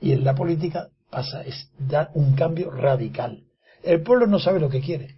Y 0.00 0.12
en 0.12 0.24
la 0.24 0.34
política 0.34 0.88
pasa, 1.10 1.42
es 1.42 1.70
dar 1.78 2.10
un 2.14 2.34
cambio 2.34 2.70
radical. 2.70 3.44
El 3.82 4.02
pueblo 4.02 4.26
no 4.26 4.38
sabe 4.38 4.60
lo 4.60 4.68
que 4.68 4.80
quiere. 4.80 5.16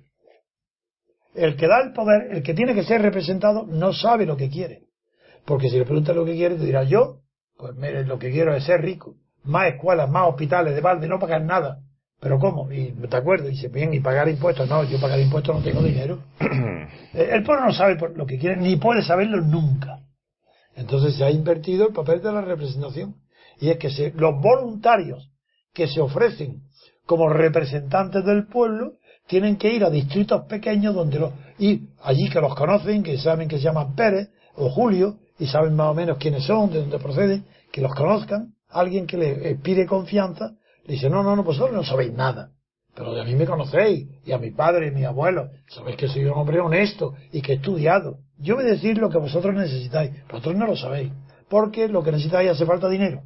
El 1.34 1.56
que 1.56 1.66
da 1.66 1.80
el 1.80 1.92
poder, 1.92 2.32
el 2.32 2.42
que 2.42 2.54
tiene 2.54 2.74
que 2.74 2.84
ser 2.84 3.00
representado, 3.00 3.66
no 3.66 3.92
sabe 3.92 4.26
lo 4.26 4.36
que 4.36 4.50
quiere. 4.50 4.82
Porque 5.44 5.68
si 5.68 5.78
le 5.78 5.84
preguntas 5.84 6.14
lo 6.14 6.24
que 6.24 6.34
quiere, 6.34 6.56
te 6.56 6.64
dirá 6.64 6.84
yo, 6.84 7.20
pues 7.56 7.74
mire, 7.76 8.04
lo 8.04 8.18
que 8.18 8.30
quiero 8.30 8.54
es 8.54 8.64
ser 8.64 8.80
rico. 8.82 9.16
Más 9.44 9.68
escuelas, 9.72 10.10
más 10.10 10.28
hospitales 10.28 10.74
de 10.74 10.80
balde, 10.80 11.08
no 11.08 11.18
pagar 11.18 11.42
nada. 11.42 11.80
¿Pero 12.20 12.38
cómo? 12.38 12.70
Y 12.70 12.92
te 12.92 13.16
acuerdo, 13.16 13.48
dice, 13.48 13.68
bien, 13.68 13.92
y 13.92 14.00
pagar 14.00 14.28
impuestos. 14.28 14.68
No, 14.68 14.84
yo 14.84 15.00
pagar 15.00 15.18
impuestos 15.18 15.56
no 15.56 15.62
tengo 15.62 15.82
dinero. 15.82 16.20
el 17.14 17.42
pueblo 17.42 17.66
no 17.66 17.72
sabe 17.72 17.96
lo 18.14 18.26
que 18.26 18.38
quiere, 18.38 18.56
ni 18.56 18.76
puede 18.76 19.02
saberlo 19.02 19.40
nunca. 19.40 19.98
Entonces 20.76 21.16
se 21.16 21.24
ha 21.24 21.30
invertido 21.30 21.88
el 21.88 21.92
papel 21.92 22.22
de 22.22 22.32
la 22.32 22.42
representación. 22.42 23.16
Y 23.62 23.70
es 23.70 23.78
que 23.78 23.90
se, 23.90 24.10
los 24.16 24.42
voluntarios 24.42 25.30
que 25.72 25.86
se 25.86 26.00
ofrecen 26.00 26.62
como 27.06 27.28
representantes 27.28 28.24
del 28.24 28.48
pueblo 28.48 28.94
tienen 29.28 29.56
que 29.56 29.72
ir 29.72 29.84
a 29.84 29.90
distritos 29.90 30.46
pequeños 30.48 30.96
donde 30.96 31.20
los, 31.20 31.32
y 31.60 31.82
allí 32.02 32.28
que 32.28 32.40
los 32.40 32.56
conocen, 32.56 33.04
que 33.04 33.16
saben 33.18 33.46
que 33.46 33.58
se 33.58 33.62
llaman 33.62 33.94
Pérez 33.94 34.30
o 34.56 34.68
Julio, 34.68 35.18
y 35.38 35.46
saben 35.46 35.76
más 35.76 35.92
o 35.92 35.94
menos 35.94 36.18
quiénes 36.18 36.42
son, 36.42 36.72
de 36.72 36.80
dónde 36.80 36.98
proceden, 36.98 37.44
que 37.70 37.80
los 37.80 37.94
conozcan, 37.94 38.54
alguien 38.68 39.06
que 39.06 39.16
le 39.16 39.54
pide 39.62 39.86
confianza, 39.86 40.56
le 40.84 40.94
dice, 40.94 41.08
no, 41.08 41.22
no, 41.22 41.36
no, 41.36 41.44
vosotros 41.44 41.72
no 41.72 41.84
sabéis 41.84 42.12
nada, 42.14 42.50
pero 42.96 43.16
a 43.16 43.24
mí 43.24 43.36
me 43.36 43.46
conocéis, 43.46 44.08
y 44.26 44.32
a 44.32 44.38
mi 44.38 44.50
padre 44.50 44.88
y 44.88 44.90
mi 44.90 45.04
abuelo, 45.04 45.50
sabéis 45.68 45.96
que 45.96 46.08
soy 46.08 46.24
un 46.24 46.32
hombre 46.32 46.58
honesto 46.58 47.14
y 47.30 47.40
que 47.40 47.52
he 47.52 47.56
estudiado. 47.56 48.18
Yo 48.38 48.56
voy 48.56 48.64
a 48.64 48.70
decir 48.70 48.98
lo 48.98 49.08
que 49.08 49.18
vosotros 49.18 49.54
necesitáis, 49.54 50.10
vosotros 50.26 50.56
no 50.56 50.66
lo 50.66 50.76
sabéis, 50.76 51.12
porque 51.48 51.86
lo 51.86 52.02
que 52.02 52.10
necesitáis 52.10 52.50
hace 52.50 52.66
falta 52.66 52.88
dinero. 52.88 53.22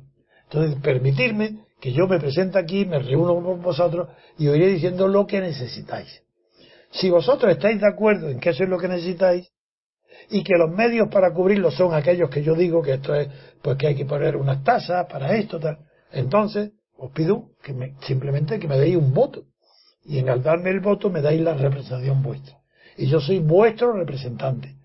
Entonces, 0.51 0.81
permitirme 0.81 1.66
que 1.81 1.93
yo 1.93 2.06
me 2.06 2.18
presente 2.18 2.59
aquí, 2.59 2.85
me 2.85 2.98
reúno 2.98 3.35
con 3.43 3.62
vosotros 3.62 4.09
y 4.39 4.48
os 4.48 4.56
iré 4.56 4.68
diciendo 4.68 5.09
lo 5.09 5.27
que 5.27 5.40
necesitáis. 5.40 6.23
Si 6.90 7.10
vosotros 7.10 7.52
estáis 7.52 7.81
de 7.81 7.89
acuerdo 7.89 8.31
en 8.31 8.40
que 8.40 8.51
eso 8.51 8.64
es 8.64 8.70
lo 8.70 8.78
que 8.78 8.89
necesitáis 8.89 9.51
y 10.31 10.43
que 10.43 10.56
los 10.56 10.70
medios 10.70 11.09
para 11.09 11.32
cubrirlo 11.32 11.70
son 11.70 11.94
aquellos 11.94 12.31
que 12.31 12.43
yo 12.43 12.55
digo 12.55 12.82
que 12.82 12.94
esto 12.94 13.14
es, 13.14 13.28
pues 13.60 13.77
que 13.77 13.89
hay 13.89 13.94
que 13.94 14.06
poner 14.06 14.36
unas 14.36 14.64
tasas 14.64 15.06
para 15.06 15.36
esto, 15.36 15.60
tal, 15.60 15.78
entonces 16.12 16.70
os 16.97 17.10
pido 17.12 17.51
que 17.62 17.73
me, 17.73 17.94
simplemente 18.02 18.59
que 18.59 18.68
me 18.68 18.78
deis 18.78 18.97
un 18.97 19.12
voto. 19.12 19.44
Y 20.05 20.18
en 20.18 20.28
al 20.28 20.43
darme 20.43 20.70
el 20.70 20.81
voto 20.81 21.10
me 21.10 21.20
dais 21.20 21.40
la 21.40 21.55
representación 21.55 22.23
vuestra. 22.23 22.59
Y 22.97 23.06
yo 23.06 23.20
soy 23.20 23.40
vuestro 23.40 23.93
representante. 23.93 24.77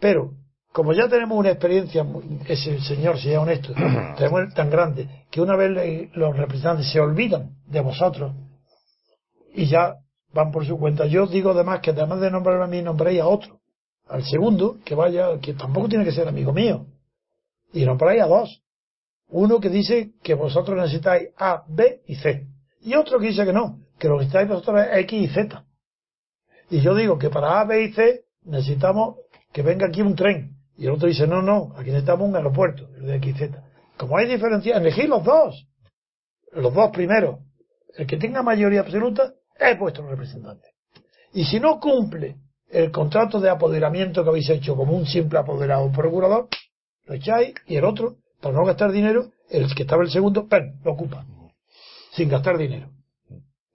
Pero 0.00 0.32
como 0.72 0.94
ya 0.94 1.06
tenemos 1.08 1.38
una 1.38 1.50
experiencia, 1.50 2.04
ese 2.46 2.80
señor, 2.80 3.18
si 3.18 3.30
es 3.30 3.38
honesto, 3.38 3.74
tenemos 4.16 4.54
tan 4.54 4.70
grande, 4.70 5.26
que 5.30 5.40
una 5.40 5.54
vez 5.54 6.10
los 6.14 6.36
representantes 6.36 6.90
se 6.90 6.98
olvidan 6.98 7.56
de 7.66 7.80
vosotros 7.80 8.32
y 9.54 9.66
ya 9.66 9.96
van 10.32 10.50
por 10.50 10.66
su 10.66 10.78
cuenta. 10.78 11.06
Yo 11.06 11.26
digo 11.26 11.50
además 11.50 11.80
que 11.80 11.90
además 11.90 12.20
de 12.20 12.30
nombrarme 12.30 12.64
a 12.64 12.68
mí, 12.68 12.82
nombréis 12.82 13.20
a 13.20 13.26
otro, 13.26 13.60
al 14.08 14.24
segundo, 14.24 14.78
que 14.84 14.94
vaya, 14.94 15.38
que 15.40 15.52
tampoco 15.52 15.88
tiene 15.88 16.04
que 16.04 16.12
ser 16.12 16.26
amigo 16.26 16.52
mío, 16.52 16.86
y 17.72 17.84
nombráis 17.84 18.22
a 18.22 18.26
dos. 18.26 18.62
Uno 19.28 19.60
que 19.60 19.68
dice 19.68 20.12
que 20.22 20.34
vosotros 20.34 20.76
necesitáis 20.76 21.28
A, 21.36 21.64
B 21.68 22.02
y 22.06 22.16
C, 22.16 22.46
y 22.80 22.94
otro 22.94 23.18
que 23.18 23.28
dice 23.28 23.44
que 23.44 23.52
no, 23.52 23.78
que 23.98 24.08
lo 24.08 24.16
necesitáis 24.16 24.48
vosotros 24.48 24.86
es 24.90 24.98
X 25.04 25.22
y 25.22 25.28
Z. 25.28 25.64
Y 26.70 26.80
yo 26.80 26.94
digo 26.94 27.18
que 27.18 27.28
para 27.28 27.60
A, 27.60 27.64
B 27.64 27.84
y 27.84 27.92
C 27.92 28.24
necesitamos 28.44 29.16
que 29.52 29.62
venga 29.62 29.86
aquí 29.86 30.00
un 30.00 30.16
tren, 30.16 30.56
y 30.82 30.86
el 30.86 30.94
otro 30.94 31.06
dice, 31.06 31.28
no, 31.28 31.42
no, 31.42 31.72
aquí 31.76 31.90
necesitamos 31.90 32.28
un 32.28 32.34
aeropuerto, 32.34 32.88
el 32.96 33.06
de 33.06 33.20
XZ. 33.20 33.54
Como 33.96 34.18
hay 34.18 34.26
diferencia, 34.26 34.78
elegid 34.78 35.08
los 35.08 35.22
dos. 35.22 35.68
Los 36.50 36.74
dos 36.74 36.90
primeros. 36.90 37.38
El 37.96 38.04
que 38.04 38.16
tenga 38.16 38.42
mayoría 38.42 38.80
absoluta 38.80 39.32
es 39.60 39.78
vuestro 39.78 40.10
representante. 40.10 40.66
Y 41.34 41.44
si 41.44 41.60
no 41.60 41.78
cumple 41.78 42.38
el 42.68 42.90
contrato 42.90 43.38
de 43.38 43.48
apoderamiento 43.48 44.24
que 44.24 44.30
habéis 44.30 44.50
hecho 44.50 44.74
como 44.74 44.96
un 44.96 45.06
simple 45.06 45.38
apoderado 45.38 45.88
procurador, 45.92 46.48
lo 47.04 47.14
echáis 47.14 47.54
y 47.68 47.76
el 47.76 47.84
otro, 47.84 48.16
para 48.40 48.56
no 48.56 48.64
gastar 48.64 48.90
dinero, 48.90 49.30
el 49.50 49.72
que 49.76 49.82
estaba 49.82 50.02
el 50.02 50.10
segundo, 50.10 50.48
pen, 50.48 50.80
lo 50.82 50.94
ocupa. 50.94 51.24
Sin 52.10 52.28
gastar 52.28 52.58
dinero. 52.58 52.90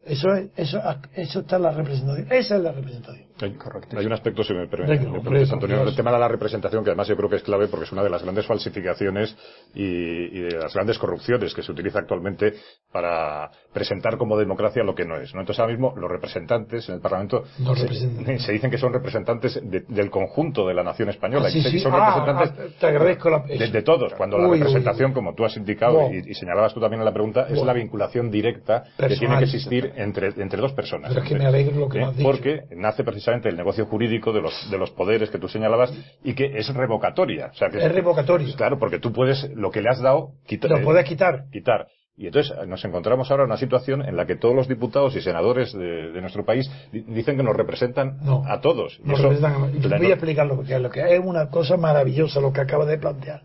Eso, 0.03 0.33
es, 0.33 0.49
eso, 0.57 0.81
eso 1.13 1.39
está 1.39 1.55
en 1.55 1.61
la 1.61 1.71
representación. 1.71 2.27
Esa 2.33 2.57
es 2.57 2.61
la 2.61 2.73
representación. 2.73 3.26
Hay, 3.41 4.05
un 4.05 4.13
aspecto, 4.13 4.43
si 4.43 4.53
me 4.53 4.67
permite, 4.67 5.05
Antonio, 5.51 5.83
el 5.83 5.95
tema 5.95 6.11
de 6.11 6.19
la 6.19 6.27
representación, 6.27 6.83
que 6.83 6.89
además 6.89 7.07
yo 7.07 7.15
creo 7.15 7.29
que 7.29 7.35
es 7.35 7.43
clave 7.43 7.67
porque 7.67 7.85
es 7.85 7.91
una 7.91 8.03
de 8.03 8.09
las 8.09 8.23
grandes 8.23 8.45
falsificaciones 8.47 9.35
y, 9.75 10.39
de 10.39 10.57
las 10.57 10.73
grandes 10.73 10.97
corrupciones 10.97 11.53
que 11.53 11.61
se 11.61 11.71
utiliza 11.71 11.99
actualmente 11.99 12.53
para 12.91 13.51
presentar 13.71 14.17
como 14.17 14.37
democracia 14.37 14.83
lo 14.83 14.95
que 14.95 15.05
no 15.05 15.17
es. 15.17 15.33
¿no? 15.35 15.41
Entonces, 15.41 15.59
ahora 15.59 15.73
mismo, 15.73 15.93
los 15.95 16.09
representantes 16.09 16.89
en 16.89 16.95
el 16.95 17.01
Parlamento 17.01 17.43
se, 17.75 18.51
dicen 18.51 18.71
que 18.71 18.77
son 18.77 18.91
representantes 18.91 19.59
del 19.63 20.09
conjunto 20.09 20.67
de 20.67 20.73
la 20.73 20.83
nación 20.83 21.09
española. 21.09 21.49
y 21.49 21.79
son 21.79 21.93
ah, 21.93 22.15
representantes 22.15 22.59
ah, 22.59 22.77
te 22.79 22.87
agradezco 22.87 23.43
de, 23.47 23.81
todos. 23.83 24.13
Cuando 24.15 24.39
la 24.39 24.49
representación, 24.49 25.13
como 25.13 25.35
tú 25.35 25.45
has 25.45 25.55
indicado 25.57 26.11
y, 26.11 26.33
señalabas 26.33 26.73
tú 26.73 26.79
también 26.79 27.01
en 27.01 27.05
la 27.05 27.13
pregunta, 27.13 27.47
es 27.49 27.61
la 27.61 27.73
vinculación 27.73 28.31
directa 28.31 28.85
que 28.97 29.15
tiene 29.15 29.37
que 29.37 29.43
existir 29.43 29.93
entre, 29.95 30.29
entre 30.37 30.59
dos 30.59 30.73
personas. 30.73 31.09
Pero 31.09 31.23
es 31.23 31.29
que 31.29 31.35
me 31.35 31.45
alegro 31.45 31.77
lo 31.77 31.89
que 31.89 31.97
¿Eh? 31.99 32.23
Porque 32.23 32.63
nace 32.75 33.03
precisamente 33.03 33.26
el 33.33 33.57
negocio 33.57 33.85
jurídico 33.85 34.31
de 34.33 34.41
los, 34.41 34.71
de 34.71 34.77
los 34.77 34.91
poderes 34.91 35.29
que 35.29 35.37
tú 35.37 35.47
señalabas 35.47 35.93
y 36.23 36.33
que 36.33 36.57
es 36.57 36.73
revocatoria. 36.73 37.47
O 37.47 37.53
sea, 37.53 37.69
que 37.69 37.77
es 37.77 37.91
revocatorio. 37.91 38.55
Claro, 38.55 38.79
porque 38.79 38.99
tú 38.99 39.11
puedes, 39.11 39.49
lo 39.55 39.71
que 39.71 39.81
le 39.81 39.89
has 39.89 40.01
dado, 40.01 40.31
quitar. 40.45 40.71
Lo 40.71 40.81
puedes 40.81 41.05
quitar. 41.05 41.45
Quitar. 41.51 41.87
Y 42.15 42.25
entonces 42.25 42.51
nos 42.67 42.83
encontramos 42.83 43.29
ahora 43.29 43.43
en 43.43 43.49
una 43.49 43.57
situación 43.57 44.01
en 44.01 44.17
la 44.17 44.25
que 44.25 44.35
todos 44.35 44.55
los 44.55 44.67
diputados 44.67 45.15
y 45.15 45.21
senadores 45.21 45.71
de, 45.71 46.19
nuestro 46.19 46.43
país 46.43 46.67
dicen 46.91 47.37
que 47.37 47.43
nos 47.43 47.55
representan 47.55 48.17
a 48.47 48.59
todos. 48.59 48.99
Nos 49.03 49.21
representan, 49.21 49.71
voy 49.99 50.11
a 50.11 50.15
explicar 50.15 50.47
lo 50.47 50.63
que 50.63 50.73
es, 50.73 50.81
lo 50.81 50.89
que 50.89 51.15
es 51.15 51.21
una 51.23 51.49
cosa 51.49 51.77
maravillosa 51.77 52.39
lo 52.39 52.51
que 52.51 52.61
acaba 52.61 52.85
de 52.85 52.97
plantear. 52.97 53.43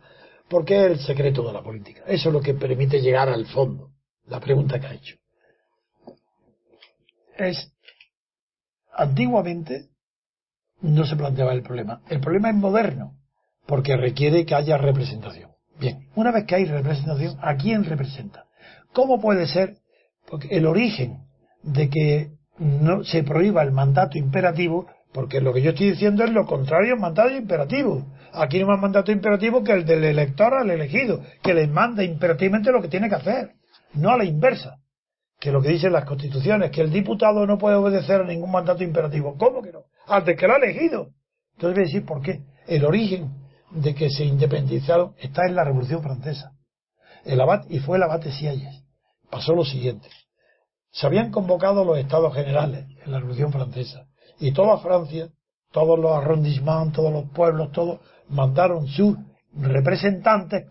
Porque 0.49 0.87
es 0.87 0.93
el 0.93 0.99
secreto 1.01 1.47
de 1.47 1.53
la 1.53 1.63
política. 1.63 2.03
Eso 2.07 2.31
es 2.31 2.33
lo 2.33 2.41
que 2.41 2.55
permite 2.55 3.01
llegar 3.01 3.29
al 3.29 3.45
fondo. 3.47 3.91
La 4.27 4.41
pregunta 4.41 4.81
que 4.81 4.87
ha 4.87 4.95
hecho 4.95 5.17
es, 7.37 7.73
antiguamente 8.95 9.89
no 10.81 11.05
se 11.05 11.17
planteaba 11.17 11.53
el 11.53 11.63
problema. 11.63 12.03
El 12.09 12.21
problema 12.21 12.51
es 12.51 12.57
moderno, 12.57 13.15
porque 13.67 13.97
requiere 13.97 14.45
que 14.45 14.55
haya 14.55 14.77
representación. 14.77 15.51
Bien, 15.79 16.09
una 16.15 16.33
vez 16.33 16.45
que 16.45 16.57
hay 16.57 16.65
representación, 16.65 17.37
¿a 17.41 17.57
quién 17.57 17.85
representa? 17.85 18.45
¿Cómo 18.93 19.21
puede 19.21 19.47
ser? 19.47 19.77
Porque 20.29 20.49
el 20.51 20.67
origen 20.67 21.25
de 21.63 21.89
que 21.89 22.31
no 22.59 23.05
se 23.05 23.23
prohíba 23.23 23.63
el 23.63 23.73
mandato 23.73 24.19
imperativo, 24.19 24.87
porque 25.13 25.41
lo 25.41 25.53
que 25.53 25.63
yo 25.63 25.71
estoy 25.71 25.91
diciendo 25.91 26.25
es 26.25 26.31
lo 26.31 26.47
contrario 26.47 26.95
al 26.95 27.01
mandato 27.01 27.35
imperativo. 27.35 28.07
Aquí 28.33 28.59
no 28.59 28.67
hay 28.67 28.71
más 28.73 28.81
mandato 28.81 29.13
imperativo 29.13 29.63
que 29.63 29.73
el 29.73 29.85
del 29.85 30.05
elector 30.05 30.55
al 30.55 30.71
elegido, 30.71 31.23
que 31.43 31.55
le 31.55 31.67
manda 31.67 32.03
imperativamente 32.03 32.73
lo 32.73 32.83
que 32.83 32.89
tiene 32.89 33.09
que 33.09 33.17
hacer, 33.17 33.53
no 33.95 34.11
a 34.11 34.17
la 34.17 34.25
inversa 34.25 34.82
que 35.43 35.51
lo 35.51 35.61
que 35.61 35.71
dicen 35.71 35.93
las 35.93 36.05
constituciones, 36.05 36.71
que 36.71 36.83
el 36.83 36.93
diputado 36.93 37.45
no 37.49 37.59
puede 37.59 37.75
obedecer 37.75 38.21
a 38.21 38.25
ningún 38.25 38.53
mandato 38.53 38.85
imperativo. 38.85 39.37
¿Cómo 39.37 39.61
que 39.61 39.73
no? 39.73 39.87
Antes 40.07 40.39
que 40.39 40.47
lo 40.47 40.55
ha 40.55 40.59
elegido. 40.59 41.09
Entonces 41.55 41.75
voy 41.75 41.83
a 41.83 41.87
decir 41.87 42.07
por 42.07 42.23
qué. 42.23 42.43
El 42.69 42.85
origen 42.85 43.29
de 43.73 43.93
que 43.93 44.09
se 44.09 44.25
independizaron 44.25 45.17
está 45.19 45.45
en 45.45 45.57
la 45.57 45.65
Revolución 45.65 46.01
Francesa. 46.01 46.53
El 47.25 47.41
abad, 47.41 47.65
y 47.69 47.81
fue 47.81 47.97
el 47.97 48.05
abate 48.05 48.31
Sieyes. 48.31 48.85
Pasó 49.33 49.53
lo 49.53 49.65
siguiente. 49.65 50.09
Se 50.93 51.09
habían 51.09 51.33
convocado 51.33 51.85
los 51.85 51.99
estados 51.99 52.33
generales 52.33 52.87
en 53.05 53.11
la 53.11 53.19
Revolución 53.19 53.51
Francesa. 53.51 54.07
Y 54.39 54.53
toda 54.53 54.79
Francia, 54.79 55.29
todos 55.73 55.99
los 55.99 56.13
arrondissements, 56.17 56.95
todos 56.95 57.13
los 57.13 57.29
pueblos, 57.31 57.73
todos, 57.73 57.99
mandaron 58.29 58.87
sus 58.87 59.17
representantes 59.55 60.69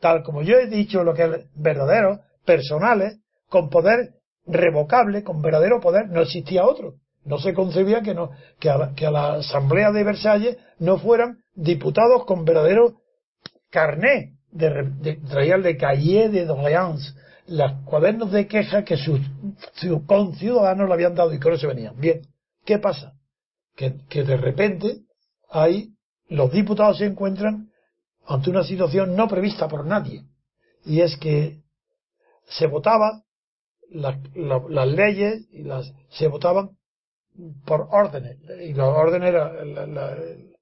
tal 0.00 0.24
como 0.24 0.42
yo 0.42 0.56
he 0.58 0.66
dicho, 0.66 1.04
lo 1.04 1.14
que 1.14 1.22
es 1.22 1.30
verdaderos, 1.54 2.18
personales, 2.44 3.20
con 3.48 3.70
poder 3.70 4.14
revocable, 4.46 5.22
con 5.22 5.42
verdadero 5.42 5.80
poder, 5.80 6.08
no 6.08 6.22
existía 6.22 6.64
otro. 6.64 6.94
No 7.24 7.38
se 7.38 7.52
concebía 7.52 8.00
que, 8.00 8.14
no, 8.14 8.30
que, 8.58 8.70
a 8.70 9.10
la, 9.10 9.34
Asamblea 9.34 9.92
de 9.92 10.04
Versalles 10.04 10.56
no 10.78 10.98
fueran 10.98 11.38
diputados 11.54 12.24
con 12.24 12.44
verdadero 12.44 13.00
carné, 13.70 14.38
de, 14.50 14.90
de, 15.00 15.16
traían 15.28 15.62
de 15.62 15.76
calle 15.76 16.30
de 16.30 16.46
doléance, 16.46 17.12
los 17.46 17.72
cuadernos 17.84 18.32
de 18.32 18.46
queja 18.46 18.84
que 18.84 18.96
sus, 18.96 19.20
conciudadanos 20.06 20.88
le 20.88 20.94
habían 20.94 21.14
dado 21.14 21.34
y 21.34 21.40
que 21.40 21.50
no 21.50 21.58
se 21.58 21.66
venían. 21.66 21.98
Bien, 21.98 22.22
¿qué 22.64 22.78
pasa? 22.78 23.12
Que, 23.76 23.96
que 24.08 24.24
de 24.24 24.36
repente 24.36 25.00
hay, 25.50 25.90
los 26.28 26.50
diputados 26.50 26.98
se 26.98 27.06
encuentran 27.06 27.70
ante 28.26 28.50
una 28.50 28.64
situación 28.64 29.16
no 29.16 29.28
prevista 29.28 29.68
por 29.68 29.84
nadie. 29.84 30.24
Y 30.84 31.00
es 31.00 31.16
que 31.16 31.60
se 32.46 32.66
votaba 32.66 33.22
las 33.90 34.88
leyes 34.88 35.48
y 35.50 35.62
las, 35.62 35.92
se 36.10 36.28
votaban 36.28 36.70
por 37.64 37.88
órdenes. 37.90 38.38
Y 38.62 38.72
los 38.74 38.88
órdenes 38.88 39.28
eran 39.28 40.54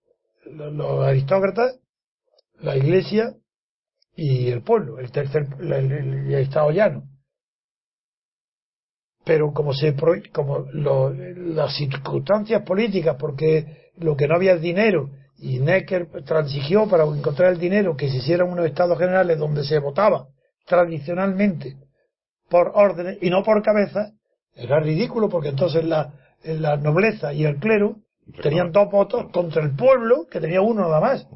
los 0.44 1.04
aristócratas, 1.04 1.78
la 2.60 2.76
iglesia 2.76 3.34
y 4.14 4.48
el 4.48 4.62
pueblo, 4.62 4.98
el 4.98 5.10
tercer, 5.10 5.46
el, 5.60 6.34
estado 6.34 6.70
llano. 6.70 7.04
Pero 9.24 9.52
como 9.52 9.74
se, 9.74 9.96
como 10.32 10.66
las 10.72 11.76
circunstancias 11.76 12.62
políticas, 12.62 13.16
porque 13.18 13.90
lo 13.96 14.16
que 14.16 14.28
no 14.28 14.36
había 14.36 14.54
es 14.54 14.60
dinero 14.60 15.10
y 15.38 15.58
Necker 15.58 16.08
transigió 16.24 16.88
para 16.88 17.04
encontrar 17.04 17.52
el 17.52 17.58
dinero 17.58 17.96
que 17.96 18.08
se 18.08 18.18
hicieran 18.18 18.50
unos 18.50 18.66
estados 18.66 18.98
generales 18.98 19.38
donde 19.38 19.64
se 19.64 19.78
votaba 19.80 20.28
tradicionalmente 20.64 21.76
por 22.48 22.72
órdenes 22.74 23.18
y 23.20 23.30
no 23.30 23.42
por 23.42 23.62
cabeza, 23.62 24.12
era 24.54 24.80
ridículo 24.80 25.28
porque 25.28 25.48
entonces 25.48 25.84
la, 25.84 26.12
la 26.44 26.76
nobleza 26.76 27.32
y 27.32 27.44
el 27.44 27.56
clero 27.56 27.96
tenían 28.42 28.72
dos 28.72 28.90
votos 28.90 29.30
contra 29.32 29.62
el 29.62 29.76
pueblo 29.76 30.26
que 30.30 30.40
tenía 30.40 30.60
uno 30.60 30.82
nada 30.82 31.00
más. 31.00 31.26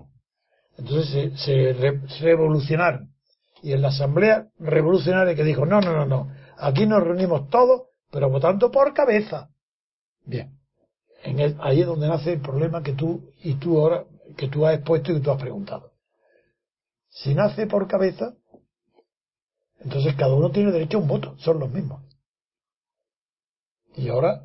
Entonces 0.79 1.41
se, 1.41 1.73
revolucionaron. 2.21 3.11
Y 3.63 3.73
en 3.73 3.83
la 3.83 3.89
asamblea 3.89 4.49
revolucionaria 4.59 5.35
que 5.35 5.45
dijo, 5.45 5.67
no, 5.67 5.81
no, 5.81 5.93
no, 5.93 6.07
no, 6.07 6.33
aquí 6.57 6.87
nos 6.87 7.03
reunimos 7.03 7.51
todos, 7.51 7.83
pero 8.11 8.31
votando 8.31 8.71
por 8.71 8.95
cabeza. 8.95 9.51
Bien. 10.25 10.59
En 11.23 11.39
ahí 11.61 11.83
es 11.83 11.87
donde 11.87 12.09
nace 12.09 12.33
el 12.33 12.41
problema 12.41 12.83
que 12.83 12.95
tú 12.95 13.31
y 13.43 13.55
tú 13.55 13.79
ahora, 13.79 14.05
que 14.39 14.49
tú 14.49 14.67
has 14.67 14.77
expuesto 14.77 15.13
y 15.13 15.17
que 15.17 15.21
tú 15.21 15.31
has 15.31 15.41
preguntado. 15.41 15.93
Si 17.11 17.35
nace 17.35 17.67
por 17.67 17.87
cabeza, 17.87 18.35
entonces 19.81 20.15
cada 20.17 20.35
uno 20.35 20.51
tiene 20.51 20.73
derecho 20.73 20.99
a 20.99 21.01
un 21.01 21.09
voto, 21.09 21.37
son 21.39 21.59
los 21.59 21.71
mismos. 21.71 22.03
Y 23.97 24.09
ahora, 24.09 24.45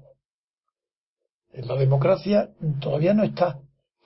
en 1.52 1.68
la 1.68 1.76
democracia 1.76 2.50
todavía 2.80 3.14
no 3.14 3.24
está. 3.24 3.60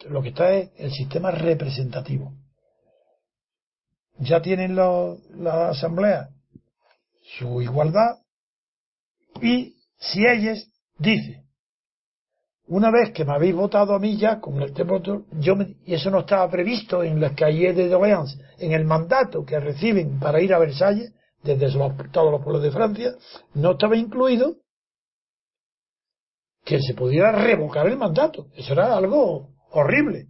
Lo 0.09 0.21
que 0.21 0.29
está 0.29 0.51
es 0.53 0.71
el 0.77 0.91
sistema 0.91 1.31
representativo. 1.31 2.33
Ya 4.19 4.41
tienen 4.41 4.75
la 4.75 5.69
asamblea 5.69 6.29
su 7.37 7.61
igualdad 7.61 8.17
y 9.41 9.75
si 9.97 10.25
ellos 10.25 10.67
dicen 10.97 11.49
una 12.69 12.91
vez 12.91 13.11
que 13.13 13.25
me 13.25 13.33
habéis 13.33 13.55
votado 13.55 13.95
a 13.95 13.99
mí 13.99 14.15
ya 14.17 14.39
con 14.39 14.61
el 14.61 14.73
tema, 14.73 15.01
yo 15.39 15.57
y 15.85 15.93
eso 15.95 16.11
no 16.11 16.19
estaba 16.19 16.49
previsto 16.51 17.03
en 17.03 17.19
las 17.19 17.33
calles 17.33 17.75
de 17.75 17.93
Orleans, 17.93 18.37
en 18.59 18.73
el 18.73 18.85
mandato 18.85 19.43
que 19.43 19.59
reciben 19.59 20.19
para 20.19 20.39
ir 20.39 20.53
a 20.53 20.59
Versalles, 20.59 21.11
desde 21.43 21.71
todos 22.11 22.31
los 22.31 22.41
pueblos 22.41 22.63
de 22.63 22.71
Francia, 22.71 23.13
no 23.53 23.71
estaba 23.71 23.95
incluido 23.95 24.57
que 26.65 26.79
se 26.81 26.93
pudiera 26.93 27.31
revocar 27.31 27.87
el 27.87 27.97
mandato. 27.97 28.47
Eso 28.55 28.73
era 28.73 28.95
algo 28.95 29.49
horrible. 29.71 30.27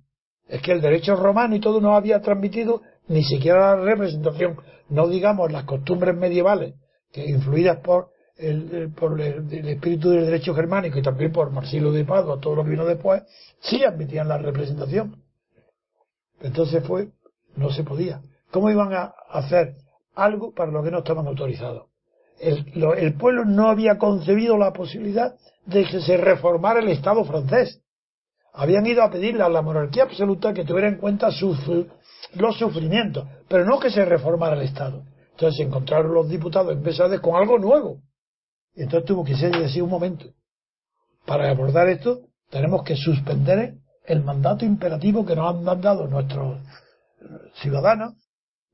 Es 0.47 0.61
que 0.61 0.71
el 0.71 0.81
derecho 0.81 1.15
romano 1.15 1.55
y 1.55 1.59
todo 1.59 1.81
no 1.81 1.95
había 1.95 2.21
transmitido 2.21 2.81
ni 3.07 3.23
siquiera 3.23 3.75
la 3.75 3.83
representación, 3.83 4.57
no 4.89 5.07
digamos 5.07 5.51
las 5.51 5.63
costumbres 5.63 6.15
medievales, 6.15 6.75
que 7.11 7.25
influidas 7.25 7.79
por 7.79 8.11
el, 8.37 8.91
por 8.93 9.19
el, 9.19 9.67
espíritu 9.67 10.11
del 10.11 10.25
derecho 10.25 10.53
germánico 10.53 10.97
y 10.97 11.01
también 11.01 11.31
por 11.31 11.51
Marcelo 11.51 11.91
de 11.91 12.05
Padua, 12.05 12.39
todo 12.39 12.55
lo 12.55 12.63
que 12.63 12.69
vino 12.69 12.85
después, 12.85 13.23
sí 13.59 13.83
admitían 13.83 14.27
la 14.27 14.37
representación. 14.37 15.23
Entonces 16.41 16.83
fue, 16.85 17.09
no 17.55 17.69
se 17.71 17.83
podía. 17.83 18.21
¿Cómo 18.51 18.69
iban 18.69 18.93
a 18.93 19.13
hacer 19.29 19.75
algo 20.23 20.53
para 20.53 20.71
lo 20.71 20.83
que 20.83 20.91
no 20.91 20.99
estaban 20.99 21.27
autorizados? 21.27 21.87
El, 22.39 22.65
el 22.97 23.13
pueblo 23.15 23.45
no 23.45 23.69
había 23.69 23.97
concebido 23.97 24.57
la 24.57 24.71
posibilidad 24.71 25.35
de 25.65 25.85
que 25.85 26.01
se 26.01 26.17
reformara 26.17 26.79
el 26.79 26.89
Estado 26.89 27.23
francés. 27.25 27.81
Habían 28.53 28.85
ido 28.85 29.03
a 29.03 29.11
pedirle 29.11 29.43
a 29.43 29.49
la 29.49 29.61
monarquía 29.61 30.03
absoluta 30.03 30.53
que 30.53 30.65
tuviera 30.65 30.87
en 30.87 30.97
cuenta 30.97 31.31
sus, 31.31 31.59
los 32.35 32.57
sufrimientos, 32.57 33.27
pero 33.47 33.65
no 33.65 33.79
que 33.79 33.91
se 33.91 34.05
reformara 34.05 34.55
el 34.55 34.63
Estado. 34.63 35.03
Entonces 35.31 35.57
se 35.57 35.63
encontraron 35.63 36.13
los 36.13 36.27
diputados 36.27 36.73
en 36.73 37.19
con 37.19 37.35
algo 37.35 37.59
nuevo, 37.59 38.01
entonces 38.75 39.07
tuvo 39.07 39.23
que 39.23 39.35
ser 39.35 39.55
así 39.55 39.81
un 39.81 39.89
momento. 39.89 40.25
Para 41.25 41.49
abordar 41.49 41.89
esto, 41.89 42.21
tenemos 42.49 42.83
que 42.83 42.95
suspender 42.95 43.75
el 44.05 44.23
mandato 44.23 44.65
imperativo 44.65 45.25
que 45.25 45.35
nos 45.35 45.67
han 45.67 45.81
dado 45.81 46.07
nuestros 46.07 46.59
ciudadanos. 47.55 48.13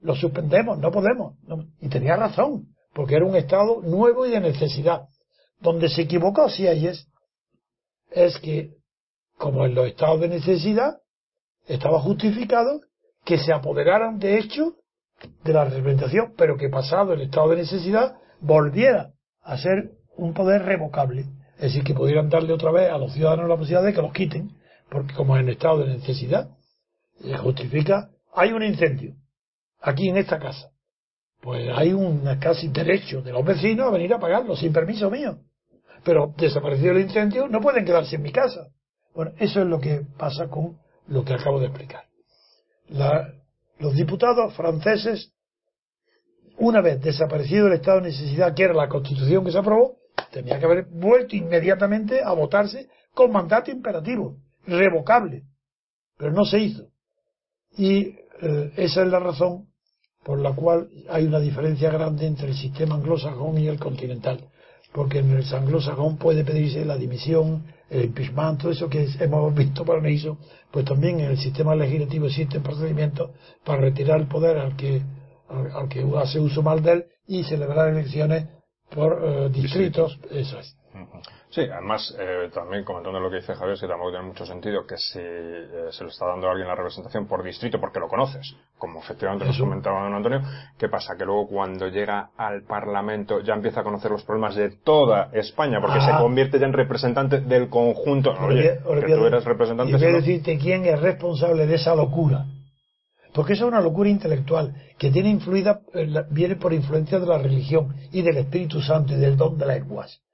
Lo 0.06 0.16
suspendemos, 0.16 0.78
no 0.78 0.92
podemos. 0.92 1.34
Y 1.82 1.90
tenía 1.90 2.16
razón, 2.16 2.68
porque 2.94 3.16
era 3.16 3.26
un 3.26 3.36
estado 3.36 3.82
nuevo 3.82 4.28
y 4.28 4.30
de 4.30 4.40
necesidad. 4.40 5.08
Donde 5.60 5.90
se 5.90 6.04
equivocó 6.04 6.48
si 6.48 6.68
hay 6.68 6.88
es, 8.12 8.38
que, 8.38 8.76
como 9.36 9.66
en 9.66 9.74
los 9.74 9.88
estados 9.88 10.22
de 10.22 10.28
necesidad, 10.28 10.98
estaba 11.66 12.00
justificado 12.00 12.82
que 13.24 13.40
se 13.40 13.52
apoderaran 13.52 14.20
de 14.20 14.38
hecho 14.38 14.76
de 15.44 15.54
la 15.54 15.66
representación, 15.66 16.34
pero 16.38 16.56
que 16.56 16.70
pasado 16.70 17.14
el 17.14 17.22
estado 17.22 17.50
de 17.50 17.58
necesidad 17.58 18.18
volviera 18.42 19.12
a 19.42 19.58
ser 19.58 19.94
un 20.18 20.36
poder 20.36 20.62
revocable. 20.66 21.26
Es 21.56 21.62
decir, 21.62 21.84
que 21.84 21.96
pudieran 21.96 22.30
darle 22.30 22.54
otra 22.54 22.72
vez 22.72 22.92
a 22.92 23.00
los 23.00 23.12
ciudadanos 23.14 23.50
la 23.50 23.58
posibilidad 23.58 23.84
de 23.84 23.94
que 23.94 24.02
los 24.04 24.14
quiten, 24.14 24.52
porque 24.88 25.16
como 25.16 25.36
en 25.36 25.50
estado 25.50 25.80
de 25.80 25.96
necesidad, 25.96 26.52
se 27.20 27.38
justifica, 27.38 28.12
hay 28.36 28.52
un 28.52 28.62
incendio, 28.62 29.16
aquí 29.86 30.10
en 30.10 30.18
esta 30.18 30.40
casa. 30.40 30.72
Pues 31.42 31.70
hay 31.76 31.94
un 31.94 32.24
casi 32.40 32.70
derecho 32.70 33.22
de 33.22 33.32
los 33.32 33.46
vecinos 33.46 33.88
a 33.88 33.92
venir 33.92 34.14
a 34.14 34.20
pagarlo 34.20 34.56
sin 34.56 34.74
permiso 34.74 35.12
mío. 35.12 35.38
Pero 36.04 36.34
desaparecido 36.38 36.92
el 36.92 37.02
incendio, 37.02 37.48
no 37.48 37.62
pueden 37.62 37.86
quedarse 37.86 38.16
en 38.16 38.24
mi 38.24 38.32
casa. 38.32 38.68
Bueno, 39.14 39.32
eso 39.38 39.62
es 39.62 39.68
lo 39.68 39.80
que 39.80 40.02
pasa 40.18 40.48
con 40.48 40.78
lo 41.08 41.24
que 41.24 41.34
acabo 41.34 41.60
de 41.60 41.68
explicar. 41.68 42.06
los 43.78 43.94
diputados 43.94 44.54
franceses 44.56 45.32
una 46.58 46.82
vez 46.82 47.02
desaparecido 47.02 47.68
el 47.68 47.74
estado 47.74 48.00
de 48.00 48.10
necesidad, 48.10 48.56
que 48.56 48.64
era 48.64 48.74
la 48.74 48.88
constitución 48.88 49.44
que 49.44 49.52
se 49.52 49.58
aprobó, 49.58 49.98
tenía 50.32 50.58
que 50.58 50.66
haber 50.66 50.86
vuelto 50.86 51.36
inmediatamente 51.36 52.24
a 52.24 52.32
votarse 52.32 52.88
con 53.14 53.32
mandato 53.32 53.72
imperativo, 53.72 54.38
revocable. 54.66 55.44
Pero 56.18 56.32
no 56.32 56.46
se 56.46 56.60
hizo. 56.60 56.88
Y 57.78 58.16
eh, 58.42 58.72
esa 58.78 59.02
es 59.02 59.08
la 59.10 59.20
razón 59.20 59.68
por 60.26 60.40
la 60.40 60.54
cual 60.54 60.90
hay 61.08 61.26
una 61.26 61.40
diferencia 61.40 61.92
grande 61.92 62.26
entre 62.26 62.48
el 62.48 62.56
sistema 62.56 62.96
anglosajón 62.96 63.60
y 63.60 63.68
el 63.68 63.78
continental. 63.78 64.40
Porque 64.92 65.20
en 65.20 65.30
el 65.30 65.54
anglosajón 65.54 66.18
puede 66.18 66.44
pedirse 66.44 66.84
la 66.84 66.98
dimisión, 66.98 67.64
el 67.92 68.06
impeachment, 68.06 68.60
todo 68.60 68.72
eso 68.72 68.90
que 68.90 69.08
hemos 69.20 69.54
visto 69.54 69.86
para 69.86 70.10
hizo, 70.10 70.40
pues 70.72 70.84
también 70.84 71.20
en 71.20 71.30
el 71.30 71.38
sistema 71.38 71.76
legislativo 71.76 72.26
existen 72.26 72.64
procedimientos 72.64 73.30
para 73.64 73.82
retirar 73.82 74.20
el 74.20 74.28
poder 74.28 74.58
al 74.58 74.76
que 74.76 75.04
al, 75.48 75.88
que 75.90 76.04
hace 76.18 76.40
uso 76.40 76.64
mal 76.64 76.82
de 76.82 76.92
él 76.92 77.06
y 77.28 77.44
celebrar 77.44 77.90
elecciones 77.90 78.48
por 78.90 79.22
eh, 79.24 79.50
distritos, 79.50 80.18
eso 80.32 80.60
es. 80.60 80.76
Sí, 81.56 81.62
además, 81.72 82.14
eh, 82.20 82.50
también 82.54 82.84
comentando 82.84 83.18
lo 83.18 83.30
que 83.30 83.38
dice 83.38 83.56
Javier, 83.56 83.80
que 83.80 83.88
tampoco 83.88 84.10
tiene 84.10 84.26
mucho 84.26 84.46
sentido 84.46 84.86
que 84.86 84.98
si 84.98 85.20
eh, 85.22 85.88
se 85.90 86.04
le 86.04 86.10
está 86.10 86.26
dando 86.26 86.50
a 86.50 86.52
alguien 86.52 86.68
la 86.68 86.76
representación 86.76 87.28
por 87.28 87.42
distrito 87.44 87.80
porque 87.80 87.98
lo 87.98 88.10
conoces, 88.10 88.58
como 88.78 89.00
efectivamente 89.00 89.46
nos 89.46 89.58
comentaba 89.58 90.04
don 90.04 90.16
Antonio, 90.16 90.42
¿qué 90.78 90.90
pasa? 90.90 91.16
Que 91.18 91.24
luego 91.24 91.48
cuando 91.48 91.88
llega 91.88 92.32
al 92.36 92.64
Parlamento 92.64 93.40
ya 93.40 93.54
empieza 93.54 93.80
a 93.80 93.84
conocer 93.86 94.12
los 94.12 94.26
problemas 94.26 94.58
de 94.58 94.72
toda 94.84 95.30
España, 95.32 95.80
porque 95.80 96.02
se 96.02 96.12
convierte 96.18 96.60
ya 96.60 96.66
en 96.66 96.74
representante 96.74 97.40
del 97.40 97.70
conjunto. 97.70 98.34
Oye, 98.34 98.78
que 98.84 99.16
tú 99.16 99.26
eres 99.26 99.46
representante. 99.46 99.94
Y 99.94 99.96
voy 99.96 100.08
a 100.08 100.18
decirte 100.18 100.58
quién 100.58 100.84
es 100.84 101.00
responsable 101.00 101.68
de 101.68 101.76
esa 101.76 101.96
locura 101.96 102.48
porque 103.34 103.54
eso 103.54 103.66
es 103.66 103.72
una 103.72 103.82
locura 103.82 104.10
intelectual 104.10 104.74
que 104.98 105.12
tiene 105.12 105.30
influida, 105.30 105.82
eh, 105.94 106.08
viene 106.32 106.56
por 106.56 106.74
influencia 106.74 107.20
de 107.20 107.28
la 107.28 107.38
religión 107.38 107.94
y 108.14 108.22
del 108.22 108.38
Espíritu 108.38 108.82
Santo 108.82 109.14
y 109.14 109.18
del 109.18 109.36
don 109.36 109.58
de 109.58 109.66
las 109.66 109.78
lenguas. 109.78 110.25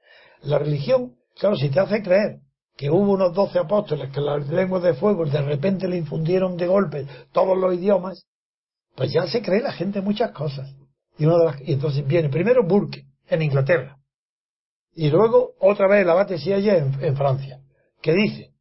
La 0.44 0.58
religión, 0.58 1.16
claro, 1.36 1.56
si 1.56 1.70
te 1.70 1.80
hace 1.80 2.02
creer 2.02 2.40
que 2.78 2.90
hubo 2.90 3.12
unos 3.12 3.34
doce 3.34 3.60
apóstoles 3.60 4.12
que 4.12 4.22
las 4.22 4.48
lenguas 4.50 4.84
de 4.84 4.94
fuego 4.94 5.26
de 5.26 5.42
repente 5.42 5.88
le 5.88 5.98
infundieron 5.98 6.58
de 6.58 6.68
golpe 6.68 7.06
todos 7.32 7.58
los 7.58 7.76
idiomas, 7.76 8.26
pues 8.96 9.12
ya 9.12 9.28
se 9.28 9.42
cree 9.42 9.62
la 9.62 9.72
gente 9.72 10.02
muchas 10.02 10.32
cosas. 10.32 10.74
Y, 11.18 11.26
entonces 11.72 12.06
viene 12.08 12.30
primero 12.30 12.64
Burke, 12.66 13.06
en 13.28 13.42
Inglaterra, 13.44 13.98
y 14.94 15.10
luego 15.10 15.54
otra 15.60 15.88
vez 15.88 16.02
el 16.02 16.10
abate 16.10 16.36
en, 16.36 17.04
en 17.04 17.16
Francia, 17.16 17.62
que 18.02 18.14
dice, 18.14 18.52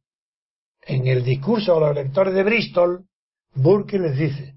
en 0.83 1.07
el 1.07 1.23
discurso 1.23 1.75
a 1.75 1.79
los 1.79 1.97
electores 1.97 2.33
de 2.33 2.43
Bristol, 2.43 3.05
Burke 3.53 3.99
les 3.99 4.17
dice, 4.17 4.55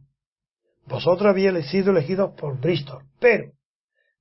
vosotros 0.87 1.31
habéis 1.31 1.67
sido 1.67 1.91
elegidos 1.91 2.33
por 2.39 2.61
Bristol, 2.61 3.03
pero 3.19 3.54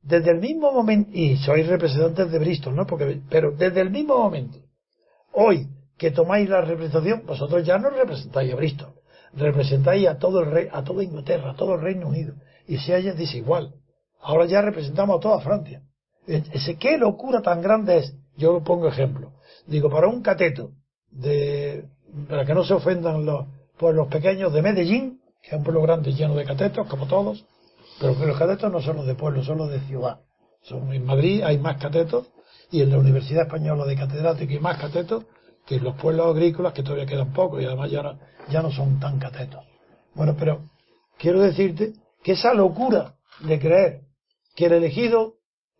desde 0.04 0.32
el 0.32 0.40
mismo 0.40 0.72
momento, 0.72 1.10
y 1.14 1.38
sois 1.38 1.66
representantes 1.66 2.32
de 2.32 2.40
Bristol, 2.40 2.76
¿no? 2.76 2.86
Porque, 2.86 3.22
pero 3.30 3.52
desde 3.52 3.82
el 3.82 3.90
mismo 3.90 4.18
momento, 4.18 4.60
hoy 5.32 5.68
que 5.98 6.12
tomáis 6.12 6.50
la 6.50 6.62
representación, 6.62 7.24
vosotros 7.26 7.66
ya 7.66 7.78
no 7.78 7.90
representáis 7.90 8.52
a 8.52 8.56
Bristol, 8.56 8.94
representáis 9.34 10.08
a 10.08 10.18
todo 10.18 10.42
el 10.42 10.52
rey, 10.52 10.68
a 10.72 10.84
toda 10.84 11.04
Inglaterra, 11.04 11.52
a 11.52 11.56
todo 11.56 11.76
el 11.76 11.82
Reino 11.82 12.08
Unido, 12.08 12.34
y 12.68 12.78
si 12.78 12.94
ella 12.94 13.14
dice 13.14 13.38
igual. 13.38 13.74
Ahora 14.22 14.46
ya 14.46 14.62
representamos 14.62 15.18
a 15.18 15.20
toda 15.20 15.40
Francia. 15.42 15.82
Ese, 16.28 16.78
¿Qué 16.78 16.98
locura 16.98 17.42
tan 17.42 17.62
grande 17.62 17.98
es? 17.98 18.16
Yo 18.38 18.64
pongo 18.64 18.88
ejemplo. 18.88 19.34
Digo, 19.68 19.90
para 19.90 20.08
un 20.08 20.22
cateto, 20.22 20.72
de, 21.12 21.86
para 22.30 22.46
que 22.46 22.54
no 22.54 22.64
se 22.64 22.74
ofendan 22.74 23.26
los, 23.26 23.46
pues 23.78 23.96
los 23.96 24.08
pequeños 24.08 24.54
de 24.54 24.62
Medellín, 24.62 25.22
que 25.42 25.50
es 25.50 25.54
un 25.54 25.64
pueblo 25.64 25.82
grande 25.82 26.14
lleno 26.14 26.36
de 26.36 26.46
catetos, 26.46 26.88
como 26.88 27.06
todos, 27.08 27.46
pero 28.04 28.20
que 28.20 28.26
los 28.26 28.38
catetos 28.38 28.70
no 28.70 28.82
son 28.82 28.98
los 28.98 29.08
de 29.08 29.16
pueblo, 29.16 29.42
son 29.46 29.60
los 29.60 29.70
de 29.70 29.80
ciudad. 29.80 30.20
Son, 30.62 30.92
en 30.92 31.06
Madrid 31.06 31.42
hay 31.42 31.58
más 31.58 31.78
catetos 31.78 32.28
y 32.70 32.82
en 32.82 32.90
la 32.90 32.98
Universidad 32.98 33.44
Española 33.44 33.86
de 33.86 33.96
Catedrático 33.96 34.52
hay 34.52 34.60
más 34.60 34.78
catetos 34.78 35.24
que 35.66 35.80
los 35.80 35.96
pueblos 35.96 36.36
agrícolas, 36.36 36.74
que 36.74 36.84
todavía 36.84 37.06
quedan 37.06 37.32
pocos 37.32 37.62
y 37.62 37.66
además 37.66 37.90
ya 37.90 38.04
no, 38.04 38.20
ya 38.50 38.62
no 38.62 38.72
son 38.72 39.00
tan 39.00 39.20
catetos. 39.20 39.64
Bueno, 40.16 40.36
pero 40.38 40.70
quiero 41.18 41.40
decirte 41.40 41.94
que 42.22 42.34
esa 42.34 42.54
locura 42.54 43.16
de 43.40 43.58
creer 43.58 44.02
que 44.54 44.66
el 44.66 44.74
elegido 44.74 45.36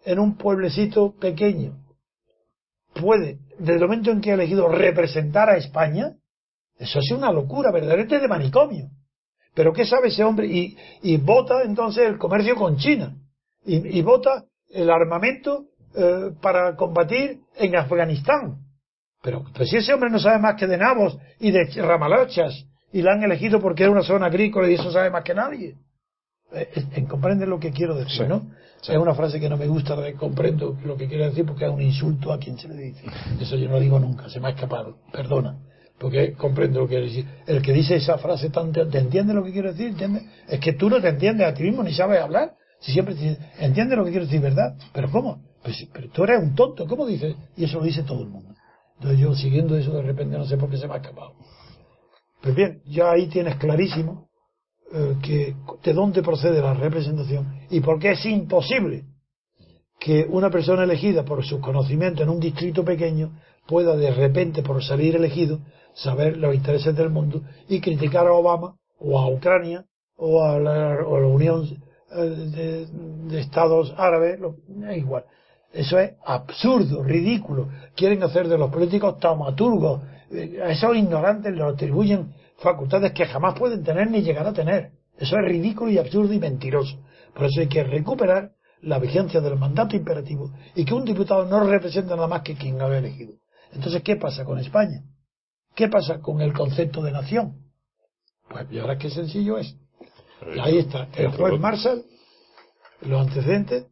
en 0.06 0.20
un 0.20 0.38
pueblecito 0.38 1.16
pequeño 1.18 1.78
puede, 2.94 3.40
desde 3.60 3.74
el 3.74 3.82
momento 3.82 4.12
en 4.12 4.22
que 4.22 4.32
ha 4.32 4.36
elegido 4.36 4.70
representar 4.70 5.50
a 5.50 5.58
España, 5.58 6.16
eso 6.78 7.00
es 7.00 7.12
una 7.12 7.34
locura, 7.34 7.70
verdaderamente 7.70 8.18
de 8.18 8.28
manicomio. 8.30 8.90
Pero 9.54 9.74
¿qué 9.74 9.86
sabe 9.86 10.08
ese 10.08 10.24
hombre? 10.24 10.48
Y, 10.48 10.78
y 11.02 11.18
vota 11.18 11.64
entonces 11.64 12.08
el 12.08 12.18
comercio 12.18 12.56
con 12.56 12.78
China. 12.78 13.16
Y, 13.66 14.00
y 14.00 14.02
vota 14.02 14.46
el 14.72 14.90
armamento 14.90 15.66
eh, 15.96 16.32
para 16.42 16.76
combatir 16.76 17.42
en 17.56 17.76
Afganistán. 17.76 18.58
Pero 19.22 19.46
pues 19.56 19.70
si 19.70 19.78
ese 19.78 19.94
hombre 19.94 20.10
no 20.10 20.20
sabe 20.20 20.40
más 20.40 20.56
que 20.56 20.66
de 20.66 20.78
nabos 20.78 21.18
y 21.40 21.52
de 21.52 21.66
ramalachas 21.82 22.66
y 22.92 23.02
la 23.02 23.14
han 23.14 23.24
elegido 23.24 23.62
porque 23.62 23.84
era 23.84 23.92
una 23.92 24.02
zona 24.02 24.26
agrícola 24.26 24.70
y 24.70 24.74
eso 24.74 24.92
sabe 24.92 25.12
más 25.12 25.24
que 25.24 25.36
nadie. 25.36 25.76
Eh, 26.52 27.06
comprende 27.08 27.46
lo 27.46 27.60
que 27.60 27.72
quiero 27.72 27.96
decir, 27.96 28.28
¿no? 28.28 28.52
Es 28.82 28.98
una 28.98 29.14
frase 29.14 29.40
que 29.40 29.50
no 29.50 29.56
me 29.56 29.68
gusta, 29.68 29.96
de, 29.96 30.14
comprendo 30.14 30.78
lo 30.84 30.98
que 30.98 31.08
quiero 31.08 31.26
decir 31.26 31.46
porque 31.46 31.66
es 31.66 31.72
un 31.72 31.82
insulto 31.82 32.34
a 32.34 32.40
quien 32.40 32.58
se 32.58 32.68
le 32.68 32.76
dice. 32.76 33.06
Eso 33.40 33.56
yo 33.56 33.68
no 33.68 33.76
lo 33.76 33.80
digo 33.80 34.00
nunca, 34.00 34.30
se 34.30 34.40
me 34.40 34.48
ha 34.48 34.52
escapado, 34.52 34.98
perdona. 35.12 35.58
Porque 36.00 36.34
comprendo 36.34 36.82
lo 36.82 36.88
que 36.88 37.00
decir. 37.00 37.26
El 37.46 37.62
que 37.62 37.72
dice 37.72 37.96
esa 37.96 38.18
frase, 38.18 38.50
tan, 38.50 38.72
¿te 38.72 38.98
entiende 38.98 39.34
lo 39.34 39.44
que 39.44 39.52
quiero 39.52 39.72
decir? 39.72 39.88
¿Entiende? 39.88 40.24
Es 40.48 40.60
que 40.60 40.74
tú 40.74 40.90
no 40.90 41.00
te 41.02 41.10
entiendes 41.10 41.48
a 41.48 41.54
ti 41.54 41.64
mismo 41.64 41.84
ni 41.84 41.94
sabes 41.94 42.20
hablar. 42.22 42.56
Si 42.80 42.92
siempre 42.92 43.16
te 43.16 43.38
entiende 43.60 43.96
lo 43.96 44.04
que 44.04 44.12
quiero 44.12 44.26
decir, 44.26 44.42
¿verdad? 44.42 44.76
Pero 44.92 45.10
¿cómo? 45.10 45.42
Pues, 45.64 45.88
pero 45.94 46.10
tú 46.10 46.24
eres 46.26 46.42
un 46.42 46.56
tonto, 46.56 46.86
¿cómo 46.86 47.06
dices? 47.06 47.36
Y 47.56 47.64
eso 47.64 47.80
lo 47.80 47.86
dice 47.86 48.04
todo 48.04 48.22
el 48.22 48.30
mundo. 48.30 48.54
Entonces 48.96 49.20
yo 49.20 49.34
siguiendo 49.36 49.78
eso 49.78 49.92
de 49.92 50.02
repente 50.02 50.38
no 50.38 50.46
sé 50.46 50.58
por 50.58 50.70
qué 50.70 50.78
se 50.78 50.88
me 50.88 50.96
ha 50.96 50.98
escapado. 50.98 51.34
Pues 52.42 52.56
bien, 52.56 52.82
ya 52.86 53.12
ahí 53.12 53.28
tienes 53.28 53.56
clarísimo 53.56 54.28
eh, 54.94 55.16
que 55.22 55.56
de 55.84 55.94
dónde 55.94 56.22
procede 56.22 56.62
la 56.62 56.74
representación 56.74 57.62
y 57.70 57.80
por 57.80 58.00
qué 58.00 58.12
es 58.12 58.26
imposible 58.26 59.06
que 60.00 60.26
una 60.30 60.50
persona 60.50 60.84
elegida 60.84 61.24
por 61.24 61.46
sus 61.46 61.62
conocimientos 61.62 62.22
en 62.22 62.30
un 62.30 62.40
distrito 62.40 62.84
pequeño 62.84 63.40
pueda 63.66 63.96
de 63.96 64.12
repente, 64.12 64.62
por 64.62 64.84
salir 64.84 65.16
elegido, 65.16 65.62
saber 65.94 66.38
los 66.38 66.56
intereses 66.56 66.96
del 66.96 67.10
mundo 67.10 67.42
y 67.68 67.80
criticar 67.82 68.28
a 68.28 68.34
Obama 68.34 68.76
o 69.00 69.20
a 69.20 69.30
Ucrania 69.30 69.86
o 70.16 70.44
a 70.44 70.60
la, 70.60 71.06
Unión 71.06 71.68
eh, 72.12 72.88
de, 73.28 73.40
Estados 73.40 73.94
Árabes, 73.98 74.40
es 74.90 74.98
igual. 74.98 75.26
Eso 75.72 75.98
es 76.00 76.14
absurdo, 76.26 77.04
ridículo. 77.04 77.70
Quieren 77.96 78.22
hacer 78.24 78.48
de 78.48 78.58
los 78.58 78.72
políticos 78.72 79.20
taumaturgos. 79.20 80.02
Eh, 80.32 80.60
a 80.64 80.70
esos 80.70 80.96
ignorantes 80.96 81.52
les 81.52 81.64
atribuyen 81.64 82.34
facultades 82.58 83.12
que 83.12 83.26
jamás 83.26 83.58
pueden 83.58 83.84
tener 83.84 84.10
ni 84.10 84.22
llegar 84.22 84.46
a 84.46 84.54
tener. 84.54 84.92
Eso 85.18 85.36
es 85.38 85.46
ridículo 85.46 85.92
y 85.92 85.98
absurdo 85.98 86.34
y 86.34 86.40
mentiroso. 86.40 86.98
Por 87.34 87.46
eso 87.46 87.62
hay 87.62 87.68
que 87.68 87.84
recuperar 87.84 88.52
la 88.82 89.00
vigencia 89.00 89.42
del 89.42 89.58
mandato 89.58 89.96
imperativo 89.96 90.52
y 90.76 90.86
que 90.86 90.94
un 90.94 91.06
diputado 91.06 91.46
no 91.46 91.64
representa 91.64 92.16
nada 92.16 92.28
más 92.28 92.42
que 92.42 92.56
quien 92.56 92.78
lo 92.78 92.86
ha 92.86 92.98
elegido. 92.98 93.34
Entonces, 93.74 94.04
¿qué 94.04 94.16
pasa 94.18 94.44
con 94.44 94.60
España? 94.60 95.04
¿Qué 95.76 95.88
pasa 95.88 96.20
con 96.20 96.42
el 96.42 96.54
concepto 96.54 97.02
de 97.02 97.12
nación? 97.12 97.64
Pues 98.50 98.68
y 98.72 98.80
ahora 98.80 98.98
qué 98.98 99.10
sencillo 99.10 99.58
es. 99.58 99.76
Y 100.56 100.60
ahí 100.60 100.78
está. 100.78 101.08
El 101.16 101.32
juez 101.32 101.60
Marshall, 101.60 102.06
los 103.02 103.28
antecedentes, 103.28 103.88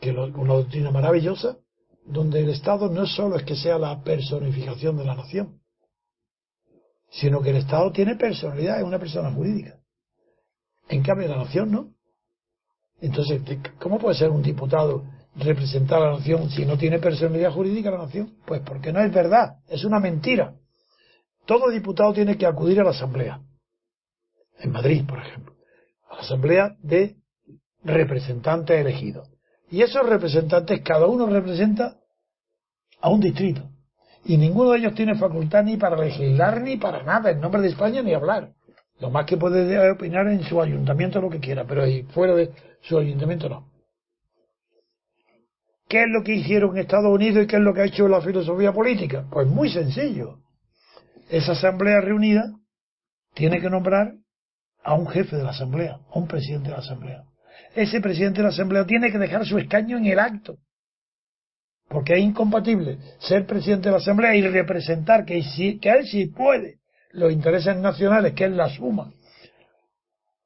que 0.00 0.10
es 0.10 0.16
una 0.16 0.54
doctrina 0.54 0.90
maravillosa, 0.90 1.56
donde 2.04 2.40
el 2.40 2.50
Estado 2.50 2.88
no 2.88 3.06
solo 3.06 3.36
es 3.36 3.44
que 3.44 3.56
sea 3.56 3.78
la 3.78 4.02
personificación 4.02 4.96
de 4.96 5.04
la 5.04 5.14
nación, 5.14 5.60
sino 7.10 7.40
que 7.40 7.50
el 7.50 7.56
Estado 7.56 7.90
tiene 7.92 8.16
personalidad, 8.16 8.78
es 8.78 8.84
una 8.84 8.98
persona 8.98 9.30
jurídica. 9.32 9.78
En 10.88 11.02
cambio, 11.02 11.28
la 11.28 11.36
nación 11.36 11.70
no. 11.70 11.94
Entonces, 13.00 13.42
¿cómo 13.78 13.98
puede 13.98 14.16
ser 14.16 14.30
un 14.30 14.42
diputado 14.42 15.04
representar 15.36 16.02
a 16.02 16.06
la 16.06 16.18
nación 16.18 16.50
si 16.50 16.64
no 16.64 16.76
tiene 16.76 16.98
personalidad 16.98 17.52
jurídica 17.52 17.90
la 17.90 17.98
nación? 17.98 18.36
Pues 18.46 18.60
porque 18.62 18.92
no 18.92 19.00
es 19.00 19.12
verdad, 19.12 19.58
es 19.68 19.84
una 19.84 20.00
mentira. 20.00 20.54
Todo 21.48 21.70
diputado 21.70 22.12
tiene 22.12 22.36
que 22.36 22.44
acudir 22.44 22.78
a 22.78 22.84
la 22.84 22.90
Asamblea. 22.90 23.40
En 24.58 24.70
Madrid, 24.70 25.02
por 25.08 25.18
ejemplo. 25.18 25.54
A 26.10 26.16
la 26.16 26.20
Asamblea 26.20 26.76
de 26.82 27.16
representantes 27.82 28.78
elegidos. 28.78 29.30
Y 29.70 29.80
esos 29.80 30.06
representantes, 30.06 30.82
cada 30.82 31.06
uno 31.06 31.26
representa 31.26 31.96
a 33.00 33.08
un 33.08 33.20
distrito. 33.20 33.62
Y 34.26 34.36
ninguno 34.36 34.72
de 34.72 34.80
ellos 34.80 34.94
tiene 34.94 35.14
facultad 35.14 35.64
ni 35.64 35.78
para 35.78 35.96
legislar 35.96 36.60
ni 36.60 36.76
para 36.76 37.02
nada, 37.02 37.30
en 37.30 37.40
nombre 37.40 37.62
de 37.62 37.68
España 37.68 38.02
ni 38.02 38.12
hablar. 38.12 38.52
Lo 39.00 39.08
más 39.08 39.24
que 39.24 39.38
puede 39.38 39.90
opinar 39.90 40.28
en 40.28 40.42
su 40.42 40.60
ayuntamiento 40.60 41.18
lo 41.18 41.30
que 41.30 41.40
quiera, 41.40 41.64
pero 41.64 41.82
fuera 42.12 42.34
de 42.34 42.52
su 42.82 42.98
ayuntamiento 42.98 43.48
no. 43.48 43.70
¿Qué 45.88 46.02
es 46.02 46.08
lo 46.10 46.22
que 46.22 46.34
hicieron 46.34 46.76
Estados 46.76 47.10
Unidos 47.10 47.44
y 47.44 47.46
qué 47.46 47.56
es 47.56 47.62
lo 47.62 47.72
que 47.72 47.80
ha 47.80 47.86
hecho 47.86 48.06
la 48.06 48.20
filosofía 48.20 48.70
política? 48.70 49.24
Pues 49.30 49.46
muy 49.46 49.70
sencillo. 49.70 50.40
Esa 51.30 51.52
asamblea 51.52 52.00
reunida 52.00 52.52
tiene 53.34 53.60
que 53.60 53.70
nombrar 53.70 54.14
a 54.82 54.94
un 54.94 55.06
jefe 55.08 55.36
de 55.36 55.42
la 55.42 55.50
asamblea, 55.50 55.98
a 56.10 56.18
un 56.18 56.26
presidente 56.26 56.68
de 56.68 56.74
la 56.74 56.80
asamblea 56.80 57.24
ese 57.74 58.00
presidente 58.00 58.38
de 58.38 58.44
la 58.44 58.48
Asamblea 58.48 58.84
tiene 58.84 59.10
que 59.10 59.18
dejar 59.18 59.46
su 59.46 59.58
escaño 59.58 59.98
en 59.98 60.06
el 60.06 60.18
acto. 60.18 60.56
Porque 61.88 62.14
es 62.14 62.20
incompatible 62.20 62.98
ser 63.18 63.46
presidente 63.46 63.88
de 63.88 63.92
la 63.92 63.98
Asamblea 63.98 64.34
y 64.34 64.42
representar 64.42 65.24
que, 65.24 65.42
que 65.80 65.90
él 65.90 66.06
sí 66.06 66.26
puede 66.26 66.78
los 67.12 67.32
intereses 67.32 67.76
nacionales, 67.76 68.34
que 68.34 68.44
es 68.44 68.50
la 68.50 68.68
suma, 68.68 69.12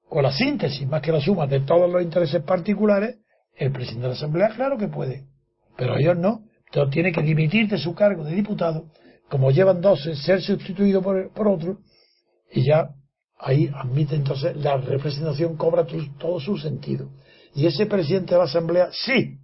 o 0.08 0.22
la 0.22 0.30
síntesis, 0.30 0.86
más 0.86 1.02
que 1.02 1.10
la 1.10 1.20
suma 1.20 1.46
de 1.46 1.60
todos 1.60 1.90
los 1.90 2.02
intereses 2.02 2.42
particulares, 2.42 3.18
el 3.56 3.72
presidente 3.72 4.02
de 4.02 4.08
la 4.08 4.14
Asamblea 4.14 4.50
claro 4.50 4.78
que 4.78 4.88
puede, 4.88 5.24
pero 5.76 5.96
ellos 5.98 6.16
no. 6.16 6.44
Entonces 6.66 6.92
tiene 6.92 7.12
que 7.12 7.22
dimitir 7.22 7.68
de 7.68 7.78
su 7.78 7.94
cargo 7.94 8.24
de 8.24 8.34
diputado, 8.34 8.86
como 9.32 9.50
llevan 9.50 9.80
dos, 9.80 10.06
ser 10.26 10.42
sustituido 10.42 11.00
por, 11.00 11.32
por 11.32 11.48
otro, 11.48 11.78
y 12.52 12.66
ya 12.66 12.90
ahí 13.38 13.70
admite 13.74 14.14
entonces 14.14 14.54
la 14.58 14.76
representación 14.76 15.56
cobra 15.56 15.86
todo 16.18 16.38
su 16.38 16.58
sentido. 16.58 17.08
Y 17.54 17.64
ese 17.64 17.86
presidente 17.86 18.34
de 18.34 18.38
la 18.38 18.44
Asamblea 18.44 18.90
sí 18.92 19.38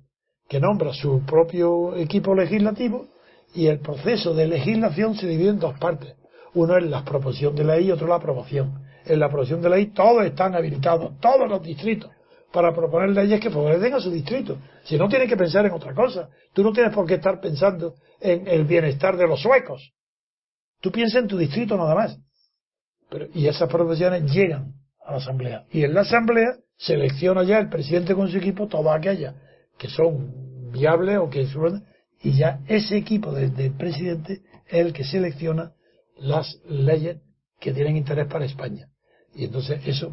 que 0.47 0.61
nombra 0.61 0.93
su 0.93 1.23
propio 1.25 1.97
equipo 1.97 2.35
legislativo 2.35 3.07
y 3.55 3.69
el 3.69 3.81
proceso 3.81 4.35
de 4.35 4.49
legislación 4.49 5.17
se 5.17 5.27
divide 5.27 5.49
en 5.49 5.59
dos 5.59 5.79
partes. 5.79 6.17
Uno 6.53 6.77
es 6.77 6.85
la 6.85 7.03
proposición 7.03 7.57
de 7.57 7.65
ley 7.65 7.87
y 7.87 7.91
otro 7.91 8.09
la 8.09 8.17
aprobación. 8.17 8.85
En 9.07 9.19
la 9.19 9.27
aprobación 9.27 9.63
de 9.63 9.71
ley 9.71 9.87
todos 9.87 10.23
están 10.27 10.55
habilitados, 10.55 11.19
todos 11.19 11.49
los 11.49 11.63
distritos, 11.63 12.11
para 12.53 12.75
proponer 12.75 13.09
leyes 13.09 13.41
que 13.41 13.49
favorecen 13.49 13.95
a 13.95 14.01
su 14.01 14.11
distrito. 14.11 14.59
Si 14.85 14.99
no, 14.99 15.09
tiene 15.09 15.27
que 15.27 15.37
pensar 15.39 15.65
en 15.65 15.73
otra 15.73 15.95
cosa. 15.95 16.29
Tú 16.53 16.63
no 16.63 16.73
tienes 16.73 16.93
por 16.93 17.07
qué 17.07 17.15
estar 17.15 17.41
pensando 17.41 17.95
en 18.21 18.47
el 18.49 18.65
bienestar 18.65 19.17
de 19.17 19.27
los 19.27 19.41
suecos. 19.41 19.93
Tú 20.81 20.93
piensas 20.93 21.23
en 21.23 21.29
tu 21.29 21.39
distrito 21.39 21.77
nada 21.77 21.95
más 21.95 22.19
y 23.35 23.47
esas 23.47 23.69
proposiciones 23.69 24.31
llegan 24.31 24.75
a 25.05 25.13
la 25.13 25.19
Asamblea. 25.19 25.65
Y 25.73 25.85
en 25.85 25.95
la 25.95 26.03
Asamblea 26.03 26.57
selecciona 26.77 27.43
ya 27.43 27.59
el 27.59 27.69
presidente 27.69 28.15
con 28.15 28.29
su 28.29 28.39
equipo 28.39 28.69
todas 28.69 28.97
aquellas 28.97 29.35
que 29.79 29.89
son 29.89 30.71
viables 30.73 31.19
o 31.19 31.31
que 31.31 31.47
son, 31.47 31.85
y 32.23 32.33
ya 32.33 32.61
ese 32.67 32.97
equipo 32.97 33.33
del 33.33 33.73
presidente 33.73 34.43
es 34.67 34.87
el 34.87 34.93
que 34.93 35.05
selecciona 35.05 35.73
las 36.19 36.61
leyes 36.69 37.19
que 37.61 37.73
tienen 37.73 37.97
interés 37.97 38.27
para 38.27 38.45
España. 38.45 38.89
Y 39.35 39.45
entonces 39.45 39.81
eso, 39.87 40.11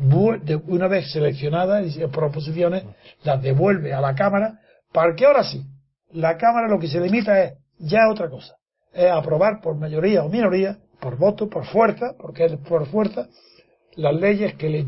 una 0.68 0.88
vez 0.88 1.12
seleccionadas 1.12 1.96
y 1.96 2.06
proposiciones, 2.08 2.84
las 3.24 3.42
devuelve 3.42 3.94
a 3.94 4.02
la 4.02 4.14
Cámara 4.14 4.60
para 4.94 5.16
que 5.16 5.26
ahora 5.26 5.44
sí, 5.44 5.66
la 6.12 6.38
Cámara 6.38 6.68
lo 6.68 6.80
que 6.80 6.88
se 6.88 7.00
limita 7.00 7.44
es 7.44 7.54
ya 7.80 8.10
otra 8.10 8.30
cosa, 8.30 8.56
es 8.94 9.10
aprobar 9.12 9.62
por 9.62 9.76
mayoría 9.76 10.24
o 10.24 10.30
minoría 10.30 10.80
por 11.00 11.18
voto, 11.18 11.50
por 11.50 11.66
fuerza, 11.66 12.16
porque 12.18 12.46
es 12.46 12.58
por 12.58 12.88
fuerza, 12.88 13.28
las 13.96 14.16
leyes 14.16 14.56
que 14.56 14.70
le, 14.70 14.86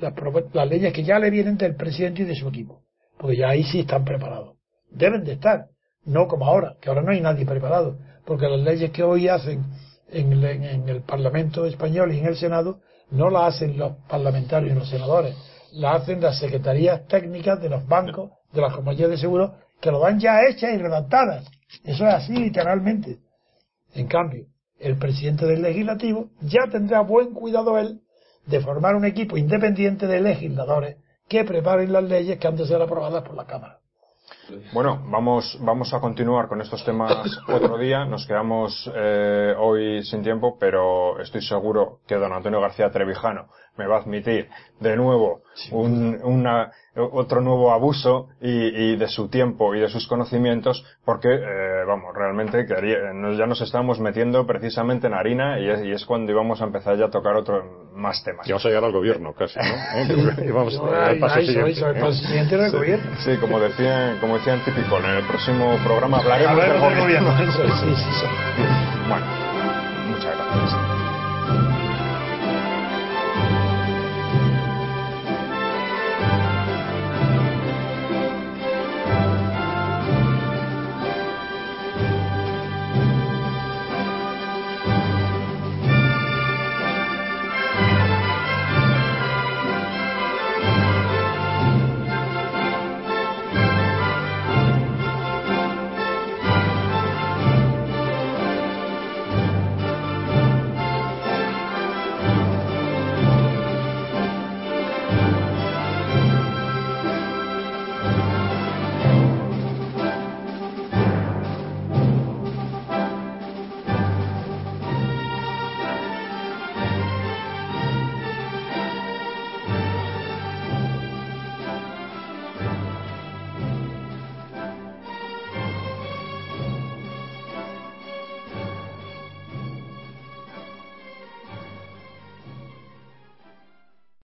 las 0.00 0.68
leyes 0.68 0.92
que 0.92 1.04
ya 1.04 1.18
le 1.18 1.30
vienen 1.30 1.56
del 1.56 1.76
presidente 1.76 2.22
y 2.22 2.24
de 2.24 2.34
su 2.34 2.48
equipo, 2.48 2.82
porque 3.18 3.36
ya 3.36 3.50
ahí 3.50 3.62
sí 3.62 3.80
están 3.80 4.04
preparados. 4.04 4.56
Deben 4.90 5.24
de 5.24 5.32
estar, 5.32 5.66
no 6.04 6.26
como 6.26 6.46
ahora, 6.46 6.76
que 6.80 6.88
ahora 6.88 7.02
no 7.02 7.12
hay 7.12 7.20
nadie 7.20 7.46
preparado, 7.46 7.98
porque 8.24 8.48
las 8.48 8.60
leyes 8.60 8.90
que 8.90 9.02
hoy 9.02 9.28
hacen 9.28 9.64
en 10.10 10.32
el, 10.32 10.44
en 10.44 10.88
el 10.88 11.02
Parlamento 11.02 11.66
español 11.66 12.12
y 12.12 12.18
en 12.18 12.26
el 12.26 12.36
Senado 12.36 12.80
no 13.10 13.30
las 13.30 13.54
hacen 13.54 13.78
los 13.78 13.92
parlamentarios 14.08 14.72
y 14.72 14.78
los 14.78 14.88
senadores, 14.88 15.36
las 15.72 16.02
hacen 16.02 16.20
las 16.20 16.38
secretarías 16.38 17.06
técnicas 17.06 17.60
de 17.60 17.68
los 17.68 17.86
bancos, 17.86 18.30
de 18.52 18.60
las 18.60 18.74
compañías 18.74 19.10
de 19.10 19.18
seguros, 19.18 19.52
que 19.80 19.90
lo 19.90 20.00
dan 20.00 20.18
ya 20.18 20.42
hechas 20.48 20.72
y 20.74 20.78
redactadas. 20.78 21.44
Eso 21.84 22.06
es 22.06 22.14
así 22.14 22.34
literalmente. 22.34 23.18
En 23.94 24.06
cambio, 24.06 24.46
el 24.78 24.98
presidente 24.98 25.46
del 25.46 25.62
legislativo 25.62 26.30
ya 26.40 26.66
tendrá 26.70 27.00
buen 27.00 27.32
cuidado 27.32 27.78
él 27.78 28.00
de 28.46 28.60
formar 28.60 28.96
un 28.96 29.04
equipo 29.04 29.36
independiente 29.36 30.06
de 30.06 30.20
legisladores 30.20 30.96
que 31.28 31.44
preparen 31.44 31.92
las 31.92 32.04
leyes 32.04 32.38
que 32.38 32.48
han 32.48 32.56
de 32.56 32.66
ser 32.66 32.82
aprobadas 32.82 33.22
por 33.22 33.34
la 33.34 33.46
Cámara. 33.46 33.78
Bueno, 34.72 35.02
vamos, 35.08 35.58
vamos 35.60 35.92
a 35.94 36.00
continuar 36.00 36.48
con 36.48 36.60
estos 36.60 36.84
temas 36.84 37.12
otro 37.48 37.78
día. 37.78 38.04
Nos 38.04 38.26
quedamos 38.26 38.90
eh, 38.94 39.54
hoy 39.58 40.02
sin 40.04 40.22
tiempo, 40.22 40.56
pero 40.58 41.20
estoy 41.20 41.42
seguro 41.42 42.00
que 42.06 42.16
don 42.16 42.32
Antonio 42.32 42.60
García 42.60 42.90
Trevijano 42.90 43.48
me 43.76 43.86
va 43.86 43.96
a 43.96 44.00
admitir 44.00 44.48
de 44.80 44.96
nuevo 44.96 45.42
un, 45.70 46.18
una, 46.22 46.70
otro 46.94 47.40
nuevo 47.40 47.72
abuso 47.72 48.28
y, 48.40 48.50
y, 48.50 48.96
de 48.96 49.08
su 49.08 49.28
tiempo 49.28 49.74
y 49.74 49.80
de 49.80 49.88
sus 49.88 50.06
conocimientos 50.06 50.84
porque, 51.04 51.28
eh, 51.32 51.84
vamos, 51.86 52.14
realmente 52.14 52.66
quería, 52.66 53.12
nos, 53.14 53.38
ya 53.38 53.46
nos 53.46 53.60
estamos 53.62 53.98
metiendo 53.98 54.46
precisamente 54.46 55.06
en 55.06 55.14
harina 55.14 55.58
y 55.58 55.70
es, 55.70 55.84
y 55.84 55.92
es, 55.92 56.04
cuando 56.04 56.32
íbamos 56.32 56.60
a 56.60 56.64
empezar 56.64 56.98
ya 56.98 57.06
a 57.06 57.10
tocar 57.10 57.36
otro 57.36 57.90
más 57.94 58.22
temas. 58.24 58.46
Y 58.46 58.52
vamos 58.52 58.64
a 58.66 58.68
llegar 58.68 58.84
al 58.84 58.92
gobierno 58.92 59.32
casi, 59.32 59.58
¿no? 59.58 59.64
¿Eh? 59.94 60.46
y 60.46 60.50
vamos 60.50 60.78
al 60.78 61.18
paso 61.18 61.40
siguiente. 61.40 61.84
Al 61.84 61.94
paso 61.94 62.12
siguiente 62.12 62.56
del 62.56 62.72
gobierno. 62.72 63.10
Sí, 63.24 63.36
como 63.38 63.60
decían, 63.60 64.18
como 64.20 64.31
como 64.32 64.38
decían, 64.38 64.60
típico. 64.64 64.98
En 64.98 65.04
el 65.04 65.22
próximo 65.24 65.76
programa 65.84 66.16
hablaremos, 66.18 66.52
hablaremos 66.52 66.90
del 66.90 67.00
gobierno. 67.00 67.36
Del 67.36 67.50
gobierno. 67.50 67.74
Eso, 67.74 67.86
eso, 67.86 68.08
eso. 68.08 68.26
Bueno. 69.08 69.41